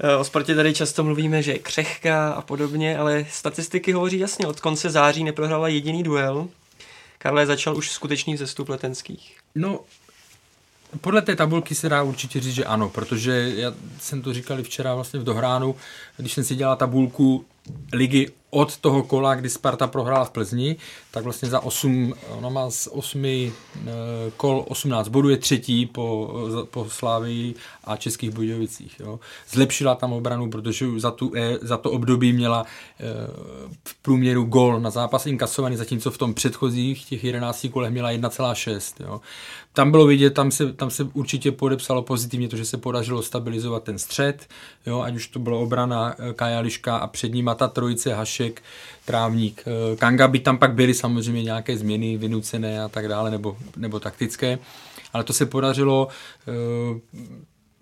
Eh, 0.00 0.16
o 0.16 0.24
sportě 0.24 0.54
tady 0.54 0.74
často 0.74 1.04
mluvíme, 1.04 1.42
že 1.42 1.52
je 1.52 1.58
křehká 1.58 2.32
a 2.32 2.42
podobně, 2.42 2.98
ale 2.98 3.26
statistiky 3.30 3.92
hovoří 3.92 4.18
jasně. 4.18 4.46
Od 4.46 4.60
konce 4.60 4.90
září 4.90 5.24
neprohrála 5.24 5.68
jediný 5.68 6.02
duel. 6.02 6.48
Karle 7.18 7.46
začal 7.46 7.76
už 7.76 7.90
skutečný 7.90 8.36
zestup 8.36 8.68
letenských. 8.68 9.36
No, 9.54 9.80
podle 11.00 11.22
té 11.22 11.36
tabulky 11.36 11.74
se 11.74 11.88
dá 11.88 12.02
určitě 12.02 12.40
říct, 12.40 12.54
že 12.54 12.64
ano, 12.64 12.88
protože 12.88 13.52
já 13.56 13.74
jsem 14.00 14.22
to 14.22 14.32
říkal 14.32 14.62
včera 14.62 14.94
vlastně 14.94 15.20
v 15.20 15.24
dohránu, 15.24 15.76
když 16.16 16.32
jsem 16.32 16.44
si 16.44 16.54
dělal 16.54 16.76
tabulku 16.76 17.44
ligy 17.92 18.32
od 18.50 18.76
toho 18.76 19.02
kola, 19.02 19.34
kdy 19.34 19.48
Sparta 19.50 19.86
prohrála 19.86 20.24
v 20.24 20.30
Plzni, 20.30 20.76
tak 21.10 21.24
vlastně 21.24 21.48
za 21.48 21.60
8, 21.60 22.14
ona 22.28 22.48
má 22.48 22.70
z 22.70 22.86
8 22.86 23.24
eh, 23.24 23.50
kol 24.36 24.64
18 24.68 25.08
bodů, 25.08 25.28
je 25.28 25.36
třetí 25.36 25.86
po, 25.86 26.34
po 26.70 26.86
Slávii 26.90 27.54
a 27.84 27.96
Českých 27.96 28.30
Budějovicích. 28.30 29.00
Jo. 29.00 29.20
Zlepšila 29.48 29.94
tam 29.94 30.12
obranu, 30.12 30.50
protože 30.50 30.86
za, 30.96 31.10
tu, 31.10 31.32
e, 31.36 31.58
za 31.62 31.76
to 31.76 31.90
období 31.90 32.32
měla 32.32 32.66
v 33.84 33.94
průměru 34.02 34.44
gol 34.44 34.80
na 34.80 34.90
zápas 34.90 35.26
inkasovaný, 35.26 35.76
zatímco 35.76 36.10
v 36.10 36.18
tom 36.18 36.34
předchozích 36.34 37.04
těch 37.04 37.24
11 37.24 37.66
kolech 37.72 37.92
měla 37.92 38.10
1,6. 38.10 39.20
Tam 39.80 39.90
bylo 39.90 40.06
vidět, 40.06 40.30
tam 40.30 40.50
se, 40.50 40.72
tam 40.72 40.90
se 40.90 41.04
určitě 41.12 41.52
podepsalo 41.52 42.02
pozitivně 42.02 42.48
to, 42.48 42.56
že 42.56 42.64
se 42.64 42.76
podařilo 42.76 43.22
stabilizovat 43.22 43.82
ten 43.82 43.98
střed, 43.98 44.48
jo, 44.86 45.00
ať 45.00 45.14
už 45.14 45.28
to 45.28 45.38
bylo 45.38 45.60
obrana 45.60 46.14
eh, 46.18 46.32
Kaja 46.32 46.60
Liška 46.60 46.96
a 46.96 47.06
před 47.06 47.34
ním 47.34 47.50
ta 47.56 47.68
trojice 47.68 48.14
Hašek, 48.14 48.62
Trávník. 49.04 49.64
Kanga 49.98 50.28
by 50.28 50.38
tam 50.38 50.58
pak 50.58 50.74
byly 50.74 50.94
samozřejmě 50.94 51.42
nějaké 51.42 51.76
změny 51.76 52.16
vynucené 52.16 52.82
a 52.82 52.88
tak 52.88 53.08
dále, 53.08 53.30
nebo, 53.30 53.56
nebo 53.76 54.00
taktické, 54.00 54.58
ale 55.12 55.24
to 55.24 55.32
se 55.32 55.46
podařilo 55.46 56.08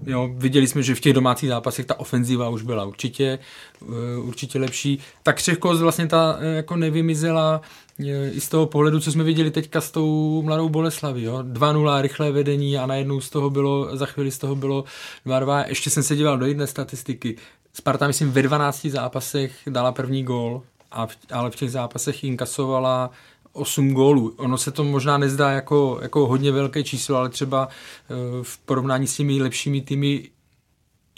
Jo, 0.07 0.31
viděli 0.33 0.67
jsme, 0.67 0.83
že 0.83 0.95
v 0.95 1.01
těch 1.01 1.13
domácích 1.13 1.49
zápasech 1.49 1.87
ta 1.87 2.01
ofenziva 2.01 2.49
už 2.49 2.63
byla 2.63 2.85
určitě, 2.85 3.39
eh, 3.83 4.19
určitě 4.19 4.59
lepší. 4.59 4.99
Ta 5.23 5.33
křehkost 5.33 5.83
vlastně 5.83 6.07
ta 6.07 6.37
eh, 6.41 6.57
jako 6.57 6.77
nevymizela 6.77 7.61
eh, 8.01 8.31
i 8.31 8.41
z 8.41 8.49
toho 8.49 8.67
pohledu, 8.67 9.01
co 9.01 9.13
jsme 9.13 9.25
viděli 9.25 9.51
teďka 9.51 9.81
s 9.81 9.91
tou 9.91 10.43
mladou 10.43 10.69
Boleslaví. 10.69 11.23
Jo? 11.23 11.39
2-0 11.43 12.03
rychlé 12.03 12.33
vedení 12.33 12.79
a 12.79 12.87
najednou 12.87 13.21
z 13.21 13.31
toho 13.31 13.51
bylo, 13.51 13.97
za 13.97 14.07
chvíli 14.07 14.31
z 14.31 14.39
toho 14.39 14.57
bylo 14.57 14.85
2-2. 15.27 15.65
Ještě 15.69 15.91
jsem 15.91 16.03
se 16.03 16.17
díval 16.17 16.39
do 16.39 16.47
jedné 16.47 16.67
statistiky. 16.67 17.37
Sparta, 17.73 18.07
myslím, 18.07 18.31
ve 18.31 18.43
12 18.43 18.87
zápasech 18.87 19.53
dala 19.67 19.93
první 19.93 20.23
gól, 20.25 20.63
a 20.91 21.07
v, 21.07 21.17
ale 21.33 21.51
v 21.51 21.57
těch 21.57 21.71
zápasech 21.71 22.25
inkasovala 22.25 23.11
8 23.53 23.93
gólů. 23.93 24.35
Ono 24.37 24.59
se 24.59 24.71
to 24.71 24.85
možná 24.85 25.19
nezdá 25.19 25.51
jako, 25.51 25.99
jako 26.03 26.27
hodně 26.27 26.53
velké 26.53 26.83
číslo, 26.85 27.17
ale 27.17 27.29
třeba 27.29 27.69
eh, 27.69 28.15
v 28.43 28.59
porovnání 28.59 29.07
s 29.07 29.17
těmi 29.17 29.43
lepšími 29.43 29.81
týmy 29.81 30.29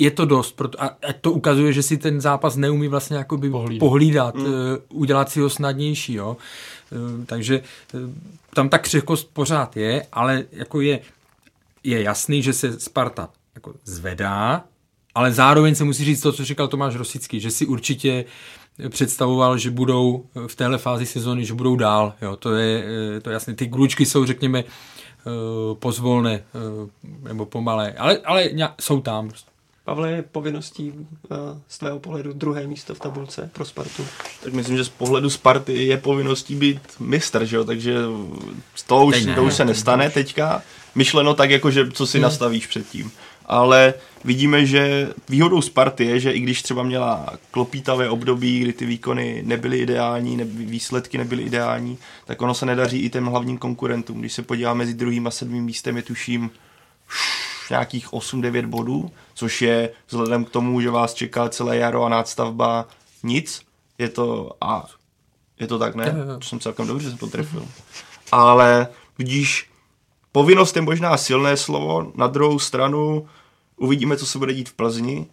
je 0.00 0.10
to 0.10 0.24
dost, 0.24 0.56
proto, 0.56 0.82
a, 0.82 0.86
a 0.86 1.12
to 1.20 1.32
ukazuje, 1.32 1.72
že 1.72 1.82
si 1.82 1.96
ten 1.96 2.20
zápas 2.20 2.56
neumí 2.56 2.88
vlastně 2.88 3.16
jakoby 3.16 3.50
pohlídat, 3.50 3.78
pohlídat 3.78 4.34
mm. 4.34 4.44
uh, 4.44 4.50
udělat 4.88 5.30
si 5.30 5.40
ho 5.40 5.50
snadnější, 5.50 6.14
jo. 6.14 6.36
Uh, 6.90 7.24
takže 7.24 7.62
uh, 7.94 8.00
tam 8.54 8.68
ta 8.68 8.78
křehkost 8.78 9.30
pořád 9.32 9.76
je, 9.76 10.06
ale 10.12 10.44
jako 10.52 10.80
je, 10.80 11.00
je 11.84 12.02
jasný, 12.02 12.42
že 12.42 12.52
se 12.52 12.80
Sparta 12.80 13.28
jako 13.54 13.74
zvedá, 13.84 14.64
ale 15.14 15.32
zároveň 15.32 15.74
se 15.74 15.84
musí 15.84 16.04
říct 16.04 16.20
to, 16.20 16.32
co 16.32 16.44
říkal 16.44 16.68
Tomáš 16.68 16.96
Rosický, 16.96 17.40
že 17.40 17.50
si 17.50 17.66
určitě 17.66 18.24
představoval, 18.88 19.58
že 19.58 19.70
budou 19.70 20.24
v 20.46 20.56
téhle 20.56 20.78
fázi 20.78 21.06
sezóny, 21.06 21.44
že 21.44 21.54
budou 21.54 21.76
dál. 21.76 22.12
Jo, 22.22 22.36
to 22.36 22.54
je, 22.54 22.84
eh, 23.16 23.20
to 23.20 23.30
je 23.30 23.34
jasné. 23.34 23.54
Ty 23.54 23.68
klučky 23.68 24.06
jsou, 24.06 24.26
řekněme, 24.26 24.58
eh, 24.58 25.30
pozvolné 25.74 26.32
eh, 26.32 26.88
nebo 27.22 27.46
pomalé, 27.46 27.92
ale, 27.92 28.18
ale 28.24 28.50
jsou 28.80 29.00
tam. 29.00 29.30
Pavle, 29.84 30.10
je 30.10 30.22
povinností 30.22 30.92
z 31.68 31.78
tvého 31.78 31.98
pohledu 31.98 32.32
druhé 32.32 32.66
místo 32.66 32.94
v 32.94 33.00
tabulce 33.00 33.50
pro 33.52 33.64
Spartu? 33.64 34.04
Tak 34.44 34.52
myslím, 34.52 34.76
že 34.76 34.84
z 34.84 34.88
pohledu 34.88 35.30
Sparty 35.30 35.86
je 35.86 35.96
povinností 35.96 36.54
být 36.54 36.80
mistr, 37.00 37.44
že 37.44 37.56
jo? 37.56 37.64
takže 37.64 37.96
toho 38.86 39.06
už, 39.06 39.24
ne, 39.24 39.34
to 39.34 39.44
už 39.44 39.54
se 39.54 39.64
nestane 39.64 40.10
teďka. 40.10 40.62
Myšleno 40.94 41.34
tak, 41.34 41.50
jako 41.50 41.70
že 41.70 41.90
co 41.90 42.06
si 42.06 42.18
hmm. 42.18 42.22
nastavíš 42.22 42.66
předtím 42.66 43.12
ale 43.50 43.94
vidíme, 44.24 44.66
že 44.66 45.12
výhodou 45.28 45.62
Sparty 45.62 46.04
je, 46.04 46.20
že 46.20 46.32
i 46.32 46.40
když 46.40 46.62
třeba 46.62 46.82
měla 46.82 47.26
klopítavé 47.50 48.08
období, 48.10 48.60
kdy 48.60 48.72
ty 48.72 48.86
výkony 48.86 49.42
nebyly 49.46 49.78
ideální, 49.78 50.36
ne, 50.36 50.44
výsledky 50.44 51.18
nebyly 51.18 51.42
ideální, 51.42 51.98
tak 52.24 52.42
ono 52.42 52.54
se 52.54 52.66
nedaří 52.66 52.98
i 52.98 53.10
těm 53.10 53.26
hlavním 53.26 53.58
konkurentům. 53.58 54.20
Když 54.20 54.32
se 54.32 54.42
podívá 54.42 54.74
mezi 54.74 54.94
druhým 54.94 55.26
a 55.26 55.30
sedmým 55.30 55.64
místem, 55.64 55.96
je 55.96 56.02
tuším 56.02 56.50
nějakých 57.70 58.12
8-9 58.12 58.66
bodů, 58.66 59.10
což 59.34 59.62
je 59.62 59.90
vzhledem 60.08 60.44
k 60.44 60.50
tomu, 60.50 60.80
že 60.80 60.90
vás 60.90 61.14
čeká 61.14 61.48
celé 61.48 61.76
jaro 61.76 62.04
a 62.04 62.08
nástavba 62.08 62.88
nic. 63.22 63.62
Je 63.98 64.08
to 64.08 64.50
a 64.60 64.86
je 65.60 65.66
to 65.66 65.78
tak, 65.78 65.94
ne? 65.94 66.14
To 66.38 66.46
jsem 66.46 66.60
celkem 66.60 66.86
dobře 66.86 67.08
jsem 67.08 67.18
to 67.18 67.26
trefil. 67.26 67.66
Ale 68.32 68.88
vidíš, 69.18 69.70
povinnost 70.32 70.76
je 70.76 70.82
možná 70.82 71.16
silné 71.16 71.56
slovo, 71.56 72.12
na 72.14 72.26
druhou 72.26 72.58
stranu 72.58 73.28
Uvidíme, 73.80 74.16
co 74.16 74.26
se 74.26 74.38
bude 74.38 74.54
dít 74.54 74.68
v 74.68 74.72
Plzni. 74.72 75.26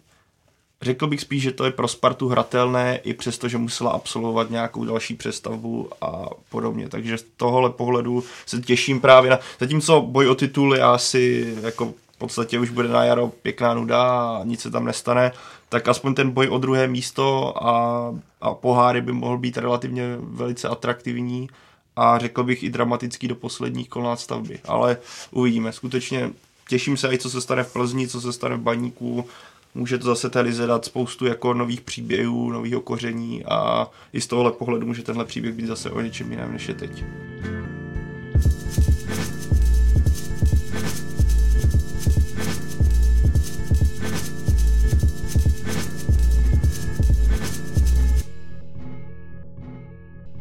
Řekl 0.82 1.06
bych 1.06 1.20
spíš, 1.20 1.42
že 1.42 1.52
to 1.52 1.64
je 1.64 1.70
pro 1.70 1.88
Spartu 1.88 2.28
hratelné, 2.28 2.96
i 2.96 3.14
přesto, 3.14 3.48
že 3.48 3.58
musela 3.58 3.90
absolvovat 3.90 4.50
nějakou 4.50 4.84
další 4.84 5.14
přestavbu 5.14 5.88
a 6.00 6.26
podobně. 6.48 6.88
Takže 6.88 7.18
z 7.18 7.24
tohohle 7.36 7.70
pohledu 7.70 8.24
se 8.46 8.60
těším 8.60 9.00
právě 9.00 9.30
na... 9.30 9.38
Zatímco 9.60 10.00
boj 10.00 10.28
o 10.28 10.34
titul 10.34 10.74
je 10.74 10.82
asi 10.82 11.54
jako 11.62 11.86
v 11.86 12.18
podstatě 12.18 12.58
už 12.58 12.70
bude 12.70 12.88
na 12.88 13.04
jaro 13.04 13.28
pěkná 13.28 13.74
nuda 13.74 14.02
a 14.02 14.44
nic 14.44 14.60
se 14.60 14.70
tam 14.70 14.84
nestane, 14.84 15.32
tak 15.68 15.88
aspoň 15.88 16.14
ten 16.14 16.30
boj 16.30 16.48
o 16.48 16.58
druhé 16.58 16.88
místo 16.88 17.54
a, 17.66 18.14
a 18.40 18.54
poháry 18.54 19.00
by 19.00 19.12
mohl 19.12 19.38
být 19.38 19.58
relativně 19.58 20.16
velice 20.20 20.68
atraktivní 20.68 21.48
a 21.96 22.18
řekl 22.18 22.44
bych 22.44 22.62
i 22.62 22.70
dramatický 22.70 23.28
do 23.28 23.34
posledních 23.34 23.88
kol 23.88 24.16
stavby. 24.16 24.58
Ale 24.64 24.96
uvidíme. 25.30 25.72
Skutečně 25.72 26.30
těším 26.68 26.96
se 26.96 27.14
i 27.14 27.18
co 27.18 27.30
se 27.30 27.40
stane 27.40 27.64
v 27.64 27.72
Plzni, 27.72 28.08
co 28.08 28.20
se 28.20 28.32
stane 28.32 28.56
v 28.56 28.60
Baníku. 28.60 29.26
Může 29.74 29.98
to 29.98 30.06
zase 30.06 30.30
té 30.30 30.40
lize 30.40 30.66
dát 30.66 30.84
spoustu 30.84 31.26
jako 31.26 31.54
nových 31.54 31.80
příběhů, 31.80 32.52
nového 32.52 32.80
koření 32.80 33.44
a 33.44 33.90
i 34.12 34.20
z 34.20 34.26
tohohle 34.26 34.52
pohledu 34.52 34.86
může 34.86 35.02
tenhle 35.02 35.24
příběh 35.24 35.54
být 35.54 35.66
zase 35.66 35.90
o 35.90 36.00
něčem 36.00 36.30
jiném, 36.30 36.52
než 36.52 36.68
je 36.68 36.74
teď. 36.74 37.04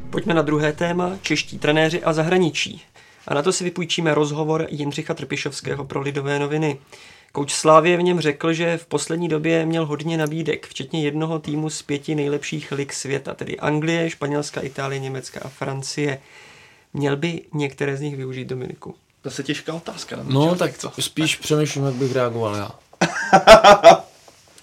Pojďme 0.09 0.33
na 0.33 0.41
druhé 0.41 0.73
téma, 0.73 1.17
čeští 1.21 1.59
trenéři 1.59 2.03
a 2.03 2.13
zahraničí. 2.13 2.81
A 3.27 3.33
na 3.33 3.41
to 3.41 3.53
si 3.53 3.63
vypůjčíme 3.63 4.13
rozhovor 4.13 4.67
Jindřicha 4.69 5.13
Trpišovského 5.13 5.85
pro 5.85 6.01
Lidové 6.01 6.39
noviny. 6.39 6.79
Kouč 7.31 7.53
Slávě 7.53 7.97
v 7.97 8.03
něm 8.03 8.19
řekl, 8.19 8.53
že 8.53 8.77
v 8.77 8.85
poslední 8.85 9.27
době 9.27 9.65
měl 9.65 9.85
hodně 9.85 10.17
nabídek, 10.17 10.67
včetně 10.67 11.03
jednoho 11.03 11.39
týmu 11.39 11.69
z 11.69 11.81
pěti 11.81 12.15
nejlepších 12.15 12.71
lig 12.71 12.93
světa, 12.93 13.33
tedy 13.33 13.59
Anglie, 13.59 14.09
Španělska, 14.09 14.61
Itálie, 14.61 14.99
Německa 14.99 15.39
a 15.43 15.47
Francie. 15.47 16.21
Měl 16.93 17.17
by 17.17 17.41
některé 17.53 17.97
z 17.97 18.01
nich 18.01 18.15
využít 18.15 18.47
Dominiku? 18.47 18.95
To 19.21 19.29
je 19.37 19.43
těžká 19.43 19.73
otázka. 19.73 20.15
Na 20.15 20.23
no, 20.27 20.55
tak 20.55 20.77
co? 20.77 20.91
spíš 20.99 21.35
přemýšlím, 21.41 21.85
jak 21.85 21.93
bych 21.93 22.13
reagoval 22.13 22.55
já. 22.55 22.71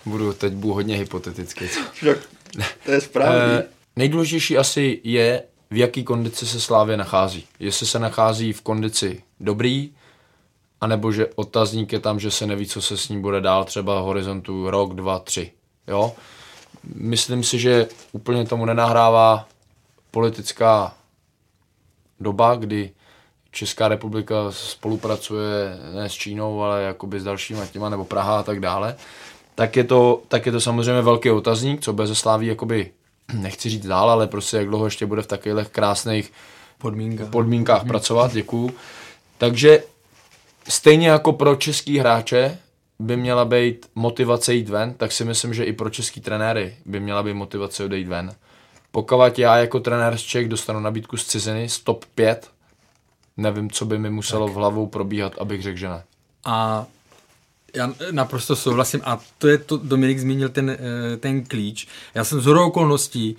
budu, 0.07 0.33
teď 0.33 0.53
budu 0.53 0.75
hodně 0.75 0.97
hypoteticky. 0.97 1.69
to 2.85 2.93
je 2.93 3.01
správně. 3.01 3.59
Eh, 3.59 3.69
Nejdůležitější 3.97 4.59
asi 4.59 5.01
je, 5.05 5.43
v 5.75 5.77
jaký 5.77 6.05
kondici 6.05 6.47
se 6.47 6.61
Slávě 6.61 6.97
nachází. 6.97 7.47
Jestli 7.59 7.87
se 7.87 7.99
nachází 7.99 8.53
v 8.53 8.63
kondici 8.63 9.23
dobrý, 9.41 9.93
anebo 10.81 11.13
že 11.13 11.27
otazník 11.35 11.93
je 11.93 12.01
tam, 12.01 12.21
že 12.21 12.31
se 12.31 12.47
neví, 12.47 12.67
co 12.67 12.83
se 12.83 12.97
s 12.97 13.09
ním 13.09 13.23
bude 13.23 13.41
dál, 13.41 13.65
třeba 13.65 14.01
horizontu 14.01 14.71
rok, 14.71 14.95
dva, 14.95 15.19
tři. 15.19 15.53
Jo? 15.89 16.13
Myslím 16.95 17.43
si, 17.43 17.59
že 17.59 17.89
úplně 18.13 18.45
tomu 18.45 18.65
nenahrává 18.65 19.49
politická 20.11 20.95
doba, 22.21 22.55
kdy 22.55 22.91
Česká 23.51 23.89
republika 23.89 24.37
spolupracuje 24.51 25.79
ne 25.95 26.09
s 26.09 26.13
Čínou, 26.13 26.63
ale 26.63 26.83
jakoby 26.83 27.21
s 27.21 27.25
dalšíma 27.25 27.67
těma, 27.67 27.89
nebo 27.89 28.05
Praha 28.05 28.41
a 28.41 28.43
tak 28.43 28.61
dále, 28.61 28.97
tak 29.55 29.77
je 29.77 29.85
to, 29.85 30.23
tak 30.29 30.47
je 30.47 30.53
to 30.53 30.61
samozřejmě 30.61 31.03
velký 31.03 31.31
otazník, 31.31 31.81
co 31.81 31.93
bez 31.93 32.19
Sláví 32.19 32.47
jakoby 32.47 32.93
nechci 33.33 33.71
říct 33.71 33.87
dál, 33.87 34.11
ale 34.11 34.27
prostě 34.27 34.57
jak 34.57 34.67
dlouho 34.67 34.85
ještě 34.85 35.07
bude 35.07 35.23
v 35.23 35.27
takových 35.27 35.69
krásných 35.69 36.33
podmínkách, 36.79 37.31
podmínkách 37.31 37.81
hmm. 37.81 37.89
pracovat, 37.89 38.33
děkuju. 38.33 38.75
Takže 39.39 39.83
stejně 40.69 41.09
jako 41.09 41.33
pro 41.33 41.57
český 41.57 41.99
hráče 41.99 42.59
by 42.99 43.17
měla 43.17 43.45
být 43.45 43.87
motivace 43.95 44.55
jít 44.55 44.69
ven, 44.69 44.95
tak 44.95 45.13
si 45.13 45.25
myslím, 45.25 45.55
že 45.55 45.65
i 45.65 45.73
pro 45.73 45.91
český 45.91 46.21
trenéry 46.21 46.77
by 46.85 47.01
měla 47.01 47.23
být 47.23 47.35
motivace 47.35 47.85
odejít 47.85 48.09
ven. 48.09 48.35
Pokud 48.91 49.39
já 49.39 49.57
jako 49.57 49.81
trenér 49.81 50.17
z 50.17 50.23
Čech 50.23 50.49
dostanu 50.49 50.81
nabídku 50.81 51.17
z 51.17 51.27
ciziny 51.27 51.69
z 51.69 51.81
top 51.81 52.05
5, 52.15 52.51
nevím, 53.37 53.71
co 53.71 53.85
by 53.85 53.99
mi 53.99 54.11
muselo 54.11 54.47
tak. 54.47 54.55
v 54.55 54.59
hlavou 54.59 54.87
probíhat, 54.87 55.33
abych 55.39 55.63
řekl, 55.63 55.79
že 55.79 55.89
ne. 55.89 56.03
A 56.45 56.87
já 57.75 57.95
naprosto 58.11 58.57
souhlasím 58.57 59.01
a 59.05 59.21
to 59.39 59.49
je 59.49 59.59
to, 59.59 59.77
Dominik 59.77 60.19
zmínil 60.19 60.49
ten, 60.49 60.71
eh, 60.71 61.17
ten 61.17 61.45
klíč. 61.45 61.89
Já 62.15 62.25
jsem 62.25 62.41
z 62.41 62.47
okolností 62.47 63.37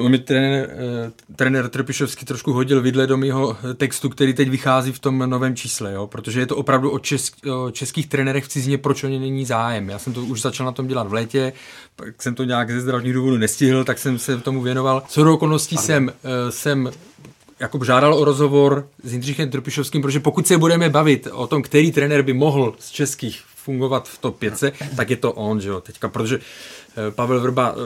Uh, 0.00 0.08
mi 0.08 0.18
trenér, 0.18 0.70
uh, 1.06 1.36
trenér 1.36 1.68
Trpišovský 1.68 2.24
trošku 2.26 2.52
hodil 2.52 2.80
vidle 2.80 3.06
do 3.06 3.16
mého 3.16 3.56
textu, 3.76 4.08
který 4.08 4.34
teď 4.34 4.48
vychází 4.48 4.92
v 4.92 4.98
tom 4.98 5.18
novém 5.18 5.56
čísle, 5.56 5.92
jo? 5.92 6.06
protože 6.06 6.40
je 6.40 6.46
to 6.46 6.56
opravdu 6.56 6.90
o, 6.90 6.98
česk, 6.98 7.46
o 7.46 7.70
českých 7.70 8.06
trenérech 8.06 8.44
v 8.44 8.48
cizině, 8.48 8.78
proč 8.78 9.04
o 9.04 9.08
ně 9.08 9.18
není 9.18 9.44
zájem. 9.44 9.88
Já 9.88 9.98
jsem 9.98 10.12
to 10.12 10.20
už 10.20 10.42
začal 10.42 10.66
na 10.66 10.72
tom 10.72 10.86
dělat 10.86 11.08
v 11.08 11.12
létě, 11.12 11.52
pak 11.96 12.22
jsem 12.22 12.34
to 12.34 12.44
nějak 12.44 12.70
ze 12.70 12.80
zdravotních 12.80 13.14
důvodů 13.14 13.36
nestihl, 13.36 13.84
tak 13.84 13.98
jsem 13.98 14.18
se 14.18 14.38
tomu 14.38 14.62
věnoval. 14.62 15.02
Co 15.08 15.24
do 15.24 15.34
okolností 15.34 15.76
jsem, 15.76 16.06
uh, 16.06 16.30
jsem 16.50 16.90
jako 17.62 17.84
žádal 17.84 18.14
o 18.14 18.24
rozhovor 18.24 18.88
s 19.02 19.12
Jindřichem 19.12 19.50
Trpišovským, 19.50 20.02
protože 20.02 20.20
pokud 20.20 20.46
se 20.46 20.58
budeme 20.58 20.90
bavit 20.90 21.28
o 21.32 21.46
tom, 21.46 21.62
který 21.62 21.92
trenér 21.92 22.22
by 22.22 22.32
mohl 22.32 22.74
z 22.78 22.90
českých 22.90 23.42
fungovat 23.54 24.08
v 24.08 24.18
top 24.18 24.38
5, 24.38 24.62
tak 24.96 25.10
je 25.10 25.16
to 25.16 25.32
on, 25.32 25.60
že 25.60 25.68
jo, 25.68 25.80
teďka, 25.80 26.08
protože 26.08 26.38
eh, 26.38 27.10
Pavel 27.10 27.40
Vrba 27.40 27.74
eh, 27.74 27.80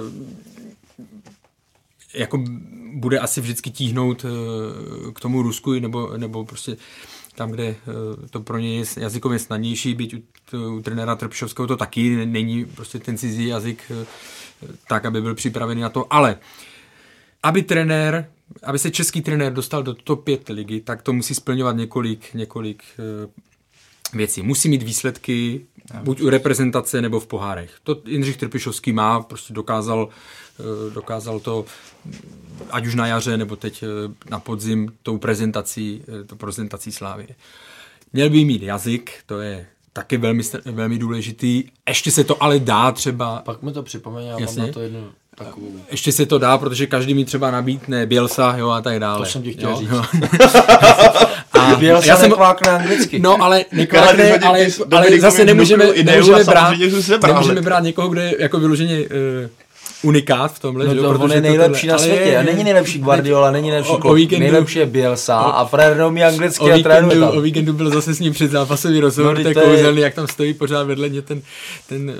jako 2.14 2.44
bude 2.94 3.18
asi 3.18 3.40
vždycky 3.40 3.70
tíhnout 3.70 4.24
eh, 4.24 4.28
k 5.12 5.20
tomu 5.20 5.42
Rusku, 5.42 5.72
nebo, 5.72 6.16
nebo 6.16 6.44
prostě 6.44 6.76
tam, 7.34 7.50
kde 7.50 7.76
to 8.30 8.40
pro 8.40 8.58
něj 8.58 8.78
je 8.78 8.84
jazykově 8.96 9.38
snadnější, 9.38 9.94
byť 9.94 10.14
u, 10.14 10.22
u 10.76 10.82
trenéra 10.82 11.16
Trpišovského 11.16 11.66
to 11.66 11.76
taky 11.76 12.26
není 12.26 12.64
prostě 12.64 12.98
ten 12.98 13.18
cizí 13.18 13.46
jazyk 13.46 13.92
tak, 14.88 15.04
aby 15.04 15.20
byl 15.20 15.34
připravený 15.34 15.80
na 15.80 15.88
to, 15.88 16.06
ale 16.10 16.38
aby 17.42 17.62
trenér 17.62 18.28
aby 18.62 18.78
se 18.78 18.90
český 18.90 19.20
trenér 19.20 19.52
dostal 19.52 19.82
do 19.82 19.94
top 19.94 20.24
5 20.24 20.48
ligy, 20.48 20.80
tak 20.80 21.02
to 21.02 21.12
musí 21.12 21.34
splňovat 21.34 21.76
několik, 21.76 22.34
několik 22.34 22.84
uh, 23.24 23.30
věcí. 24.18 24.42
Musí 24.42 24.68
mít 24.68 24.82
výsledky 24.82 25.66
buď 26.02 26.20
u 26.20 26.28
reprezentace 26.28 27.02
nebo 27.02 27.20
v 27.20 27.26
pohárech. 27.26 27.70
To 27.82 28.02
Jindřich 28.06 28.36
Trpišovský 28.36 28.92
má, 28.92 29.20
prostě 29.20 29.54
dokázal, 29.54 30.08
uh, 30.58 30.92
dokázal 30.92 31.40
to 31.40 31.64
ať 32.70 32.86
už 32.86 32.94
na 32.94 33.06
jaře 33.06 33.36
nebo 33.36 33.56
teď 33.56 33.82
uh, 33.82 34.12
na 34.30 34.40
podzim 34.40 34.92
tou 35.02 35.18
prezentací, 35.18 36.02
tou 36.26 36.36
prezentací 36.36 36.92
Slávy. 36.92 37.26
Měl 38.12 38.30
by 38.30 38.44
mít 38.44 38.62
jazyk, 38.62 39.12
to 39.26 39.40
je 39.40 39.66
taky 39.92 40.16
velmi, 40.16 40.42
velmi 40.64 40.98
důležitý. 40.98 41.64
Ještě 41.88 42.10
se 42.10 42.24
to 42.24 42.42
ale 42.42 42.58
dá 42.58 42.92
třeba... 42.92 43.42
Pak 43.44 43.62
mi 43.62 43.72
to 43.72 43.82
připomene, 43.82 44.26
já 44.26 44.38
mám 44.38 44.56
na 44.56 44.68
to 44.72 44.80
jednu 44.80 45.12
takovou... 45.44 45.66
Ještě 45.90 46.12
se 46.12 46.26
to 46.26 46.38
dá, 46.38 46.58
protože 46.58 46.86
každý 46.86 47.14
mi 47.14 47.24
třeba 47.24 47.50
nabídne 47.50 48.06
Bělsa, 48.06 48.54
jo, 48.58 48.70
a 48.70 48.80
tak 48.80 49.00
dále. 49.00 49.18
To 49.18 49.24
jsem 49.32 49.42
ti 49.42 49.52
chtěl 49.52 49.70
jo, 49.70 49.76
říct. 49.76 49.90
Jo. 49.90 50.02
a 51.52 51.76
Bělsa 51.76 52.06
já 52.06 52.16
jsem 52.16 52.30
nekvákne 52.30 52.72
anglicky. 52.72 53.18
No, 53.18 53.42
ale 53.42 53.64
nekvákne, 53.72 54.38
ale, 54.38 54.66
ale 54.90 55.20
zase 55.20 55.44
nemůžeme, 55.44 55.84
nemůžeme 56.04 56.44
brát, 56.44 56.74
nemůžeme 57.26 57.62
brát 57.62 57.80
někoho, 57.80 58.08
kdo 58.08 58.20
je 58.20 58.34
jako 58.38 58.60
vyloženě 58.60 58.98
uh, 58.98 59.06
unikát 60.02 60.54
v 60.54 60.58
tomhle. 60.58 60.94
No 60.94 60.94
to, 60.94 61.08
on 61.24 61.32
je 61.32 61.40
nejlepší 61.40 61.86
tohle, 61.86 61.92
na 61.92 61.98
světě. 61.98 62.30
Je, 62.30 62.38
a 62.38 62.42
není 62.42 62.64
nejlepší 62.64 62.98
Guardiola, 62.98 63.50
není 63.50 63.68
nejlepší 63.70 63.92
o, 63.92 63.98
o 63.98 64.14
víkendu, 64.14 64.42
nejlepší 64.42 64.78
je 64.78 64.86
Bielsa 64.86 65.40
o, 65.40 65.56
a 65.56 65.66
Fred 65.66 65.98
umí 66.08 66.24
anglicky 66.24 66.64
o 66.64 66.74
a 66.74 66.82
trénuje 66.82 67.20
tam. 67.20 67.28
O 67.28 67.40
víkendu 67.40 67.72
byl 67.72 67.90
zase 67.90 68.14
s 68.14 68.20
ním 68.20 68.32
před 68.32 68.50
zápasový 68.50 69.00
rozhovor, 69.00 69.36
no, 69.36 69.42
to 69.42 69.48
je 69.48 69.54
kouzelný, 69.54 70.00
jak 70.00 70.14
tam 70.14 70.26
stojí 70.26 70.54
pořád 70.54 70.82
vedle 70.82 71.08
mě 71.08 71.22
ten, 71.22 71.42
ten 71.88 72.10
uh, 72.10 72.14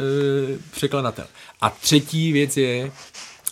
překladatel. 0.72 1.24
A 1.60 1.70
třetí 1.70 2.32
věc 2.32 2.56
je, 2.56 2.92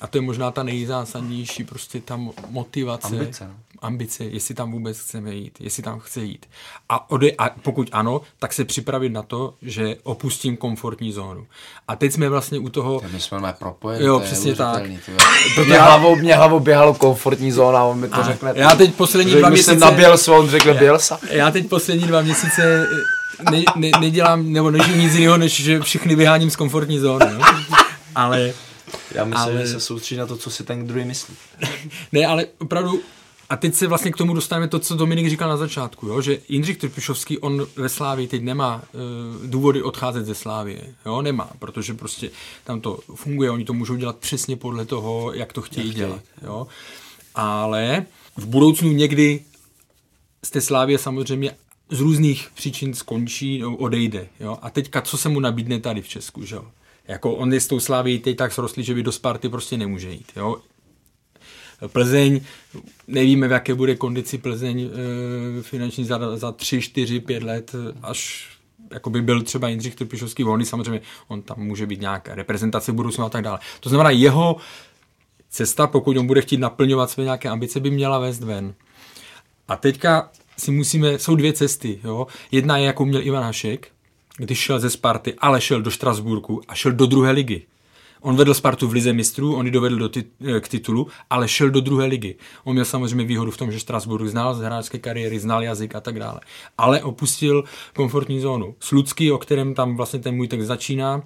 a 0.00 0.06
to 0.06 0.18
je 0.18 0.22
možná 0.22 0.50
ta 0.50 0.62
nejzásadnější, 0.62 1.64
prostě 1.64 2.00
ta 2.00 2.20
motivace, 2.50 3.06
ambice, 3.06 3.44
no. 3.44 3.54
ambice, 3.78 4.24
jestli 4.24 4.54
tam 4.54 4.72
vůbec 4.72 4.98
chceme 4.98 5.34
jít, 5.34 5.58
jestli 5.60 5.82
tam 5.82 6.00
chce 6.00 6.24
jít. 6.24 6.46
A, 6.88 7.10
ode, 7.10 7.30
a 7.38 7.48
pokud 7.48 7.88
ano, 7.92 8.20
tak 8.38 8.52
se 8.52 8.64
připravit 8.64 9.08
na 9.08 9.22
to, 9.22 9.54
že 9.62 9.96
opustím 10.02 10.56
komfortní 10.56 11.12
zónu. 11.12 11.46
A 11.88 11.96
teď 11.96 12.12
jsme 12.12 12.28
vlastně 12.28 12.58
u 12.58 12.68
toho... 12.68 13.00
My 13.12 13.20
jsme 13.20 13.54
propojeni, 13.58 14.06
jo, 14.06 14.20
přesně 14.20 14.54
tak. 14.54 14.82
Protože 15.54 15.70
mě, 15.70 15.78
hlavou, 15.78 16.16
mě 16.16 16.36
hlavou 16.36 16.60
běhalo 16.60 16.94
komfortní 16.94 17.52
zóna 17.52 17.84
on 17.84 17.98
mi 17.98 18.08
to 18.08 18.16
a 18.16 18.22
řekne. 18.22 18.52
Já 18.56 18.70
teď 18.70 18.94
poslední 18.94 19.32
dva 19.34 19.48
měsíce... 19.48 19.76
Nabil 19.76 20.16
on 20.28 20.48
řekl 20.48 20.74
Bielsa. 20.74 21.18
Já 21.30 21.50
teď 21.50 21.68
poslední 21.68 22.06
dva 22.06 22.22
měsíce 22.22 22.86
ne, 23.50 23.62
ne, 23.76 23.90
nedělám, 24.00 24.52
nebo 24.52 24.70
nežím 24.70 24.98
nic 24.98 25.14
jiného, 25.14 25.36
než 25.36 25.62
že 25.62 25.80
všechny 25.80 26.14
vyháním 26.14 26.50
z 26.50 26.56
komfortní 26.56 26.98
zóny. 26.98 27.26
No? 27.38 27.44
Ale 28.14 28.54
já 29.14 29.24
myslím, 29.24 29.54
ale... 29.54 29.66
že 29.66 29.72
se 29.72 29.80
soustředí 29.80 30.18
na 30.18 30.26
to, 30.26 30.36
co 30.36 30.50
si 30.50 30.64
ten 30.64 30.86
druhý 30.86 31.04
myslí. 31.04 31.34
ne, 32.12 32.26
ale 32.26 32.46
opravdu 32.58 33.00
a 33.50 33.56
teď 33.56 33.74
se 33.74 33.86
vlastně 33.86 34.12
k 34.12 34.16
tomu 34.16 34.34
dostaneme 34.34 34.68
to, 34.68 34.78
co 34.78 34.94
Dominik 34.94 35.28
říkal 35.28 35.48
na 35.48 35.56
začátku, 35.56 36.06
jo? 36.06 36.20
že 36.20 36.38
Jindřich 36.48 36.76
Trpišovský, 36.78 37.38
on 37.38 37.66
ve 37.76 37.88
Slávii 37.88 38.28
teď 38.28 38.42
nemá 38.42 38.76
uh, 38.76 39.46
důvody 39.46 39.82
odcházet 39.82 40.26
ze 40.26 40.34
Slávie, 40.34 40.94
jo? 41.06 41.22
nemá, 41.22 41.50
protože 41.58 41.94
prostě 41.94 42.30
tam 42.64 42.80
to 42.80 42.98
funguje, 43.14 43.50
oni 43.50 43.64
to 43.64 43.72
můžou 43.72 43.96
dělat 43.96 44.16
přesně 44.16 44.56
podle 44.56 44.84
toho, 44.84 45.32
jak 45.32 45.52
to 45.52 45.62
chtějí 45.62 45.86
jak 45.86 45.96
dělat. 45.96 46.22
Jo? 46.42 46.66
Ale 47.34 48.06
v 48.36 48.46
budoucnu 48.46 48.92
někdy 48.92 49.44
z 50.44 50.50
té 50.50 50.60
Slávie 50.60 50.98
samozřejmě 50.98 51.56
z 51.90 52.00
různých 52.00 52.48
příčin 52.54 52.94
skončí, 52.94 53.64
odejde. 53.64 54.28
Jo? 54.40 54.58
A 54.62 54.70
teďka, 54.70 55.00
co 55.00 55.18
se 55.18 55.28
mu 55.28 55.40
nabídne 55.40 55.80
tady 55.80 56.02
v 56.02 56.08
Česku, 56.08 56.44
že 56.44 56.54
jo? 56.54 56.64
Jako 57.08 57.34
on 57.34 57.52
je 57.52 57.60
s 57.60 57.66
tou 57.66 57.80
Sláví 57.80 58.18
teď 58.18 58.36
tak 58.36 58.52
srostlý, 58.52 58.84
že 58.84 58.94
by 58.94 59.02
do 59.02 59.12
Sparty 59.12 59.48
prostě 59.48 59.76
nemůže 59.76 60.10
jít. 60.10 60.32
Jo? 60.36 60.56
Plzeň, 61.86 62.40
nevíme, 63.08 63.48
v 63.48 63.52
jaké 63.52 63.74
bude 63.74 63.96
kondici 63.96 64.38
Plzeň 64.38 64.80
e, 64.80 65.62
finanční 65.62 66.04
za, 66.04 66.36
za 66.36 66.52
3, 66.52 66.80
4, 66.80 67.20
5 67.20 67.42
let, 67.42 67.72
až 68.02 68.48
jako 68.90 69.10
by 69.10 69.22
byl 69.22 69.42
třeba 69.42 69.68
Jindřich 69.68 69.94
Trpišovský 69.94 70.42
volný, 70.42 70.64
samozřejmě 70.64 71.00
on 71.28 71.42
tam 71.42 71.58
může 71.58 71.86
být 71.86 72.00
nějaká 72.00 72.34
reprezentace 72.34 72.92
v 72.92 72.94
budoucnu 72.94 73.24
a 73.24 73.28
tak 73.28 73.44
dále. 73.44 73.58
To 73.80 73.88
znamená, 73.88 74.10
jeho 74.10 74.56
cesta, 75.50 75.86
pokud 75.86 76.16
on 76.16 76.26
bude 76.26 76.40
chtít 76.40 76.56
naplňovat 76.56 77.10
své 77.10 77.24
nějaké 77.24 77.48
ambice, 77.48 77.80
by 77.80 77.90
měla 77.90 78.18
vést 78.18 78.40
ven. 78.40 78.74
A 79.68 79.76
teďka 79.76 80.30
si 80.58 80.70
musíme, 80.70 81.18
jsou 81.18 81.36
dvě 81.36 81.52
cesty. 81.52 82.00
Jo? 82.04 82.26
Jedna 82.50 82.76
je, 82.76 82.86
jako 82.86 83.04
měl 83.04 83.26
Ivan 83.26 83.42
Hašek, 83.42 83.88
když 84.36 84.58
šel 84.58 84.80
ze 84.80 84.90
Sparty, 84.90 85.34
ale 85.38 85.60
šel 85.60 85.82
do 85.82 85.90
Štrasburku 85.90 86.60
a 86.68 86.74
šel 86.74 86.92
do 86.92 87.06
druhé 87.06 87.30
ligy. 87.30 87.66
On 88.20 88.36
vedl 88.36 88.54
Spartu 88.54 88.88
v 88.88 88.92
lize 88.92 89.12
mistrů, 89.12 89.56
on 89.56 89.66
ji 89.66 89.72
dovedl 89.72 89.96
do 89.96 90.08
tit, 90.08 90.28
eh, 90.56 90.60
k 90.60 90.68
titulu, 90.68 91.06
ale 91.30 91.48
šel 91.48 91.70
do 91.70 91.80
druhé 91.80 92.06
ligy. 92.06 92.36
On 92.64 92.72
měl 92.72 92.84
samozřejmě 92.84 93.24
výhodu 93.24 93.50
v 93.50 93.56
tom, 93.56 93.72
že 93.72 93.80
Strasburg 93.80 94.28
znal 94.28 94.54
z 94.54 94.60
hráčské 94.60 94.98
kariéry, 94.98 95.40
znal 95.40 95.62
jazyk 95.62 95.94
a 95.94 96.00
tak 96.00 96.18
dále. 96.18 96.40
Ale 96.78 97.02
opustil 97.02 97.64
komfortní 97.94 98.40
zónu. 98.40 98.74
Slucký, 98.80 99.32
o 99.32 99.38
kterém 99.38 99.74
tam 99.74 99.96
vlastně 99.96 100.18
ten 100.18 100.34
můj 100.34 100.48
text 100.48 100.66
začíná, 100.66 101.22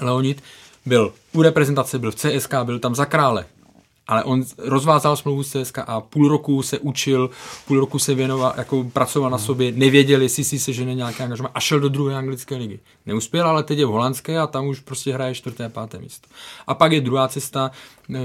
Leonid, 0.00 0.42
byl 0.86 1.12
u 1.32 1.42
reprezentace, 1.42 1.98
byl 1.98 2.10
v 2.10 2.14
CSK, 2.14 2.54
byl 2.64 2.78
tam 2.78 2.94
za 2.94 3.04
krále 3.04 3.46
ale 4.06 4.24
on 4.24 4.44
rozvázal 4.58 5.16
smlouvu 5.16 5.42
s 5.42 5.62
CSK 5.62 5.78
a 5.86 6.00
půl 6.00 6.28
roku 6.28 6.62
se 6.62 6.78
učil, 6.78 7.30
půl 7.66 7.80
roku 7.80 7.98
se 7.98 8.14
věnoval, 8.14 8.54
jako 8.56 8.84
pracoval 8.84 9.30
na 9.30 9.38
sobě, 9.38 9.72
nevěděl, 9.72 10.22
jestli 10.22 10.44
si 10.44 10.58
se 10.58 10.72
žene 10.72 10.94
nějaké 10.94 11.24
angažma 11.24 11.50
a 11.54 11.60
šel 11.60 11.80
do 11.80 11.88
druhé 11.88 12.14
anglické 12.14 12.56
ligy. 12.56 12.80
Neuspěl, 13.06 13.48
ale 13.48 13.62
teď 13.62 13.78
je 13.78 13.86
v 13.86 13.88
holandské 13.88 14.38
a 14.38 14.46
tam 14.46 14.66
už 14.66 14.80
prostě 14.80 15.14
hraje 15.14 15.34
čtvrté, 15.34 15.68
páté 15.68 15.98
místo. 15.98 16.28
A 16.66 16.74
pak 16.74 16.92
je 16.92 17.00
druhá 17.00 17.28
cesta, 17.28 17.70
eh, 18.14 18.18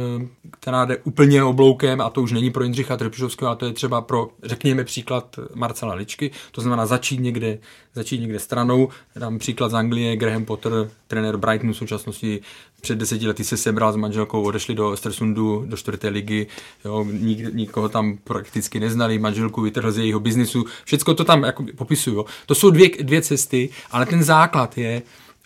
která 0.52 0.86
jde 0.86 0.98
úplně 0.98 1.44
obloukem 1.44 2.02
a 2.02 2.10
to 2.10 2.22
už 2.22 2.32
není 2.32 2.52
pro 2.52 2.64
Jindřicha 2.64 2.98
Trpišovského, 2.98 3.50
ale 3.50 3.58
to 3.58 3.66
je 3.66 3.74
třeba 3.74 4.02
pro, 4.02 4.30
řekněme 4.44 4.84
příklad 4.84 5.40
Marcela 5.56 5.94
Ličky, 5.94 6.32
to 6.52 6.62
znamená 6.62 6.86
začít 6.86 7.20
někde, 7.20 7.58
začít 7.94 8.20
někde 8.20 8.40
stranou. 8.40 8.90
Dám 9.16 9.40
příklad 9.40 9.70
z 9.70 9.74
Anglie, 9.74 10.16
Graham 10.16 10.46
Potter, 10.46 10.92
trenér 11.08 11.38
Brightonu 11.38 11.74
v 11.74 11.78
současnosti 11.78 12.42
před 12.82 12.98
deseti 12.98 13.28
lety 13.28 13.44
se 13.44 13.58
sebral 13.58 13.94
s 13.94 13.96
manželkou, 13.96 14.44
odešli 14.44 14.76
do 14.76 14.92
Östersundu, 14.92 15.66
do 15.66 15.78
čtvrté 15.78 16.10
ligy, 16.10 16.48
jo, 16.86 17.06
nik, 17.12 17.54
nikoho 17.54 17.90
tam 17.90 18.18
prakticky 18.18 18.80
neznali, 18.80 19.20
manželku 19.20 19.62
vytrhl 19.62 19.92
z 19.92 19.98
jejího 19.98 20.20
biznisu, 20.20 20.66
všecko 20.86 21.14
to 21.14 21.24
tam 21.24 21.44
jako 21.44 21.66
popisuju. 21.76 22.26
To 22.46 22.56
jsou 22.56 22.70
dvě, 22.70 22.90
dvě 23.02 23.22
cesty, 23.22 23.70
ale 23.92 24.06
ten 24.06 24.24
základ 24.24 24.78
je 24.78 25.02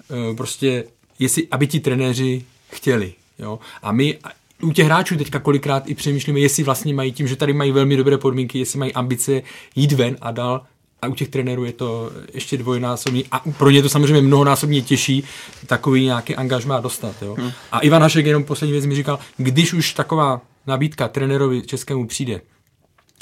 uh, 0.09 0.35
prostě, 0.35 0.83
jestli, 1.19 1.47
aby 1.51 1.67
ti 1.67 1.79
trenéři 1.79 2.45
chtěli. 2.71 3.13
Jo? 3.39 3.59
A 3.81 3.91
my 3.91 4.17
u 4.61 4.71
těch 4.71 4.85
hráčů 4.85 5.17
teďka 5.17 5.39
kolikrát 5.39 5.89
i 5.89 5.95
přemýšlíme, 5.95 6.39
jestli 6.39 6.63
vlastně 6.63 6.93
mají 6.93 7.11
tím, 7.11 7.27
že 7.27 7.35
tady 7.35 7.53
mají 7.53 7.71
velmi 7.71 7.97
dobré 7.97 8.17
podmínky, 8.17 8.59
jestli 8.59 8.79
mají 8.79 8.93
ambice 8.93 9.41
jít 9.75 9.91
ven 9.91 10.17
a 10.21 10.31
dál 10.31 10.65
a 11.05 11.07
u 11.07 11.15
těch 11.15 11.29
trenérů 11.29 11.65
je 11.65 11.73
to 11.73 12.11
ještě 12.33 12.57
dvojnásobný 12.57 13.25
a 13.31 13.39
pro 13.57 13.69
ně 13.69 13.81
to 13.81 13.89
samozřejmě 13.89 14.21
mnohonásobně 14.21 14.81
těžší 14.81 15.23
takový 15.67 16.03
nějaký 16.03 16.35
angažmá 16.35 16.79
dostat. 16.79 17.15
Jo. 17.21 17.35
Hmm. 17.39 17.51
A 17.71 17.79
Ivan 17.79 18.01
Hašek 18.01 18.25
jenom 18.25 18.43
poslední 18.43 18.71
věc 18.71 18.85
mi 18.85 18.95
říkal, 18.95 19.19
když 19.37 19.73
už 19.73 19.93
taková 19.93 20.41
nabídka 20.67 21.07
trenérovi 21.07 21.61
českému 21.61 22.07
přijde, 22.07 22.41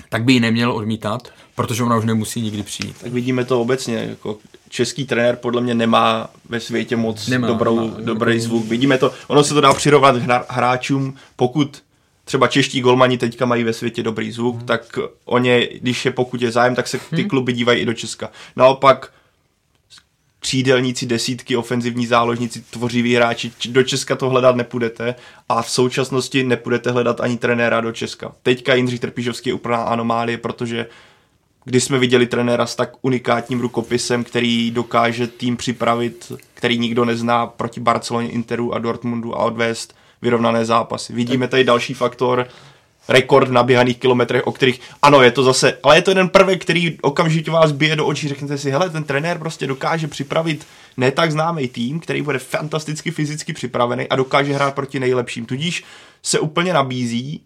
tak 0.10 0.24
by 0.24 0.34
ji 0.34 0.40
neměl 0.40 0.72
odmítat, 0.72 1.30
protože 1.56 1.84
ona 1.84 1.98
už 1.98 2.06
nemusí 2.06 2.42
nikdy 2.42 2.64
přijít. 2.64 2.96
Tak 3.02 3.12
vidíme 3.12 3.46
to 3.46 3.62
obecně, 3.62 3.96
jako 3.96 4.38
český 4.70 5.06
trenér 5.06 5.36
podle 5.36 5.62
mě 5.62 5.74
nemá 5.74 6.30
ve 6.50 6.60
světě 6.60 6.96
moc 6.96 7.28
nemá, 7.28 7.48
dobrou, 7.48 7.80
nemá, 7.80 7.98
dobrý 8.00 8.40
zvuk. 8.40 8.66
Vidíme 8.66 8.98
to, 8.98 9.12
ono 9.28 9.44
se 9.44 9.54
to 9.54 9.62
dá 9.62 9.74
přirovnat 9.74 10.16
hráčům, 10.50 11.16
pokud 11.36 11.84
třeba 12.26 12.48
čeští 12.48 12.82
golmani 12.82 13.18
teďka 13.18 13.46
mají 13.46 13.64
ve 13.64 13.74
světě 13.74 14.04
dobrý 14.04 14.32
zvuk, 14.32 14.56
hmm. 14.56 14.66
tak 14.66 15.00
o 15.26 15.38
ně, 15.38 15.68
když 15.82 16.06
je 16.06 16.12
pokud 16.12 16.42
je 16.42 16.52
zájem, 16.52 16.76
tak 16.76 16.88
se 16.88 16.98
ty 16.98 17.22
hmm. 17.22 17.30
kluby 17.30 17.54
dívají 17.54 17.82
i 17.82 17.86
do 17.86 17.94
Česka. 17.94 18.32
Naopak 18.56 19.14
křídelníci, 20.40 21.06
desítky, 21.06 21.56
ofenzivní 21.58 22.06
záložníci, 22.06 22.62
tvořiví 22.62 23.16
hráči, 23.16 23.52
do 23.70 23.84
Česka 23.84 24.16
to 24.16 24.30
hledat 24.30 24.56
nepůjdete 24.56 25.16
a 25.50 25.62
v 25.62 25.70
současnosti 25.70 26.44
nepůjdete 26.44 26.92
hledat 26.92 27.22
ani 27.22 27.38
trenéra 27.38 27.82
do 27.82 27.92
Česka. 27.92 28.36
Teďka 28.44 28.74
Jindřich 28.74 29.00
Trpišovský 29.00 29.50
je 29.50 29.54
úplná 29.54 29.78
anomálie, 29.78 30.38
protože 30.38 30.88
když 31.66 31.84
jsme 31.84 32.00
viděli 32.00 32.26
trenéra 32.26 32.66
s 32.66 32.76
tak 32.76 32.92
unikátním 33.02 33.62
rukopisem, 33.62 34.24
který 34.24 34.72
dokáže 34.72 35.28
tým 35.28 35.58
připravit, 35.58 36.32
který 36.54 36.78
nikdo 36.78 37.06
nezná 37.06 37.48
proti 37.48 37.80
Barceloně, 37.80 38.30
Interu 38.30 38.74
a 38.74 38.80
Dortmundu 38.80 39.36
a 39.36 39.44
odvést 39.44 39.96
vyrovnané 40.24 40.66
zápasy. 40.66 41.14
Vidíme 41.14 41.48
tady 41.48 41.64
další 41.64 41.94
faktor, 41.94 42.48
rekord 43.10 43.52
naběhaných 43.52 43.98
kilometrech, 43.98 44.48
o 44.48 44.52
kterých, 44.52 44.82
ano, 45.02 45.22
je 45.22 45.32
to 45.32 45.44
zase, 45.44 45.78
ale 45.84 45.98
je 45.98 46.02
to 46.02 46.12
jeden 46.12 46.30
prvek, 46.30 46.62
který 46.62 46.98
okamžitě 47.02 47.52
vás 47.52 47.72
bije 47.72 47.96
do 47.96 48.06
očí, 48.06 48.28
řeknete 48.28 48.58
si, 48.58 48.72
hele, 48.72 48.90
ten 48.90 49.04
trenér 49.04 49.40
prostě 49.40 49.68
dokáže 49.68 50.08
připravit 50.08 50.68
ne 50.98 51.12
tak 51.12 51.32
známý 51.32 51.68
tým, 51.68 52.00
který 52.00 52.22
bude 52.22 52.40
fantasticky 52.40 53.12
fyzicky 53.12 53.54
připravený 53.54 54.10
a 54.10 54.16
dokáže 54.16 54.54
hrát 54.54 54.76
proti 54.76 55.00
nejlepším. 55.00 55.46
Tudíž 55.46 55.84
se 56.24 56.40
úplně 56.40 56.74
nabízí 56.74 57.44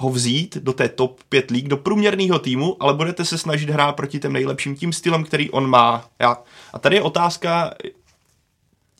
ho 0.00 0.10
vzít 0.10 0.56
do 0.56 0.72
té 0.72 0.88
top 0.88 1.20
5 1.28 1.50
líg, 1.50 1.68
do 1.68 1.76
průměrného 1.76 2.38
týmu, 2.38 2.76
ale 2.80 2.94
budete 2.94 3.24
se 3.24 3.38
snažit 3.38 3.70
hrát 3.70 3.96
proti 3.96 4.18
těm 4.18 4.32
nejlepším 4.32 4.76
tím 4.76 4.92
stylem, 4.92 5.24
který 5.24 5.50
on 5.50 5.70
má. 5.70 6.04
Já. 6.18 6.36
A 6.72 6.78
tady 6.78 6.96
je 6.96 7.02
otázka, 7.02 7.74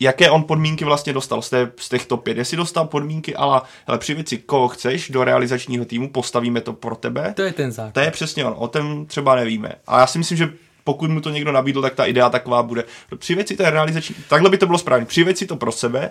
jaké 0.01 0.31
on 0.31 0.43
podmínky 0.43 0.85
vlastně 0.85 1.13
dostal 1.13 1.43
z, 1.43 1.51
té, 1.51 1.73
z 1.77 1.89
těch 1.89 2.07
top 2.07 2.25
5. 2.25 2.39
Jestli 2.39 2.57
dostal 2.57 2.87
podmínky, 2.87 3.37
ale 3.37 3.61
hele, 3.87 3.99
při 3.99 4.15
věci, 4.15 4.39
koho 4.39 4.69
chceš 4.69 5.11
do 5.11 5.25
realizačního 5.25 5.85
týmu, 5.85 6.11
postavíme 6.11 6.61
to 6.61 6.73
pro 6.73 6.97
tebe. 6.97 7.33
To 7.37 7.43
je 7.43 7.53
ten 7.53 7.73
základ. 7.73 7.95
To 7.95 8.01
je 8.01 8.11
přesně 8.11 8.45
on, 8.45 8.55
o 8.57 8.69
tom 8.69 9.07
třeba 9.07 9.35
nevíme. 9.35 9.73
A 9.87 10.01
já 10.01 10.07
si 10.07 10.19
myslím, 10.19 10.39
že 10.39 10.53
pokud 10.85 11.11
mu 11.11 11.21
to 11.21 11.31
někdo 11.31 11.53
nabídl, 11.53 11.83
tak 11.83 11.95
ta 11.95 12.05
idea 12.05 12.31
taková 12.31 12.63
bude. 12.63 12.85
Při 13.19 13.35
věci 13.35 13.57
to 13.57 13.63
je 13.63 13.71
realizační, 13.71 14.15
takhle 14.29 14.51
by 14.51 14.59
to 14.59 14.67
bylo 14.67 14.79
správně. 14.79 15.07
Při 15.07 15.25
věci 15.25 15.47
to 15.47 15.57
pro 15.57 15.73
sebe. 15.73 16.11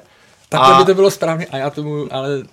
Takhle 0.49 0.73
a... 0.73 0.77
by 0.77 0.85
to 0.85 0.93
bylo 0.93 1.11
správně 1.11 1.45
a 1.45 1.57
já 1.57 1.69
tomu, 1.69 2.07
ale 2.11 2.43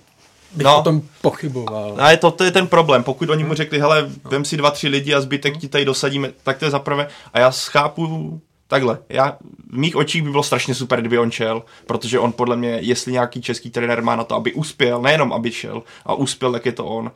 bych 0.51 0.65
no, 0.65 0.79
o 0.79 0.83
tom 0.83 1.01
pochyboval. 1.21 1.95
A 1.99 2.11
je 2.11 2.17
to, 2.17 2.31
to 2.31 2.43
je 2.43 2.51
ten 2.51 2.67
problém. 2.67 3.03
Pokud 3.03 3.29
oni 3.29 3.43
mu 3.43 3.53
řekli, 3.53 3.79
hele, 3.79 4.09
vem 4.23 4.45
si 4.45 4.57
dva, 4.57 4.71
tři 4.71 4.87
lidi 4.87 5.13
a 5.13 5.21
zbytek 5.21 5.57
ti 5.57 5.67
tady 5.67 5.85
dosadíme, 5.85 6.31
tak 6.43 6.57
to 6.57 6.65
je 6.65 6.71
zaprvé. 6.71 7.07
A 7.33 7.39
já 7.39 7.51
schápu 7.51 8.41
Takhle, 8.67 8.99
já, 9.09 9.37
v 9.69 9.77
mých 9.77 9.95
očích 9.95 10.23
by 10.23 10.31
bylo 10.31 10.43
strašně 10.43 10.75
super, 10.75 10.99
kdyby 10.99 11.17
on 11.17 11.31
šel, 11.31 11.63
protože 11.85 12.19
on 12.19 12.31
podle 12.31 12.55
mě, 12.55 12.69
jestli 12.69 13.11
nějaký 13.11 13.41
český 13.41 13.69
trenér 13.69 14.03
má 14.03 14.15
na 14.15 14.23
to, 14.23 14.35
aby 14.35 14.53
uspěl, 14.53 15.01
nejenom 15.01 15.33
aby 15.33 15.51
šel 15.51 15.83
a 16.05 16.13
uspěl, 16.13 16.51
tak 16.51 16.65
je 16.65 16.71
to 16.71 16.85
on. 16.85 17.11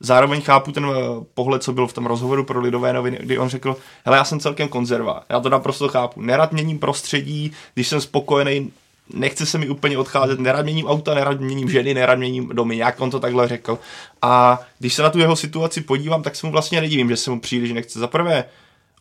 Zároveň 0.00 0.40
chápu 0.40 0.72
ten 0.72 0.86
eh, 0.86 1.24
pohled, 1.34 1.62
co 1.62 1.72
byl 1.72 1.86
v 1.86 1.92
tom 1.92 2.06
rozhovoru 2.06 2.44
pro 2.44 2.60
Lidové 2.60 2.92
noviny, 2.92 3.18
kdy 3.20 3.38
on 3.38 3.48
řekl, 3.48 3.76
hele, 4.04 4.16
já 4.16 4.24
jsem 4.24 4.40
celkem 4.40 4.68
konzerva, 4.68 5.22
já 5.28 5.40
to 5.40 5.48
naprosto 5.48 5.88
chápu, 5.88 6.20
nerad 6.22 6.52
měním 6.52 6.78
prostředí, 6.78 7.52
když 7.74 7.88
jsem 7.88 8.00
spokojený, 8.00 8.72
nechce 9.14 9.46
se 9.46 9.58
mi 9.58 9.68
úplně 9.68 9.98
odcházet, 9.98 10.40
nerad 10.40 10.62
měním 10.62 10.86
auta, 10.86 11.14
nerad 11.14 11.40
měním 11.40 11.70
ženy, 11.70 11.94
nerad 11.94 12.18
měním 12.18 12.48
domy, 12.48 12.76
jak 12.76 13.00
on 13.00 13.10
to 13.10 13.20
takhle 13.20 13.48
řekl. 13.48 13.78
A 14.22 14.60
když 14.78 14.94
se 14.94 15.02
na 15.02 15.10
tu 15.10 15.18
jeho 15.18 15.36
situaci 15.36 15.80
podívám, 15.80 16.22
tak 16.22 16.36
se 16.36 16.46
mu 16.46 16.52
vlastně 16.52 16.80
nedivím, 16.80 17.08
že 17.08 17.16
se 17.16 17.30
mu 17.30 17.40
příliš 17.40 17.72
nechce. 17.72 17.98
Za 17.98 18.06
prvé, 18.06 18.44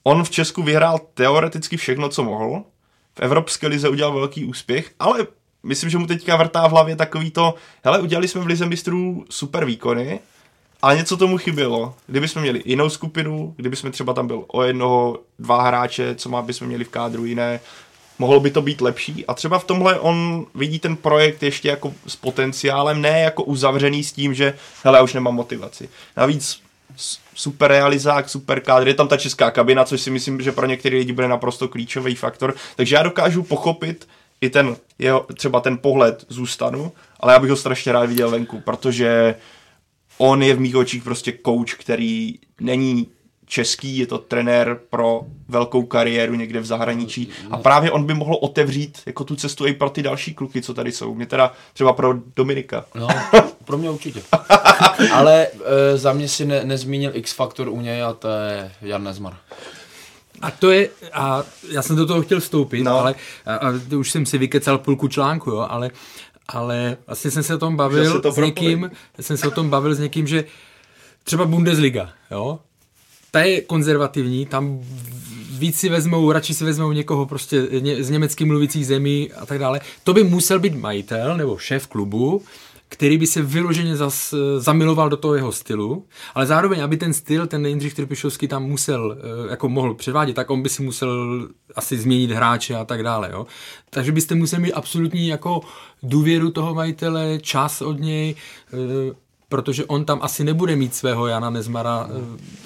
On 0.03 0.23
v 0.23 0.29
Česku 0.29 0.63
vyhrál 0.63 0.99
teoreticky 1.13 1.77
všechno, 1.77 2.09
co 2.09 2.23
mohl. 2.23 2.63
V 3.15 3.19
Evropské 3.19 3.67
lize 3.67 3.89
udělal 3.89 4.13
velký 4.13 4.45
úspěch, 4.45 4.91
ale 4.99 5.27
myslím, 5.63 5.89
že 5.89 5.97
mu 5.97 6.07
teďka 6.07 6.35
vrtá 6.35 6.67
v 6.67 6.71
hlavě 6.71 6.95
takový 6.95 7.31
to, 7.31 7.55
hele, 7.83 8.01
udělali 8.01 8.27
jsme 8.27 8.41
v 8.41 8.45
lize 8.45 8.65
mistrů 8.65 9.25
super 9.29 9.65
výkony, 9.65 10.19
ale 10.81 10.97
něco 10.97 11.17
tomu 11.17 11.37
chybělo. 11.37 11.95
Kdyby 12.07 12.27
jsme 12.27 12.41
měli 12.41 12.61
jinou 12.65 12.89
skupinu, 12.89 13.53
kdyby 13.57 13.75
jsme 13.75 13.91
třeba 13.91 14.13
tam 14.13 14.27
byl 14.27 14.45
o 14.47 14.63
jednoho, 14.63 15.19
dva 15.39 15.63
hráče, 15.63 16.15
co 16.15 16.29
má 16.29 16.41
bychom 16.41 16.67
měli 16.67 16.83
v 16.83 16.89
kádru 16.89 17.25
jiné, 17.25 17.59
mohlo 18.19 18.39
by 18.39 18.51
to 18.51 18.61
být 18.61 18.81
lepší. 18.81 19.25
A 19.25 19.33
třeba 19.33 19.59
v 19.59 19.63
tomhle 19.63 19.99
on 19.99 20.45
vidí 20.55 20.79
ten 20.79 20.95
projekt 20.95 21.43
ještě 21.43 21.69
jako 21.69 21.93
s 22.07 22.15
potenciálem, 22.15 23.01
ne 23.01 23.19
jako 23.19 23.43
uzavřený 23.43 24.03
s 24.03 24.11
tím, 24.11 24.33
že 24.33 24.53
hele, 24.83 24.97
já 24.97 25.03
už 25.03 25.13
nemám 25.13 25.35
motivaci. 25.35 25.89
Navíc 26.17 26.61
super 27.35 27.71
realizák, 27.71 28.29
super 28.29 28.59
kádr, 28.59 28.87
je 28.87 28.93
tam 28.93 29.07
ta 29.07 29.17
česká 29.17 29.51
kabina, 29.51 29.85
což 29.85 30.01
si 30.01 30.11
myslím, 30.11 30.41
že 30.41 30.51
pro 30.51 30.65
některé 30.65 30.97
lidi 30.97 31.13
bude 31.13 31.27
naprosto 31.27 31.67
klíčový 31.67 32.15
faktor. 32.15 32.55
Takže 32.75 32.95
já 32.95 33.03
dokážu 33.03 33.43
pochopit 33.43 34.07
i 34.41 34.49
ten 34.49 34.75
jeho, 34.99 35.25
třeba 35.33 35.59
ten 35.59 35.77
pohled 35.77 36.25
zůstanu, 36.29 36.91
ale 37.19 37.33
já 37.33 37.39
bych 37.39 37.49
ho 37.49 37.55
strašně 37.55 37.91
rád 37.91 38.05
viděl 38.05 38.29
venku, 38.29 38.59
protože 38.59 39.35
on 40.17 40.43
je 40.43 40.53
v 40.53 40.59
mých 40.59 40.75
očích 40.75 41.03
prostě 41.03 41.33
coach, 41.45 41.73
který 41.73 42.33
není 42.59 43.07
český, 43.51 43.97
je 43.97 44.07
to 44.07 44.17
trenér 44.17 44.79
pro 44.89 45.21
velkou 45.47 45.83
kariéru 45.83 46.35
někde 46.35 46.59
v 46.59 46.65
zahraničí 46.65 47.29
a 47.51 47.57
právě 47.57 47.91
on 47.91 48.03
by 48.03 48.13
mohl 48.13 48.35
otevřít 48.35 49.01
jako 49.05 49.23
tu 49.23 49.35
cestu 49.35 49.65
i 49.65 49.73
pro 49.73 49.89
ty 49.89 50.03
další 50.03 50.33
kluky, 50.33 50.61
co 50.61 50.73
tady 50.73 50.91
jsou. 50.91 51.15
Mě 51.15 51.25
teda 51.25 51.53
třeba 51.73 51.93
pro 51.93 52.13
Dominika. 52.35 52.85
No, 52.95 53.07
pro 53.65 53.77
mě 53.77 53.89
určitě. 53.89 54.23
Ale 55.13 55.47
e, 55.47 55.97
za 55.97 56.13
mě 56.13 56.27
si 56.27 56.45
ne, 56.45 56.63
nezmínil 56.63 57.11
X-faktor 57.13 57.69
u 57.69 57.81
něj 57.81 58.03
a 58.03 58.13
to 58.13 58.27
je 58.27 58.71
Jan 58.81 59.03
Nezmar. 59.03 59.37
A 60.41 60.51
to 60.51 60.71
je, 60.71 60.89
a 61.13 61.43
já 61.71 61.81
jsem 61.81 61.95
do 61.95 62.05
toho 62.05 62.21
chtěl 62.21 62.39
vstoupit, 62.39 62.83
no. 62.83 62.99
ale 62.99 63.15
a, 63.45 63.55
a, 63.55 63.73
už 63.97 64.11
jsem 64.11 64.25
si 64.25 64.37
vykecal 64.37 64.77
půlku 64.77 65.07
článku, 65.07 65.49
jo, 65.49 65.67
ale, 65.69 65.91
ale 66.47 66.97
vlastně 67.07 67.31
jsem 67.31 67.43
se 67.43 67.55
o 67.55 67.57
tom 67.57 67.75
bavil 67.75 68.21
to 68.21 68.31
s 68.31 68.37
někým, 68.37 68.91
jsem 69.19 69.37
se 69.37 69.47
o 69.47 69.51
tom 69.51 69.69
bavil 69.69 69.95
s 69.95 69.99
někým, 69.99 70.27
že 70.27 70.43
třeba 71.23 71.45
Bundesliga, 71.45 72.09
jo, 72.31 72.59
ta 73.31 73.41
je 73.41 73.61
konzervativní, 73.61 74.45
tam 74.45 74.79
víc 75.59 75.79
si 75.79 75.89
vezmou, 75.89 76.31
radši 76.31 76.53
si 76.53 76.65
vezmou 76.65 76.91
někoho 76.91 77.25
prostě 77.25 77.67
z 77.99 78.09
německy 78.09 78.45
mluvících 78.45 78.87
zemí 78.87 79.31
a 79.31 79.45
tak 79.45 79.59
dále. 79.59 79.81
To 80.03 80.13
by 80.13 80.23
musel 80.23 80.59
být 80.59 80.75
majitel 80.75 81.37
nebo 81.37 81.57
šéf 81.57 81.87
klubu, 81.87 82.41
který 82.91 83.17
by 83.17 83.27
se 83.27 83.41
vyloženě 83.41 83.95
zas, 83.95 84.33
zamiloval 84.57 85.09
do 85.09 85.17
toho 85.17 85.35
jeho 85.35 85.51
stylu, 85.51 86.05
ale 86.35 86.45
zároveň, 86.45 86.83
aby 86.83 86.97
ten 86.97 87.13
styl, 87.13 87.47
ten 87.47 87.65
Jindřich 87.65 87.93
Trpišovský 87.93 88.47
tam 88.47 88.63
musel, 88.63 89.17
eh, 89.17 89.51
jako 89.51 89.69
mohl 89.69 89.93
předvádět, 89.93 90.33
tak 90.33 90.49
on 90.49 90.61
by 90.61 90.69
si 90.69 90.83
musel 90.83 91.47
asi 91.75 91.97
změnit 91.97 92.31
hráče 92.31 92.75
a 92.75 92.85
tak 92.85 93.03
dále, 93.03 93.29
jo. 93.31 93.45
Takže 93.89 94.11
byste 94.11 94.35
museli 94.35 94.61
mít 94.61 94.73
absolutní 94.73 95.27
jako 95.27 95.61
důvěru 96.03 96.51
toho 96.51 96.73
majitele, 96.75 97.39
čas 97.41 97.81
od 97.81 97.99
něj, 97.99 98.35
eh, 98.73 99.15
protože 99.51 99.85
on 99.85 100.05
tam 100.05 100.19
asi 100.21 100.43
nebude 100.43 100.75
mít 100.75 100.95
svého 100.95 101.27
Jana 101.27 101.49
Nezmara, 101.49 102.09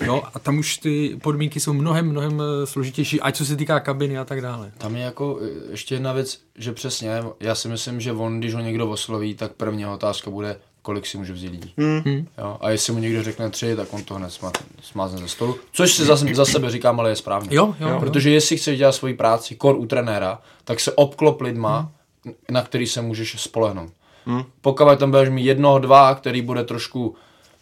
eh, 0.02 0.06
jo, 0.06 0.24
a 0.34 0.40
tam 0.40 0.58
už 0.58 0.78
ty 0.78 1.18
podmínky 1.22 1.60
jsou 1.60 1.74
mnohem, 1.74 2.10
mnohem 2.10 2.42
eh, 2.42 2.66
složitější, 2.66 3.22
ať 3.22 3.36
co 3.36 3.46
se 3.46 3.56
týká 3.56 3.80
kabiny 3.80 4.18
a 4.18 4.26
tak 4.26 4.42
dále. 4.42 4.72
Tam 4.78 4.96
je 4.96 5.02
jako 5.02 5.40
eh, 5.42 5.72
ještě 5.72 5.96
jedna 5.96 6.14
věc, 6.14 6.40
že 6.56 6.72
přesně, 6.72 7.24
já 7.40 7.56
si 7.56 7.68
myslím, 7.68 8.02
že 8.02 8.12
on, 8.12 8.40
když 8.40 8.54
ho 8.54 8.60
někdo 8.60 8.90
osloví, 8.90 9.36
tak 9.36 9.52
první 9.52 9.86
otázka 9.86 10.32
bude, 10.32 10.58
kolik 10.82 11.06
si 11.06 11.18
může 11.18 11.34
vzít 11.34 11.52
lidí. 11.52 11.74
Hmm. 11.78 12.28
Jo? 12.38 12.58
A 12.62 12.70
jestli 12.70 12.94
mu 12.94 13.00
někdo 13.00 13.24
řekne 13.24 13.50
tři, 13.50 13.76
tak 13.76 13.94
on 13.94 14.04
to 14.04 14.14
hned 14.14 14.30
smá, 14.30 14.52
smázne 14.82 15.18
ze 15.18 15.28
stolu. 15.28 15.58
Což 15.72 15.94
si 15.94 16.06
za, 16.06 16.16
za 16.16 16.46
sebe 16.46 16.70
říkám, 16.70 17.00
ale 17.00 17.10
je 17.10 17.16
správně. 17.16 17.50
Jo, 17.52 17.76
jo, 17.80 17.98
Protože 18.00 18.30
jestli 18.30 18.58
chceš 18.58 18.78
dělat 18.78 18.92
svoji 18.92 19.14
práci, 19.14 19.56
kor 19.56 19.76
u 19.76 19.86
trenéra, 19.86 20.40
tak 20.64 20.80
se 20.80 20.92
obklop 20.92 21.42
lidma, 21.42 21.92
hmm. 22.26 22.34
na 22.50 22.62
který 22.62 22.88
se 22.88 23.02
můžeš 23.02 23.42
spolehnout. 23.42 23.92
Hmm. 24.26 24.44
Pokud 24.62 25.00
tam 25.00 25.12
budeš 25.12 25.30
mít 25.30 25.46
jednoho, 25.46 25.80
dva, 25.80 26.16
který 26.16 26.42
bude 26.42 26.64
trošku 26.64 27.16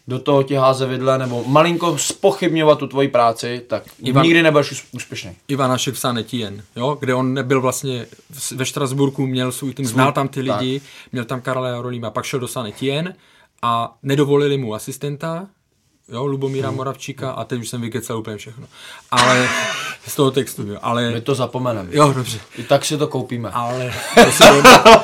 do 0.08 0.18
toho 0.18 0.42
ti 0.42 0.54
házet 0.54 0.86
vidle, 0.86 1.18
nebo 1.18 1.44
malinko 1.46 1.98
spochybňovat 1.98 2.78
tu 2.78 2.86
tvoji 2.86 3.08
práci, 3.08 3.62
tak 3.66 3.82
Ivan, 3.98 4.24
nikdy 4.24 4.42
nebudeš 4.42 4.86
úspěšný. 4.92 5.30
Ivan 5.48 5.70
Hašek 5.70 5.94
v 5.94 5.98
Sanetien, 5.98 6.62
jo, 6.76 6.96
kde 7.00 7.14
on 7.14 7.34
nebyl 7.34 7.60
vlastně 7.60 8.06
ve 8.54 8.64
Štrasburku, 8.64 9.26
měl 9.26 9.52
svůj 9.52 9.74
tým, 9.74 9.86
znal 9.86 10.12
tam 10.12 10.28
ty 10.28 10.40
lidi, 10.40 10.80
tak. 10.80 11.12
měl 11.12 11.24
tam 11.24 11.40
Karla 11.40 11.82
Rolíma, 11.82 12.10
pak 12.10 12.24
šel 12.24 12.40
do 12.40 12.48
Sanetien 12.48 13.14
a 13.62 13.96
nedovolili 14.02 14.58
mu 14.58 14.74
asistenta, 14.74 15.46
jo, 16.08 16.26
Lubomíra 16.26 16.68
hmm. 16.68 16.76
Moravčíka 16.76 17.30
a 17.30 17.44
teď 17.44 17.60
už 17.60 17.68
jsem 17.68 17.80
vykecal 17.80 18.18
úplně 18.18 18.36
všechno. 18.36 18.66
Ale 19.10 19.48
z 20.06 20.16
toho 20.16 20.30
textu, 20.30 20.66
jo. 20.66 20.78
Ale... 20.82 21.10
My 21.10 21.20
to 21.20 21.34
zapomeneme. 21.34 21.88
Jo, 21.92 22.12
dobře. 22.12 22.38
I 22.58 22.62
tak 22.62 22.84
si 22.84 22.98
to 22.98 23.08
koupíme. 23.08 23.50
Ale, 23.50 23.94
to, 24.24 24.32
si, 24.32 24.44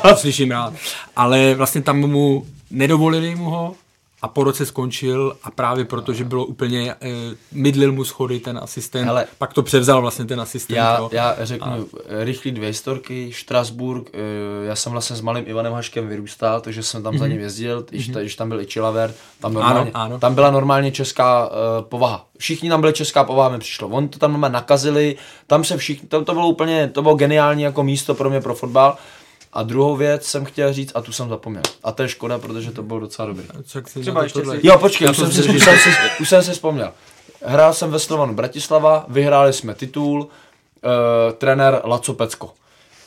to 0.03 0.17
slyším 0.17 0.51
rád. 0.51 0.75
Ale 1.17 1.55
vlastně 1.55 1.83
tam 1.83 1.99
mu 1.99 2.47
nedovolili 2.71 3.35
mu 3.35 3.51
ho, 3.51 3.75
a 4.23 4.29
po 4.29 4.45
roce 4.45 4.67
skončil 4.67 5.37
a 5.43 5.51
právě 5.51 5.85
proto, 5.85 6.13
že 6.13 6.25
bylo 6.25 6.45
úplně, 6.45 6.95
eh, 7.01 7.09
mydlil 7.53 7.93
mu 7.93 8.05
schody 8.05 8.41
ten 8.41 8.59
asistent, 8.63 9.07
Hele, 9.07 9.27
pak 9.39 9.53
to 9.53 9.63
převzal 9.63 10.01
vlastně 10.01 10.25
ten 10.25 10.41
asistent. 10.41 10.77
Já, 10.77 10.99
jo. 10.99 11.09
já 11.13 11.37
řeknu 11.41 11.73
a... 11.73 11.85
rychlý 12.09 12.51
dvě 12.51 12.69
historky, 12.69 13.33
Štrasburg, 13.33 14.11
eh, 14.15 14.19
já 14.67 14.77
jsem 14.77 14.93
vlastně 14.93 15.17
s 15.17 15.21
malým 15.21 15.45
Ivanem 15.47 15.73
Haškem 15.73 16.09
vyrůstal, 16.09 16.61
takže 16.61 16.83
jsem 16.83 17.03
tam 17.03 17.15
mm-hmm. 17.15 17.19
za 17.19 17.25
mhm. 17.25 17.33
ním 17.33 17.41
jezdil, 17.41 17.87
když, 17.91 18.11
mm-hmm. 18.11 18.21
když 18.21 18.37
tam 18.37 18.49
byl 18.49 18.61
i 18.61 18.67
Chilaver, 18.67 19.15
tam, 19.41 19.55
normálně, 19.55 19.91
ano, 19.95 20.05
ano. 20.05 20.19
tam 20.19 20.35
byla 20.35 20.51
normálně 20.51 20.93
česká 20.93 21.47
uh, 21.47 21.55
povaha. 21.89 22.27
Všichni 22.39 22.69
tam 22.69 22.81
byli 22.81 22.93
česká 22.93 23.25
povaha, 23.25 23.49
mi 23.49 23.59
přišlo. 23.59 23.89
On 23.89 24.09
to 24.09 24.19
tam 24.19 24.41
nakazili, 24.41 25.17
tam 25.47 25.65
se 25.65 25.77
všichni, 25.77 26.09
tam 26.09 26.25
to 26.25 26.35
bylo 26.35 26.49
úplně, 26.49 26.89
to 26.89 27.03
bylo 27.03 27.15
geniální 27.15 27.63
jako 27.63 27.83
místo 27.83 28.15
pro 28.15 28.31
mě 28.31 28.41
pro 28.41 28.55
fotbal. 28.55 28.97
A 29.53 29.63
druhou 29.63 29.97
věc 29.97 30.27
jsem 30.27 30.45
chtěl 30.45 30.73
říct, 30.73 30.93
a 30.95 31.01
tu 31.01 31.13
jsem 31.13 31.29
zapomněl. 31.29 31.63
A 31.83 31.93
to 31.93 32.03
je 32.03 32.09
škoda, 32.09 32.39
protože 32.39 32.73
to 32.73 32.83
bylo 32.83 33.01
docela 33.01 33.29
dobrý. 33.29 33.45
Třeba 34.01 34.23
ještě 34.23 34.41
si... 34.41 34.67
Jo, 34.67 34.79
počkej, 34.79 35.11
už 35.11 35.17
jsem, 35.17 35.33
si, 35.33 35.41
už, 35.41 35.65
jsem 35.65 35.79
si, 35.79 35.91
už 36.21 36.29
jsem 36.29 36.43
si 36.43 36.53
vzpomněl. 36.53 36.93
Hrál 37.43 37.75
jsem 37.75 37.91
ve 37.91 37.99
Slovanu 37.99 38.35
Bratislava, 38.35 39.05
vyhráli 39.09 39.53
jsme 39.53 39.75
titul, 39.75 40.21
uh, 40.21 40.29
trenér 41.39 41.81
Laco 41.85 42.15
Pecko. 42.15 42.53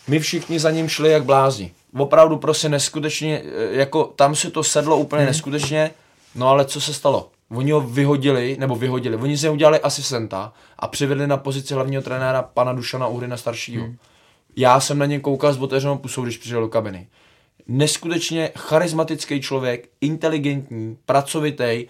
My 0.07 0.20
všichni 0.20 0.60
za 0.60 0.72
ním 0.72 0.90
šli 0.90 1.11
jak 1.11 1.24
blázni. 1.24 1.72
Opravdu 1.98 2.38
prostě 2.38 2.70
neskutečně, 2.70 3.41
eh, 3.45 3.68
jako 3.72 4.03
tam 4.15 4.36
si 4.36 4.52
to 4.52 4.64
sedlo 4.64 4.98
úplně 4.98 5.20
hmm. 5.20 5.28
neskutečně, 5.28 5.91
no 6.36 6.48
ale 6.49 6.65
co 6.65 6.82
se 6.82 6.94
stalo? 6.94 7.30
Oni 7.52 7.72
ho 7.72 7.82
vyhodili, 7.82 8.57
nebo 8.60 8.76
vyhodili, 8.76 9.15
oni 9.15 9.38
si 9.38 9.49
udělali 9.49 9.80
asistenta 9.80 10.53
a 10.80 10.88
přivedli 10.88 11.28
na 11.28 11.38
pozici 11.38 11.74
hlavního 11.74 12.02
trenéra 12.02 12.41
pana 12.41 12.74
Dušana 12.74 13.07
Uhryna 13.07 13.38
staršího. 13.38 13.86
Hmm 13.86 13.98
já 14.55 14.80
jsem 14.80 14.99
na 14.99 15.05
něj 15.05 15.19
koukal 15.19 15.53
s 15.53 15.57
otevřenou 15.57 15.97
pusou, 15.97 16.23
když 16.23 16.38
přišel 16.38 16.61
do 16.61 16.67
kabiny. 16.67 17.07
Neskutečně 17.67 18.51
charismatický 18.57 19.41
člověk, 19.41 19.89
inteligentní, 20.01 20.97
pracovitý, 21.05 21.85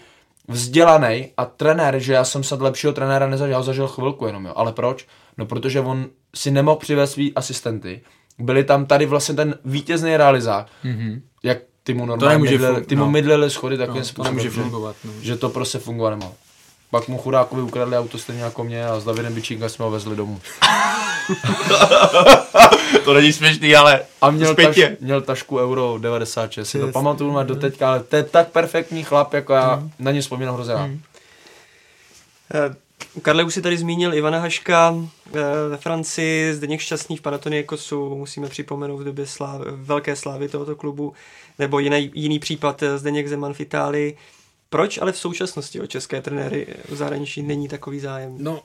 vzdělaný 0.48 1.32
a 1.38 1.46
trenér, 1.46 2.00
že 2.00 2.14
já 2.14 2.24
jsem 2.24 2.44
sad 2.44 2.62
lepšího 2.62 2.94
trenéra 2.94 3.28
nezažil, 3.28 3.52
já 3.52 3.58
ho 3.58 3.64
zažil 3.64 3.88
chvilku 3.88 4.26
jenom, 4.26 4.46
jo. 4.46 4.54
Ale 4.56 4.74
proč? 4.74 5.08
No 5.38 5.46
protože 5.46 5.80
on 5.80 6.10
si 6.36 6.52
nemohl 6.52 6.80
přivést 6.80 7.12
svý 7.12 7.34
asistenty. 7.34 8.02
Byli 8.40 8.64
tam 8.64 8.86
tady 8.86 9.06
vlastně 9.06 9.36
ten 9.36 9.56
vítězný 9.66 10.18
realizák, 10.18 10.68
mm-hmm. 10.86 11.22
jak 11.44 11.58
ty 11.84 11.94
mu 11.94 12.06
normálně 12.06 12.38
mydlili, 12.38 12.82
ty 12.82 12.96
mu 12.96 13.06
no. 13.06 13.12
mydlili 13.12 13.50
schody 13.50 13.78
takovým 13.78 14.02
no, 14.02 14.06
způsobem, 14.06 14.44
to 14.44 14.50
fungovat, 14.50 14.96
no. 15.04 15.12
že 15.22 15.38
to 15.38 15.50
prostě 15.50 15.80
fungovat 15.80 16.10
nemohlo. 16.10 16.36
Pak 16.94 17.08
mu 17.08 17.18
chudákovi 17.18 17.62
ukradli 17.62 17.98
auto 17.98 18.18
stejně 18.18 18.44
jako 18.44 18.64
mě 18.64 18.86
a 18.86 19.00
s 19.00 19.06
Davidem 19.06 19.34
Bičínkem 19.34 19.70
jsme 19.70 19.86
ho 19.86 19.92
vezli 19.92 20.16
domů. 20.16 20.42
to 23.06 23.14
není 23.14 23.34
směšný, 23.34 23.76
ale 23.76 24.02
A 24.22 24.32
měl, 24.32 24.56
taš, 24.56 24.80
měl 25.00 25.22
tašku 25.22 25.60
euro 25.60 25.98
96, 26.02 26.70
si 26.70 26.80
to 26.80 26.88
pamatuju 26.88 27.32
má 27.32 27.44
do 27.44 27.56
teďka, 27.56 27.90
ale 27.90 28.04
to 28.04 28.16
je 28.16 28.24
tak 28.24 28.48
perfektní 28.48 29.04
chlap, 29.04 29.34
jako 29.34 29.54
já 29.54 29.76
mm. 29.76 29.92
na 30.00 30.12
ně 30.12 30.22
vzpomínám 30.22 30.56
hrozně 30.56 30.76
mm. 30.76 31.02
Karle, 33.22 33.44
už 33.44 33.54
si 33.54 33.62
tady 33.62 33.78
zmínil 33.78 34.14
Ivana 34.14 34.40
Haška 34.40 34.96
eh, 34.96 35.32
ve 35.70 35.78
Francii, 35.78 36.54
Zdeněk 36.54 36.80
Šťastný 36.80 37.18
v 37.18 37.22
Panathinaikosu, 37.22 38.16
musíme 38.16 38.50
připomenout 38.50 38.98
v 38.98 39.04
době 39.04 39.26
slávy, 39.26 39.66
velké 39.68 40.16
slávy 40.16 40.50
tohoto 40.50 40.76
klubu, 40.76 41.14
nebo 41.60 41.80
jiný, 41.80 42.12
jiný 42.14 42.40
případ 42.40 42.84
eh, 42.84 42.98
Zdeněk 42.98 43.28
Zeman 43.28 43.54
v 43.54 43.60
Itálii. 43.60 44.18
Proč 44.74 44.98
ale 44.98 45.12
v 45.12 45.18
současnosti 45.18 45.82
o 45.82 45.88
české 45.88 46.22
trenéry 46.22 46.68
v 46.90 46.96
zahraničí 46.96 47.42
není 47.42 47.68
takový 47.68 48.00
zájem? 48.00 48.36
No, 48.38 48.62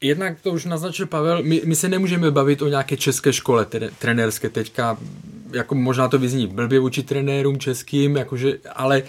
jednak 0.00 0.40
to 0.40 0.50
už 0.50 0.64
naznačil 0.64 1.06
Pavel, 1.06 1.42
my, 1.42 1.62
my 1.64 1.76
se 1.76 1.88
nemůžeme 1.88 2.30
bavit 2.30 2.62
o 2.62 2.68
nějaké 2.68 2.96
české 2.96 3.32
škole 3.32 3.64
tre, 3.64 3.90
trenérské 3.98 4.48
teďka, 4.48 4.98
jako 5.52 5.74
možná 5.74 6.08
to 6.08 6.18
vyzní 6.18 6.46
blbě 6.46 6.80
vůči 6.80 7.02
trenérům 7.02 7.58
českým, 7.58 8.16
jakože, 8.16 8.58
ale 8.74 9.02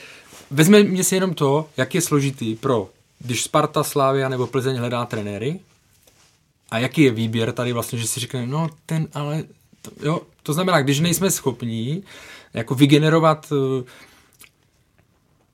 vezme 0.52 1.03
si 1.03 1.15
jenom 1.15 1.34
to, 1.34 1.69
jak 1.78 1.95
je 1.95 2.02
složitý 2.02 2.56
pro, 2.56 2.90
když 3.19 3.44
Sparta, 3.44 3.84
Slávia 3.84 4.30
nebo 4.30 4.48
Plzeň 4.48 4.76
hledá 4.76 5.06
trenéry, 5.06 5.60
a 6.72 6.80
jaký 6.80 7.02
je 7.02 7.11
výběr 7.11 7.52
tady 7.52 7.73
vlastně, 7.73 7.99
že 7.99 8.07
si 8.07 8.19
řekne, 8.19 8.48
no 8.48 8.69
ten, 8.86 9.07
ale, 9.14 9.44
to, 9.82 9.91
jo, 10.03 10.22
to 10.44 10.53
znamená, 10.53 10.82
když 10.82 10.99
nejsme 10.99 11.32
schopní 11.32 12.03
jako 12.53 12.76
vygenerovat 12.76 13.52
uh, 13.52 13.84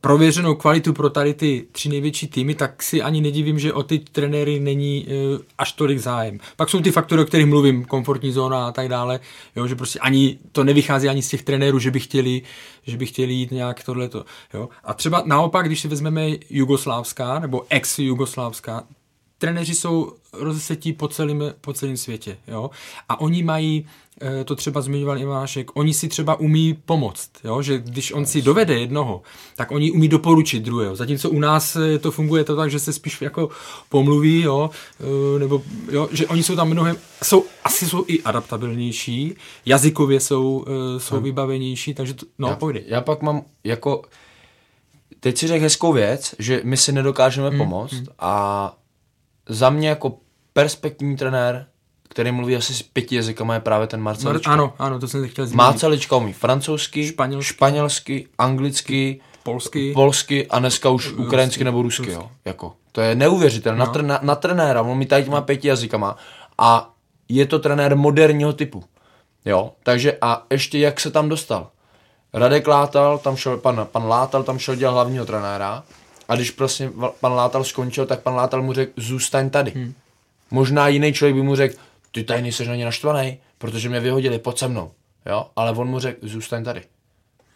prověřenou 0.01 0.55
kvalitu 0.55 0.93
pro 0.93 1.09
tady 1.09 1.33
ty 1.33 1.67
tři 1.71 1.89
největší 1.89 2.27
týmy, 2.27 2.55
tak 2.55 2.83
si 2.83 3.01
ani 3.01 3.21
nedivím, 3.21 3.59
že 3.59 3.73
o 3.73 3.83
ty 3.83 3.99
trenéry 3.99 4.59
není 4.59 5.05
uh, 5.05 5.41
až 5.57 5.71
tolik 5.71 5.99
zájem. 5.99 6.39
Pak 6.55 6.69
jsou 6.69 6.81
ty 6.81 6.91
faktory, 6.91 7.21
o 7.21 7.25
kterých 7.25 7.45
mluvím, 7.45 7.85
komfortní 7.85 8.31
zóna 8.31 8.67
a 8.67 8.71
tak 8.71 8.89
dále, 8.89 9.19
jo, 9.55 9.67
že 9.67 9.75
prostě 9.75 9.99
ani 9.99 10.37
to 10.51 10.63
nevychází 10.63 11.09
ani 11.09 11.21
z 11.21 11.29
těch 11.29 11.43
trenérů, 11.43 11.79
že 11.79 11.91
by 11.91 11.99
chtěli, 11.99 12.41
že 12.83 12.97
by 12.97 13.05
chtěli 13.05 13.33
jít 13.33 13.51
nějak 13.51 13.83
tohleto. 13.83 14.25
Jo. 14.53 14.69
A 14.83 14.93
třeba 14.93 15.23
naopak, 15.25 15.65
když 15.65 15.79
si 15.79 15.87
vezmeme 15.87 16.29
Jugoslávská 16.49 17.39
nebo 17.39 17.65
ex-Jugoslávská, 17.69 18.83
trenéři 19.37 19.75
jsou 19.75 20.13
rozesetí 20.33 20.93
po 20.93 21.07
celém, 21.07 21.53
po 21.61 21.73
celém 21.73 21.97
světě. 21.97 22.37
Jo? 22.47 22.69
A 23.09 23.19
oni 23.19 23.43
mají, 23.43 23.85
to 24.45 24.55
třeba 24.55 24.81
zmiňoval 24.81 25.17
Ivášek, 25.17 25.71
oni 25.73 25.93
si 25.93 26.07
třeba 26.07 26.35
umí 26.35 26.77
pomoct. 26.85 27.29
Jo? 27.43 27.61
Že 27.61 27.77
když 27.77 28.11
on 28.11 28.25
si 28.25 28.41
dovede 28.41 28.79
jednoho, 28.79 29.21
tak 29.55 29.71
oni 29.71 29.91
umí 29.91 30.07
doporučit 30.07 30.63
druhého. 30.63 30.95
Zatímco 30.95 31.29
u 31.29 31.39
nás 31.39 31.75
eh, 31.75 31.99
to 31.99 32.11
funguje 32.11 32.43
to 32.43 32.55
tak, 32.55 32.71
že 32.71 32.79
se 32.79 32.93
spíš 32.93 33.21
jako 33.21 33.49
pomluví, 33.89 34.41
jo? 34.41 34.69
Eh, 34.99 35.39
nebo 35.39 35.61
jo? 35.91 36.09
že 36.11 36.27
oni 36.27 36.43
jsou 36.43 36.55
tam 36.55 36.69
mnohem, 36.69 36.95
jsou, 37.23 37.45
asi 37.63 37.85
jsou 37.85 38.05
i 38.07 38.23
adaptabilnější, 38.23 39.35
jazykově 39.65 40.19
jsou, 40.19 40.65
jsou 40.97 41.15
hmm. 41.15 41.23
vybavenější, 41.23 41.93
takže 41.93 42.13
to, 42.13 42.25
no, 42.39 42.47
já, 42.47 42.55
pojde. 42.55 42.81
Já 42.85 43.01
pak 43.01 43.21
mám 43.21 43.41
jako 43.63 44.01
teď 45.19 45.37
si 45.37 45.47
řekl 45.47 45.63
hezkou 45.63 45.93
věc, 45.93 46.35
že 46.39 46.61
my 46.63 46.77
si 46.77 46.91
nedokážeme 46.91 47.49
hmm. 47.49 47.57
pomoct 47.57 47.93
hmm. 47.93 48.05
a 48.19 48.75
za 49.49 49.69
mě 49.69 49.89
jako 49.89 50.17
perspektivní 50.53 51.17
trenér, 51.17 51.67
který 52.17 52.31
mluví 52.31 52.55
asi 52.55 52.73
s 52.73 52.81
pěti 52.81 53.15
jazykama, 53.15 53.53
je 53.53 53.59
právě 53.59 53.87
ten 53.87 54.01
Marcelička. 54.01 54.51
Ano, 54.51 54.73
ano, 54.79 54.99
to 54.99 55.07
jsem 55.07 55.29
chtěl 55.29 55.45
zmínit. 55.45 55.57
Marcelička 55.57 56.15
umí 56.15 56.33
francouzsky, 56.33 57.07
španělsky, 57.07 57.53
španělsky 57.53 58.27
anglicky, 58.37 59.21
polsky, 59.43 59.93
polsky 59.93 60.47
a 60.47 60.59
dneska 60.59 60.89
už 60.89 61.07
rusky, 61.07 61.21
ukrajinsky 61.21 61.63
nebo 61.63 61.81
rusky. 61.81 62.05
rusky. 62.05 62.13
Jo. 62.13 62.29
Jako, 62.45 62.73
to 62.91 63.01
je 63.01 63.15
neuvěřitelné. 63.15 63.85
No. 63.85 63.93
Na, 63.95 64.01
na, 64.01 64.19
na, 64.21 64.35
trenéra, 64.35 64.81
on 64.81 64.97
mi 64.97 65.05
tady 65.05 65.29
má 65.29 65.41
pěti 65.41 65.67
jazykama 65.67 66.17
a 66.57 66.93
je 67.29 67.45
to 67.45 67.59
trenér 67.59 67.95
moderního 67.95 68.53
typu. 68.53 68.83
Jo, 69.45 69.71
takže 69.83 70.17
a 70.21 70.45
ještě 70.49 70.79
jak 70.79 70.99
se 70.99 71.11
tam 71.11 71.29
dostal. 71.29 71.69
Radek 72.33 72.67
Látal, 72.67 73.17
tam 73.17 73.35
šel, 73.35 73.57
pan, 73.57 73.87
pan 73.91 74.07
Látal 74.07 74.43
tam 74.43 74.59
šel 74.59 74.75
dělat 74.75 74.91
hlavního 74.91 75.25
trenéra 75.25 75.83
a 76.29 76.35
když 76.35 76.51
prostě 76.51 76.91
pan 77.19 77.33
Látal 77.33 77.63
skončil, 77.63 78.05
tak 78.05 78.21
pan 78.21 78.35
Látal 78.35 78.61
mu 78.61 78.73
řekl, 78.73 78.91
zůstaň 78.95 79.49
tady. 79.49 79.71
Hmm. 79.71 79.93
Možná 80.51 80.87
jiný 80.87 81.13
člověk 81.13 81.35
by 81.35 81.41
mu 81.41 81.55
řekl, 81.55 81.75
ty 82.11 82.23
tady 82.23 82.41
nejseš 82.41 82.67
na 82.67 82.75
ně 82.75 82.85
naštvaný, 82.85 83.37
protože 83.57 83.89
mě 83.89 83.99
vyhodili, 83.99 84.39
pod 84.39 84.59
se 84.59 84.67
mnou. 84.67 84.91
Jo? 85.25 85.47
Ale 85.55 85.71
on 85.71 85.87
mu 85.87 85.99
řekl, 85.99 86.27
zůstaň 86.27 86.63
tady. 86.63 86.81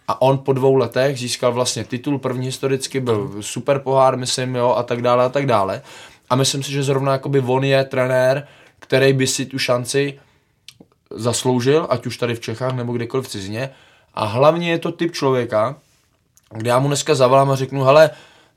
A 0.07 0.21
on 0.21 0.37
po 0.37 0.53
dvou 0.53 0.75
letech 0.75 1.19
získal 1.19 1.53
vlastně 1.53 1.83
titul 1.83 2.19
první 2.19 2.45
historicky, 2.45 2.99
byl 2.99 3.31
super 3.41 3.79
pohár, 3.79 4.17
myslím, 4.17 4.55
jo, 4.55 4.73
a 4.77 4.83
tak 4.83 5.01
dále, 5.01 5.25
a 5.25 5.29
tak 5.29 5.45
dále. 5.45 5.81
A 6.29 6.35
myslím 6.35 6.63
si, 6.63 6.71
že 6.71 6.83
zrovna 6.83 7.11
jakoby 7.11 7.39
on 7.39 7.63
je 7.63 7.83
trenér, 7.83 8.47
který 8.79 9.13
by 9.13 9.27
si 9.27 9.45
tu 9.45 9.59
šanci 9.59 10.19
zasloužil, 11.15 11.87
ať 11.89 12.05
už 12.05 12.17
tady 12.17 12.35
v 12.35 12.39
Čechách 12.39 12.75
nebo 12.75 12.93
kdekoliv 12.93 13.25
v 13.25 13.29
cizině. 13.29 13.69
A 14.13 14.25
hlavně 14.25 14.71
je 14.71 14.79
to 14.79 14.91
typ 14.91 15.13
člověka, 15.13 15.75
kde 16.49 16.69
já 16.69 16.79
mu 16.79 16.87
dneska 16.87 17.15
zavolám 17.15 17.51
a 17.51 17.55
řeknu, 17.55 17.83
hele, 17.83 18.09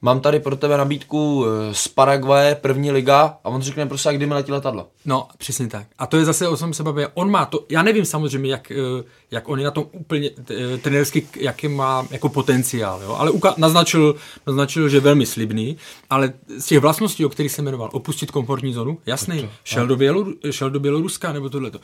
mám 0.05 0.21
tady 0.21 0.41
pro 0.41 0.57
tebe 0.57 0.77
nabídku 0.77 1.45
eh, 1.47 1.75
z 1.75 1.89
Paraguaje, 1.89 2.55
první 2.55 2.91
liga, 2.91 3.37
a 3.45 3.49
on 3.49 3.63
řekne, 3.63 3.87
prostě, 3.87 4.13
kdy 4.13 4.27
mi 4.27 4.35
letí 4.35 4.53
letadlo. 4.53 4.89
No, 5.05 5.29
přesně 5.39 5.67
tak. 5.67 5.87
A 5.99 6.07
to 6.07 6.17
je 6.17 6.25
zase 6.25 6.49
o 6.49 6.57
tom 6.57 6.75
se 6.75 6.83
baví. 6.83 7.05
On 7.15 7.31
má 7.31 7.45
to, 7.45 7.65
já 7.71 7.83
nevím 7.83 8.05
samozřejmě, 8.05 8.51
jak, 8.51 8.71
eh, 8.71 9.05
jak 9.31 9.49
on 9.49 9.59
je 9.59 9.65
na 9.65 9.71
tom 9.71 9.85
úplně 9.93 10.31
eh, 10.51 10.79
trenérsky, 10.79 11.27
jaký 11.37 11.69
má 11.69 12.07
jako 12.11 12.29
potenciál, 12.29 13.03
jo? 13.03 13.17
ale 13.19 13.31
uka- 13.31 13.55
naznačil, 13.57 14.15
naznačil, 14.47 14.89
že 14.89 14.97
je 14.97 15.01
velmi 15.01 15.27
slibný, 15.27 15.77
ale 16.11 16.33
z 16.59 16.67
těch 16.67 16.79
vlastností, 16.79 17.25
o 17.25 17.29
kterých 17.29 17.53
jsem 17.53 17.65
jmenoval, 17.65 17.91
opustit 17.93 18.31
komfortní 18.31 18.73
zónu, 18.73 18.99
jasný, 19.07 19.49
šel 19.65 19.87
do, 19.87 19.97
Bělor, 19.97 20.27
šel 20.51 20.71
do 20.71 20.81
Běloruska 20.81 21.33
nebo 21.33 21.49
tohleto. 21.49 21.79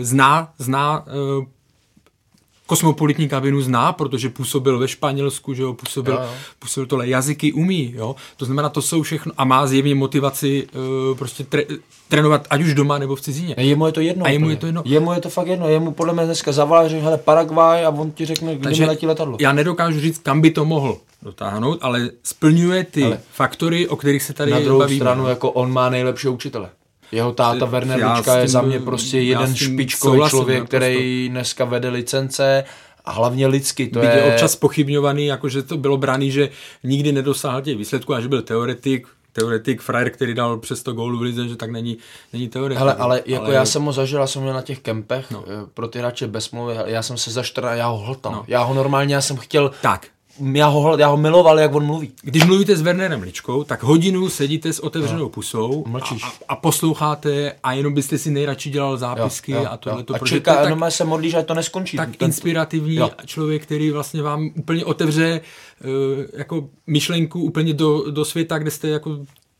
Zná, 0.00 0.52
zná 0.58 1.04
kosmopolitní 2.66 3.28
kabinu 3.28 3.60
zná, 3.60 3.92
protože 3.92 4.28
působil 4.28 4.78
ve 4.78 4.88
Španělsku, 4.88 5.54
že 5.54 5.62
jo, 5.62 5.74
působil, 5.74 6.14
jo, 6.14 6.28
působil 6.58 6.86
tohle, 6.86 7.08
jazyky 7.08 7.52
umí, 7.52 7.92
jo, 7.96 8.16
to 8.36 8.44
znamená, 8.44 8.68
to 8.68 8.82
jsou 8.82 9.02
všechno, 9.02 9.32
a 9.38 9.44
má 9.44 9.66
zjevně 9.66 9.94
motivaci 9.94 10.66
uh, 11.10 11.18
prostě 11.18 11.44
tre, 11.44 11.64
trénovat, 12.08 12.46
ať 12.50 12.62
už 12.62 12.74
doma 12.74 12.98
nebo 12.98 13.16
v 13.16 13.20
cizině. 13.20 13.54
A 13.54 13.60
jemu 13.60 13.86
je 13.86 13.92
to 13.92 14.00
jedno. 14.00 14.26
A 14.26 14.28
jemu 14.28 14.50
je 14.50 14.56
to 14.56 14.66
jedno. 14.66 14.82
Jemu 14.84 15.12
je 15.12 15.20
to 15.20 15.30
fakt 15.30 15.46
jedno, 15.46 15.68
jemu 15.68 15.92
podle 15.92 16.12
mě 16.12 16.24
dneska 16.24 16.52
zavolá, 16.52 16.88
že 16.88 16.98
hele, 16.98 17.18
Paraguay 17.18 17.84
a 17.84 17.90
on 17.90 18.10
ti 18.10 18.24
řekne, 18.24 18.54
kde 18.54 18.64
Takže 18.64 18.82
mi 18.82 18.88
letí 18.88 19.06
letadlo. 19.06 19.36
Já 19.40 19.52
nedokážu 19.52 20.00
říct, 20.00 20.18
kam 20.18 20.40
by 20.40 20.50
to 20.50 20.64
mohl 20.64 20.98
dotáhnout, 21.22 21.78
ale 21.82 22.10
splňuje 22.22 22.84
ty 22.84 23.04
ale 23.04 23.20
faktory, 23.32 23.88
o 23.88 23.96
kterých 23.96 24.22
se 24.22 24.32
tady 24.32 24.50
Na 24.50 24.60
druhou 24.60 24.88
stranu, 24.88 25.28
jako 25.28 25.50
on 25.50 25.72
má 25.72 25.90
nejlepší 25.90 26.28
učitele. 26.28 26.70
Jeho 27.12 27.32
táta 27.32 27.64
Werner 27.64 28.06
Lučka 28.06 28.38
je 28.38 28.48
za 28.48 28.62
mě 28.62 28.80
prostě 28.80 29.20
jeden 29.20 29.56
špičkový 29.56 30.20
člověk, 30.28 30.58
naprosto. 30.58 30.76
který 30.76 31.28
dneska 31.28 31.64
vede 31.64 31.88
licence 31.88 32.64
a 33.04 33.12
hlavně 33.12 33.46
lidsky. 33.46 33.88
To 33.88 33.98
je... 33.98 34.10
je 34.10 34.22
občas 34.22 34.56
pochybňovaný, 34.56 35.26
jakože 35.26 35.62
to 35.62 35.76
bylo 35.76 35.96
braný, 35.96 36.30
že 36.30 36.48
nikdy 36.84 37.12
nedosáhl 37.12 37.62
těch 37.62 37.76
výsledků 37.76 38.14
a 38.14 38.20
že 38.20 38.28
byl 38.28 38.42
teoretik, 38.42 39.06
teoretik, 39.32 39.82
frajer, 39.82 40.10
který 40.10 40.34
dal 40.34 40.58
přes 40.58 40.82
to 40.82 40.92
gólu 40.92 41.18
v 41.18 41.22
lize, 41.22 41.48
že 41.48 41.56
tak 41.56 41.70
není, 41.70 41.98
není 42.32 42.48
teoretik. 42.48 42.78
Hele, 42.78 42.94
ale 42.94 43.22
jako 43.26 43.44
ale... 43.44 43.54
já 43.54 43.64
jsem 43.64 43.82
ho 43.82 43.92
zažil, 43.92 44.20
já 44.20 44.26
jsem 44.26 44.42
měl 44.42 44.54
na 44.54 44.62
těch 44.62 44.78
kempech 44.78 45.30
no. 45.30 45.44
pro 45.74 45.88
ty 45.88 45.98
hráče 45.98 46.26
bez 46.26 46.50
mluvy, 46.50 46.74
já 46.86 47.02
jsem 47.02 47.16
se 47.16 47.30
za 47.30 47.42
14, 47.42 47.76
já 47.76 47.86
ho 47.86 47.98
hltal. 47.98 48.32
No. 48.32 48.44
Já 48.48 48.62
ho 48.62 48.74
normálně, 48.74 49.14
já 49.14 49.20
jsem 49.20 49.36
chtěl, 49.36 49.70
tak 49.82 50.06
já 50.52 50.66
ho, 50.66 50.98
já 50.98 51.08
ho 51.08 51.16
miloval, 51.16 51.58
jak 51.58 51.74
on 51.74 51.86
mluví. 51.86 52.12
Když 52.22 52.44
mluvíte 52.44 52.76
s 52.76 52.82
Wernerem 52.82 53.22
Ličkou, 53.22 53.64
tak 53.64 53.82
hodinu 53.82 54.28
sedíte 54.28 54.72
s 54.72 54.80
otevřenou 54.80 55.22
no. 55.22 55.28
pusou 55.28 55.84
Mlčíš. 55.86 56.22
A, 56.22 56.32
a, 56.48 56.56
posloucháte 56.56 57.52
a 57.62 57.72
jenom 57.72 57.94
byste 57.94 58.18
si 58.18 58.30
nejradši 58.30 58.70
dělal 58.70 58.96
zápisky 58.96 59.52
jo, 59.52 59.58
jo, 59.58 59.68
a 59.70 59.76
tohle. 59.76 60.04
A 60.14 60.18
čeká, 60.18 60.54
tak, 60.54 60.64
jenom 60.64 60.84
se 60.88 61.04
modlíš, 61.04 61.32
že 61.32 61.42
to 61.42 61.54
neskončí. 61.54 61.96
Tak 61.96 62.16
ten, 62.16 62.26
inspirativní 62.26 62.96
jo. 62.96 63.10
člověk, 63.26 63.62
který 63.62 63.90
vlastně 63.90 64.22
vám 64.22 64.50
úplně 64.56 64.84
otevře 64.84 65.40
uh, 65.84 66.24
jako 66.32 66.68
myšlenku 66.86 67.40
úplně 67.40 67.74
do, 67.74 68.10
do 68.10 68.24
světa, 68.24 68.58
kde 68.58 68.70
jste 68.70 68.88
jako 68.88 69.18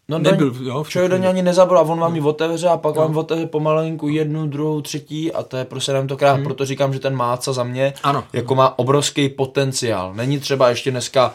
No 0.09 0.19
nebyl, 0.19 0.51
do, 0.51 0.65
jo, 0.65 0.85
člověk 0.89 1.11
do 1.11 1.17
něj 1.17 1.29
ani 1.29 1.43
nezabral 1.43 1.79
a 1.79 1.89
on 1.89 2.01
vám 2.01 2.15
ji 2.15 2.21
otevře 2.21 2.69
a 2.69 2.77
pak 2.77 2.95
no. 2.95 3.03
vám 3.03 3.17
otevře 3.17 3.47
pomalinku 3.47 4.09
jednu, 4.09 4.47
druhou, 4.47 4.81
třetí 4.81 5.33
a 5.33 5.43
to 5.43 5.57
je 5.57 5.65
prostě 5.65 5.93
nám 5.93 6.07
to 6.07 6.17
krát, 6.17 6.33
hmm. 6.33 6.45
proto 6.45 6.65
říkám, 6.65 6.93
že 6.93 6.99
ten 6.99 7.17
Máca 7.17 7.53
za 7.53 7.65
mě 7.65 7.95
ano. 8.03 8.25
jako 8.33 8.55
má 8.55 8.79
obrovský 8.79 9.29
potenciál. 9.29 10.15
Není 10.15 10.39
třeba 10.39 10.69
ještě 10.69 10.91
dneska 10.91 11.35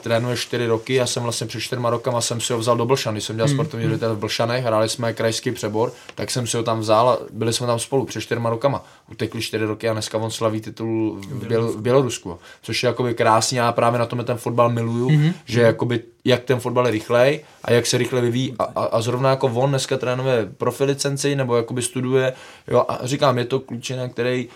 trénuje 0.00 0.36
čtyři 0.36 0.66
roky, 0.66 0.94
já 0.94 1.06
jsem 1.06 1.22
vlastně 1.22 1.46
před 1.46 1.60
čtyřma 1.60 1.90
rokama 1.90 2.20
jsem 2.20 2.40
si 2.40 2.52
ho 2.52 2.58
vzal 2.58 2.76
do 2.76 2.86
Blšan, 2.86 3.14
když 3.14 3.24
jsem 3.24 3.36
dělal 3.36 3.48
hmm. 3.48 3.56
sportovní 3.56 3.86
ředitel 3.86 4.14
v 4.14 4.18
Blšanech, 4.18 4.64
hráli 4.64 4.88
jsme 4.88 5.12
krajský 5.12 5.52
přebor, 5.52 5.92
tak 6.14 6.30
jsem 6.30 6.46
si 6.46 6.56
ho 6.56 6.62
tam 6.62 6.80
vzal 6.80 7.08
a 7.08 7.18
byli 7.30 7.52
jsme 7.52 7.66
tam 7.66 7.78
spolu 7.78 8.04
před 8.04 8.20
čtyřma 8.20 8.50
rokama. 8.50 8.84
Utekli 9.10 9.42
čtyři 9.42 9.64
roky 9.64 9.88
a 9.88 9.92
dneska 9.92 10.18
on 10.18 10.30
slaví 10.30 10.60
titul 10.60 11.20
v, 11.20 11.46
Běl, 11.46 11.68
v 11.68 11.80
Bělorusku, 11.80 12.38
což 12.62 12.82
je 12.82 12.86
jakoby 12.86 13.14
krásný, 13.14 13.58
já 13.58 13.72
právě 13.72 13.98
na 13.98 14.06
tom 14.06 14.24
ten 14.24 14.36
fotbal 14.36 14.70
miluju, 14.70 15.08
hmm. 15.08 15.32
že 15.44 15.60
jakoby 15.60 16.02
jak 16.24 16.44
ten 16.44 16.60
fotbal 16.60 16.86
je 16.86 16.92
rychlej 16.92 17.40
a 17.64 17.72
jak 17.72 17.86
se 17.86 17.98
rychle 17.98 18.20
vyvíjí 18.20 18.54
a, 18.58 18.64
a, 18.64 18.84
a 18.84 19.00
zrovna 19.00 19.30
jako 19.30 19.46
on 19.46 19.70
dneska 19.70 19.96
trénuje 19.96 20.48
profilicenci 20.56 21.36
nebo 21.36 21.56
jakoby 21.56 21.82
studuje, 21.82 22.32
jo 22.68 22.84
a 22.88 22.98
říkám, 23.02 23.38
je 23.38 23.44
to 23.44 23.60
klučina, 23.60 24.08
který 24.08 24.48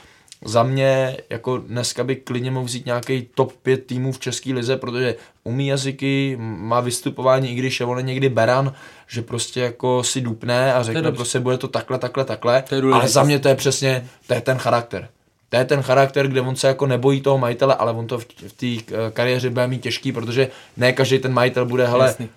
za 0.45 0.63
mě 0.63 1.17
jako 1.31 1.59
dneska 1.59 2.05
by 2.05 2.17
klidně 2.17 2.51
mohl 2.51 2.67
vzít 2.67 2.87
nějaký 2.87 3.29
top 3.35 3.53
5 3.53 3.87
týmů 3.87 4.13
v 4.13 4.19
České 4.19 4.53
lize, 4.53 4.77
protože 4.77 5.15
umí 5.45 5.67
jazyky, 5.67 6.37
má 6.41 6.81
vystupování, 6.81 7.51
i 7.51 7.55
když 7.55 7.81
je 7.81 7.87
on 7.87 8.07
někdy 8.07 8.29
beran, 8.29 8.73
že 9.07 9.23
prostě 9.23 9.61
jako 9.61 10.03
si 10.05 10.21
dupne 10.21 10.75
a 10.75 10.83
řekne 10.83 11.13
prostě 11.13 11.41
bude 11.41 11.59
to 11.59 11.69
takhle, 11.69 11.99
takhle, 11.99 12.25
takhle, 12.25 12.65
ale 12.93 13.09
za 13.09 13.23
mě 13.23 13.39
to 13.39 13.49
je 13.49 13.55
přesně, 13.55 14.09
to 14.27 14.35
je 14.35 14.41
ten 14.41 14.59
charakter. 14.59 15.09
To 15.49 15.57
je 15.57 15.65
ten 15.65 15.83
charakter, 15.83 16.29
kde 16.29 16.41
on 16.41 16.57
se 16.57 16.69
jako 16.69 16.87
nebojí 16.87 17.21
toho 17.21 17.39
majitele, 17.39 17.75
ale 17.75 17.93
on 17.93 18.07
to 18.07 18.19
v, 18.19 18.27
v 18.49 18.53
té 18.53 18.95
eh, 18.95 19.11
kariéře 19.11 19.51
bude 19.51 19.67
mít 19.67 19.83
těžký, 19.83 20.13
protože 20.13 20.49
ne 20.77 20.93
každý 20.93 21.19
ten 21.19 21.33
majitel 21.33 21.67
bude, 21.67 21.87
hele, 21.87 22.07
Jasný 22.07 22.29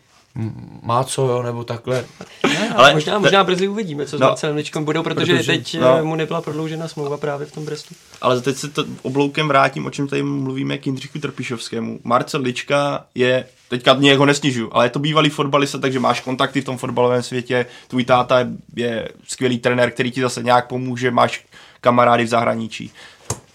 má 0.81 1.03
co, 1.03 1.27
jo, 1.27 1.43
nebo 1.43 1.63
takhle. 1.63 2.05
Ne, 2.43 2.73
ale, 2.75 2.93
možná, 2.93 3.19
možná 3.19 3.43
brzy 3.43 3.67
uvidíme, 3.67 4.05
co 4.05 4.17
no, 4.17 4.27
s 4.27 4.29
Marcelem 4.29 4.55
Ličkom 4.55 4.85
budou, 4.85 5.03
protože, 5.03 5.33
protože 5.33 5.51
teď 5.51 5.79
no, 5.79 5.97
eh, 5.97 6.01
mu 6.01 6.15
nebyla 6.15 6.41
prodloužena 6.41 6.87
smlouva 6.87 7.17
právě 7.17 7.47
v 7.47 7.51
tom 7.51 7.65
Brestu. 7.65 7.95
Ale 8.21 8.41
teď 8.41 8.57
se 8.57 8.69
to 8.69 8.85
obloukem 9.01 9.47
vrátím, 9.47 9.85
o 9.85 9.89
čem 9.89 10.07
tady 10.07 10.23
mluvíme 10.23 10.77
k 10.77 10.85
Jindřichu 10.85 11.19
Trpišovskému. 11.19 11.99
Marcel 12.03 12.41
Lička 12.41 13.05
je, 13.15 13.45
teďka 13.69 13.93
mě 13.93 14.15
ho 14.15 14.25
nesnižu, 14.25 14.75
ale 14.75 14.85
je 14.85 14.89
to 14.89 14.99
bývalý 14.99 15.29
fotbalista, 15.29 15.77
takže 15.77 15.99
máš 15.99 16.21
kontakty 16.21 16.61
v 16.61 16.65
tom 16.65 16.77
fotbalovém 16.77 17.23
světě, 17.23 17.65
tvůj 17.87 18.05
táta 18.05 18.39
je, 18.39 18.47
je 18.75 19.09
skvělý 19.27 19.59
trenér, 19.59 19.91
který 19.91 20.11
ti 20.11 20.21
zase 20.21 20.43
nějak 20.43 20.67
pomůže, 20.67 21.11
máš 21.11 21.45
kamarády 21.81 22.23
v 22.23 22.27
zahraničí. 22.27 22.91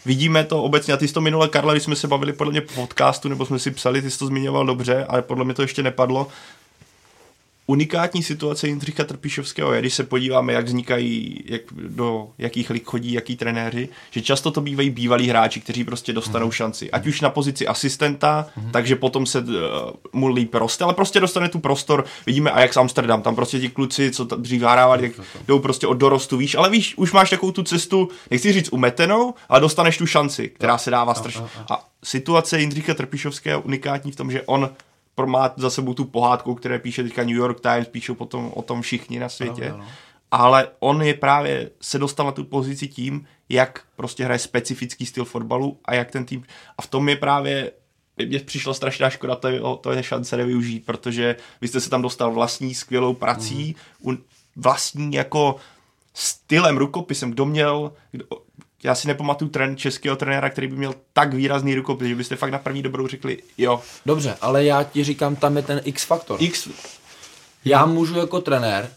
Vidíme 0.06 0.44
to 0.44 0.62
obecně, 0.62 0.94
a 0.94 0.96
ty 0.96 1.08
jsi 1.08 1.14
to 1.14 1.20
minule, 1.20 1.48
Karla, 1.48 1.72
když 1.72 1.82
jsme 1.82 1.96
se 1.96 2.08
bavili 2.08 2.32
podle 2.32 2.50
mě 2.50 2.60
po 2.60 2.72
podcastu, 2.72 3.28
nebo 3.28 3.46
jsme 3.46 3.58
si 3.58 3.70
psali, 3.70 4.02
ty 4.02 4.10
jsi 4.10 4.18
to 4.18 4.26
zmiňoval 4.26 4.66
dobře, 4.66 5.06
ale 5.08 5.22
podle 5.22 5.44
mě 5.44 5.54
to 5.54 5.62
ještě 5.62 5.82
nepadlo 5.82 6.28
unikátní 7.66 8.22
situace 8.22 8.68
Jindřicha 8.68 9.04
Trpišovského 9.04 9.72
je, 9.72 9.80
když 9.80 9.94
se 9.94 10.04
podíváme, 10.04 10.52
jak 10.52 10.64
vznikají, 10.64 11.44
jak, 11.44 11.62
do 11.72 12.28
jakých 12.38 12.70
lig 12.70 12.84
chodí, 12.84 13.12
jaký 13.12 13.36
trenéři, 13.36 13.88
že 14.10 14.22
často 14.22 14.50
to 14.50 14.60
bývají 14.60 14.90
bývalí 14.90 15.28
hráči, 15.28 15.60
kteří 15.60 15.84
prostě 15.84 16.12
dostanou 16.12 16.46
mm. 16.46 16.52
šanci. 16.52 16.90
Ať 16.90 17.06
už 17.06 17.20
na 17.20 17.30
pozici 17.30 17.66
asistenta, 17.66 18.46
mm. 18.56 18.70
takže 18.70 18.96
potom 18.96 19.26
se 19.26 19.40
uh, 19.40 19.46
mu 20.12 20.28
líp 20.28 20.54
roste, 20.54 20.84
ale 20.84 20.94
prostě 20.94 21.20
dostane 21.20 21.48
tu 21.48 21.58
prostor. 21.58 22.04
Vidíme 22.26 22.50
Ajax 22.50 22.76
Amsterdam, 22.76 23.22
tam 23.22 23.34
prostě 23.34 23.60
ti 23.60 23.68
kluci, 23.68 24.10
co 24.10 24.24
dřív 24.24 24.62
hrávali, 24.62 25.02
jak 25.02 25.26
jdou 25.46 25.58
prostě 25.58 25.86
od 25.86 25.94
dorostu, 25.94 26.36
víš, 26.36 26.54
ale 26.54 26.70
víš, 26.70 26.94
už 26.96 27.12
máš 27.12 27.30
takovou 27.30 27.52
tu 27.52 27.62
cestu, 27.62 28.08
nechci 28.30 28.52
říct 28.52 28.72
umetenou, 28.72 29.34
ale 29.48 29.60
dostaneš 29.60 29.98
tu 29.98 30.06
šanci, 30.06 30.48
která 30.48 30.78
se 30.78 30.90
dává 30.90 31.14
strašně. 31.14 31.42
A 31.70 31.88
situace 32.04 32.60
Jindřicha 32.60 32.94
Trpišovského 32.94 33.60
unikátní 33.60 34.12
v 34.12 34.16
tom, 34.16 34.30
že 34.30 34.42
on 34.42 34.70
má 35.24 35.52
za 35.56 35.70
sebou 35.70 35.94
tu 35.94 36.04
pohádku, 36.04 36.54
které 36.54 36.78
píše 36.78 37.02
teďka 37.02 37.22
New 37.22 37.36
York 37.36 37.60
Times, 37.60 37.88
píšou 37.88 38.14
potom 38.14 38.52
o 38.54 38.62
tom 38.62 38.82
všichni 38.82 39.18
na 39.18 39.28
světě. 39.28 39.68
No, 39.70 39.78
no. 39.78 39.84
Ale 40.30 40.68
on 40.78 41.02
je 41.02 41.14
právě, 41.14 41.70
se 41.80 41.98
dostal 41.98 42.26
na 42.26 42.32
tu 42.32 42.44
pozici 42.44 42.88
tím, 42.88 43.26
jak 43.48 43.82
prostě 43.96 44.24
hraje 44.24 44.38
specifický 44.38 45.06
styl 45.06 45.24
fotbalu 45.24 45.78
a 45.84 45.94
jak 45.94 46.10
ten 46.10 46.24
tým, 46.24 46.44
a 46.78 46.82
v 46.82 46.86
tom 46.86 47.08
je 47.08 47.16
právě 47.16 47.72
mně 48.24 48.38
přišla 48.38 48.74
strašná 48.74 49.10
škoda 49.10 49.34
to, 49.34 49.76
to 49.76 49.92
je 49.92 50.02
šance 50.02 50.36
nevyužít, 50.36 50.86
protože 50.86 51.36
vy 51.60 51.68
jste 51.68 51.80
se 51.80 51.90
tam 51.90 52.02
dostal 52.02 52.32
vlastní 52.32 52.74
skvělou 52.74 53.14
prací, 53.14 53.76
mm. 54.04 54.16
vlastní 54.56 55.12
jako 55.12 55.56
stylem, 56.14 56.76
rukopisem, 56.76 57.30
kdo 57.30 57.46
měl, 57.46 57.92
kdo, 58.10 58.24
já 58.82 58.94
si 58.94 59.08
nepamatuju 59.08 59.50
trend 59.50 59.76
českého 59.76 60.16
trenéra, 60.16 60.50
který 60.50 60.66
by 60.66 60.76
měl 60.76 60.94
tak 61.12 61.34
výrazný 61.34 61.74
rukopis, 61.74 62.08
že 62.08 62.14
byste 62.14 62.36
fakt 62.36 62.50
na 62.50 62.58
první 62.58 62.82
dobrou 62.82 63.06
řekli, 63.06 63.38
jo. 63.58 63.80
Dobře, 64.06 64.36
ale 64.40 64.64
já 64.64 64.82
ti 64.82 65.04
říkám, 65.04 65.36
tam 65.36 65.56
je 65.56 65.62
ten 65.62 65.80
X 65.84 66.04
faktor. 66.04 66.42
X. 66.42 66.68
Já 67.64 67.86
můžu 67.86 68.18
jako 68.18 68.40
trenér, 68.40 68.90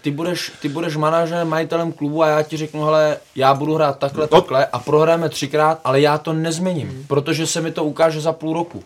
ty 0.00 0.10
budeš, 0.10 0.52
ty 0.60 0.68
budeš 0.68 0.96
manažerem, 0.96 1.48
majitelem 1.48 1.92
klubu 1.92 2.22
a 2.22 2.28
já 2.28 2.42
ti 2.42 2.56
řeknu, 2.56 2.84
hele, 2.84 3.18
já 3.34 3.54
budu 3.54 3.74
hrát 3.74 3.98
takhle, 3.98 4.28
no. 4.32 4.40
takhle 4.40 4.66
a 4.66 4.78
prohrajeme 4.78 5.28
třikrát, 5.28 5.80
ale 5.84 6.00
já 6.00 6.18
to 6.18 6.32
nezměním, 6.32 6.88
hmm. 6.88 7.04
protože 7.06 7.46
se 7.46 7.60
mi 7.60 7.72
to 7.72 7.84
ukáže 7.84 8.20
za 8.20 8.32
půl 8.32 8.54
roku. 8.54 8.84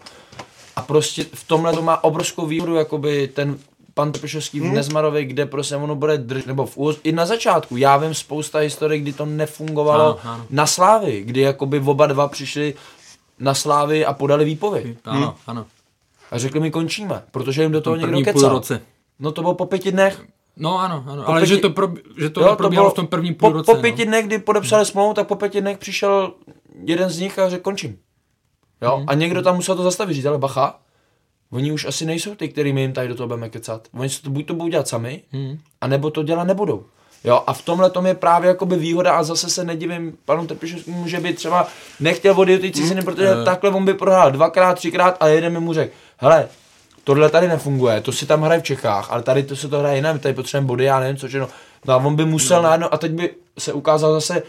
A 0.77 0.83
prostě 0.83 1.25
v 1.35 1.45
tomhle 1.45 1.73
to 1.73 1.83
má 1.83 2.05
obrovskou 2.05 2.47
výhodu, 2.47 2.75
jakoby 2.75 3.29
ten 3.29 3.59
pan 4.01 4.13
Trpišovský 4.13 4.61
hmm. 4.61 4.71
v 4.71 4.75
Nezmarovi, 4.75 5.25
kde 5.25 5.47
prostě 5.47 5.77
ono 5.77 5.95
bude 5.95 6.19
drž, 6.19 6.45
nebo 6.45 6.67
v 6.67 6.77
úz, 6.77 7.01
i 7.05 7.13
na 7.13 7.27
začátku. 7.27 7.77
Já 7.77 7.97
vím 7.97 8.15
spousta 8.15 8.59
historií, 8.59 9.01
kdy 9.01 9.13
to 9.13 9.27
nefungovalo 9.27 10.05
ano, 10.05 10.35
ano. 10.35 10.47
na 10.51 10.67
Slávy, 10.67 11.23
kdy 11.23 11.41
jakoby 11.41 11.81
oba 11.81 12.07
dva 12.07 12.29
přišli 12.29 12.75
na 13.39 13.55
Slávy 13.55 14.07
a 14.07 14.13
podali 14.13 14.45
výpověď. 14.45 14.97
Ano, 15.05 15.27
hmm. 15.27 15.35
ano. 15.47 15.67
A 16.31 16.39
řekli 16.39 16.61
mi 16.61 16.71
končíme, 16.71 17.23
protože 17.31 17.63
jim 17.63 17.73
do 17.73 17.81
toho 17.81 17.97
někdo 17.97 18.21
kecal. 18.23 18.51
roce. 18.51 18.83
No 19.19 19.33
to 19.33 19.43
bylo 19.43 19.55
po 19.55 19.67
pěti 19.67 19.93
dnech. 19.93 20.23
No 20.57 20.79
ano, 20.81 21.05
ano, 21.07 21.23
Po 21.23 21.31
ale 21.33 21.43
pěti- 21.43 21.47
že 21.47 21.57
to, 21.57 21.71
pro, 21.71 21.89
že 22.19 22.31
to 22.31 22.41
Jo, 22.41 22.57
probíhalo 22.57 22.87
bylo- 22.87 22.93
v 22.93 22.97
tom 22.97 23.07
prvním 23.07 23.35
po, 23.35 23.47
půlroce. 23.47 23.75
po 23.75 23.81
pěti 23.81 24.05
no. 24.05 24.09
dnech, 24.09 24.27
kdy 24.27 24.39
podepsali 24.39 24.87
smlouvu, 24.87 25.15
tak 25.15 25.27
po 25.29 25.37
pěti 25.37 25.61
dnech 25.61 25.79
přišel 25.79 26.33
jeden 26.85 27.11
z 27.11 27.19
nich 27.19 27.39
a 27.39 27.49
řekl 27.49 27.63
končím. 27.63 27.99
Jo? 28.83 28.97
Mhm. 28.97 29.07
A 29.09 29.15
někdo 29.15 29.43
tam 29.43 29.57
musel 29.57 29.77
to 29.77 29.83
zastavit, 29.83 30.15
říct, 30.15 30.25
ale 30.27 30.39
bacha, 30.39 30.79
oni 31.53 31.73
už 31.73 31.85
asi 31.85 32.07
nejsou 32.07 32.35
ty, 32.35 32.49
kterými 32.49 32.81
jim 32.81 32.93
tady 32.93 33.09
do 33.09 33.15
toho 33.15 33.27
budeme 33.27 33.49
kecat. 33.51 33.89
Oni 33.95 34.09
si 34.09 34.23
to 34.23 34.31
buď 34.31 34.47
to 34.47 34.55
budou 34.55 34.69
dělat 34.69 34.89
sami, 34.89 35.23
Mhm. 35.33 35.59
anebo 35.81 36.11
to 36.11 36.23
dělat 36.23 36.45
nebudou. 36.45 36.85
Jo, 37.25 37.43
a 37.47 37.53
v 37.53 37.63
tomhle 37.63 37.91
tom 37.91 38.07
je 38.07 38.15
právě 38.15 38.49
jakoby 38.49 38.77
výhoda 38.77 39.13
a 39.13 39.23
zase 39.23 39.51
se 39.51 39.65
nedivím 39.65 40.17
panu 40.25 40.47
Trpišovskému, 40.47 41.09
že 41.09 41.21
by 41.21 41.33
třeba 41.33 41.69
nechtěl 42.01 42.41
odjet 42.41 42.59
ty 42.61 42.71
ciziny, 42.71 43.03
protože 43.03 43.29
Eh. 43.43 43.45
takhle 43.45 43.71
on 43.71 43.85
by 43.85 43.95
prohrál 43.95 44.31
dvakrát, 44.33 44.75
třikrát 44.75 45.17
a 45.21 45.27
jeden 45.29 45.53
mi 45.53 45.61
mu 45.61 45.73
řekl, 45.73 45.93
hele, 46.19 46.49
tohle 47.05 47.31
tady 47.31 47.49
nefunguje, 47.49 48.01
to 48.01 48.13
si 48.13 48.27
tam 48.27 48.43
hraje 48.43 48.61
v 48.61 48.65
Čechách, 48.65 49.13
ale 49.13 49.23
tady 49.23 49.43
to 49.43 49.57
se 49.57 49.69
to 49.69 49.79
hraje 49.79 49.97
jinak, 49.97 50.21
tady 50.21 50.35
potřebujeme 50.35 50.67
body, 50.67 50.85
já 50.85 51.01
nevím 51.01 51.17
co 51.17 51.29
všechno. 51.29 51.49
No 51.87 51.95
a 51.95 51.97
on 51.97 52.17
by 52.17 52.25
musel 52.25 52.57
no. 52.63 52.69
najednou, 52.69 52.95
a 52.95 52.97
teď 52.99 53.13
by 53.13 53.35
se 53.59 53.73
ukázal 53.73 54.13
zase, 54.13 54.43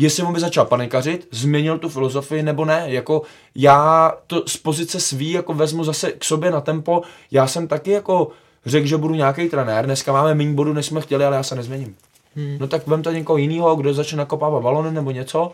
jestli 0.00 0.22
on 0.22 0.34
by 0.34 0.40
začal 0.40 0.64
panikařit, 0.64 1.28
změnil 1.30 1.78
tu 1.78 1.88
filozofii 1.88 2.42
nebo 2.42 2.64
ne, 2.64 2.84
jako 2.86 3.22
já 3.54 4.12
to 4.26 4.42
z 4.46 4.56
pozice 4.56 5.00
svý 5.00 5.30
jako 5.30 5.54
vezmu 5.54 5.84
zase 5.84 6.12
k 6.12 6.24
sobě 6.24 6.50
na 6.50 6.60
tempo, 6.60 7.02
já 7.30 7.46
jsem 7.46 7.68
taky 7.68 7.90
jako 7.90 8.28
řekl, 8.66 8.86
že 8.86 8.96
budu 8.96 9.14
nějaký 9.14 9.48
trenér, 9.48 9.84
dneska 9.84 10.12
máme 10.12 10.34
méně 10.34 10.52
bodů, 10.52 10.72
než 10.72 10.86
jsme 10.86 11.00
chtěli, 11.00 11.24
ale 11.24 11.36
já 11.36 11.42
se 11.42 11.54
nezměním. 11.54 11.94
Hmm. 12.36 12.56
No 12.60 12.66
tak 12.66 12.86
vem 12.86 13.02
to 13.02 13.10
někoho 13.12 13.36
jiného, 13.36 13.76
kdo 13.76 13.94
začne 13.94 14.18
nakopávat 14.18 14.62
balony 14.62 14.90
nebo 14.92 15.10
něco 15.10 15.52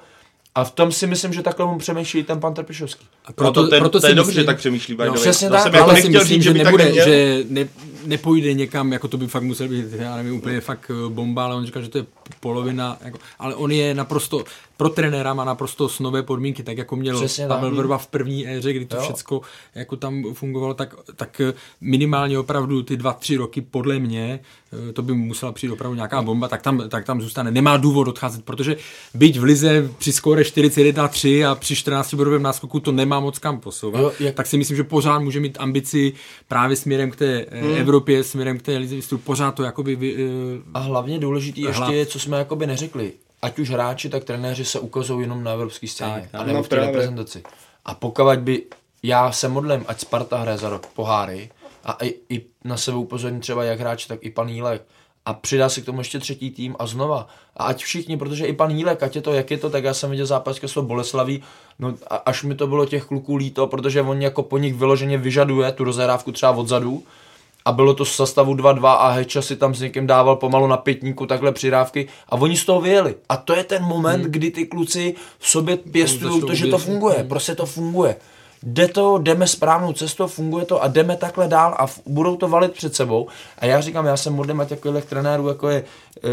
a 0.55 0.65
v 0.65 0.71
tom 0.71 0.93
si 0.93 1.07
myslím, 1.07 1.33
že 1.33 1.43
takhle 1.43 1.67
mu 1.67 1.79
přemýšlí 1.79 2.23
ten 2.23 2.41
pan 2.41 2.55
Trpišovský. 2.55 3.07
A 3.25 3.33
Proto, 3.33 3.63
to, 3.63 3.69
ten, 3.69 3.81
proto 3.81 4.01
to 4.01 4.07
je 4.07 4.11
si 4.11 4.15
dobře, 4.17 4.31
myslím- 4.31 4.47
tak 4.47 4.57
přemýšlí. 4.59 4.97
No, 4.99 5.05
way. 5.07 5.11
přesně 5.15 5.49
To 5.49 5.55
tak, 5.55 5.63
jsem 5.63 5.75
ale 5.75 5.83
jako 5.83 6.01
si 6.01 6.09
myslím, 6.09 6.27
říct, 6.43 6.43
že 6.43 6.55
nebude, 6.55 6.93
že 6.93 7.45
ne, 7.49 7.69
nepojde 8.07 8.55
někam, 8.55 8.93
jako 8.93 9.09
to 9.09 9.17
by 9.17 9.27
fakt 9.27 9.43
musel 9.43 9.69
být, 9.69 9.87
já 9.93 10.17
nevím, 10.17 10.35
úplně 10.37 10.61
fakt 10.61 10.91
eh, 10.91 11.09
bomba, 11.09 11.45
ale 11.45 11.55
on 11.55 11.67
říkal, 11.67 11.83
že 11.83 11.89
to 11.89 11.99
je 11.99 12.07
polovina, 12.41 12.99
jako, 13.05 13.19
ale 13.39 13.55
on 13.55 13.73
je 13.73 13.95
naprosto, 13.95 14.45
pro 14.77 14.89
trenéra 14.89 15.35
má 15.35 15.45
naprosto 15.45 15.89
snové 15.89 16.23
podmínky, 16.23 16.63
tak 16.63 16.79
jako 16.79 16.97
měl 16.97 17.17
Přesně 17.17 17.47
Pavel 17.47 17.71
tak. 17.71 17.79
Vrba 17.79 17.99
v 17.99 18.07
první 18.07 18.49
éře, 18.49 18.73
kdy 18.73 18.85
to 18.85 18.97
Jo. 18.97 19.03
všecko 19.03 19.41
jako 19.75 19.97
tam 19.97 20.25
fungovalo, 20.35 20.75
tak, 20.75 20.95
tak 21.17 21.41
eh, 21.41 21.53
minimálně 21.81 22.39
opravdu 22.39 22.83
ty 22.83 22.97
dva, 22.97 23.13
tři 23.13 23.37
roky 23.37 23.61
podle 23.61 23.99
mě, 23.99 24.41
eh, 24.89 24.93
to 24.93 25.03
by 25.03 25.13
musela 25.13 25.53
přijít 25.53 25.73
opravdu 25.73 25.95
nějaká 25.95 26.23
bomba, 26.23 26.49
tak 26.49 26.63
tam, 26.63 26.83
tak 26.89 27.05
tam 27.05 27.21
zůstane. 27.21 27.51
Nemá 27.51 27.77
důvod 27.77 28.09
odcházet, 28.09 28.45
protože 28.45 28.77
byť 29.15 29.39
v 29.39 29.43
Lize 29.45 29.89
při 29.99 30.13
skóre 30.13 30.43
41-3 30.43 31.45
a 31.51 31.55
při 31.55 31.77
14 31.77 32.15
bodovém 32.15 32.43
náskoku 32.43 32.81
to 32.81 32.93
nemá 32.93 33.21
moc 33.21 33.39
kam 33.39 33.61
posouvat, 33.61 34.03
Jo, 34.03 34.13
jak- 34.21 34.35
tak 34.35 34.47
si 34.47 34.59
myslím, 34.59 34.77
že 34.77 34.85
pořád 34.85 35.19
může 35.19 35.41
mít 35.41 35.57
ambici 35.61 36.13
právě 36.49 36.77
směrem 36.77 37.11
k 37.11 37.17
té 37.17 37.47
hmm. 37.53 37.75
Evropě, 37.77 38.25
směrem 38.25 38.59
k 38.59 38.63
té 38.63 38.77
lize 38.77 38.97
pořád 39.25 39.55
to 39.55 39.63
jakoby 39.63 39.97
vy, 39.97 40.17
eh, 40.17 40.63
A 40.75 40.79
hlavně 40.79 41.19
důležitý 41.19 41.61
ještě 41.63 41.93
je, 41.93 42.07
co 42.07 42.16
jsme 42.19 42.39
jakoby 42.39 42.67
neřekli. 42.67 43.13
Ať 43.43 43.59
už 43.59 43.71
hráči, 43.71 44.09
tak 44.09 44.25
trenéři 44.25 44.65
se 44.65 44.81
ukazují 44.81 45.21
jenom 45.21 45.45
na 45.45 45.53
evropské 45.53 45.89
scéně, 45.89 46.29
Tak, 46.33 46.41
a 46.41 46.45
nebo 46.45 46.57
No 46.57 46.63
v 46.63 46.69
té 46.69 46.77
právě. 46.77 46.87
reprezentaci. 46.93 47.43
A 47.85 47.95
pokud 47.95 48.39
by, 48.39 48.63
já 49.03 49.33
se 49.33 49.49
modlím, 49.49 49.85
ať 49.89 50.01
Sparta 50.01 50.39
hraje 50.39 50.59
za 50.59 50.69
rok 50.69 50.87
poháry 50.87 51.51
a 51.85 51.97
i, 52.05 52.15
i 52.31 52.43
na 52.65 52.77
sebe 52.77 52.97
upozorní 52.97 53.41
třeba 53.41 53.65
jak 53.65 53.81
hráči, 53.81 54.09
tak 54.09 54.19
i 54.23 54.31
pan 54.31 54.49
Jílek. 54.49 54.83
A 55.27 55.33
přidá 55.35 55.69
se 55.69 55.81
k 55.81 55.85
tomu 55.85 56.01
ještě 56.01 56.19
třetí 56.19 56.51
tým 56.51 56.77
a 56.79 56.87
znova. 56.87 57.29
A 57.57 57.65
ať 57.65 57.83
všichni, 57.83 58.17
protože 58.17 58.47
i 58.47 58.53
pan 58.53 58.71
Jílek, 58.71 59.03
ať 59.03 59.17
je 59.17 59.23
to, 59.23 59.33
jak 59.33 59.51
je 59.51 59.59
to, 59.59 59.71
tak 59.71 59.85
já 59.85 59.95
jsem 59.95 60.11
viděl 60.11 60.27
zápas 60.27 60.59
ke 60.59 60.67
Boleslaví, 60.81 61.43
no 61.79 61.95
a 62.11 62.17
až 62.17 62.43
mi 62.43 62.55
to 62.55 62.67
bylo 62.67 62.87
těch 62.87 63.05
kluků 63.05 63.37
líto, 63.37 63.67
protože 63.67 64.03
oni 64.03 64.25
jako 64.25 64.43
po 64.43 64.59
nich 64.59 64.75
vyloženě 64.75 65.19
vyžaduje 65.19 65.73
tu 65.73 65.85
rozehrávku 65.85 66.33
třeba 66.33 66.53
odzadu, 66.53 67.03
a 67.67 67.73
bylo 67.73 67.95
to 67.95 68.05
z 68.05 68.15
sastavu 68.15 68.55
2-2 68.55 68.87
a 68.87 69.09
Heča 69.09 69.43
si 69.43 69.57
tam 69.57 69.75
s 69.75 69.81
někým 69.81 70.07
dával 70.07 70.37
pomalu 70.37 70.67
na 70.67 70.77
pětníku 70.77 71.27
takhle 71.27 71.53
přidávky 71.53 72.09
a 72.29 72.33
oni 72.37 72.57
z 72.57 72.65
toho 72.65 72.81
vyjeli. 72.81 73.15
A 73.29 73.37
to 73.37 73.55
je 73.55 73.65
ten 73.65 73.83
moment, 73.83 74.23
hmm. 74.23 74.33
kdy 74.33 74.51
ty 74.51 74.67
kluci 74.67 75.15
v 75.39 75.49
sobě 75.49 75.77
pěstují 75.77 76.41
to, 76.41 76.55
že 76.55 76.67
to 76.67 76.79
funguje, 76.79 77.25
prostě 77.29 77.55
to 77.55 77.67
funguje. 77.67 78.17
Jde 78.69 78.89
to, 78.89 79.19
jdeme 79.19 79.47
správnou 79.47 79.93
cestou, 79.93 80.27
funguje 80.27 80.65
to 80.65 80.83
a 80.83 80.89
jdeme 80.89 81.17
takhle 81.17 81.49
dál 81.49 81.75
a 81.79 81.85
f- 81.87 82.01
budou 82.07 82.37
to 82.37 82.49
valit 82.49 82.73
před 82.73 82.95
sebou. 82.95 83.29
A 83.59 83.67
já 83.67 83.81
říkám, 83.81 84.07
já 84.07 84.17
jsem 84.17 84.33
modlím, 84.35 84.61
ať 84.61 84.69
takových 84.69 85.05
trenérů, 85.05 85.49
jako 85.49 85.69
je 85.69 85.85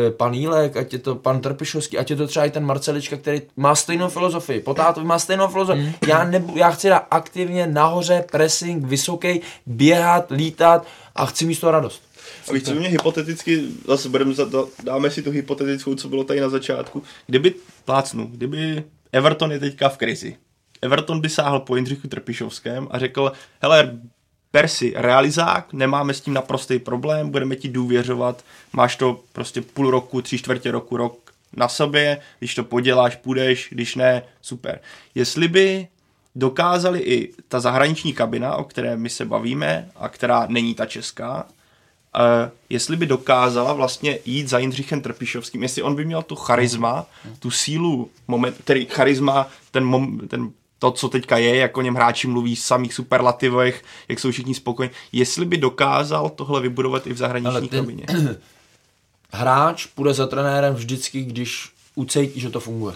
e, 0.07 0.11
pan 0.11 0.33
Jílek, 0.33 0.77
ať 0.77 0.93
je 0.93 0.99
to 0.99 1.15
pan 1.15 1.39
Trpišovský, 1.41 1.97
ať 1.97 2.09
je 2.09 2.15
to 2.15 2.27
třeba 2.27 2.45
i 2.45 2.51
ten 2.51 2.65
Marcelička, 2.65 3.17
který 3.17 3.41
má 3.57 3.75
stejnou 3.75 4.09
filozofii. 4.09 4.59
Potátovi 4.59 5.05
má 5.05 5.19
stejnou 5.19 5.47
filozofii. 5.47 5.93
Já, 6.07 6.23
nebu, 6.23 6.57
já 6.57 6.71
chci 6.71 6.89
dát 6.89 7.07
aktivně 7.11 7.67
nahoře, 7.67 8.25
pressing, 8.31 8.85
vysoký, 8.85 9.41
běhat, 9.65 10.31
lítat 10.31 10.85
a 11.15 11.25
chci 11.25 11.45
mít 11.45 11.55
z 11.55 11.59
toho 11.59 11.71
radost. 11.71 12.01
A 12.49 12.53
víš, 12.53 12.63
co 12.63 12.73
mě 12.75 12.89
hypoteticky, 12.89 13.63
zase 13.87 14.09
budeme, 14.09 14.33
za- 14.33 14.45
dáme 14.83 15.11
si 15.11 15.21
tu 15.21 15.31
hypotetickou, 15.31 15.95
co 15.95 16.09
bylo 16.09 16.23
tady 16.23 16.39
na 16.39 16.49
začátku. 16.49 17.03
Kdyby, 17.27 17.53
plácnu, 17.85 18.27
kdyby 18.31 18.83
Everton 19.11 19.51
je 19.51 19.59
teďka 19.59 19.89
v 19.89 19.97
krizi. 19.97 20.35
Everton 20.83 21.21
by 21.21 21.29
sáhl 21.29 21.59
po 21.59 21.75
Jindřichu 21.75 22.07
Trpišovském 22.07 22.87
a 22.91 22.99
řekl, 22.99 23.31
hele, 23.61 23.97
Persi, 24.51 24.93
realizák, 24.95 25.73
nemáme 25.73 26.13
s 26.13 26.21
tím 26.21 26.33
naprostý 26.33 26.79
problém, 26.79 27.29
budeme 27.29 27.55
ti 27.55 27.69
důvěřovat, 27.69 28.43
máš 28.73 28.95
to 28.95 29.19
prostě 29.33 29.61
půl 29.61 29.91
roku, 29.91 30.21
tři 30.21 30.37
čtvrtě 30.37 30.71
roku, 30.71 30.97
rok 30.97 31.33
na 31.55 31.67
sobě, 31.67 32.17
když 32.39 32.55
to 32.55 32.63
poděláš, 32.63 33.15
půjdeš, 33.15 33.67
když 33.71 33.95
ne, 33.95 34.23
super. 34.41 34.79
Jestli 35.15 35.47
by 35.47 35.87
dokázali 36.35 36.99
i 36.99 37.33
ta 37.47 37.59
zahraniční 37.59 38.13
kabina, 38.13 38.55
o 38.55 38.63
které 38.63 38.97
my 38.97 39.09
se 39.09 39.25
bavíme 39.25 39.89
a 39.95 40.09
která 40.09 40.45
není 40.49 40.75
ta 40.75 40.85
česká, 40.85 41.45
Uh, 42.15 42.51
jestli 42.69 42.97
by 42.97 43.05
dokázala 43.05 43.73
vlastně 43.73 44.19
jít 44.25 44.49
za 44.49 44.57
Jindřichem 44.57 45.01
Trpišovským, 45.01 45.63
jestli 45.63 45.81
on 45.81 45.95
by 45.95 46.05
měl 46.05 46.23
tu 46.23 46.35
charisma, 46.35 47.05
tu 47.39 47.51
sílu, 47.51 48.09
moment, 48.27 48.57
který 48.57 48.85
charisma, 48.85 49.47
ten, 49.71 49.85
mom, 49.85 50.19
ten 50.27 50.51
to, 50.83 50.91
co 50.91 51.09
teďka 51.09 51.37
je, 51.37 51.55
jak 51.55 51.77
o 51.77 51.81
něm 51.81 51.95
hráči 51.95 52.27
mluví 52.27 52.55
v 52.55 52.59
samých 52.59 52.93
superlativech, 52.93 53.83
jak 54.09 54.19
jsou 54.19 54.31
všichni 54.31 54.53
spokojení, 54.55 54.93
jestli 55.11 55.45
by 55.45 55.57
dokázal 55.57 56.29
tohle 56.29 56.61
vybudovat 56.61 57.07
i 57.07 57.13
v 57.13 57.17
zahraniční 57.17 57.69
ten- 57.69 57.79
kabině. 57.79 58.05
Hráč 59.31 59.85
půjde 59.85 60.13
za 60.13 60.27
trenérem 60.27 60.73
vždycky, 60.75 61.21
když 61.23 61.69
ucítí, 61.95 62.39
že 62.39 62.49
to 62.49 62.59
funguje. 62.59 62.95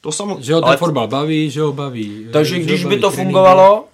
To 0.00 0.12
samo, 0.12 0.36
že 0.40 0.54
ho 0.54 0.60
ten 0.60 0.68
ale 0.68 0.76
fotbal 0.76 1.08
baví, 1.08 1.50
že 1.50 1.60
ho 1.60 1.72
baví. 1.72 2.26
Takže 2.32 2.58
když 2.58 2.84
by 2.84 2.90
baví 2.90 3.00
to 3.00 3.10
tréninky. 3.10 3.24
fungovalo, 3.32 3.88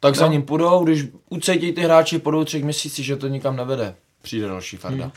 tak 0.00 0.14
za 0.16 0.26
ním 0.26 0.42
půjdou, 0.42 0.84
když 0.84 1.04
ucítí 1.30 1.72
ty 1.72 1.80
hráči 1.80 2.18
po 2.18 2.30
dvou, 2.30 2.44
třech 2.44 2.64
měsících, 2.64 3.04
že 3.06 3.16
to 3.16 3.28
nikam 3.28 3.56
nevede, 3.56 3.94
přijde 4.22 4.46
další 4.48 4.76
farda. 4.76 5.12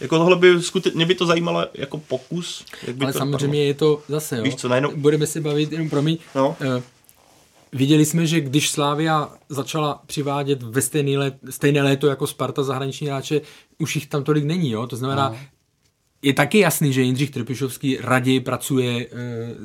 Jako 0.00 0.18
tohle 0.18 0.36
by 0.36 0.56
skute- 0.60 0.94
mě 0.94 1.06
by 1.06 1.14
to 1.14 1.26
zajímalo 1.26 1.66
jako 1.74 1.98
pokus, 1.98 2.64
jak 2.86 2.96
by 2.96 3.04
Ale 3.04 3.12
to 3.12 3.18
samozřejmě 3.18 3.64
je 3.64 3.74
to 3.74 4.02
zase, 4.08 4.36
jo. 4.36 4.42
Víš 4.42 4.54
co, 4.54 4.68
najednou- 4.68 4.96
Budeme 4.96 5.26
se 5.26 5.40
bavit, 5.40 5.72
jenom 5.72 5.90
promiň. 5.90 6.18
No. 6.34 6.56
Eh, 6.60 6.82
Viděli 7.72 8.04
jsme, 8.04 8.26
že 8.26 8.40
když 8.40 8.70
Slávia 8.70 9.30
začala 9.48 10.02
přivádět 10.06 10.62
ve 10.62 10.82
stejný 10.82 11.16
let, 11.16 11.34
stejné 11.50 11.82
léto 11.82 12.06
jako 12.06 12.26
Sparta 12.26 12.62
zahraniční 12.62 13.06
hráče, 13.06 13.40
už 13.78 13.94
jich 13.94 14.06
tam 14.06 14.24
tolik 14.24 14.44
není, 14.44 14.70
jo? 14.70 14.86
To 14.86 14.96
znamená, 14.96 15.28
No. 15.28 15.36
je 16.22 16.32
taky 16.34 16.58
jasný, 16.58 16.92
že 16.92 17.02
Jindřich 17.02 17.30
Trpišovský 17.30 17.96
raději 18.00 18.40
pracuje 18.40 19.06
e, 19.06 19.06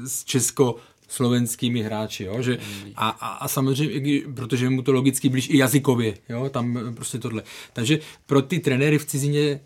s 0.07 0.23
česko 0.23 0.75
slovenskými 1.07 1.81
hráči, 1.83 2.23
jo? 2.23 2.41
Že, 2.41 2.57
a, 2.95 3.09
a, 3.09 3.27
a 3.27 3.47
samozřejmě, 3.47 4.21
protože 4.35 4.69
mu 4.69 4.81
to 4.81 4.91
logicky 4.91 5.29
blíž 5.29 5.49
i 5.49 5.57
jazykově, 5.57 6.13
jo? 6.29 6.49
tam 6.49 6.79
prostě 6.95 7.19
tohle. 7.19 7.43
Takže 7.73 7.99
pro 8.25 8.41
ty 8.41 8.59
trenéry 8.59 8.97
v 8.97 9.05
cizině 9.05 9.59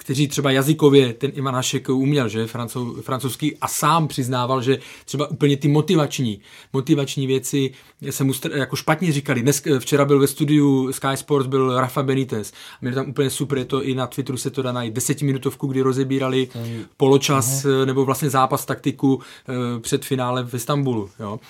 kteří 0.00 0.28
třeba 0.28 0.50
jazykově 0.50 1.12
ten 1.12 1.30
Ivan 1.34 1.54
Hašek 1.54 1.88
uměl, 1.88 2.28
že 2.28 2.46
Francou, 2.46 3.02
francouzský 3.02 3.56
a 3.56 3.68
sám 3.68 4.08
přiznával, 4.08 4.62
že 4.62 4.78
třeba 5.04 5.30
úplně 5.30 5.56
ty 5.56 5.68
motivační, 5.68 6.40
motivační 6.72 7.26
věci 7.26 7.70
se 8.10 8.24
mu 8.24 8.32
jako 8.54 8.76
špatně 8.76 9.12
říkali. 9.12 9.42
Dnes, 9.42 9.62
včera 9.78 10.04
byl 10.04 10.18
ve 10.18 10.26
studiu 10.26 10.92
Sky 10.92 11.16
Sports, 11.16 11.48
byl 11.48 11.80
Rafa 11.80 12.02
Benitez. 12.02 12.52
Měli 12.80 12.94
tam 12.94 13.08
úplně 13.08 13.30
super, 13.30 13.58
je 13.58 13.64
to 13.64 13.82
i 13.82 13.94
na 13.94 14.06
Twitteru 14.06 14.38
se 14.38 14.50
to 14.50 14.62
dá 14.62 14.72
najít. 14.72 14.94
Desetiminutovku, 14.94 15.66
kdy 15.66 15.80
rozebírali 15.80 16.48
poločas 16.96 17.66
nebo 17.84 18.04
vlastně 18.04 18.30
zápas 18.30 18.64
taktiku 18.64 19.20
eh, 19.48 19.80
před 19.80 20.04
finále 20.04 20.44
v 20.44 20.54
Istanbulu. 20.54 21.10
Jo. 21.20 21.40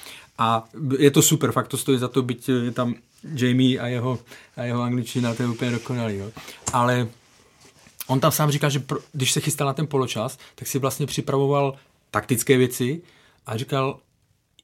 A 0.40 0.64
je 0.98 1.10
to 1.10 1.22
super, 1.22 1.52
fakt 1.52 1.68
to 1.68 1.76
stojí 1.76 1.98
za 1.98 2.08
to, 2.08 2.22
byť 2.22 2.48
je 2.48 2.70
tam 2.70 2.94
Jamie 3.34 3.80
a 3.80 3.86
jeho, 3.86 4.18
a 4.56 4.62
jeho 4.62 4.82
angličtina, 4.82 5.34
to 5.34 5.42
je 5.42 5.48
úplně 5.48 5.70
dokonalý. 5.70 6.16
Jo. 6.16 6.30
Ale 6.72 7.08
on 8.06 8.20
tam 8.20 8.32
sám 8.32 8.50
říká, 8.50 8.68
že 8.68 8.78
pro, 8.78 8.98
když 9.12 9.32
se 9.32 9.40
chystal 9.40 9.66
na 9.66 9.72
ten 9.72 9.86
poločas, 9.86 10.38
tak 10.54 10.68
si 10.68 10.78
vlastně 10.78 11.06
připravoval 11.06 11.74
taktické 12.10 12.56
věci 12.56 13.00
a 13.46 13.56
říkal 13.56 13.98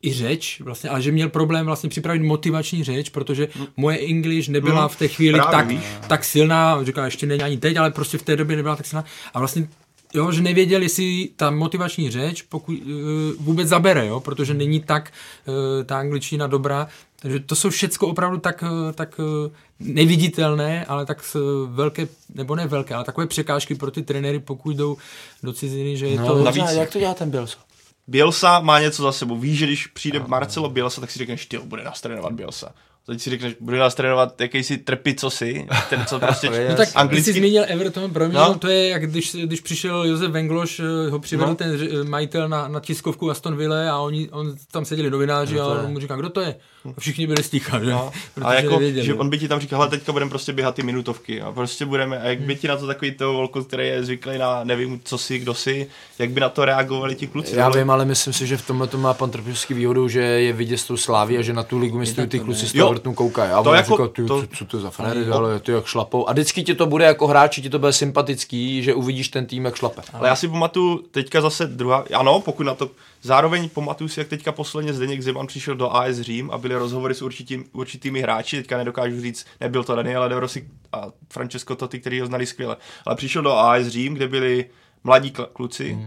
i 0.02 0.12
řeč, 0.12 0.60
vlastně, 0.60 0.90
ale 0.90 1.02
že 1.02 1.12
měl 1.12 1.28
problém 1.28 1.66
vlastně 1.66 1.88
připravit 1.88 2.22
motivační 2.22 2.84
řeč, 2.84 3.08
protože 3.08 3.48
moje 3.76 3.98
English 3.98 4.48
nebyla 4.48 4.88
v 4.88 4.96
té 4.96 5.08
chvíli 5.08 5.38
právě, 5.38 5.52
tak, 5.52 5.68
víš. 5.68 5.84
tak 6.08 6.24
silná, 6.24 6.84
říká, 6.84 7.04
ještě 7.04 7.26
není 7.26 7.42
ani 7.42 7.58
teď, 7.58 7.76
ale 7.76 7.90
prostě 7.90 8.18
v 8.18 8.22
té 8.22 8.36
době 8.36 8.56
nebyla 8.56 8.76
tak 8.76 8.86
silná 8.86 9.04
a 9.34 9.38
vlastně 9.38 9.68
Jo, 10.14 10.32
že 10.32 10.42
nevěděl, 10.42 10.82
jestli 10.82 11.28
ta 11.36 11.50
motivační 11.50 12.10
řeč 12.10 12.42
pokud, 12.42 12.78
uh, 12.78 12.90
vůbec 13.38 13.68
zabere, 13.68 14.06
jo, 14.06 14.20
protože 14.20 14.54
není 14.54 14.80
tak 14.80 15.12
uh, 15.46 15.54
ta 15.84 15.98
angličtina 15.98 16.46
dobrá, 16.46 16.88
Takže 17.26 17.40
to 17.40 17.54
jsou 17.56 17.70
všecko 17.70 18.08
opravdu 18.08 18.38
tak, 18.38 18.64
eh, 18.66 18.92
tak 18.92 19.20
eh, 19.20 19.50
neviditelné, 19.80 20.84
ale 20.84 21.06
tak 21.06 21.36
velké, 21.66 22.08
nebo 22.34 22.56
ne 22.56 22.66
velké, 22.66 22.94
ale 22.94 23.04
takové 23.04 23.26
překážky 23.26 23.74
pro 23.74 23.90
ty 23.90 24.02
trenéry, 24.02 24.38
pokud 24.38 24.76
jdou 24.76 24.96
do 25.42 25.52
ciziny, 25.52 25.96
že 25.96 26.06
je 26.06 26.20
No, 26.20 26.26
to... 26.26 26.44
navíc, 26.44 26.64
navíc- 26.64 26.78
jak 26.78 26.90
to 26.90 26.98
dělá 26.98 27.14
ten 27.14 27.30
Bielsa? 27.30 27.58
Bielsa 28.06 28.60
má 28.60 28.80
něco 28.80 29.02
za 29.02 29.12
sebou. 29.12 29.36
Víš, 29.36 29.58
že 29.58 29.66
když 29.66 29.86
přijde 29.86 30.22
Marcelo 30.26 30.70
Bielsa, 30.70 31.00
tak 31.00 31.10
si 31.10 31.18
řekneš, 31.18 31.46
ty 31.46 31.58
bude 31.58 31.84
nás 31.84 32.00
trénovat 32.00 32.32
Bielsa. 32.32 32.74
Teď 33.06 33.20
si 33.20 33.30
řekneš, 33.30 33.54
bude 33.60 33.78
nás 33.78 33.94
trénovat 33.94 34.40
jakýsi 34.40 34.78
trpy, 34.78 35.14
co 35.14 35.30
si, 35.30 35.66
ten, 35.90 36.04
co 36.06 36.18
prostě 36.20 36.50
No 36.70 36.76
tak 36.76 36.88
anglicky... 36.94 37.32
jsi 37.32 37.38
zmínil 37.38 37.64
Everton, 37.68 38.10
pro 38.12 38.24
mě 38.28 38.34
No. 38.38 38.48
no. 38.48 38.58
to 38.58 38.68
je, 38.68 38.88
jak 38.88 39.10
když, 39.10 39.34
když 39.34 39.60
přišel 39.60 40.04
Josef 40.04 40.30
Vengloš, 40.30 40.80
eh, 40.80 41.10
ho 41.10 41.18
přivedl 41.18 41.46
No. 41.46 41.50
no. 41.50 41.56
ten 41.56 41.76
ři- 41.78 42.04
majitel 42.08 42.48
na, 42.48 42.68
na 42.68 42.80
tiskovku 42.80 43.30
Aston 43.30 43.56
Villa 43.56 43.92
a 43.92 43.98
oni, 43.98 44.28
on, 44.30 44.56
tam 44.72 44.84
seděli 44.84 45.10
novináři 45.10 45.60
a 45.60 45.66
on 45.66 45.92
mu 45.92 45.98
říká, 46.00 46.16
kdo 46.16 46.30
to 46.30 46.40
je? 46.40 46.56
A 46.96 47.00
všichni 47.00 47.26
byli 47.26 47.42
sticha, 47.42 47.78
že? 47.84 47.90
No, 47.90 48.10
Protože 48.34 48.46
a 48.46 48.54
jako, 48.54 48.70
nevěděli. 48.74 49.06
že 49.06 49.14
on 49.14 49.30
by 49.30 49.38
ti 49.38 49.48
tam 49.48 49.60
říkal, 49.60 49.88
teďka 49.88 50.12
budeme 50.12 50.28
prostě 50.28 50.52
běhat 50.52 50.74
ty 50.74 50.82
minutovky 50.82 51.40
a 51.42 51.52
prostě 51.52 51.84
budeme, 51.86 52.20
a 52.20 52.28
jak 52.28 52.40
by 52.40 52.56
ti 52.56 52.68
na 52.68 52.76
to 52.76 52.86
takový 52.86 53.10
toho 53.12 53.32
volku, 53.32 53.64
který 53.64 53.86
je 53.88 54.04
zvyklý 54.04 54.38
na 54.38 54.64
nevím, 54.64 55.00
co 55.04 55.18
si, 55.18 55.38
kdo 55.38 55.54
si, 55.54 55.86
jak 56.18 56.30
by 56.30 56.40
na 56.40 56.48
to 56.48 56.64
reagovali 56.64 57.14
ti 57.14 57.26
kluci. 57.26 57.56
Já 57.56 57.64
Ale- 57.66 57.78
vím, 57.78 57.90
ale 57.90 58.04
myslím 58.04 58.32
si, 58.32 58.46
že 58.46 58.56
v 58.56 58.66
tomhle 58.66 58.86
to 58.86 58.98
má 58.98 59.14
pan 59.14 59.30
Trpišovský 59.30 59.74
výhodu, 59.74 60.08
že 60.08 60.20
je 60.20 60.52
vidět 60.52 60.78
s 60.78 60.84
tou 60.84 60.96
sláví 60.96 61.38
a 61.38 61.42
že 61.42 61.52
na 61.52 61.62
tu 61.62 61.78
ligu 61.78 61.98
mistrů 61.98 62.26
ty 62.26 62.38
kluci 62.40 62.66
z 62.68 62.72
toho 62.72 62.88
vrtnu 62.90 63.14
koukají. 63.14 63.50
A 63.52 63.62
To 63.62 63.70
on 63.70 63.76
jako- 63.76 63.96
říká, 63.96 64.08
ty, 64.08 64.24
to- 64.24 64.40
co, 64.42 64.46
co 64.56 64.64
to 64.64 64.76
je 64.76 64.82
za 64.82 64.90
frajery, 64.90 65.26
ale 65.26 65.60
ty 65.60 65.72
jak 65.72 65.86
šlapou. 65.86 66.28
A 66.28 66.32
vždycky 66.32 66.62
ti 66.64 66.74
to 66.74 66.86
bude 66.86 67.04
jako 67.04 67.26
hráči, 67.26 67.62
ti 67.62 67.70
to 67.70 67.78
bude 67.78 67.92
sympatický, 67.92 68.82
že 68.82 68.94
uvidíš 68.94 69.28
ten 69.28 69.46
tým, 69.46 69.64
jak 69.64 69.76
šlape. 69.76 70.02
Ale 70.12 70.28
já 70.28 70.36
si 70.36 70.48
pamatuju 70.48 70.98
teďka 71.10 71.40
zase 71.40 71.66
druhá, 71.66 72.04
ano, 72.14 72.40
pokud 72.40 72.62
na 72.62 72.74
to, 72.74 72.90
zároveň 73.22 73.68
pamatuju 73.68 74.08
si, 74.08 74.20
jak 74.20 74.28
teďka 74.28 74.52
posledně 74.52 74.92
Zdeněk 74.92 75.22
Zeman 75.22 75.46
přišel 75.46 75.74
do 75.74 75.96
AS 75.96 76.16
Řím 76.20 76.50
a 76.50 76.58
byly 76.58 76.74
rozhovory 76.74 77.14
s 77.14 77.22
určitým, 77.22 77.64
určitými 77.72 78.20
hráči, 78.20 78.56
teďka 78.56 78.78
nedokážu 78.78 79.20
říct, 79.20 79.46
nebyl 79.60 79.84
to 79.84 79.96
Daniele 79.96 80.28
De 80.28 80.40
Rossi 80.40 80.68
a 80.92 81.06
Francesco 81.32 81.76
Totti, 81.76 82.00
který 82.00 82.20
ho 82.20 82.26
znali 82.26 82.46
skvěle, 82.46 82.76
ale 83.06 83.16
přišel 83.16 83.42
do 83.42 83.52
AS 83.52 83.86
Řím, 83.86 84.14
kde 84.14 84.28
byli 84.28 84.70
mladí 85.04 85.30
kl- 85.30 85.48
kluci 85.52 85.98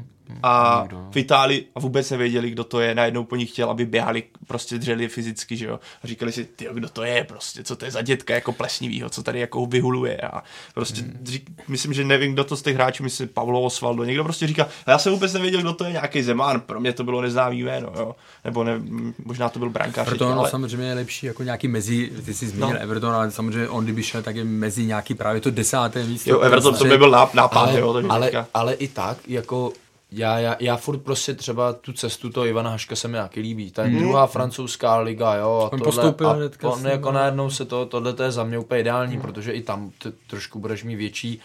a 0.44 0.86
v 1.12 1.18
Itálii 1.18 1.68
a 1.76 1.80
vůbec 1.80 2.10
nevěděli, 2.12 2.50
kdo 2.50 2.64
to 2.64 2.80
je, 2.80 2.96
najednou 2.96 3.24
po 3.24 3.36
nich 3.36 3.50
chtěl, 3.50 3.70
aby 3.70 3.86
běhali, 3.86 4.24
prostě 4.48 4.78
dřeli 4.78 5.08
fyzicky, 5.08 5.58
že 5.58 5.66
jo, 5.66 5.80
a 6.04 6.08
říkali 6.08 6.32
si, 6.32 6.46
ty 6.46 6.68
kdo 6.74 6.90
to 6.90 7.04
je, 7.04 7.24
prostě, 7.24 7.64
co 7.64 7.76
to 7.76 7.86
je 7.86 7.92
za 7.92 8.02
dětka 8.02 8.34
jako 8.34 8.52
plesnivýho, 8.52 9.10
co 9.10 9.24
tady 9.24 9.40
jako 9.40 9.66
vyhuluje? 9.66 10.18
A 10.18 10.44
prostě 10.74 11.04
řík, 11.24 11.50
myslím, 11.68 11.94
že 11.94 12.04
nevím, 12.04 12.34
kdo 12.34 12.44
to 12.44 12.56
z 12.56 12.62
těch 12.62 12.76
hráčů, 12.76 13.04
myslím, 13.04 13.28
Pavlo 13.28 13.62
Osvaldo, 13.62 14.04
někdo 14.04 14.24
prostě 14.24 14.48
říká, 14.48 14.68
já 14.88 14.98
jsem 14.98 15.14
vůbec 15.14 15.34
nevěděl, 15.34 15.62
kdo 15.62 15.74
to 15.74 15.84
je, 15.84 15.92
nějaký 15.92 16.24
Zeman, 16.24 16.62
pro 16.62 16.80
mě 16.80 16.94
to 16.94 17.04
bylo 17.04 17.22
neznámý 17.22 17.64
jméno, 17.64 17.92
jo, 17.98 18.16
nebo 18.46 18.64
ne, 18.64 18.82
možná 19.26 19.50
to 19.50 19.60
byl 19.60 19.70
brankář, 19.70 20.08
Proto 20.08 20.28
ono 20.28 20.40
ale 20.40 20.50
samozřejmě 20.50 20.88
je 20.88 20.94
lepší 20.94 21.26
jako 21.26 21.44
nějaký 21.44 21.68
mezi, 21.68 22.12
ty 22.26 22.34
jsi 22.34 22.48
zmínil 22.48 22.70
No. 22.70 22.80
Everton, 22.80 23.14
ale 23.14 23.32
samozřejmě 23.32 23.70
on 23.70 23.84
kdyby 23.84 24.04
šel, 24.04 24.22
tak 24.24 24.36
je 24.36 24.44
mezi 24.44 24.86
nějaký 24.86 25.14
právě 25.16 25.42
to 25.42 25.52
desáté 25.52 26.04
místo. 26.04 26.30
jo, 26.30 26.40
Everton 26.40 26.76
to 26.76 26.84
by 26.86 26.98
byl 26.98 27.12
náp- 27.12 27.34
nápad, 27.34 27.60
ale, 27.60 27.80
jo, 27.80 27.94
takže 27.94 28.10
ale, 28.10 28.32
ale, 28.54 28.74
i 28.74 28.88
tak, 28.88 29.18
jako 29.28 29.72
já, 30.12 30.40
já, 30.40 30.56
já 30.60 30.78
furt 30.78 30.98
prostě 31.00 31.34
třeba 31.34 31.74
tu 31.74 31.94
cestu 31.94 32.30
toho 32.30 32.46
Ivana 32.46 32.70
Haška 32.70 32.96
se 32.96 33.08
mi 33.08 33.14
nějaký 33.14 33.40
líbí. 33.40 33.72
Ta 33.72 33.84
Mhm. 33.84 34.00
druhá 34.00 34.28
francouzská 34.28 34.98
liga, 34.98 35.36
jo. 35.36 35.60
A 35.66 35.74
On 35.74 35.80
tohle, 35.80 35.84
postoupil 35.86 36.30
a 36.30 36.34
hnedka 36.34 36.70
on 36.70 36.80
s- 36.80 36.84
jako 36.84 37.12
najednou 37.12 37.50
se 37.50 37.66
to, 37.66 37.86
tohle 37.86 38.14
to 38.14 38.24
je 38.24 38.32
za 38.32 38.44
mě 38.44 38.60
úplně 38.60 38.82
ideální, 38.82 39.20
protože 39.20 39.52
i 39.52 39.62
tam 39.62 39.92
t- 40.04 40.12
trošku 40.28 40.60
budeš 40.60 40.84
mít 40.84 40.96
větší 40.96 41.40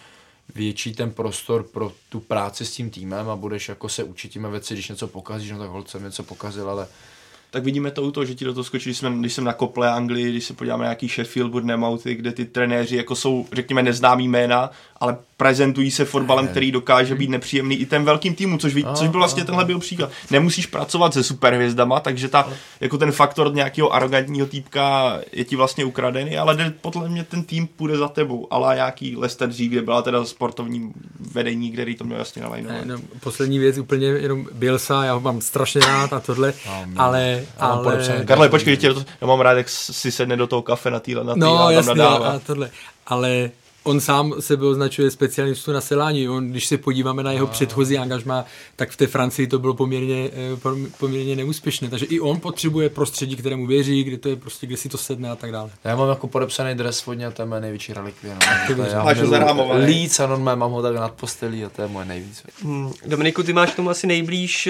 větší 0.55 0.93
ten 0.95 1.11
prostor 1.11 1.63
pro 1.63 1.93
tu 2.09 2.21
práci 2.21 2.65
s 2.65 2.73
tím 2.73 2.91
týmem 2.91 3.29
a 3.31 3.37
budeš 3.37 3.69
jako 3.69 3.89
se 3.89 4.05
učit 4.05 4.29
těmi 4.33 4.49
věci, 4.51 4.75
když 4.75 4.89
něco 4.89 5.09
pokazíš, 5.09 5.51
no 5.51 5.59
tak 5.59 5.69
holce 5.71 5.93
jsem 5.93 6.05
něco 6.05 6.23
pokazil, 6.23 6.71
ale 6.71 6.87
tak 7.51 7.65
vidíme 7.65 7.91
to 7.91 8.03
u 8.03 8.11
toho, 8.11 8.25
že 8.25 8.35
ti 8.35 8.45
do 8.45 8.55
toho 8.55 8.65
skočí, 8.65 8.85
když, 8.91 8.99
jsme, 8.99 9.11
když 9.11 9.33
jsem 9.33 9.45
na 9.45 9.53
Kople 9.53 9.91
Anglii, 9.91 10.31
když 10.31 10.45
se 10.45 10.55
podíváme 10.55 10.85
na 10.85 10.89
nějaký 10.89 11.09
Sheffield, 11.09 11.51
Bournemouth, 11.53 12.05
kde 12.05 12.33
ty 12.33 12.45
trenéři 12.45 12.97
jako 12.97 13.17
jsou, 13.17 13.47
řekněme, 13.53 13.83
neznámý 13.83 14.29
jména, 14.29 14.71
ale 15.05 15.17
prezentují 15.37 15.91
se 15.91 16.05
fotbalem, 16.05 16.49
který 16.49 16.73
dokáže 16.73 17.15
být 17.15 17.31
nepříjemný 17.31 17.77
i 17.77 17.87
těm 17.87 18.05
velkým 18.05 18.35
týmům, 18.35 18.59
což, 18.59 18.75
ví, 18.75 18.87
což 18.95 19.09
byl 19.09 19.21
vlastně 19.21 19.45
tenhle 19.45 19.65
byl 19.65 19.79
příklad. 19.79 20.11
Nemusíš 20.31 20.67
pracovat 20.67 21.15
se 21.15 21.23
superhvězdama, 21.23 22.01
takže 22.01 22.29
ta, 22.29 22.49
jako 22.81 22.99
ten 22.99 23.13
faktor 23.13 23.55
nějakého 23.55 23.93
arrogantního 23.93 24.47
týpka 24.47 25.19
je 25.33 25.45
ti 25.45 25.57
vlastně 25.57 25.85
ukradený, 25.85 26.39
ale 26.39 26.57
jde- 26.57 26.73
podle 26.81 27.09
mě 27.09 27.25
ten 27.25 27.43
tým 27.43 27.67
půjde 27.67 27.97
za 27.97 28.09
tebou, 28.09 28.47
ale 28.51 28.75
nějaký 28.75 29.17
Leicester 29.17 29.49
dřív, 29.49 29.71
kde 29.71 29.83
byla 29.83 30.03
teda 30.03 30.25
sportovní 30.25 30.93
vedení, 31.33 31.73
který 31.73 31.95
to 31.95 32.05
měl 32.05 32.19
jasně 32.19 32.43
nalajnovat. 32.43 32.85
No, 32.85 32.97
poslední 33.21 33.59
věc, 33.59 33.79
úplně 33.79 34.07
jenom 34.07 34.47
Bielsa, 34.53 35.05
já 35.05 35.15
ho 35.15 35.21
mám 35.21 35.41
strašně 35.41 35.81
rád 35.81 36.13
a 36.13 36.21
tohle, 36.21 36.53
ale, 36.97 37.45
mám 37.61 37.73
ale, 37.73 37.85
podepsaný 37.85 38.27
Karle, 38.27 38.49
počkej, 38.49 38.77
tě, 38.77 38.95
já 39.21 39.27
mám 39.27 39.41
rád, 39.41 39.53
jak 39.53 39.69
si 39.69 40.13
sedne 40.13 40.37
do 40.37 40.47
toho 40.47 40.63
kafe 40.63 40.91
na 40.91 41.01
týhle, 41.01 41.25
na 41.25 41.35
týhle 41.35 41.49
no 41.49 41.59
a 41.59 41.65
tam 41.65 41.73
jasně, 41.73 41.95
nadává. 41.95 42.29
a 42.29 42.39
tohle, 42.39 42.71
ale 43.07 43.51
on 43.85 44.01
sám 44.01 44.35
sebe 44.41 44.67
označuje 44.67 45.11
specialistu 45.11 45.73
na 45.73 45.81
selání. 45.81 46.29
On, 46.29 46.51
když 46.51 46.67
se 46.67 46.79
podíváme 46.79 47.23
na 47.23 47.33
jeho 47.33 47.47
předchozí 47.47 47.99
angažma, 47.99 48.45
tak 48.77 48.91
v 48.91 48.97
té 48.97 49.07
Francii 49.07 49.47
to 49.47 49.59
bylo 49.59 49.75
poměrně, 49.75 50.31
eh, 50.33 50.57
pom- 50.57 50.87
poměrně 50.99 51.37
neúspěšné. 51.37 51.89
Takže 51.89 52.07
i 52.07 52.21
on 52.21 52.41
potřebuje 52.41 52.89
prostředí, 52.89 53.37
kterému 53.37 53.67
věří, 53.67 54.05
kde 54.05 54.19
to 54.19 54.29
je 54.29 54.37
prostě, 54.37 54.67
kde 54.67 54.77
si 54.77 54.89
to 54.89 54.99
sedne 54.99 55.31
a 55.31 55.37
tak 55.37 55.53
dále. 55.53 55.71
Já 55.85 55.97
mám 55.97 56.09
jako 56.09 56.27
podepsaný 56.29 56.75
dres 56.75 57.07
vodně 57.07 57.27
a 57.27 57.31
to 57.31 57.43
je 57.43 57.47
moje 57.47 57.61
největší 57.61 57.93
relikvie. 57.93 58.35
No. 58.35 59.05
Máš 59.05 59.21
ho 59.21 59.27
zarámovaný. 59.27 59.85
Líc 59.87 60.21
a 60.21 60.27
normálně 60.27 60.59
mám 60.59 60.71
ho 60.71 60.83
tak 60.83 60.95
nad 60.95 61.13
postelí 61.13 61.65
a 61.65 61.69
to 61.69 61.83
je 61.83 61.89
moje 61.89 62.07
nejvíc. 62.07 62.43
Hmm, 62.63 62.93
Dominiku, 63.07 63.43
ty 63.43 63.53
máš 63.53 63.71
k 63.73 63.77
tomu 63.77 63.91
asi 63.91 64.07
nejblíž. 64.07 64.69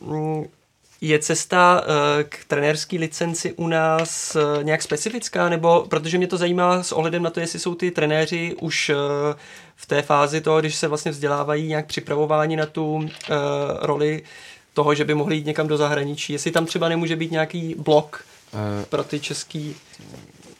mm, 0.00 0.44
Je 1.04 1.18
cesta 1.18 1.84
eh, 1.84 2.24
k 2.24 2.44
trenérské 2.44 2.98
licenci 2.98 3.52
u 3.52 3.66
nás 3.66 4.36
eh, 4.36 4.64
nějak 4.64 4.82
specifická, 4.82 5.48
nebo 5.48 5.86
protože 5.90 6.18
mě 6.18 6.26
to 6.26 6.36
zajímá 6.36 6.82
s 6.82 6.92
ohledem 6.92 7.22
na 7.22 7.30
to, 7.30 7.40
jestli 7.40 7.58
jsou 7.58 7.74
ty 7.74 7.90
trenéři 7.90 8.56
už 8.60 8.88
eh, 8.88 8.94
v 9.76 9.86
té 9.86 10.02
fázi 10.02 10.40
toho, 10.40 10.60
když 10.60 10.74
se 10.74 10.88
vlastně 10.88 11.10
vzdělávají 11.10 11.68
nějak 11.68 11.86
připravování 11.86 12.56
na 12.56 12.66
tu 12.66 13.08
roli 13.80 14.22
toho, 14.74 14.94
že 14.94 15.04
by 15.04 15.14
mohli 15.14 15.36
jít 15.36 15.46
někam 15.46 15.68
do 15.68 15.76
zahraničí, 15.76 16.32
jestli 16.32 16.50
tam 16.50 16.66
třeba 16.66 16.88
nemůže 16.88 17.16
být 17.16 17.30
nějaký 17.30 17.74
blok 17.78 18.24
pro 18.88 19.04
ty 19.04 19.20
český 19.20 19.76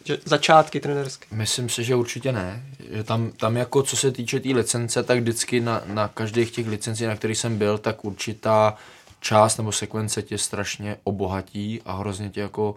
že, 0.04 0.18
začátky 0.24 0.80
trenérské. 0.80 1.26
Myslím 1.30 1.68
si, 1.68 1.84
že 1.84 1.94
určitě 1.94 2.32
ne. 2.32 2.62
Že 2.90 3.04
tam, 3.04 3.30
tam 3.30 3.56
jako 3.56 3.82
co 3.82 3.96
se 3.96 4.12
týče 4.12 4.36
té 4.36 4.42
tý 4.42 4.54
licence, 4.54 5.02
tak 5.02 5.18
vždycky 5.18 5.60
na, 5.60 5.82
na 5.86 6.08
každých 6.08 6.50
těch 6.50 6.68
licencí, 6.68 7.04
na 7.04 7.16
kterých 7.16 7.38
jsem 7.38 7.58
byl, 7.58 7.78
tak 7.78 8.04
určitá 8.04 8.76
část 9.24 9.56
nebo 9.56 9.72
sekvence 9.72 10.22
tě 10.22 10.38
strašně 10.38 10.96
obohatí 11.04 11.80
a 11.84 11.92
hrozně 11.92 12.30
tě 12.30 12.40
jako 12.40 12.74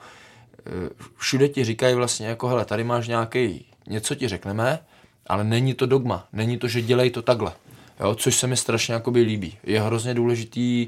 eh, 0.60 0.90
všude 1.18 1.50
ti 1.50 1.64
říkají 1.64 1.96
vlastně 1.96 2.28
jako 2.28 2.48
hele, 2.48 2.66
tady 2.66 2.84
máš 2.84 3.08
nějaký, 3.08 3.66
něco 3.88 4.16
ti 4.16 4.28
řekneme, 4.28 4.80
ale 5.28 5.44
není 5.44 5.74
to 5.74 5.86
dogma, 5.86 6.28
není 6.34 6.58
to, 6.58 6.68
že 6.68 6.82
dělej 6.82 7.12
to 7.12 7.22
takhle. 7.22 7.54
Jo, 8.00 8.16
což 8.16 8.36
se 8.36 8.48
mi 8.48 8.58
strašně 8.58 8.94
jakoby 8.94 9.22
líbí. 9.22 9.58
Je 9.64 9.82
hrozně 9.82 10.14
důležitý, 10.14 10.88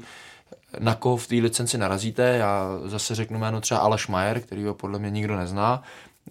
na 0.78 0.94
koho 0.94 1.16
v 1.16 1.26
té 1.26 1.34
licenci 1.34 1.78
narazíte. 1.78 2.22
Já 2.22 2.66
zase 2.84 3.14
řeknu 3.14 3.38
jméno 3.38 3.60
třeba 3.60 3.80
Aleš 3.80 4.08
Majer, 4.08 4.40
který 4.40 4.64
ho 4.64 4.74
podle 4.74 4.98
mě 4.98 5.10
nikdo 5.10 5.36
nezná. 5.36 5.82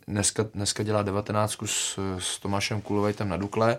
Dneska, 0.07 0.45
dneska 0.53 0.83
dělá 0.83 1.03
19 1.03 1.57
s, 1.65 1.99
s 2.19 2.39
Tomášem 2.39 2.81
Kulovejtem 2.81 3.29
na 3.29 3.37
Dukle. 3.37 3.77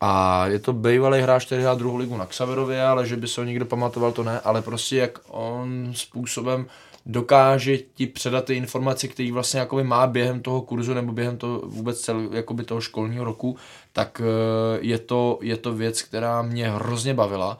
A 0.00 0.46
je 0.46 0.58
to 0.58 0.72
bývalý 0.72 1.20
hráč, 1.20 1.46
který 1.46 1.62
hrál 1.62 1.76
druhou 1.76 1.96
ligu 1.96 2.16
na 2.16 2.26
Xaverově, 2.26 2.86
ale 2.86 3.06
že 3.06 3.16
by 3.16 3.28
se 3.28 3.40
ho 3.40 3.44
někdo 3.44 3.66
pamatoval, 3.66 4.12
to 4.12 4.24
ne. 4.24 4.40
Ale 4.40 4.62
prostě 4.62 4.96
jak 4.96 5.18
on 5.28 5.92
způsobem 5.94 6.66
dokáže 7.06 7.78
ti 7.78 8.06
předat 8.06 8.44
ty 8.44 8.54
informace, 8.54 9.08
který 9.08 9.32
vlastně 9.32 9.60
jakoby 9.60 9.84
má 9.84 10.06
během 10.06 10.42
toho 10.42 10.62
kurzu 10.62 10.94
nebo 10.94 11.12
během 11.12 11.36
toho 11.36 11.58
vůbec 11.58 12.00
celého 12.00 12.34
jakoby 12.34 12.64
toho 12.64 12.80
školního 12.80 13.24
roku, 13.24 13.56
tak 13.92 14.22
eh, 14.24 14.78
je 14.80 14.98
to, 14.98 15.38
je 15.42 15.56
to 15.56 15.74
věc, 15.74 16.02
která 16.02 16.42
mě 16.42 16.70
hrozně 16.70 17.14
bavila. 17.14 17.58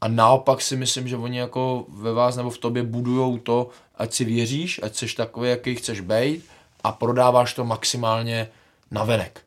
A 0.00 0.08
naopak 0.08 0.60
si 0.62 0.76
myslím, 0.76 1.08
že 1.08 1.16
oni 1.16 1.38
jako 1.38 1.84
ve 1.88 2.12
vás 2.12 2.36
nebo 2.36 2.50
v 2.50 2.58
tobě 2.58 2.82
budujou 2.82 3.38
to, 3.38 3.68
ať 3.96 4.12
si 4.12 4.24
věříš, 4.24 4.80
ať 4.82 4.96
jsi 4.96 5.16
takový, 5.16 5.50
jaký 5.50 5.74
chceš 5.74 6.00
být 6.00 6.44
a 6.84 6.92
prodáváš 6.92 7.54
to 7.54 7.64
maximálně 7.64 8.48
na 8.90 9.04
venek. 9.04 9.42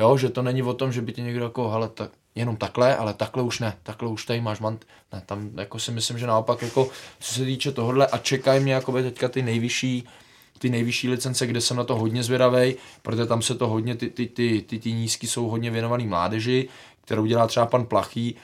Jo, 0.00 0.16
že 0.16 0.28
to 0.28 0.42
není 0.42 0.62
o 0.62 0.74
tom, 0.74 0.92
že 0.92 1.02
by 1.02 1.12
ti 1.12 1.22
někdo 1.22 1.44
jako, 1.44 1.70
hele, 1.70 1.88
tak, 1.88 2.10
jenom 2.34 2.56
takhle, 2.56 2.96
ale 2.96 3.14
takhle 3.14 3.42
už 3.42 3.58
ne, 3.58 3.76
takhle 3.82 4.08
už 4.08 4.24
tady 4.24 4.40
máš 4.40 4.60
mant. 4.60 4.86
Ne, 5.12 5.22
tam 5.26 5.50
jako 5.56 5.78
si 5.78 5.92
myslím, 5.92 6.18
že 6.18 6.26
naopak 6.26 6.62
jako, 6.62 6.88
co 7.20 7.34
se 7.34 7.44
týče 7.44 7.72
tohohle 7.72 8.06
a 8.06 8.18
čekají 8.18 8.60
mě 8.60 8.74
jako 8.74 8.92
teďka 8.92 9.28
ty 9.28 9.42
nejvyšší 9.42 10.08
ty 10.58 10.70
nejvyšší 10.70 11.08
licence, 11.08 11.46
kde 11.46 11.60
jsem 11.60 11.76
na 11.76 11.84
to 11.84 11.96
hodně 11.96 12.22
zvědavej, 12.22 12.76
protože 13.02 13.26
tam 13.26 13.42
se 13.42 13.54
to 13.54 13.68
hodně, 13.68 13.94
ty, 13.94 14.10
ty, 14.10 14.26
ty, 14.26 14.64
ty, 14.66 14.78
ty 14.78 14.92
nízky 14.92 15.26
jsou 15.26 15.48
hodně 15.48 15.70
věnovaný 15.70 16.06
mládeži, 16.06 16.68
kterou 17.04 17.26
dělá 17.26 17.46
třeba 17.46 17.66
pan 17.66 17.86
Plachý, 17.86 18.36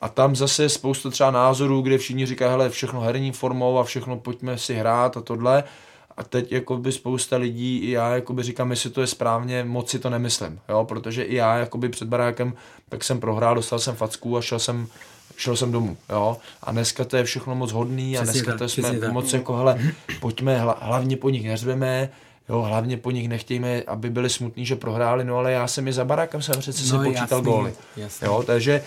a 0.00 0.08
tam 0.08 0.36
zase 0.36 0.62
je 0.62 0.68
spousta 0.68 1.10
třeba 1.10 1.30
názorů, 1.30 1.82
kde 1.82 1.98
všichni 1.98 2.26
říkají, 2.26 2.50
hele, 2.50 2.70
všechno 2.70 3.00
herní 3.00 3.32
formou 3.32 3.78
a 3.78 3.84
všechno 3.84 4.16
pojďme 4.16 4.58
si 4.58 4.74
hrát 4.74 5.16
a 5.16 5.20
tohle. 5.20 5.64
A 6.16 6.22
teď 6.24 6.52
jakoby 6.52 6.92
spousta 6.92 7.36
lidí, 7.36 7.78
i 7.78 7.90
já 7.90 8.14
jakoby 8.14 8.42
říkám, 8.42 8.70
jestli 8.70 8.90
to 8.90 9.00
je 9.00 9.06
správně, 9.06 9.64
moc 9.64 9.90
si 9.90 9.98
to 9.98 10.10
nemyslím, 10.10 10.60
jo, 10.68 10.84
protože 10.84 11.22
i 11.22 11.34
já 11.34 11.56
jakoby 11.56 11.88
před 11.88 12.08
barákem, 12.08 12.54
tak 12.88 13.04
jsem 13.04 13.20
prohrál, 13.20 13.54
dostal 13.54 13.78
jsem 13.78 13.94
facku 13.96 14.36
a 14.36 14.40
šel 14.42 14.58
jsem, 14.58 14.86
šel 15.36 15.56
jsem 15.56 15.72
domů, 15.72 15.96
jo. 16.10 16.36
A 16.62 16.72
dneska 16.72 17.04
to 17.04 17.16
je 17.16 17.24
všechno 17.24 17.54
moc 17.54 17.72
hodný 17.72 18.18
a 18.18 18.22
Přesně 18.22 18.32
dneska 18.40 18.52
tak, 18.52 18.58
to 18.58 18.68
jsme 18.68 18.98
tak. 18.98 19.12
moc 19.12 19.32
jako, 19.32 19.56
hele, 19.56 19.78
pojďme, 20.20 20.58
hla, 20.58 20.78
hlavně 20.80 21.16
po 21.16 21.30
nich 21.30 21.46
neřveme, 21.48 22.08
Jo, 22.48 22.62
hlavně 22.62 22.96
po 22.96 23.10
nich 23.10 23.28
nechtějme, 23.28 23.82
aby 23.82 24.10
byli 24.10 24.30
smutní, 24.30 24.66
že 24.66 24.76
prohráli, 24.76 25.24
no 25.24 25.36
ale 25.36 25.52
já 25.52 25.66
jsem 25.66 25.86
je 25.86 25.92
za 25.92 26.04
barákem 26.04 26.42
jsem 26.42 26.60
přece 26.60 26.82
No, 26.94 27.02
si 27.02 27.08
počítal 27.08 27.38
jasný, 27.38 27.52
góly. 27.52 27.72
jasný. 27.96 28.26
Jo, 28.26 28.42
takže 28.46 28.82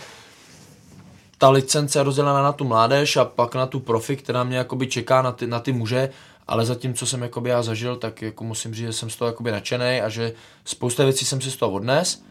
ta 1.37 1.49
licence 1.49 1.99
je 1.99 2.03
rozdělená 2.03 2.43
na 2.43 2.51
tu 2.51 2.63
mládež 2.65 3.17
a 3.17 3.25
pak 3.25 3.55
na 3.55 3.65
tu 3.65 3.79
profi, 3.79 4.15
která 4.15 4.43
mě 4.43 4.57
jakoby 4.57 4.87
čeká 4.87 5.21
na 5.21 5.31
ty, 5.31 5.47
na 5.47 5.59
ty 5.59 5.71
muže, 5.73 6.09
ale 6.47 6.65
zatím, 6.65 6.93
co 6.93 7.05
jsem 7.05 7.21
jakoby 7.21 7.49
já 7.49 7.61
zažil, 7.63 7.95
tak 7.95 8.21
jako 8.21 8.43
musím 8.43 8.73
říct, 8.73 8.85
že 8.85 8.93
jsem 8.93 9.09
z 9.09 9.15
toho 9.15 9.29
jakoby 9.29 9.51
nadšený 9.51 10.01
a 10.01 10.09
že 10.09 10.33
spousta 10.65 11.03
věcí 11.03 11.25
jsem 11.25 11.41
si 11.41 11.51
z 11.51 11.57
toho 11.57 11.71
odnes, 11.71 12.23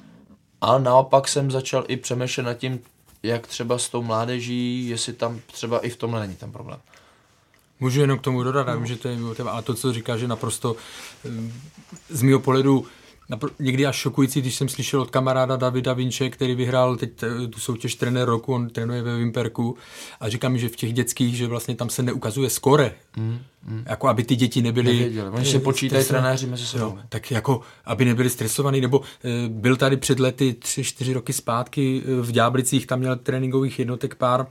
ale 0.61 0.81
naopak 0.81 1.29
jsem 1.29 1.51
začal 1.51 1.85
i 1.89 1.97
přemýšlet 1.97 2.43
nad 2.43 2.55
tím, 2.55 2.81
jak 3.23 3.47
třeba 3.47 3.79
s 3.79 3.89
tou 3.89 4.03
mládeží, 4.03 4.89
jestli 4.89 5.13
tam 5.13 5.41
třeba 5.47 5.79
i 5.79 5.91
v 5.91 5.97
tomhle 5.97 6.21
není 6.21 6.37
ten 6.37 6.53
problém. 6.53 6.81
Můžu 7.81 8.01
jenom 8.01 8.19
k 8.19 8.23
tomu 8.23 8.43
dodat, 8.43 8.67
no. 8.67 8.87
že 8.87 8.97
to 8.97 9.09
je 9.09 9.19
ale 9.51 9.63
to, 9.63 9.75
co 9.75 9.93
říká, 9.93 10.17
že 10.17 10.29
naprosto 10.29 10.77
hm, 11.25 11.53
z 12.09 12.23
mého 12.23 12.41
pohledu 12.41 12.87
někdy 13.59 13.87
až 13.87 13.97
šokující, 13.97 14.41
když 14.41 14.55
jsem 14.55 14.69
slyšel 14.69 15.01
od 15.01 15.11
kamaráda 15.11 15.57
Davida 15.57 15.93
Vinče, 15.93 16.31
který 16.31 16.55
vyhrál 16.55 16.97
teď 16.97 17.11
eh, 17.23 17.49
tu 17.49 17.61
soutěž 17.61 17.95
trenér 17.95 18.29
roku, 18.29 18.55
on 18.55 18.69
trénuje 18.69 19.03
ve 19.03 19.17
Vimperku 19.17 19.77
a 20.21 20.29
říká 20.29 20.49
mi, 20.49 20.59
že 20.59 20.69
v 20.69 20.77
těch 20.77 20.93
dětských, 20.93 21.37
že 21.37 21.47
vlastně 21.47 21.77
tam 21.77 21.91
se 21.91 22.03
neukazuje 22.03 22.51
skore, 22.51 22.95
mm, 23.17 23.39
mm. 23.69 23.85
jako 23.87 24.09
aby 24.09 24.25
ty 24.25 24.37
děti 24.37 24.63
nebyly... 24.63 24.93
Nevěděli. 24.93 25.29
Oni 25.29 25.45
si 25.45 25.57
eh, 25.57 25.61
počítají 25.61 26.05
trenéři 26.05 26.47
mezi 26.47 26.67
sebou. 26.67 26.99
Tak 27.09 27.31
jako, 27.31 27.61
aby 27.85 28.05
nebyli 28.05 28.31
stresovaný, 28.31 28.81
nebo 28.81 29.01
e, 29.25 29.49
byl 29.49 29.77
tady 29.77 29.97
před 29.97 30.21
lety 30.21 30.55
tři, 30.55 30.85
čtyři 30.85 31.13
roky 31.13 31.33
zpátky 31.33 32.03
e, 32.05 32.23
v 32.23 32.33
Ďáblicích, 32.33 32.87
tam 32.87 32.99
měl 32.99 33.17
tréninkových 33.17 33.79
jednotek 33.79 34.15
pár, 34.15 34.47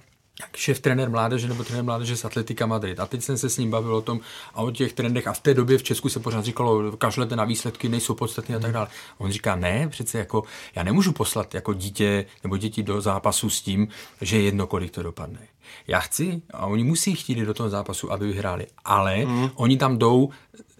šéf 0.56 0.80
trenér 0.80 1.10
mládeže 1.10 1.48
nebo 1.48 1.64
trenér 1.64 1.84
mládeže 1.84 2.18
z 2.18 2.26
Atletika 2.26 2.66
Madrid. 2.66 3.00
A 3.00 3.06
teď 3.06 3.22
jsem 3.22 3.38
se 3.38 3.50
s 3.50 3.58
ním 3.58 3.72
bavil 3.72 3.96
o 3.96 4.02
tom 4.02 4.20
a 4.54 4.62
o 4.62 4.72
těch 4.72 4.94
trendech. 4.94 5.28
A 5.28 5.34
v 5.34 5.40
té 5.40 5.54
době 5.54 5.78
v 5.78 5.84
Česku 5.84 6.10
se 6.10 6.20
pořád 6.20 6.46
říkalo, 6.46 6.92
kašlete 6.92 7.36
na 7.36 7.44
výsledky, 7.44 7.90
nejsou 7.90 8.14
podstatné 8.14 8.56
a 8.56 8.60
tak 8.60 8.72
dále. 8.72 8.88
A 8.88 8.90
on 9.18 9.32
říká, 9.32 9.56
ne, 9.56 9.88
přece 9.88 10.18
jako 10.18 10.44
já 10.76 10.84
nemůžu 10.84 11.12
poslat 11.12 11.54
jako 11.54 11.74
dítě 11.74 12.26
nebo 12.44 12.58
děti 12.58 12.84
do 12.84 13.02
zápasu 13.02 13.50
s 13.50 13.62
tím, 13.62 13.88
že 14.22 14.38
je 14.38 14.44
jedno, 14.44 14.68
kolik 14.68 14.92
to 14.92 15.04
dopadne. 15.04 15.40
Já 15.88 16.00
chci 16.00 16.42
a 16.54 16.66
oni 16.66 16.84
musí 16.84 17.16
chtít 17.16 17.36
do 17.36 17.54
toho 17.54 17.70
zápasu, 17.70 18.12
aby 18.12 18.28
vyhráli. 18.28 18.68
Ale 18.86 19.26
mm. 19.26 19.50
oni 19.56 19.78
tam 19.78 19.98
jdou 19.98 20.30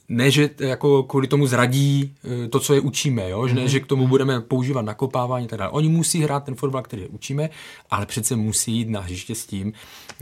ne, 0.10 0.32
že 0.32 0.50
jako 0.60 1.04
kvůli 1.04 1.28
tomu 1.28 1.48
zradí 1.48 2.16
eh, 2.46 2.48
to, 2.48 2.60
co 2.60 2.74
je 2.74 2.82
učíme, 2.82 3.30
jo? 3.30 3.48
Že 3.48 3.56
ne, 3.56 3.68
že 3.68 3.80
k 3.80 3.88
tomu 3.88 4.08
budeme 4.08 4.42
používat 4.42 4.82
nakopávání 4.82 5.46
a 5.46 5.50
tak 5.50 5.60
dále. 5.60 5.72
Oni 5.72 5.90
musí 5.90 6.22
hrát 6.22 6.44
ten 6.44 6.56
fotbal, 6.56 6.82
který 6.82 7.02
je 7.02 7.08
učíme, 7.08 7.50
ale 7.92 8.06
přece 8.06 8.36
musí 8.36 8.72
jít 8.72 8.90
na 8.90 9.00
hřiště 9.00 9.36
s 9.36 9.46
tím, 9.46 9.74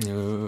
eh, 0.01 0.07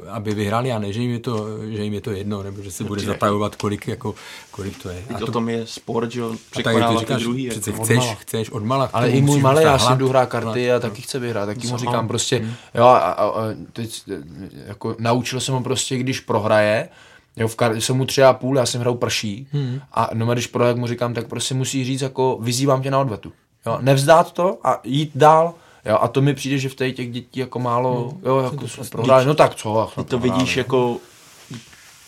aby 0.09 0.33
vyhráli 0.33 0.71
a 0.71 0.79
ne, 0.79 0.93
že 0.93 1.01
jim 1.01 1.11
je 1.11 1.19
to, 1.19 1.47
že 1.69 1.83
jim 1.83 1.93
je 1.93 2.01
to 2.01 2.11
jedno, 2.11 2.43
nebo 2.43 2.61
že 2.61 2.71
se 2.71 2.83
bude 2.83 3.01
zatajovat, 3.01 3.55
kolik, 3.55 3.87
jako, 3.87 4.15
kolik 4.51 4.83
to 4.83 4.89
je. 4.89 5.03
A 5.15 5.19
to, 5.19 5.25
to 5.25 5.31
tom 5.31 5.49
je 5.49 5.67
sport, 5.67 6.11
že 6.11 6.21
překonávat 6.51 6.99
říkáš, 6.99 7.21
druhý. 7.21 7.49
přece 7.49 7.71
Jako. 7.71 7.83
chceš, 7.83 7.97
odmala. 7.97 8.15
chceš 8.15 8.49
odmala. 8.49 8.89
Ale 8.93 9.09
i 9.09 9.21
můj 9.21 9.39
malý, 9.39 9.63
já 9.63 9.79
si 9.79 9.93
jdu 9.95 10.09
hrát 10.09 10.29
karty 10.29 10.71
a 10.71 10.79
taky 10.79 11.01
chce 11.01 11.19
vyhrát, 11.19 11.45
taky 11.45 11.67
mu 11.67 11.77
říkám 11.77 12.07
prostě, 12.07 12.49
jo, 12.75 12.85
a, 12.85 12.97
a, 12.97 13.25
a 13.25 13.41
teď, 13.73 14.03
eh, 14.11 14.23
jako 14.67 14.95
naučil 14.99 15.39
jsem 15.39 15.55
ho 15.55 15.61
prostě, 15.61 15.97
když 15.97 16.19
prohraje, 16.19 16.89
Jo, 17.37 17.47
v 17.47 17.57
kar- 17.57 17.75
jsem 17.77 17.97
mu 17.97 18.05
tři 18.05 18.23
a 18.23 18.33
půl, 18.33 18.57
já 18.57 18.65
jsem 18.65 18.81
hrál 18.81 18.93
prší 18.95 19.47
hmm. 19.51 19.79
a 19.93 20.09
no, 20.13 20.33
když 20.33 20.47
prohraje, 20.47 20.69
jak 20.69 20.77
mu 20.77 20.87
říkám, 20.87 21.13
tak 21.13 21.27
prostě 21.27 21.55
musí 21.55 21.85
říct, 21.85 22.01
jako 22.01 22.37
vyzývám 22.41 22.81
tě 22.81 22.91
na 22.91 22.99
odvetu. 22.99 23.31
Jo, 23.65 23.77
nevzdát 23.81 24.31
to 24.31 24.57
a 24.63 24.79
jít 24.83 25.11
dál. 25.15 25.53
Jo, 25.85 25.97
a 26.01 26.07
to 26.07 26.21
mi 26.21 26.33
přijde, 26.33 26.57
že 26.57 26.69
v 26.69 26.75
té 26.75 26.91
těch 26.91 27.11
dětí 27.11 27.39
jako 27.39 27.59
málo, 27.59 28.09
Hmm. 28.09 28.21
jo, 28.25 28.37
jako 28.37 28.67
jsme 28.67 28.83
prohráli, 28.91 29.25
no 29.25 29.35
tak 29.35 29.55
co, 29.55 29.91
Ty 29.95 30.03
to 30.03 30.19
vidíš 30.19 30.57
jako 30.57 30.97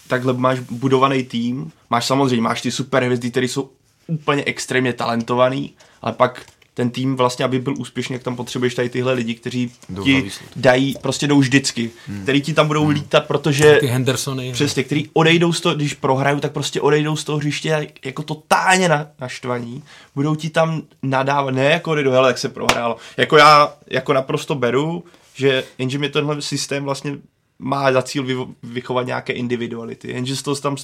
takhle 0.08 0.34
máš 0.34 0.60
budovaný 0.60 1.24
tým, 1.24 1.72
máš 1.90 2.06
samozřejmě, 2.06 2.42
máš 2.42 2.62
ty 2.62 2.72
super 2.72 3.04
hvězdy, 3.04 3.32
které 3.32 3.46
jsou 3.46 3.70
úplně 4.08 4.44
extrémně 4.44 4.94
talentovaný, 4.94 5.74
ale 6.02 6.14
pak 6.14 6.46
ten 6.78 6.90
tým 6.90 7.16
vlastně, 7.16 7.46
aby 7.46 7.60
byl 7.60 7.74
úspěšný, 7.78 8.14
jak 8.14 8.24
tam 8.24 8.36
potřebuješ 8.36 8.76
tady 8.76 8.90
tyhle 8.90 9.14
lidi, 9.14 9.36
kteří 9.36 9.72
Jdou 9.90 10.04
ti 10.04 10.32
dají, 10.56 10.96
prostě 11.02 11.28
jdou 11.28 11.40
vždycky, 11.40 11.92
hmm. 12.08 12.24
který 12.24 12.42
ti 12.42 12.54
tam 12.54 12.68
budou 12.68 12.90
lítat, 12.90 13.28
protože 13.28 13.78
Ty 13.80 13.88
Hendersony. 13.88 14.52
Přesně, 14.52 14.84
který 14.84 15.10
odejdou 15.14 15.54
z 15.54 15.62
toho, 15.62 15.76
když 15.76 15.94
prohrajou, 15.94 16.40
tak 16.40 16.52
prostě 16.52 16.82
odejdou 16.82 17.16
z 17.16 17.24
toho 17.24 17.38
hřiště 17.38 17.88
jako 18.06 18.24
totálně 18.24 18.90
na, 18.90 19.08
naštvaní. 19.20 19.84
Budou 20.16 20.36
ti 20.36 20.50
tam 20.50 20.82
nadávat, 21.04 21.54
ne 21.54 21.64
jako 21.64 21.92
odejdou, 21.92 22.12
hele, 22.12 22.30
jak 22.30 22.38
se 22.38 22.50
prohrálo. 22.50 22.98
Jako 23.18 23.38
já 23.38 23.74
jako 23.88 24.14
naprosto 24.14 24.56
beru, 24.56 25.04
že 25.36 25.64
jenže 25.78 25.98
mi 25.98 26.10
tenhle 26.10 26.42
systém 26.42 26.84
vlastně 26.84 27.18
má 27.60 27.92
za 27.92 28.02
cíl 28.02 28.24
vyvo- 28.24 28.54
vychovat 28.64 29.06
nějaké 29.06 29.34
individuality. 29.34 30.12
Jenže 30.12 30.36
z 30.36 30.42
toho 30.42 30.56
tam 30.56 30.78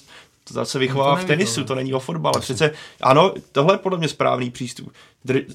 to 0.43 0.53
zase 0.53 0.79
vychovává 0.79 1.15
v 1.15 1.25
tenisu, 1.25 1.63
to 1.63 1.75
není 1.75 1.93
o 1.93 1.99
fotbale. 1.99 2.39
Přece, 2.39 2.71
ano, 3.01 3.33
tohle 3.51 3.73
je 3.73 3.77
podle 3.77 3.97
mě 3.97 4.07
správný 4.07 4.51
přístup. 4.51 4.93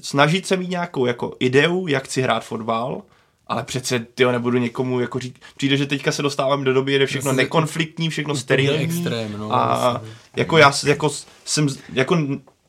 Snažit 0.01 0.47
se 0.47 0.57
mít 0.57 0.69
nějakou 0.69 1.05
jako 1.05 1.35
ideu, 1.39 1.87
jak 1.87 2.03
chci 2.03 2.21
hrát 2.21 2.45
fotbal, 2.45 3.01
ale 3.47 3.63
přece 3.63 3.99
ty 3.99 4.25
nebudu 4.25 4.57
někomu 4.57 4.99
jako 4.99 5.19
říct, 5.19 5.35
přijde, 5.57 5.77
že 5.77 5.85
teďka 5.85 6.11
se 6.11 6.21
dostávám 6.21 6.63
do 6.63 6.73
doby, 6.73 6.95
kde 6.95 7.03
je 7.03 7.07
všechno 7.07 7.33
nekonfliktní, 7.33 8.09
všechno 8.09 8.35
sterilní. 8.35 8.83
extrém, 8.83 9.37
no, 9.37 9.55
a 9.55 9.91
vlastně. 9.91 10.09
jako 10.35 10.57
já 10.57 10.73
jako 10.85 11.09
jsem, 11.45 11.67
jako 11.93 12.17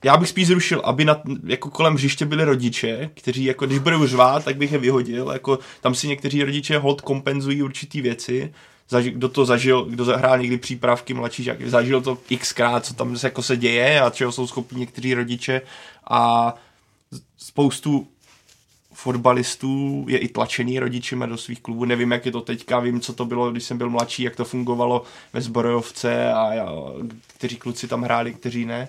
já 0.05 0.17
bych 0.17 0.29
spíš 0.29 0.47
zrušil, 0.47 0.81
aby 0.85 1.05
na, 1.05 1.23
jako 1.47 1.71
kolem 1.71 1.95
hřiště 1.95 2.27
byli 2.27 2.45
rodiče, 2.45 3.11
kteří 3.15 3.45
jako 3.45 3.67
když 3.67 3.79
budou 3.79 4.07
řvát, 4.07 4.45
tak 4.45 4.57
bych 4.57 4.73
je 4.73 4.79
vyhodil, 4.79 5.31
jako 5.31 5.59
tam 5.81 5.95
si 5.95 6.09
někteří 6.09 6.45
rodiče 6.45 6.79
hold 6.79 7.01
kompenzují 7.01 7.63
určitý 7.63 8.01
věci, 8.01 8.53
Zaži, 8.91 9.11
kdo 9.11 9.29
to 9.29 9.45
zažil, 9.45 9.85
kdo 9.85 10.05
zahrál 10.05 10.39
někdy 10.39 10.59
přípravky 10.59 11.15
mladší 11.15 11.43
žák, 11.43 11.69
zažil 11.69 12.01
to 12.01 12.19
xkrát, 12.39 12.87
co 12.87 12.95
tam 12.95 13.19
se, 13.19 13.27
jako 13.27 13.43
se 13.43 13.57
děje 13.57 14.01
a 14.01 14.11
čeho 14.11 14.33
jsou 14.33 14.47
schopni 14.47 14.81
někteří 14.81 15.15
rodiče 15.15 15.63
a 16.11 16.55
spoustu 17.39 18.07
fotbalistů 18.93 20.05
je 20.09 20.19
i 20.19 20.29
tlačený 20.29 20.79
rodičima 20.79 21.27
do 21.27 21.37
svých 21.37 21.61
klubů. 21.61 21.85
Nevím, 21.85 22.11
jak 22.11 22.27
je 22.27 22.33
to 22.33 22.41
teďka, 22.41 22.81
vím, 22.81 23.01
co 23.01 23.13
to 23.13 23.25
bylo, 23.25 23.51
když 23.51 23.65
jsem 23.65 23.79
byl 23.79 23.91
mladší, 23.91 24.23
jak 24.23 24.37
to 24.37 24.45
fungovalo 24.45 25.03
ve 25.33 25.41
Zbrojovce 25.41 26.33
a 26.33 26.53
já, 26.53 26.69
kteří 27.27 27.57
kluci 27.57 27.89
tam 27.89 28.03
hráli, 28.03 28.35
kteří 28.35 28.65
ne. 28.65 28.89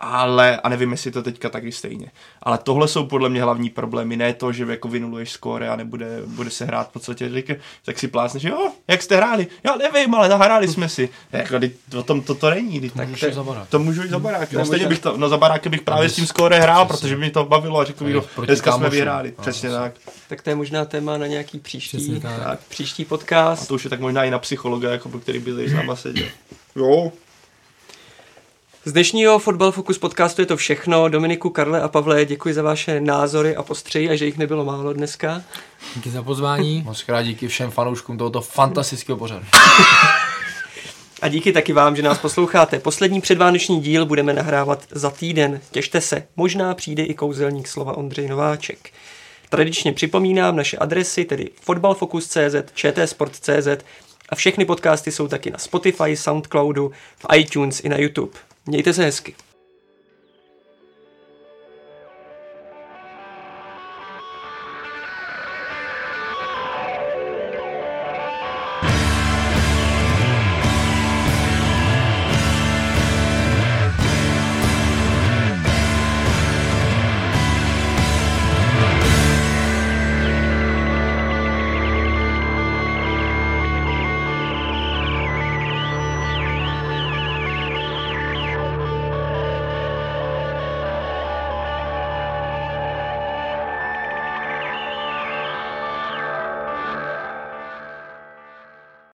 Ale, 0.00 0.56
a 0.60 0.68
nevím, 0.68 0.90
jestli 0.90 1.10
to 1.10 1.22
teďka 1.22 1.48
taky 1.48 1.72
stejně. 1.72 2.10
Ale 2.42 2.58
tohle 2.58 2.88
jsou 2.88 3.06
podle 3.06 3.28
mě 3.28 3.42
hlavní 3.42 3.70
problémy, 3.70 4.16
ne 4.16 4.32
to, 4.34 4.52
že 4.52 4.64
jako 4.68 4.88
vynuluješ 4.88 5.30
skóre 5.32 5.68
a 5.68 5.76
nebude 5.76 6.06
bude 6.26 6.50
se 6.50 6.64
hrát 6.64 6.88
v 6.88 6.92
podstatě, 6.92 7.28
říká, 7.28 7.54
tak 7.84 7.98
si 7.98 8.08
plásneš, 8.08 8.42
jo, 8.42 8.72
jak 8.88 9.02
jste 9.02 9.16
hráli, 9.16 9.46
já 9.64 9.76
nevím, 9.76 10.14
ale 10.14 10.28
zahráli 10.28 10.68
jsme 10.68 10.88
si. 10.88 11.08
Jako, 11.32 11.58
teď 11.60 11.72
o 11.98 12.02
tom 12.02 12.20
toto 12.22 12.50
není. 12.50 12.90
můžeš 12.94 13.20
to- 13.20 13.26
jít 13.26 13.34
za 13.34 13.42
barák. 13.42 13.68
To 13.68 13.78
můžu 13.78 14.02
jít 14.02 14.10
za 14.10 14.18
barák. 14.18 14.52
No, 14.52 14.64
stejně 14.66 14.86
bych 14.88 14.98
to, 14.98 15.16
no 15.16 15.28
za 15.28 15.36
barákem 15.36 15.70
bych 15.70 15.82
právě 15.82 16.08
s 16.08 16.14
tím 16.14 16.26
skóre 16.26 16.60
hrál, 16.60 16.86
protože 16.86 17.14
by 17.14 17.20
mi 17.20 17.30
to 17.30 17.44
bavilo 17.44 17.80
a 17.80 17.84
řekl 17.84 18.04
bych, 18.04 18.16
dneska 18.46 18.72
jsme 18.72 18.90
vyhráli. 18.90 19.34
No, 19.38 19.42
Přesně 19.42 19.68
jasně. 19.68 19.80
tak. 19.80 19.92
Tak 20.28 20.42
to 20.42 20.50
je 20.50 20.56
možná 20.56 20.84
téma 20.84 21.18
na 21.18 21.26
nějaký 21.26 21.58
příští, 21.58 21.96
Přesně 21.96 22.20
tak. 22.20 22.42
tak. 22.44 22.60
příští 22.68 23.02
A 23.04 23.08
podcast. 23.08 23.68
to 23.68 23.74
už 23.74 23.84
je 23.84 23.90
tak 23.90 24.00
možná 24.00 24.24
i 24.24 24.30
na 24.30 24.38
psychologa, 24.38 24.90
jako 24.90 25.08
pro 25.08 25.20
který 25.20 25.38
by 25.38 25.52
tady 25.54 25.68
s 25.68 25.72
náma 25.72 25.96
seděl. 25.96 26.26
Jo. 26.76 27.12
Z 28.88 28.92
dnešního 28.92 29.38
Fotbal 29.38 29.72
Focus 29.72 29.98
podcastu 29.98 30.42
je 30.42 30.46
to 30.46 30.56
všechno. 30.56 31.08
Dominiku, 31.08 31.50
Karle 31.50 31.80
a 31.80 31.88
Pavle, 31.88 32.24
děkuji 32.24 32.54
za 32.54 32.62
vaše 32.62 33.00
názory 33.00 33.56
a 33.56 33.62
postřeji 33.62 34.10
a 34.10 34.16
že 34.16 34.26
jich 34.26 34.38
nebylo 34.38 34.64
málo 34.64 34.92
dneska. 34.92 35.42
Díky 35.96 36.10
za 36.10 36.22
pozvání. 36.22 36.82
Moc 36.86 37.02
krát 37.02 37.22
díky 37.22 37.48
všem 37.48 37.70
fanouškům 37.70 38.18
tohoto 38.18 38.40
fantastického 38.40 39.18
pořadu. 39.18 39.44
A 41.22 41.28
díky 41.28 41.52
taky 41.52 41.72
vám, 41.72 41.96
že 41.96 42.02
nás 42.02 42.18
posloucháte. 42.18 42.78
Poslední 42.78 43.20
předvánoční 43.20 43.80
díl 43.80 44.06
budeme 44.06 44.32
nahrávat 44.32 44.84
za 44.90 45.10
týden. 45.10 45.60
Těšte 45.70 46.00
se, 46.00 46.26
možná 46.36 46.74
přijde 46.74 47.02
i 47.02 47.14
kouzelník 47.14 47.68
slova 47.68 47.96
Ondřej 47.96 48.28
Nováček. 48.28 48.90
Tradičně 49.48 49.92
připomínám 49.92 50.56
naše 50.56 50.76
adresy, 50.76 51.24
tedy 51.24 51.50
fotbalfocus.cz, 51.60 52.72
čtsport.cz 52.74 53.68
a 54.28 54.34
všechny 54.34 54.64
podcasty 54.64 55.12
jsou 55.12 55.28
taky 55.28 55.50
na 55.50 55.58
Spotify, 55.58 56.16
Soundcloudu, 56.16 56.92
v 57.18 57.36
iTunes 57.36 57.80
i 57.80 57.88
na 57.88 57.98
YouTube. 57.98 58.47
Mějte 58.68 58.94
se 58.94 59.04
hezky. 59.04 59.34